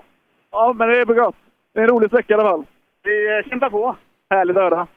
[0.52, 1.36] Ja, men det är gott.
[1.74, 2.66] Det är en rolig sträcka i alla fall.
[3.04, 3.96] Vi eh, kämpar på.
[4.30, 4.88] Härligt att höra.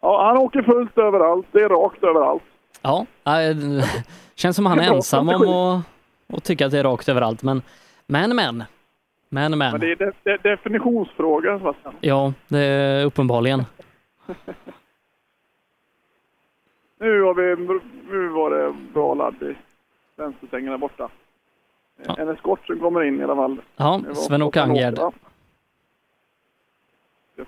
[0.00, 1.46] Ja, han åker fullt överallt.
[1.52, 2.42] Det är rakt överallt.
[2.82, 3.84] Ja, äh,
[4.34, 7.62] känns som han är ensam om att, att tycka att det är rakt överallt, men
[8.06, 8.64] men, men.
[9.34, 9.80] Men, Men men.
[9.80, 11.94] det är de, de, definitionsfråga Sebastian.
[12.00, 13.62] Ja, det är uppenbarligen.
[16.98, 17.56] Nu, har vi,
[18.10, 19.54] nu var det bra ladd i
[20.16, 21.08] vänstersvängen där borta.
[22.18, 23.60] En eskort som kommer in i alla fall.
[23.76, 24.94] Ja, Sven-Åke Angerd.
[24.94, 25.12] Ska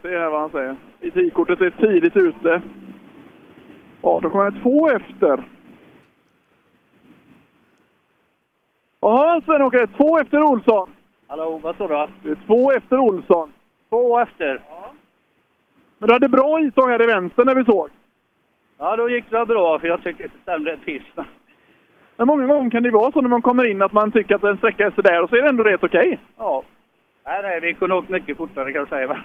[0.02, 0.76] se här vad han säger.
[1.00, 2.62] IT-kortet är tidigt ute.
[4.02, 5.44] Ja, då kommer det två efter.
[9.00, 9.86] Jaha, Sven-Åke.
[9.96, 10.93] Två efter Olsson.
[11.36, 13.52] Hallå, vad står är två efter Olsson.
[13.88, 14.60] Två efter.
[15.98, 17.88] Men du hade bra intåg här i vänster när vi såg.
[18.78, 21.02] Ja, då gick det bra för jag tycker inte det stämde ett piss.
[22.16, 24.44] Men många gånger kan det vara så när man kommer in att man tycker att
[24.44, 26.18] en sträcka är sådär och så är det ändå rätt okej.
[26.38, 26.62] Ja.
[27.24, 29.06] Nej, nej, vi kunde åkt mycket fortare kan jag säga.
[29.06, 29.18] va?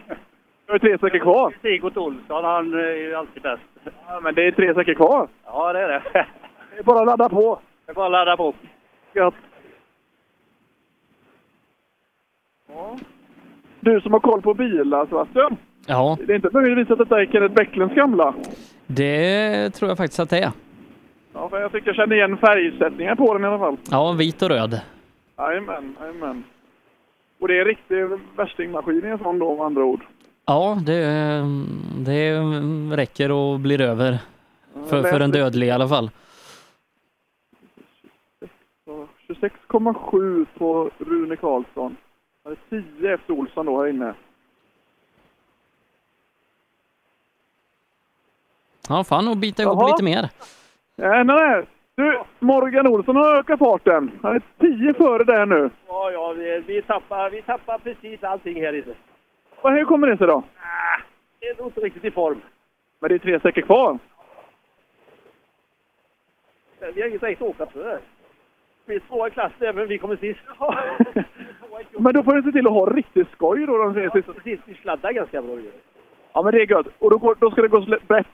[0.66, 1.54] Det är tre sträckor kvar.
[1.62, 3.64] Sigurd Olsson, han är ju alltid bäst.
[4.08, 5.28] Ja, men det är tre sträckor kvar.
[5.46, 6.02] Ja, det är det.
[6.74, 7.60] Det är bara att ladda på.
[7.86, 8.54] Det är bara att ladda på.
[9.14, 9.36] Gött.
[12.76, 12.98] Ja.
[13.80, 15.58] Du som har koll på bilar, Sebastian.
[15.86, 18.34] Ja, Det är inte möjligtvis att detta är Kenneth Bäcklunds gamla?
[18.88, 20.52] det tror jag faktiskt att det är.
[21.34, 23.78] Ja, för jag tycker jag känner igen färgsättningar på den i alla fall.
[23.92, 24.82] Ja, vit och röd.
[25.38, 26.44] Jajamän, jajamän.
[27.40, 30.02] Och det är en riktig värstingmaskin i en sån då, med andra ord.
[30.46, 31.42] Ja, det,
[32.06, 32.40] det
[32.96, 34.18] räcker och blir över.
[34.90, 36.10] För, för en dödlig i alla fall.
[38.86, 41.96] Så 26,7 på Rune Karlsson.
[42.44, 44.14] Det är 10 efter Olsson då här inne.
[48.90, 49.88] Ja, fan och bita ihop Jaha.
[49.88, 50.30] lite mer.
[50.96, 51.66] Ja, nej.
[51.96, 54.12] Du, Morgan Olsson har ökat farten.
[54.24, 55.70] Han är 10 före där nu.
[55.88, 58.94] Ja, ja, vi, vi, tappar, vi tappar precis allting här inne.
[59.62, 60.44] Och hur kommer det sig då?
[61.40, 62.42] Det är nog inte riktigt i form.
[63.00, 64.00] Men det är tre sträckor kvar.
[66.80, 68.00] Vi har inget direkt åka för.
[68.90, 70.40] Vi tvåa i klassen även vi kommer sist.
[72.00, 74.34] Men då får du se till att ha riktigt skoj då de tre sista.
[74.34, 75.72] Precis, vi sladdar ganska bra ju.
[76.34, 76.88] Ja, men det är gött.
[77.00, 78.28] Och då, går, då ska det gå brett.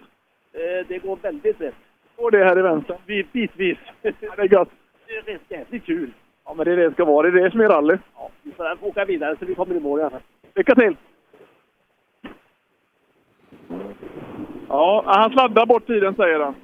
[0.53, 1.75] Eh, Det går väldigt rätt.
[2.15, 2.97] Och det här i vänster.
[3.05, 3.77] Vi bitvis.
[4.01, 4.69] Ja, det är gött.
[5.25, 6.11] Det är jävligt kul.
[6.45, 7.31] Ja, men det är det det ska vara.
[7.31, 7.97] Det är det som är rally.
[8.15, 10.21] Ja, vi får åka vidare så vi kommer i mål i alla fall.
[10.55, 10.95] Lycka till!
[14.69, 16.55] Ja, han sladdar bort tiden säger han.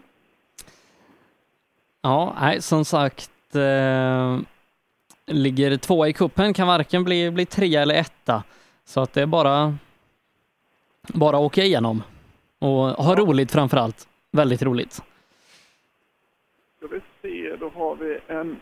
[2.01, 3.30] Ja, nej, som sagt.
[3.55, 4.39] Eh,
[5.25, 8.43] ligger tvåa i kuppen kan varken bli, bli trea eller etta.
[8.85, 9.75] Så att det är bara,
[11.13, 12.03] bara åka igenom.
[12.59, 14.07] Och ha roligt framför allt.
[14.31, 14.93] Väldigt roligt.
[16.77, 18.59] Ska vi se, då har vi en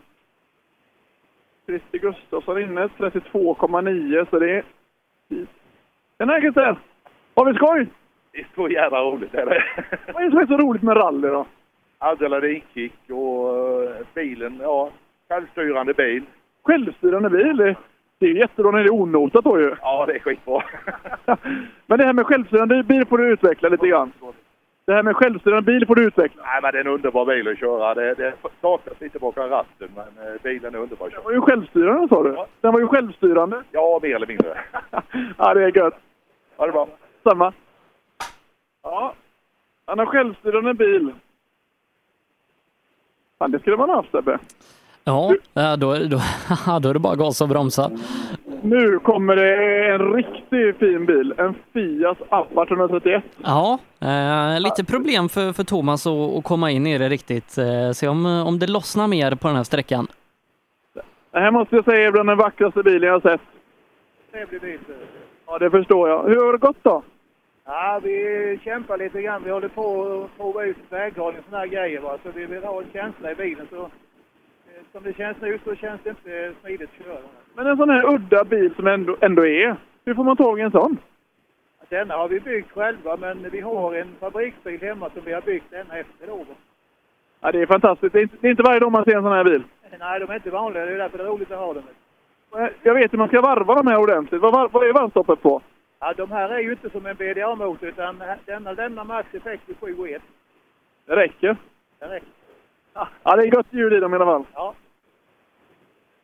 [1.66, 4.64] Christer Gustafsson inne, 32,9 så det är...
[6.18, 6.80] Tjena Christer!
[7.36, 7.88] Har vi skoj?
[8.32, 9.64] Det är så jävla roligt är det.
[10.14, 11.46] Vad är det som är så roligt med rally då?
[12.00, 14.90] Adrenalinkick och eh, bilen, ja,
[15.30, 16.24] självstyrande bil.
[16.64, 17.76] Självstyrande bil, det,
[18.20, 19.76] det är ju jättebra när det är onotat då ju.
[19.82, 20.64] Ja, det är skitbra.
[21.86, 24.12] Men det här med självstyrande bil får du utveckla lite grann.
[24.86, 26.44] Det här med självstyrande bil får du utveckla.
[26.44, 27.94] Nej, men det är en underbar bil att köra.
[27.94, 31.24] Det, det saknas lite bakom ratten, men eh, bilen är underbar att Den köra.
[31.24, 32.38] var ju självstyrande sa du.
[32.62, 33.64] Den var ju självstyrande.
[33.72, 34.58] Ja, mer eller mindre.
[35.38, 35.94] Ja, det är gött.
[36.58, 36.88] Ha det bra.
[37.24, 37.54] Samma.
[38.84, 39.14] Ja,
[39.86, 41.14] han har självstyrande bil.
[43.40, 44.40] Fan, det skulle man ha haft Sebbe.
[45.04, 45.98] Ja, ja, då, då,
[46.82, 47.92] då är det bara gas och bromsa.
[48.62, 51.34] Nu kommer det en riktigt fin bil.
[51.38, 53.24] En Fiat Abarth 131.
[53.44, 57.58] Ja, eh, lite problem för, för Thomas att, att komma in i det riktigt.
[57.58, 60.08] Eh, se om, om det lossnar mer på den här sträckan.
[61.32, 63.42] Det här måste jag säga är bland den vackraste bilen jag har sett.
[64.32, 64.80] Trevlig bil.
[65.48, 66.24] Ja, det förstår jag.
[66.24, 67.04] Hur har det gått då?
[67.72, 69.44] Ja, vi kämpar lite grann.
[69.44, 72.02] Vi håller på att prova ut väghållning och sådana här grejer.
[72.02, 72.18] Va?
[72.24, 73.68] Så vi vill ha en känsla i bilen.
[73.70, 73.90] Så, eh,
[74.92, 77.20] som det känns nu så känns det inte smidigt att köra.
[77.56, 79.76] Men en sån här udda bil som ändå, ändå är.
[80.06, 80.98] Hur får man tag i en sån?
[81.90, 85.72] Denna har vi byggt själva, men vi har en fabriksbil hemma som vi har byggt
[85.72, 86.46] denna efter då.
[87.42, 88.14] Ja, det är fantastiskt.
[88.14, 89.64] Det är, inte, det är inte varje dag man ser en sån här bil.
[90.00, 90.86] Nej, de är inte vanliga.
[90.86, 91.84] Det är därför det är roligt att ha dem.
[92.84, 94.42] Jag vet hur man ska varva de här ordentligt.
[94.42, 95.62] Vad, vad är varvstoppet på?
[96.00, 99.74] Ja, de här är ju inte som en BDA-motor, utan denna lämnar max effekt i
[99.80, 100.22] 7 och 1.
[101.06, 101.58] Det räcker.
[102.00, 102.30] Det räcker.
[103.24, 104.44] Ja, det är gott ljud i dem i alla fall.
[104.54, 104.74] Ja.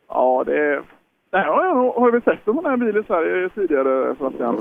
[0.08, 0.82] Ja, det är...
[1.30, 4.58] Det här har, jag, har vi sett en sån här bil i Sverige tidigare, Sebastian?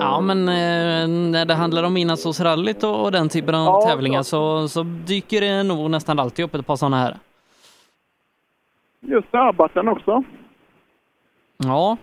[0.00, 4.22] Ja, men eh, när det handlar om Inasåsrallyt och, och den typen av Ja, tävlingar
[4.22, 7.16] så, så dyker det nog nästan alltid upp ett par sådana här.
[9.00, 10.22] Just det, Abarthen också.
[11.56, 11.96] Ja,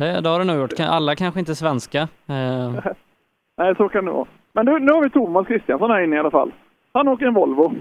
[0.00, 0.80] det, det har det nog gjort.
[0.80, 2.00] Alla kanske inte är svenska.
[2.28, 2.74] Eh,
[3.56, 4.26] Nej, så kan det vara.
[4.52, 6.52] Men nu, nu har vi Thomas Kristiansson här inne i alla fall.
[6.92, 7.72] Han åker en Volvo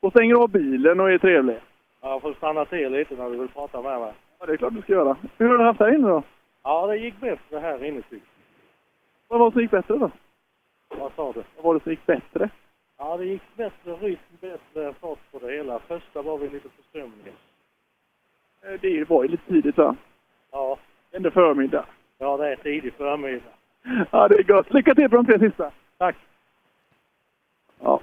[0.00, 1.56] och stänger av bilen och är trevlig.
[2.02, 4.12] Jag får stanna till lite när du vill prata med mig.
[4.38, 5.16] Ja, det är klart du ska göra.
[5.38, 6.22] Hur har du haft här inne då?
[6.62, 8.26] Ja, det gick bättre här inne tycker
[9.28, 10.10] Vad var det som gick bättre då?
[10.98, 11.42] Vad sa du?
[11.56, 12.48] Vad var det som gick bättre?
[12.98, 15.78] Ja, det gick bättre rytm, bättre fart på det hela.
[15.78, 17.34] Första var vi lite förstumliga.
[18.62, 19.96] Eh, Det var ju lite tidigt va?
[20.52, 20.78] Ja.
[21.16, 21.84] Ändå förmiddag.
[22.18, 23.44] Ja, det är tidig förmiddag.
[24.10, 24.74] Ja, det är gott.
[24.74, 25.70] Lycka till på de tre sista.
[25.98, 26.16] Tack.
[27.80, 28.00] Ja.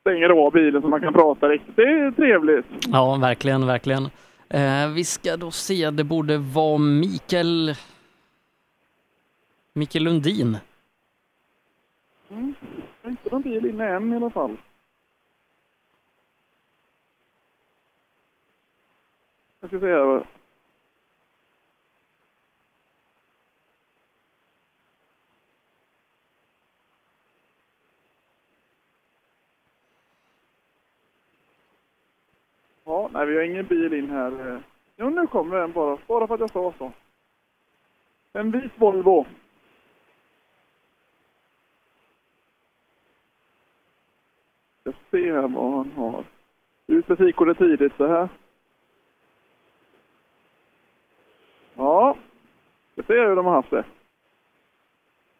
[0.00, 1.76] Stänger av bilen så man kan prata riktigt.
[1.76, 2.66] Det är trevligt.
[2.88, 4.04] Ja, verkligen, verkligen.
[4.48, 7.74] Eh, vi ska då se, det borde vara Mikael...
[9.72, 10.56] Mikael Lundin.
[12.30, 12.54] Mm.
[13.04, 14.56] Inte någon bil inne än i alla fall.
[19.60, 20.24] Jag ska se här.
[32.84, 34.62] Ja, nej vi har ingen bil in här.
[34.96, 35.98] Jo, nu kommer den bara.
[36.06, 36.92] Bara för att jag sa så.
[38.32, 39.26] En vit Volvo.
[44.84, 46.24] Jag ska se här vad han har.
[46.86, 48.28] Ut med fikordet tidigt så här.
[51.74, 52.16] Ja,
[52.94, 53.84] vi ser hur de har haft det.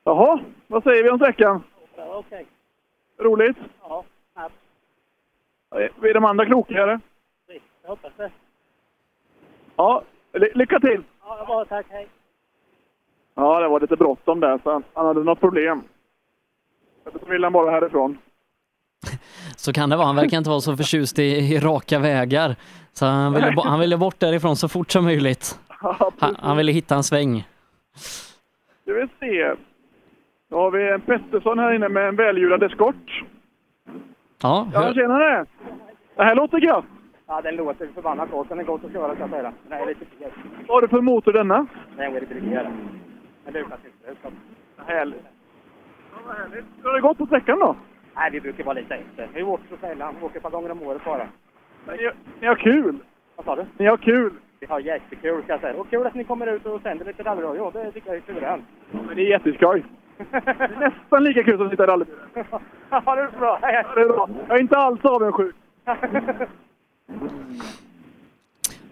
[0.05, 1.63] Jaha, vad säger vi om sträckan?
[1.97, 2.47] Okej.
[3.19, 3.57] Roligt?
[3.81, 4.55] Ja, snabbt.
[5.71, 7.01] Är de andra klokare?
[7.85, 8.31] Jag hoppas det.
[9.77, 11.03] Ja, ly- lycka till!
[11.25, 11.87] Ja, det var tack.
[11.91, 12.09] Hej.
[13.35, 15.83] Ja, det var lite bråttom där, så han, han hade något problem.
[17.05, 18.19] Så ville han bara härifrån.
[19.57, 20.07] Så kan det vara.
[20.07, 22.57] Han verkar inte vara så förtjust i, i raka vägar.
[22.93, 25.59] Så han ville, han ville bort därifrån så fort som möjligt.
[26.19, 27.45] Han, han ville hitta en sväng.
[28.83, 29.55] Ska vi se.
[30.49, 33.23] Då har vi en Pettersson här inne med en välhjulad eskort.
[34.43, 35.47] Ja, Ja, hör, tjenare!
[36.17, 36.85] Det här låter gött.
[37.35, 38.49] Ja, den låter förbannat gott.
[38.49, 39.53] Den är gott att köra, ska jag säga.
[39.69, 40.33] Den är lite feg.
[40.69, 41.67] Vad har du för motor denna?
[41.97, 42.21] Den är.
[43.45, 43.79] Men det lutar
[44.11, 44.31] inte.
[44.87, 45.25] Härligt.
[46.13, 46.65] Ja, vad härligt.
[46.83, 47.77] Hur har det gått på sträckan då?
[48.15, 49.29] Nej, vi brukar vara lite efter.
[49.35, 50.15] Vi åker så sällan.
[50.21, 51.29] Vi åker ett par gånger om året bara.
[51.87, 52.99] Men Ni, ni har kul!
[53.37, 53.67] Vad sa du?
[53.79, 54.33] Ni har kul!
[54.61, 55.81] Vi har jättekul, ska jag säga.
[55.81, 57.71] Och kul att ni kommer ut och sänder lite rallyradio.
[57.71, 58.65] Det tycker jag är suveränt.
[58.91, 59.85] Men det är jätteskoj.
[60.79, 62.21] Nästan lika kul som att sitta i rallybilen.
[62.91, 63.59] Ja, det är bra.
[63.63, 64.29] Ja, det är bra.
[64.49, 65.57] Jag är inte alls avundsjuk.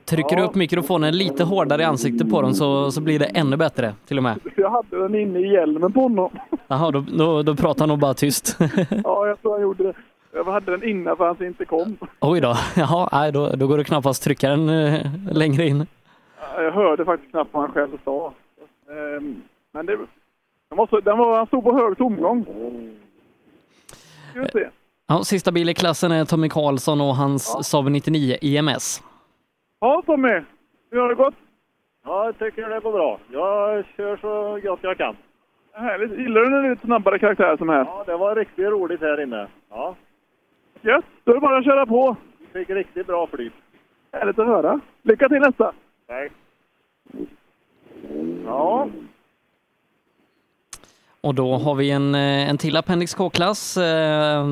[0.04, 3.56] trycker du upp mikrofonen lite hårdare i ansiktet på den så, så blir det ännu
[3.56, 4.40] bättre till och med.
[4.56, 6.30] Jag hade den inne i hjälmen på honom.
[6.68, 8.58] Jaha, då, då, då pratar han nog bara tyst.
[9.04, 9.94] Ja, jag tror han gjorde det.
[10.34, 11.96] Jag hade den innan för att han inte kom.
[12.20, 15.86] Oj då, jaha, nej, då, då går det knappast trycka den eh, längre in.
[16.56, 18.32] Jag hörde faktiskt knappt vad han själv sa.
[18.90, 19.42] Ehm,
[19.72, 19.96] Men det,
[20.68, 22.44] den, var så, den var, han stod på hög tomgång.
[24.30, 24.68] Ska vi se.
[25.12, 29.02] Ja, sista bil i klassen är Tommy Karlsson och hans Saab 99 IMS.
[29.80, 30.40] Ja, Tommy.
[30.90, 31.34] Hur har det gått?
[32.04, 33.20] Ja, jag tycker det går bra.
[33.32, 35.16] Jag kör så gott jag kan.
[35.72, 36.18] Härligt.
[36.18, 37.84] Gillar du när det är lite snabbare karaktär som här?
[37.84, 39.48] Ja, det var riktigt roligt här inne.
[39.70, 39.96] Ja,
[40.80, 41.04] Gött!
[41.24, 42.16] Då är det bara att köra på.
[42.52, 43.52] fick riktigt bra flyt.
[44.12, 44.80] Härligt att höra.
[45.02, 45.72] Lycka till nästa!
[46.06, 46.32] Tack.
[48.46, 48.88] Ja,
[51.24, 54.46] och då har vi en, eh, en till Appendix K-klass eh,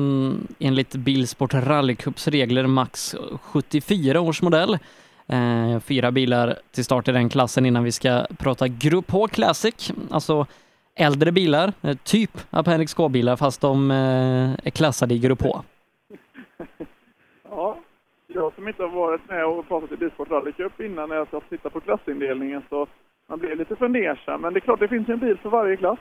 [0.59, 4.77] enligt Bilsport Rallycups regler max 74 års modell.
[5.27, 9.91] Eh, fyra bilar till start i den klassen innan vi ska prata Grupp H Classic,
[10.11, 10.45] alltså
[10.95, 15.61] äldre bilar, eh, typ Appendix K-bilar fast de eh, är klassade i Grupp H.
[17.49, 17.77] Ja,
[18.27, 21.43] jag som inte har varit med och pratat i Bilsport Rallycup innan när jag satt
[21.43, 22.87] och tittade på klassindelningen så
[23.29, 24.41] man blir lite fundersam.
[24.41, 25.99] Men det är klart, det finns en bil för varje klass.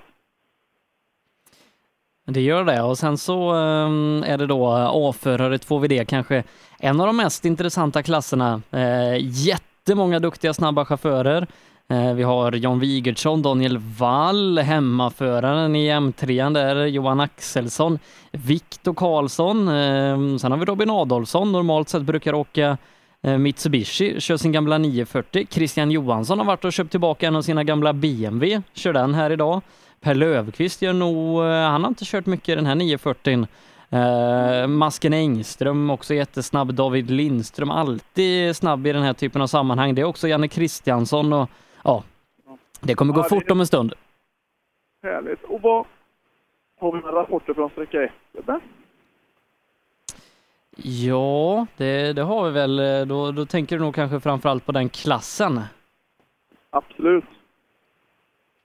[2.31, 6.43] Det gör det och sen så ehm, är det då eh, A-förare 2VD kanske
[6.79, 8.63] en av de mest intressanta klasserna.
[8.71, 11.47] Eh, jättemånga duktiga snabba chaufförer.
[11.89, 17.99] Eh, vi har John Wigertsson, Daniel Wall, hemmaföraren i M3 där, Johan Axelsson,
[18.33, 22.77] Viktor Karlsson, ehm, sen har vi Robin Adolfsson, normalt sett brukar åka
[23.39, 25.47] Mitsubishi, kör sin gamla 940.
[25.51, 29.31] Christian Johansson har varit och köpt tillbaka en av sina gamla BMW, kör den här
[29.31, 29.61] idag.
[30.01, 33.47] Per Lövqvist gör nog, eh, han har inte kört mycket den här 940.
[33.93, 39.95] Uh, Masken Engström också jättesnabb, David Lindström alltid snabb i den här typen av sammanhang.
[39.95, 41.51] Det är också Janne Kristiansson och
[41.85, 42.05] ja,
[42.81, 43.95] det kommer gå Ja, fort om en stund.
[45.03, 45.43] Härligt.
[45.43, 45.87] Och vad
[46.81, 48.11] har vi med rapporter från sträcka 1?
[48.33, 48.61] eller?
[50.77, 53.09] Ja, det, det har vi väl.
[53.09, 55.61] Då, då tänker du nog kanske framförallt på den klassen.
[56.71, 57.25] Absolut.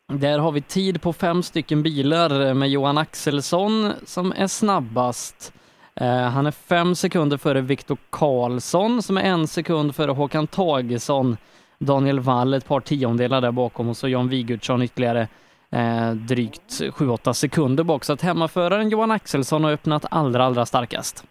[0.08, 5.54] Där har vi tid på fem stycken bilar med Johan Axelsson som är snabbast.
[5.96, 11.38] Eh, han är fem sekunder före Viktor Karlsson som är en sekund före Håkan Tagesson.
[11.80, 15.28] Daniel Wall ett par tiondelar där bakom och så Jan Wigertsson ytterligare
[15.70, 18.04] eh, drygt 7-8 sekunder bak.
[18.04, 21.26] Så att hemmaföraren Johan Axelsson har öppnat allra, allra starkast.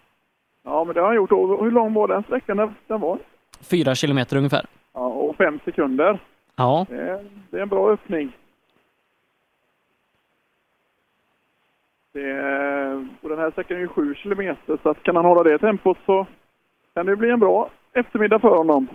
[0.63, 1.31] Ja, men det har han gjort.
[1.31, 2.75] Och hur lång var den sträckan?
[2.87, 3.19] Den var?
[3.61, 4.65] Fyra kilometer ungefär.
[4.93, 6.19] Ja, och fem sekunder.
[6.55, 8.31] Ja, Det är, det är en bra öppning.
[12.15, 12.41] Det
[13.21, 15.97] och den här sträckan är ju 7 kilometer, så att kan han hålla det tempot
[16.05, 16.27] så
[16.93, 18.87] kan det bli en bra eftermiddag för honom.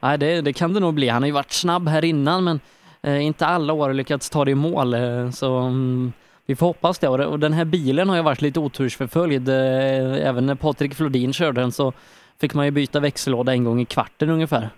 [0.00, 1.08] ja det, det kan det nog bli.
[1.08, 2.60] Han har ju varit snabb här innan men
[3.02, 4.94] eh, inte alla år lyckats ta det i mål.
[4.94, 6.12] Eh, så mm,
[6.46, 7.08] vi får hoppas det.
[7.08, 9.48] Och, den här bilen har ju varit lite otursförföljd.
[9.48, 11.92] Eh, även när Patrik Flodin körde den så
[12.40, 14.68] fick man ju byta växellåda en gång i kvarten ungefär.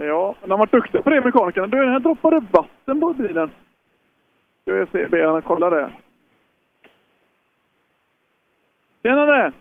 [0.00, 1.66] Ja, de har varit duktiga på det, mekanikerna.
[1.66, 3.50] Du, här droppade vatten på bilen.
[4.62, 5.90] Ska vi se, be honom kolla det.
[9.02, 9.52] Tjenare!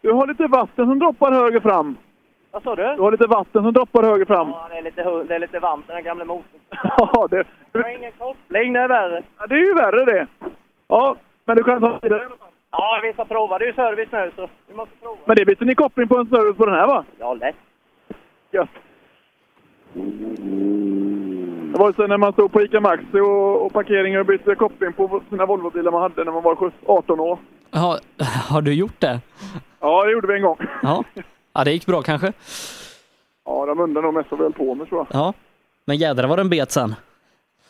[0.00, 1.96] Du har lite vatten som droppar höger fram.
[2.50, 2.82] Vad sa du?
[2.82, 4.48] Du har lite vatten som droppar höger fram.
[4.50, 6.60] Ja, det är lite, det är lite varmt den gamla motorn.
[6.98, 9.22] Ja, det, Jag har ingen koppling, det är värre.
[9.38, 10.26] ja, det är ju värre det.
[10.88, 12.28] Ja, men du kan ta vidare.
[12.70, 13.58] Ja, vi ska prova.
[13.58, 15.16] Det är ju service nu så vi måste prova.
[15.24, 17.04] Men det byter ni koppling på en service på den här va?
[17.18, 17.56] Ja, lätt.
[18.50, 18.68] Gött.
[21.72, 24.54] Det var ju så när man stod på ICA Maxi och, och parkeringen och bytte
[24.54, 27.38] koppling på sina Volvobilar man hade när man var 17 18 år.
[27.70, 27.98] Ja,
[28.48, 29.20] har du gjort det?
[29.80, 30.56] Ja, det gjorde vi en gång.
[30.82, 31.04] Ja,
[31.52, 32.32] ja det gick bra kanske.
[33.44, 35.20] Ja, de undrar nog mest höll på med tror jag.
[35.20, 35.32] Ja,
[35.84, 36.94] men jädrar vad den bet sen.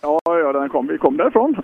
[0.00, 1.56] Ja, ja, den kom, vi kom därifrån.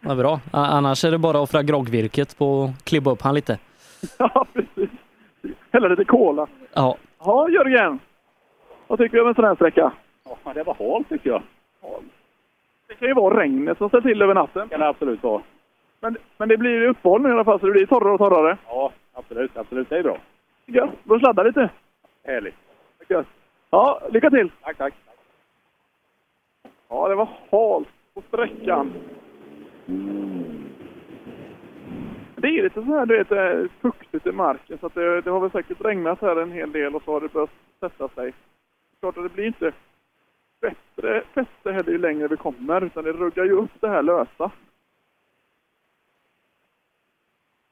[0.00, 0.40] Vad bra.
[0.52, 3.58] Annars är det bara att offra groggvirket på att klibba upp han lite.
[4.18, 4.90] ja, precis.
[5.70, 6.46] Hälla lite cola.
[6.72, 7.98] Ja, Ja, Jörgen.
[8.86, 9.92] Vad tycker du om en sån här sträcka?
[10.44, 11.42] Ja, det var halt tycker jag.
[12.88, 14.68] Det kan ju vara regnet som ställer till över natten.
[14.68, 15.42] kan det absolut vara.
[16.00, 18.58] Men, men det blir uppehåll nu i alla fall, så det blir torrare och torrare.
[18.66, 19.56] Ja, absolut.
[19.56, 20.18] Absolut, det är bra.
[20.66, 20.90] Gött.
[21.06, 21.70] Får sladda lite.
[22.24, 22.54] Härligt.
[23.08, 23.26] Gött.
[23.70, 24.50] Ja, lycka till!
[24.62, 24.94] Tack, tack.
[26.88, 28.92] Ja, det var halt på sträckan.
[32.36, 35.40] Det är lite så här, du vet, fuktigt i marken så att det, det har
[35.40, 38.32] väl säkert regnat här en hel del och så har det börjat sätta sig.
[39.00, 39.72] Klart att det blir inte
[40.60, 44.50] bättre fäste heller ju längre vi kommer utan det ruggar ju upp det här lösa.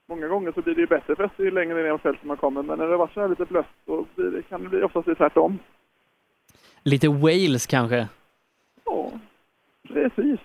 [0.09, 2.78] Många gånger så blir det ju bättre fäste ju längre ner fältet man kommer men
[2.78, 5.59] när det var så här lite blött så det, kan det bli oftast bli tvärtom.
[6.83, 8.09] lite Wales kanske.
[8.85, 9.10] Ja,
[9.89, 10.41] precis.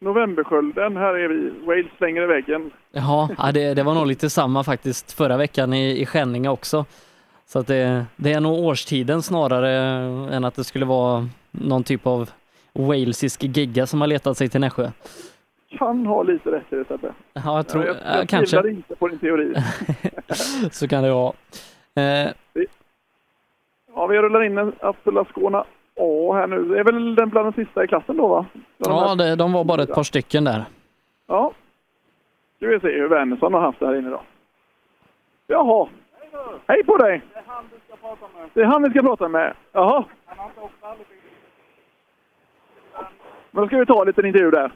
[0.00, 1.50] Novemberskölden, här är vi.
[1.66, 2.70] Wales slänger i väggen.
[2.92, 6.84] Ja, ja, det, det var nog lite samma faktiskt förra veckan i, i Skänninge också.
[7.46, 9.70] Så att det, det är nog årstiden snarare
[10.34, 12.30] än att det skulle vara någon typ av
[12.72, 14.90] walesisk gigga som har letat sig till Nässjö.
[15.70, 17.12] Kan ha lite rätt i det Sebbe.
[17.32, 18.68] Ja, jag tror, jag, ja, jag kanske.
[18.70, 19.54] inte på din teori.
[20.72, 21.32] Så kan det vara.
[21.94, 22.30] Eh,
[23.94, 25.58] Ja, vi rullar in en Abdullah Skåne
[26.00, 26.64] A här nu.
[26.64, 28.46] Det är väl den bland de sista i klassen då va?
[28.52, 30.64] Bland de ja, här- det, de var bara ett par stycken där.
[31.26, 31.52] Ja.
[32.56, 34.22] Ska vi se hur Wernersson har haft det här inne då.
[35.46, 35.88] Jaha.
[36.66, 37.22] Hej på dig!
[37.32, 39.54] Det är han vi ska prata med.
[39.72, 40.04] Jaha.
[43.50, 44.72] Men då ska vi ta en liten intervju där.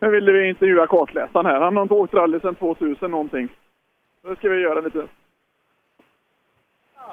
[0.00, 1.60] Nu ville vi intervjua kartläsaren här.
[1.60, 3.48] Han har inte åkt rally sedan 2000 någonting.
[4.24, 5.06] Nu ska vi göra lite...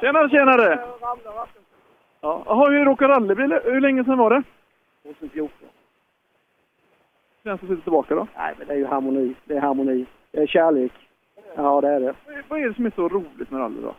[0.02, 0.80] Tjenare, tjenare!
[2.22, 3.60] Ja, Jaha, hur åker rallybil?
[3.64, 4.44] Hur länge sedan var det?
[5.04, 5.68] 2014.
[7.44, 8.28] Känns det sitter tillbaka då?
[8.38, 9.36] Nej, men det är ju harmoni.
[9.46, 10.06] Det är harmoni.
[10.32, 10.92] Det är kärlek.
[11.56, 12.16] Ja, det är det.
[12.48, 13.96] Vad är det som är så roligt med rally då?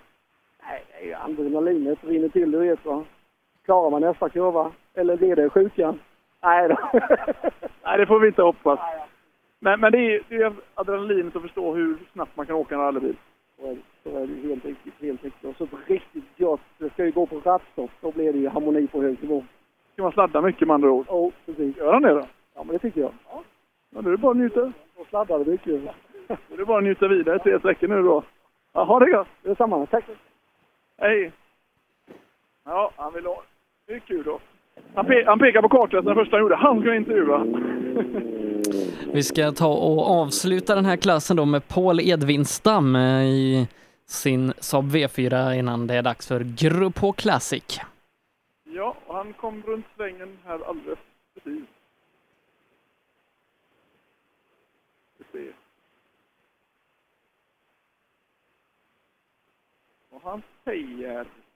[0.62, 3.04] Nej, det är ju adrenalinet rinner till, du vet va.
[3.64, 4.72] Klarar man nästa kurva?
[4.96, 6.00] Eller blir det sjukan?
[6.42, 6.76] Nej då.
[7.84, 8.80] Nej, det får vi inte hoppas.
[9.58, 12.80] Men, men det är det är adrenalinet att förstå hur snabbt man kan åka en
[12.80, 13.16] rallybil.
[13.58, 15.44] Så är det- Så är det helt riktigt, helt riktigt.
[15.44, 18.86] Och så riktigt gott, det ska ju gå på rattstopp, då blir det ju harmoni
[18.86, 19.44] på hög nivå.
[19.92, 21.06] Ska man sladda mycket med andra ord?
[21.08, 21.76] Ja, precis.
[21.76, 22.26] Gör han det då?
[22.54, 23.12] Ja, men det tycker jag.
[23.30, 23.42] Ja,
[23.90, 24.72] Ja, då är det bara att njuta.
[24.96, 25.82] då sladdar det mycket.
[26.28, 28.22] Då är det bara att njuta vidare tre sträckor nu då.
[28.72, 29.28] Det är gott.
[29.42, 29.86] Det är samma.
[29.86, 30.04] Tack.
[30.98, 31.32] Hej!
[32.64, 33.42] Ja, han vill ha...
[33.86, 34.38] Det är kul då.
[34.96, 36.56] Han, pe han pekar på kartan den första han gjorde.
[36.56, 37.44] Han ska intervjua.
[39.12, 43.68] Vi ska ta och avsluta den här klassen då med Paul Edvinstam eh, i
[44.06, 47.80] sin Saab V4 innan det är dags för Grupp H Classic.
[48.64, 50.98] Ja, och han kom runt svängen här alldeles
[51.34, 51.64] precis.
[60.10, 61.16] Och han säger...
[61.16, 61.46] Vänta.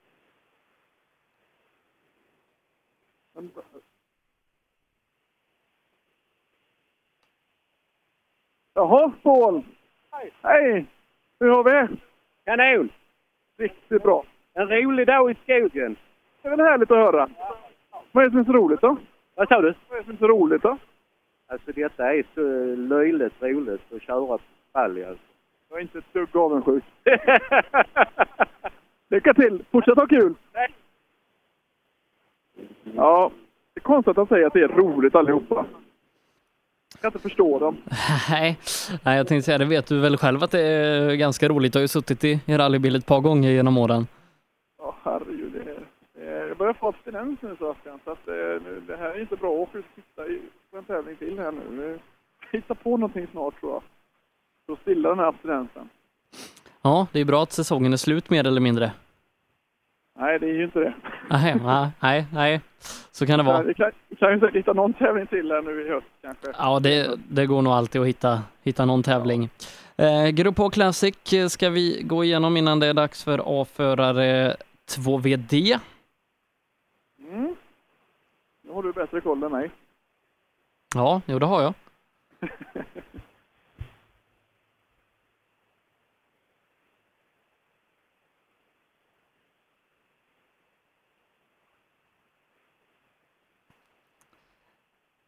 [8.73, 9.63] Jaha, Paul.
[10.11, 10.31] Hej.
[10.41, 10.85] Hej!
[11.39, 11.89] Hur har vi det?
[12.45, 12.89] Kanon!
[13.57, 14.25] Riktigt bra.
[14.53, 15.95] En rolig dag i skogen.
[16.41, 17.29] Det är väl härligt att höra.
[18.11, 18.97] Vad är det som är så roligt då?
[19.35, 19.73] Vad sa du?
[19.89, 20.77] Vad är det som är så roligt då?
[21.47, 24.39] Alltså detta är så löjligt roligt att köra
[24.73, 25.23] rally alltså.
[25.69, 26.83] Jag är inte ett dugg avundsjuk.
[29.09, 29.65] Lycka till!
[29.71, 30.33] Fortsätt ha kul!
[32.95, 33.31] Ja,
[33.73, 35.65] det är konstigt att de säger att det är roligt allihopa.
[36.93, 37.77] Jag kan inte förstå dem.
[38.29, 38.57] Nej,
[39.05, 41.73] nej, jag tänkte säga det vet du väl själv att det är ganska roligt.
[41.73, 44.07] Du har ju suttit i, rallybil ett par gånger genom åren.
[44.77, 45.51] Ja, herregud.
[45.53, 49.21] Det, är- jag börjar få abstinens nu Sebastian, så att det, nu- det här är
[49.21, 50.41] inte bra att sitta i,
[50.71, 51.99] på en tävling till här nu.
[52.51, 53.81] Hitta på någonting snart tror jag.
[54.75, 55.89] Att stilla den här abstinensen.
[56.81, 58.91] Ja, det är bra att säsongen är slut mer eller mindre.
[60.21, 60.93] Nej, det är ju inte det.
[61.29, 61.55] Nej,
[62.01, 62.61] nej, nej,
[63.11, 63.63] så kan det vara.
[63.63, 66.47] Vi kan, vi kan ju säkert hitta någon tävling till här nu i höst kanske.
[66.57, 69.49] Ja, det, det går nog alltid att hitta, hitta någon tävling.
[69.97, 74.55] Eh, Grupp H Classic eh, ska vi gå igenom innan det är dags för A-förare
[74.89, 75.79] 2VD.
[77.31, 77.55] Mm.
[78.63, 79.71] Nu har du bättre koll än mig.
[80.95, 81.73] Ja, jo det har jag.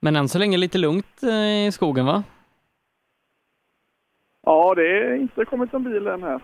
[0.04, 2.24] Men än så länge lite lugnt eh, i skogen va?
[4.42, 6.42] Ja, det är inte kommit en bil än här.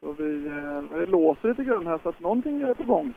[0.00, 3.14] Så vi, eh, det låser lite grann här så att någonting är på gång.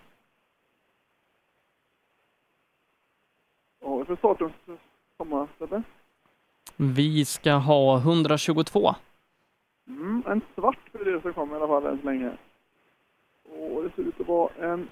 [3.82, 4.50] Ja, vi får starta
[5.18, 5.84] komma, Sebbe.
[6.76, 8.96] Vi ska ha 122.
[9.88, 12.32] Mm, en svart blir det som kommer i alla fall än så länge.
[13.44, 14.90] Och det ser ut att vara en...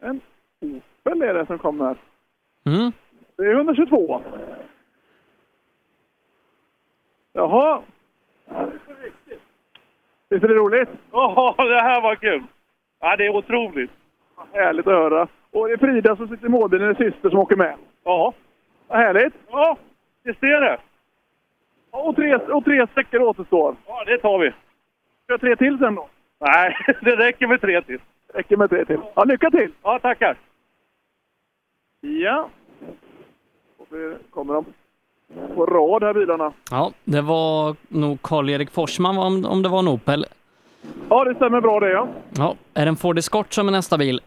[0.00, 0.20] En
[0.60, 1.96] Opel är det som kommer.
[2.66, 2.92] Mm.
[3.36, 4.22] Det är 122.
[7.32, 7.82] Jaha.
[10.30, 10.88] Visst är det roligt?
[11.12, 12.42] Ja, det här var kul!
[13.00, 13.90] Ja, det är otroligt.
[14.52, 15.28] Härligt att höra.
[15.50, 17.76] Och det är Frida som sitter i målbilen, en syster som åker med.
[18.04, 18.34] Ja.
[18.88, 19.34] Vad härligt.
[19.50, 19.76] Ja,
[20.22, 20.78] visst är det.
[21.90, 23.76] Och tre, och tre sträckor återstår.
[23.86, 24.50] Ja, det tar vi.
[24.50, 26.08] Ska jag tre till sen då?
[26.40, 28.00] Nej, det räcker med tre till.
[28.34, 29.00] Räcker med tre till.
[29.14, 29.72] Ja, lycka till!
[29.82, 30.36] Ja, tackar.
[32.00, 32.48] Ja.
[33.78, 34.64] Och det kommer de
[35.54, 36.52] på rad här bilarna.
[36.70, 40.26] Ja, det var nog Karl-Erik Forsman om, om det var en Opel.
[41.10, 42.08] Ja, det stämmer bra det ja.
[42.36, 44.20] Ja, är det en Ford Escort som är nästa bil?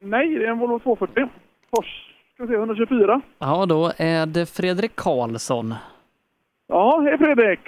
[0.00, 1.28] Nej, det är en Volvo 240.
[1.76, 3.20] Fors, ska vi se, 124.
[3.38, 5.74] Ja, då är det Fredrik Karlsson.
[6.68, 7.60] Ja, hej Fredrik!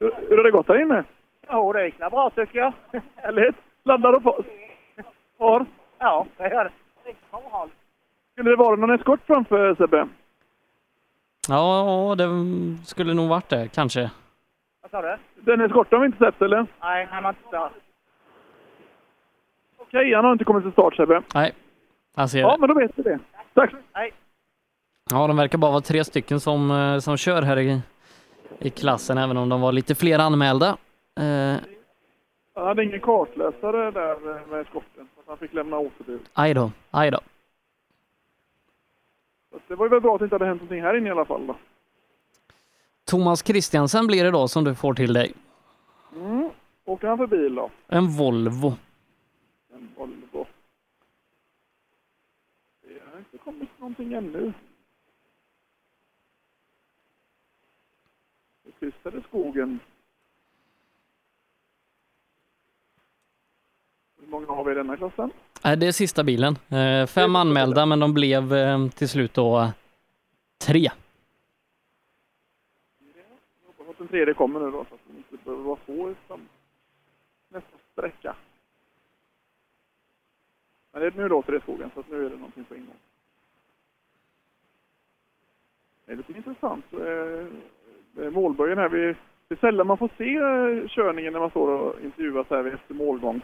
[0.00, 1.04] Hur, hur har det gått där inne?
[1.52, 2.72] Jo, det gick bra tycker jag.
[3.16, 3.56] Härligt!
[3.84, 4.44] Laddar och
[5.40, 5.58] far.
[5.58, 5.66] far.
[5.98, 6.70] Ja, det gör det.
[8.32, 10.08] Skulle det vara någon eskort framför Sebbe?
[11.48, 12.26] Ja, det
[12.86, 14.10] skulle nog varit det, kanske.
[14.82, 15.16] Vad sa du?
[15.40, 16.66] Den eskorten har vi inte sett eller?
[16.80, 17.72] Nej, han har inte stört.
[19.78, 21.22] Okej, han har inte kommit till start Sebbe.
[21.34, 21.52] Nej,
[22.16, 22.58] jag ser Ja, det.
[22.60, 23.18] men då vet vi det.
[23.54, 23.72] Tack!
[23.94, 24.12] Nej.
[25.10, 27.80] Ja, de verkar bara vara tre stycken som, eh, som kör här i,
[28.58, 30.68] i klassen, även om de var lite fler anmälda.
[31.20, 31.56] Eh,
[32.54, 34.66] Han hade ingen kartläsare där eh, med att
[35.30, 36.20] han fick lämna återbud.
[36.32, 37.20] aj då, aj då.
[39.68, 41.24] Det var ju väl bra att det inte hade hänt någonting här inne i alla
[41.24, 41.56] fall då.
[43.04, 45.34] Thomas Kristiansen blir det då som du får till dig.
[46.14, 46.50] Mm.
[46.84, 47.70] Åker han för bil då?
[47.86, 48.74] En Volvo.
[49.72, 50.46] En Volvo.
[52.82, 54.52] Det har inte kommit någonting ännu.
[58.62, 59.80] Det är tyst här i skogen.
[64.20, 65.30] Hur många har vi i denna klassen?
[65.62, 66.58] Det är sista bilen.
[66.68, 69.70] Eh, fem anmälda, men de blev eh, till slut då
[70.66, 70.80] tre.
[70.80, 70.92] Jag
[73.66, 75.78] hoppas att den tredje kommer nu då, så att det inte behöver vara
[76.28, 76.48] sam-
[77.48, 78.36] nästa sträcka.
[80.92, 82.96] Men det, nu låter det i skogen, så att nu är det någonting på ingång.
[86.06, 86.84] Det är lite intressant.
[86.92, 88.88] Eh, målböjen här.
[88.88, 89.14] Vi,
[89.48, 90.38] det är sällan man får se
[90.88, 93.40] körningen när man står och intervjuas här efter målgång.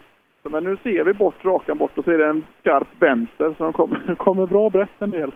[0.47, 3.55] Så, men nu ser vi bort, rakan bort och så är det en skarp vänster
[3.59, 5.33] så de kommer, kommer bra brett en del.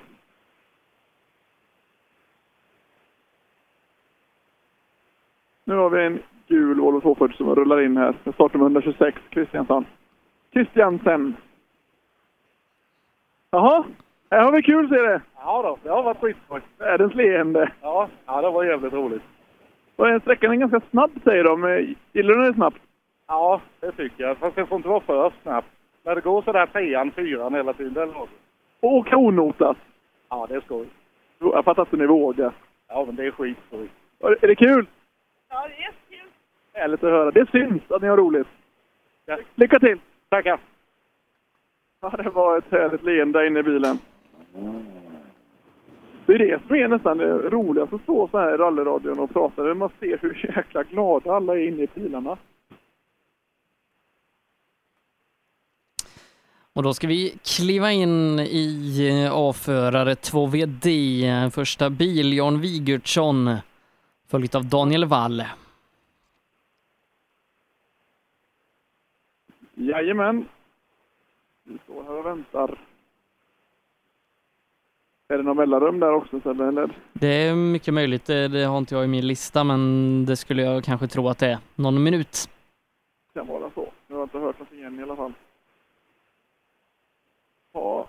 [5.64, 8.14] Nu har vi en gul Volvo 240 som rullar in här.
[8.24, 9.86] med Startnummer 126, Kristiansson.
[10.52, 11.36] Kristiansen.
[13.50, 13.84] Jaha,
[14.30, 15.22] här har vi kul ser det.
[15.36, 16.60] Ja då, det har varit skitskoj.
[16.78, 17.72] Världens leende.
[17.82, 19.22] Ja, ja, det var jävligt roligt.
[19.97, 21.86] Och sträckan är ganska snabb säger de.
[22.12, 22.80] Gillar du när det är snabbt?
[23.31, 24.39] Ja, det tycker jag.
[24.39, 25.68] Fast det får inte vara för snabbt.
[26.02, 28.28] När det går sådär trean, fyran hela tiden, det är lagom.
[28.81, 29.76] Och åka onotat.
[30.28, 30.86] Ja, det är skoj.
[31.39, 32.52] Jag fattar att ni vågar.
[32.89, 33.89] Ja, men det är skitskoj.
[34.20, 34.86] Är det kul?
[35.49, 36.31] Ja, det är jättekul.
[36.73, 37.31] Härligt att höra.
[37.31, 38.49] Det syns att ni har roligt.
[39.55, 40.00] Lycka till!
[40.28, 40.60] Tackar!
[42.00, 43.99] Ja, det var ett härligt leende inne i bilen.
[46.26, 49.33] Det är det som är nästan det roligaste att stå så här i rallyradion och
[49.33, 49.75] prata.
[49.75, 52.36] Man ser hur jäkla glada alla är inne i bilarna.
[56.81, 61.50] Och då ska vi kliva in i eh, avförare 2VD.
[61.50, 63.57] Första bil, Jan Wigertsson,
[64.28, 65.42] följt av Daniel Wall.
[69.75, 70.49] Jajamän.
[71.65, 72.78] Vi står här och väntar.
[75.28, 76.41] Är det någon mellanrum där också?
[76.41, 76.97] så Eller?
[77.12, 80.62] Det är mycket möjligt, det, det har inte jag i min lista, men det skulle
[80.62, 82.50] jag kanske tro att det är någon minut.
[83.34, 83.89] kan vara så.
[84.09, 85.33] Jag har inte hört någonting än i alla fall.
[87.73, 88.07] Ja,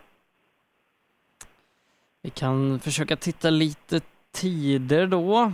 [2.22, 5.52] Vi kan försöka titta lite tider då.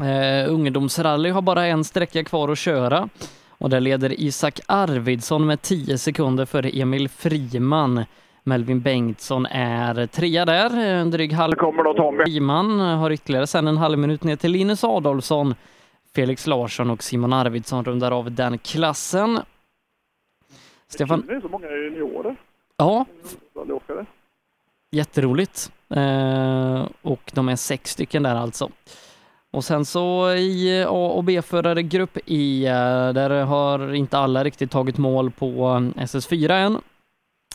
[0.00, 3.08] Eh, ungdomsrally har bara en sträcka kvar att köra
[3.48, 8.04] och där leder Isak Arvidsson med 10 sekunder före Emil Friman.
[8.44, 11.54] Melvin Bengtsson är trea där, en dryg halv.
[11.54, 12.24] kommer då Tommy.
[12.24, 15.54] Friman har ytterligare sen en halv minut ner till Linus Adolfsson.
[16.14, 19.40] Felix Larsson och Simon Arvidsson rundar av den klassen.
[20.88, 22.36] Stefan, det är så många juniorer.
[22.76, 23.06] Ja.
[24.90, 25.72] Jätteroligt.
[25.94, 28.70] Eh, och de är sex stycken där alltså.
[29.50, 34.70] Och sen så i A och B-förare grupp E, eh, där har inte alla riktigt
[34.70, 35.46] tagit mål på
[35.96, 36.80] eh, SS4 än.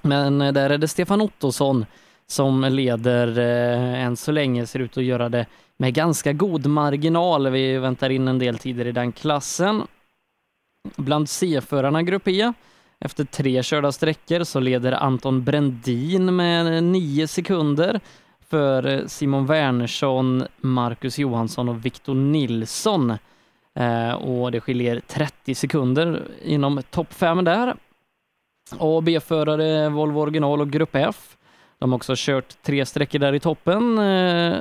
[0.01, 1.85] Men eh, där är det Stefan Ottosson
[2.27, 5.45] som leder eh, än så länge, ser ut att göra det
[5.77, 7.49] med ganska god marginal.
[7.49, 9.87] Vi väntar in en del tider i den klassen.
[10.95, 12.53] Bland C-förarna grupp E
[13.05, 17.99] efter tre körda sträckor så leder Anton Brändin med nio sekunder
[18.49, 23.13] för Simon Wernersson, Marcus Johansson och Victor Nilsson.
[23.75, 27.67] Eh, och det skiljer 30 sekunder inom topp fem där.
[28.71, 31.37] A och B-förare Volvo original och Grupp F.
[31.79, 33.99] De har också kört tre sträckor där i toppen.
[33.99, 34.57] Eh,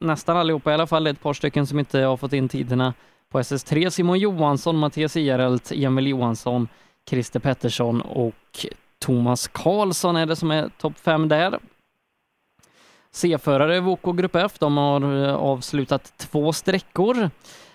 [0.00, 2.94] nästan allihopa i alla fall, ett par stycken som inte har fått in tiderna
[3.30, 3.90] på SS3.
[3.90, 6.68] Simon Johansson, Mattias Ehrelt, Emil Johansson,
[7.10, 8.66] Christer Pettersson och
[8.98, 11.58] Thomas Karlsson är det som är topp fem där.
[13.12, 17.30] C-förare Voko Grupp F, de har eh, avslutat två sträckor.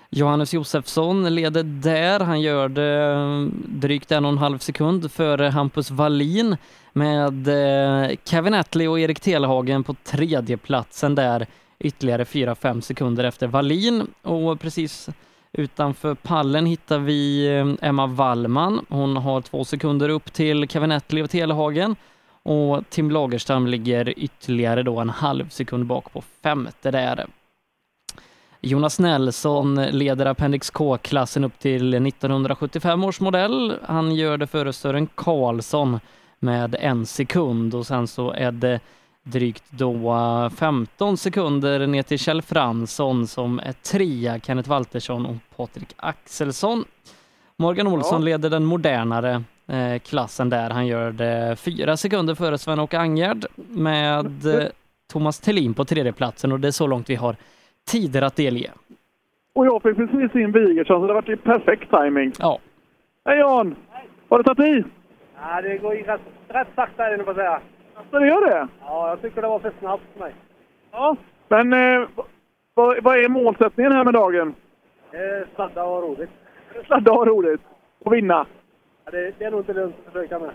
[0.09, 2.19] Johannes Josefsson leder där.
[2.19, 6.57] Han gör det eh, drygt en och en halv sekund före Hampus Wallin
[6.93, 11.47] med eh, Kevin Attlee och Erik Telehagen på tredje platsen där
[11.79, 15.09] ytterligare 4-5 sekunder efter Wallin och precis
[15.53, 18.85] utanför pallen hittar vi eh, Emma Wallman.
[18.89, 21.95] Hon har två sekunder upp till Kevin Attlee och Telehagen
[22.43, 27.25] och Tim Lagerstam ligger ytterligare då en halv sekund bak på femte där.
[28.61, 33.73] Jonas Nelson leder Appendix K-klassen upp till 1975 års modell.
[33.83, 35.99] Han gör det före Sören Karlsson
[36.39, 38.79] med en sekund och sen så är det
[39.31, 45.93] drygt då 15 sekunder ner till Kjell Fransson som är trea, Kenneth Waltersson och Patrik
[45.97, 46.85] Axelsson.
[47.57, 50.69] Morgan Olsson leder den modernare eh, klassen där.
[50.69, 54.67] Han gör det fyra sekunder före Sven-Åke Angerd med eh,
[55.11, 57.35] Thomas Thelin på tredjeplatsen och det är så långt vi har
[57.87, 58.71] tider att delge.
[59.53, 62.31] Och jag fick precis in Wigertsson så det var ju perfekt timing.
[62.39, 62.59] Ja.
[63.25, 63.75] Hej Jan!
[64.29, 64.83] Har du tagit i?
[65.41, 67.61] Ja, det går ju rätt, rätt sakta det nu på att säga.
[68.11, 68.67] Så det gör det?
[68.81, 70.33] Ja, jag tycker det var för snabbt för mig.
[70.91, 71.15] Ja.
[71.47, 72.07] Men eh,
[72.73, 74.55] vad, vad är målsättningen här med dagen?
[75.11, 76.29] Eh, sladda och roligt.
[76.85, 77.61] Sladda och roligt.
[77.99, 78.45] Och vinna.
[79.05, 80.51] Ja, det, det är nog inte lönt att försöka med.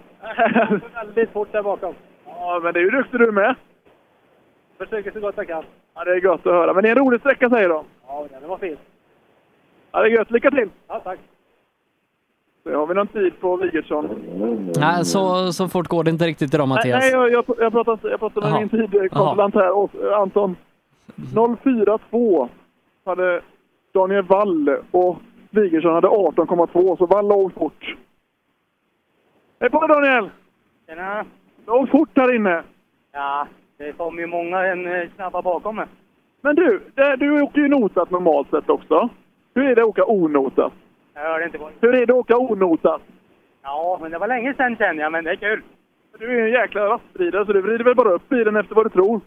[0.95, 1.95] Väldigt fort där bakom.
[2.27, 3.55] Ja, men det är ju duktig du med.
[4.79, 5.65] Försöker så gott jag kan.
[5.95, 6.75] Ja, det är gott att höra.
[6.75, 7.85] Men det är en rolig sträcka säger de.
[8.07, 8.77] Ja, den var fin.
[9.93, 10.31] Ja, det är gött.
[10.31, 10.71] Lycka till!
[10.89, 11.19] Ja, tack.
[12.65, 14.09] Så har vi någon tid på Wigertsson?
[14.77, 17.01] Nej, så, så fort går det inte riktigt idag Mattias.
[17.01, 18.61] Nej, jag, jag, jag pratar, jag pratar med Jaha.
[18.61, 20.57] min tidkontrollant här, och, eh, Anton.
[21.63, 22.49] 042
[23.05, 23.41] hade
[23.95, 25.17] Daniel Wall och
[25.51, 27.97] Wigertsson hade 18,2 så Wall låg fort.
[29.61, 30.31] Hej på dig Daniel!
[30.89, 31.25] Tjena!
[31.67, 32.63] Låg fort här inne.
[33.13, 33.47] Ja,
[33.79, 35.87] det kommer ju många en eh, snabba bakom mig.
[36.41, 39.09] Men du, det, du åker ju notat normalt sett också.
[39.55, 40.73] Hur är det att åka onotat?
[41.15, 43.03] Jag hörde inte på Hur är det att åka onotat?
[43.63, 45.63] Ja, men det var länge sedan känner jag, men det är kul.
[46.19, 48.91] Du är en jäkla rattridare så du vrider väl bara upp bilen efter vad du
[48.91, 49.21] tror?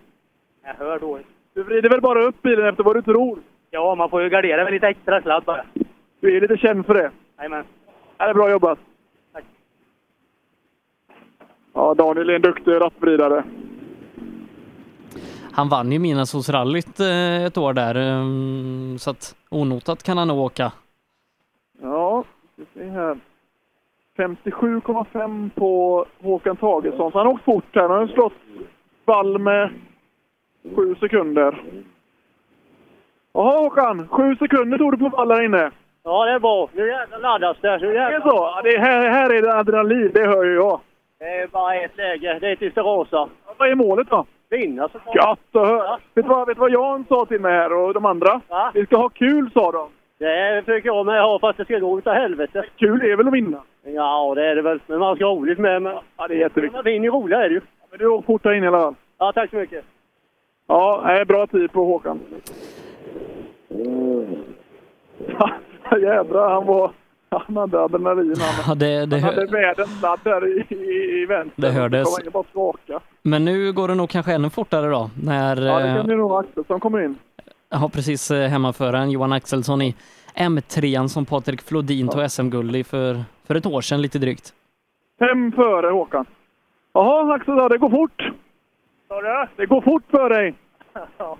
[0.63, 1.27] Jag hör dåligt.
[1.53, 3.39] Du vrider väl bara upp bilen efter vad du tror?
[3.69, 5.65] Ja, man får ju gardera med lite extra sladd bara.
[6.19, 7.11] Du är lite känd för det.
[7.37, 7.63] Jajamän.
[8.17, 8.79] Ja, det är bra jobbat.
[9.33, 9.43] Tack.
[11.73, 13.43] Ja, Daniel är en duktig rattvridare.
[15.51, 20.39] Han vann ju Midnattssolsrallyt eh, ett år där, eh, så att onotat kan han nog
[20.39, 20.71] åka.
[22.57, 23.17] Ska se här.
[24.17, 27.11] 57,5 på Håkan Tagesson.
[27.11, 27.81] Så han har åkt fort här.
[27.89, 28.33] Han har slått
[29.05, 29.69] vall med
[30.75, 31.63] sju sekunder.
[33.33, 35.71] Jaha Håkan, sju sekunder tog du på vall här inne.
[36.03, 36.69] Ja, det är bra.
[36.73, 37.77] Nu jävlar laddas det.
[37.77, 38.31] Nu Det är jävlar.
[38.31, 38.61] så?
[38.63, 40.79] Det är, här, här är det adrenalin, det hör ju jag.
[41.19, 42.37] Det är bara ett läge.
[42.41, 43.29] Det är tills det rasar.
[43.57, 44.25] Vad är målet då?
[44.49, 45.99] Vinna så Gött att höra!
[46.13, 48.41] Vet du vad Jan sa till mig här och de andra?
[48.49, 48.71] Va?
[48.73, 49.89] Vi ska ha kul sa de.
[50.19, 52.65] Det försöker jag med ha fast det ska gå utav helvete.
[52.77, 53.61] Kul är väl att vinna?
[53.83, 54.79] Ja, det är det väl.
[54.87, 55.81] Men man ska ha roligt med.
[55.81, 55.93] Men...
[56.17, 56.73] Ja, det är jätteviktigt.
[56.75, 57.61] Man vinner ju roligare är det ju.
[57.89, 58.95] Men du åker fort inne i alla fall.
[59.17, 59.85] Ja, tack så mycket.
[60.67, 62.19] Ja, nej, bra tid på Håkan.
[65.89, 66.91] Ja, jädrar, han var...
[67.29, 68.65] Han hade adrenalin han.
[68.67, 71.61] Ja, det, det, Han hade hör, världens sladd där i, i, i vänster.
[71.61, 72.17] Det hördes.
[72.17, 72.99] Han var bara skaka.
[73.21, 76.15] men nu går det nog kanske ännu fortare då, när Ja, det eh, kan ju
[76.15, 77.15] nog Axelsson kommer in.
[77.69, 79.95] Ja, precis eh, hemmaföraren Johan Axelsson i
[80.35, 84.53] M3 som Patrik Flodin tog SM-guld i för, för ett år sedan lite drygt.
[85.19, 86.25] Fem före Håkan.
[86.93, 88.31] Jaha, Axel, ja, det går fort.
[89.07, 89.47] Sa du?
[89.55, 90.53] Det går fort för dig.
[91.17, 91.37] Ja.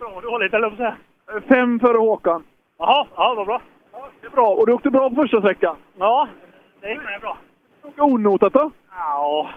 [0.00, 0.94] Bra dåligt, eller vad.
[1.48, 2.44] Fem före Håkan.
[2.78, 3.62] Jaha, ja, vad bra.
[4.20, 4.48] Det är bra.
[4.54, 5.76] Och du åkte bra på första sträckan.
[5.98, 6.28] Ja,
[6.80, 7.38] det gick med bra.
[7.98, 8.70] Onotat då?
[8.90, 9.50] Ja,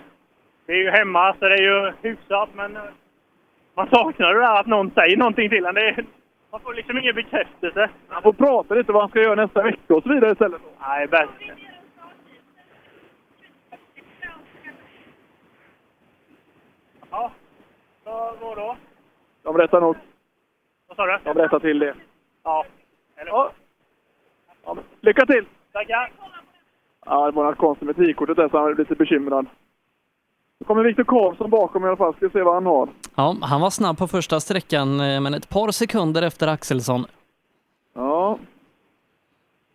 [0.66, 2.82] det är ju hemma så det är ju hyfsat men eh,
[3.80, 5.76] man saknar det där att någon säger någonting till en.
[5.76, 6.06] Det är,
[6.52, 7.90] man får liksom ingen bekräftelse.
[8.08, 10.62] Han får prata lite vad han ska göra nästa vecka och så vidare istället.
[10.80, 11.32] Nej, bäst.
[17.12, 17.32] Ja,
[18.04, 18.78] så vad då?
[19.44, 19.96] De berättar nog.
[20.88, 21.20] Vad sa du?
[21.24, 21.94] De berättar till det.
[22.44, 22.66] Ja.
[23.16, 23.32] Eller?
[23.32, 24.78] Ja.
[25.02, 25.46] Lycka till!
[25.72, 26.12] Tackar!
[27.06, 29.46] Ja, det var något konstigt med tidkortet där så han blev lite bekymrad.
[30.60, 32.16] Nu kommer Viktor Karlsson bakom i alla fall.
[32.16, 32.90] Ska se vad han har.
[33.16, 37.06] Ja, han var snabb på första sträckan, eh, men ett par sekunder efter Axelsson.
[37.94, 38.40] Ja.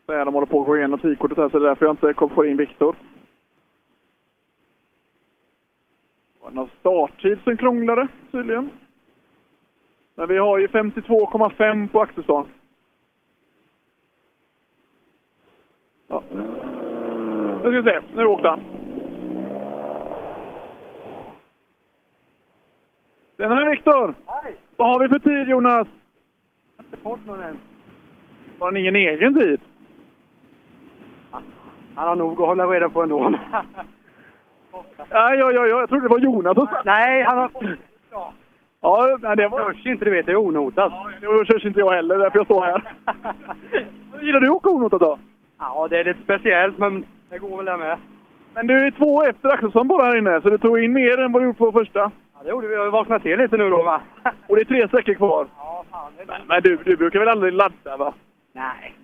[0.06, 1.92] Så är de håller på att gå igenom tidkortet här så det är därför jag
[1.92, 2.96] inte kom få in Viktor.
[6.34, 8.70] Det var någon starttid som krånglade tydligen.
[10.14, 12.46] Men vi har ju 52,5 på Axelsson.
[16.08, 16.22] Ja.
[16.32, 18.00] Nu ska vi se.
[18.14, 18.60] Nu åkte han.
[23.36, 24.14] Tjenare Viktor!
[24.26, 24.56] Hej!
[24.76, 25.88] Vad har vi för tid Jonas?
[26.78, 27.58] Inte fått någon än.
[28.58, 29.60] Har han ingen egen tid?
[31.94, 33.28] Han har nog att hålla reda på ändå.
[33.28, 33.38] Nej,
[35.08, 36.68] ja, ja, ja, jag trodde det var Jonas som.
[36.84, 37.50] Nej, han har...
[38.80, 39.72] Ja, nej, det var...
[39.72, 40.26] Törs inte, du vet.
[40.26, 40.92] Det är onotat.
[41.20, 42.82] Det körs inte jag heller, därför jag står här.
[44.22, 45.18] Gillar du att åka onotat då?
[45.58, 47.98] Ja, det är lite speciellt, men det går väl det med.
[48.54, 51.32] Men du är två efter Axelsson bara här inne, så du tog in mer än
[51.32, 52.10] vad du gjort på första.
[52.44, 52.74] Det gjorde vi.
[52.74, 54.00] Jag har vaknat till lite nu då, va?
[54.46, 55.46] Och det är tre sträckor kvar.
[55.56, 56.12] Ja, fan.
[56.26, 58.14] Men, men du, du brukar väl aldrig ladda va?
[58.52, 58.94] Nej.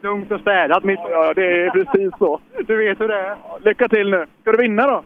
[0.00, 1.00] Lugnt och städat mitt.
[1.10, 2.40] Ja, det är precis så.
[2.66, 3.36] Du vet hur det är.
[3.60, 4.26] Lycka till nu.
[4.40, 5.04] Ska du vinna då?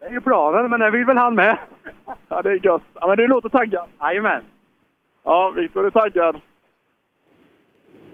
[0.00, 1.58] Det är ju planen, men det vill väl han med.
[2.28, 2.82] Ja, det är gött.
[2.94, 3.88] Ja, men du låter taggad.
[4.00, 4.42] Jajamän.
[5.24, 6.40] Ja, Viktor är taggad.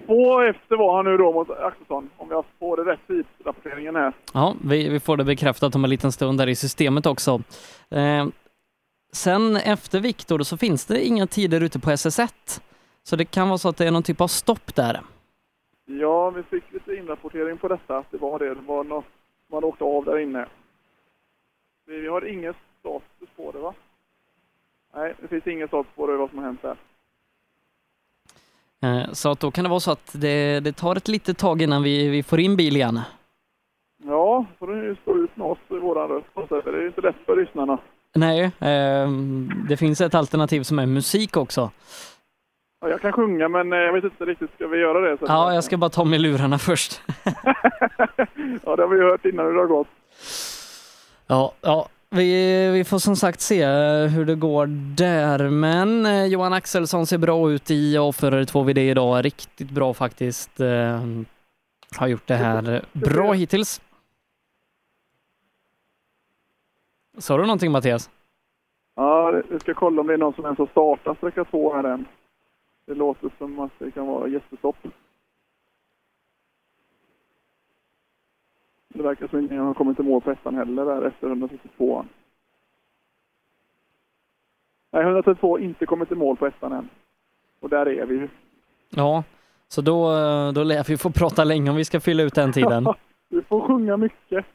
[0.08, 4.12] Två efter var han nu då mot Axelsson, om jag får det rätt tidsrapporteringen här.
[4.34, 7.40] Ja, vi, vi får det bekräftat om en liten stund där i systemet också.
[7.90, 8.26] Eh,
[9.12, 12.60] sen efter Viktor så finns det inga tider ute på SS1.
[13.02, 15.00] Så det kan vara så att det är någon typ av stopp där.
[15.86, 18.54] Ja, vi fick lite inrapportering på detta, att det var det.
[18.54, 19.04] Det var något
[19.46, 20.46] som hade åkt av där inne.
[21.86, 23.74] Vi vi har ingen status på det, va?
[24.94, 26.76] Nej, det finns ingen status på det, vad som har hänt där.
[28.82, 31.62] Eh, så att då kan det vara så att det, det tar ett litet tag
[31.62, 33.00] innan vi, vi får in bil igen.
[34.04, 36.26] Ja, får du stå ut med oss i våran röst.
[36.48, 37.78] Det är inte lätt för lyssnarna.
[38.14, 39.08] Nej, eh,
[39.68, 41.70] det finns ett alternativ som är musik också.
[42.80, 45.18] Ja, jag kan sjunga, men eh, jag vet inte riktigt, ska vi göra det?
[45.18, 47.02] Så Ja, jag ska bara ta med lurarna först.
[48.64, 49.88] ja, det har vi hört innan hur det har gått.
[51.26, 51.88] Ja, ja.
[52.10, 57.06] Vi, vi får som sagt se eh, hur det går där, men eh, Johan Axelsson
[57.06, 59.24] ser bra ut i A4 2VD idag.
[59.24, 60.60] Riktigt bra faktiskt.
[60.60, 61.00] Eh,
[61.98, 63.80] har gjort det här bra hittills.
[67.18, 68.10] Sa du någonting Mattias?
[68.96, 71.84] Ja, vi ska kolla om det är någon som ens har startat sträcka två här
[71.84, 72.04] än.
[72.86, 74.76] Det låter som att det kan vara jättestopp.
[78.98, 82.04] Det verkar som att ingen har kommit i mål på ettan heller där efter 132.
[84.92, 86.88] Nej, 132 har inte kommit i mål på ettan än.
[87.60, 88.28] Och där är vi ju.
[88.90, 89.24] Ja,
[89.68, 90.10] så då,
[90.52, 92.86] då lär vi få prata länge om vi ska fylla ut den tiden.
[93.30, 94.46] Du får sjunga mycket.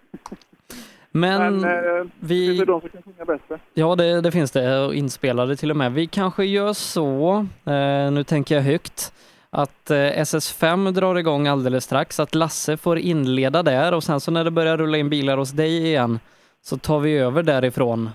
[1.12, 1.64] Men, Men
[2.00, 3.60] eh, vi- det finns de som kan sjunga bättre.
[3.74, 5.94] Ja, det, det finns det inspelade till och med.
[5.94, 7.34] Vi kanske gör så,
[7.66, 9.14] eh, nu tänker jag högt,
[9.56, 14.32] att eh, SS5 drar igång alldeles strax, att Lasse får inleda där och sen så
[14.32, 16.20] när det börjar rulla in bilar hos dig igen
[16.62, 18.10] så tar vi över därifrån.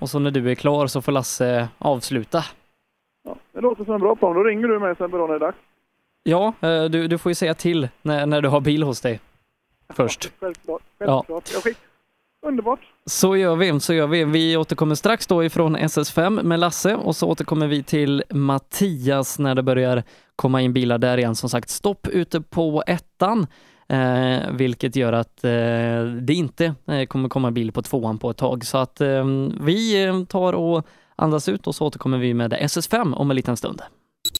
[0.00, 2.44] Och så när du är klar så får Lasse avsluta.
[3.52, 4.34] Det låter som en bra plan.
[4.34, 5.58] Då ringer du mig sen när det är dags.
[6.22, 9.20] Ja, eh, du, du får ju säga till när, när du har bil hos dig.
[9.88, 10.32] Först.
[10.40, 10.82] Självklart.
[10.98, 11.06] Ja.
[11.06, 11.50] Självklart.
[11.52, 11.78] Jag skick...
[12.44, 12.80] Underbart.
[13.06, 14.24] Så gör vi, så gör vi.
[14.24, 19.54] Vi återkommer strax då ifrån SS5 med Lasse och så återkommer vi till Mattias när
[19.54, 20.02] det börjar
[20.36, 21.34] komma in bilar där igen.
[21.34, 23.46] Som sagt, stopp ute på ettan,
[23.88, 25.50] eh, vilket gör att eh,
[26.22, 28.64] det inte eh, kommer komma bil på tvåan på ett tag.
[28.64, 29.24] Så att eh,
[29.60, 33.56] vi eh, tar och andas ut och så återkommer vi med SS5 om en liten
[33.56, 33.82] stund.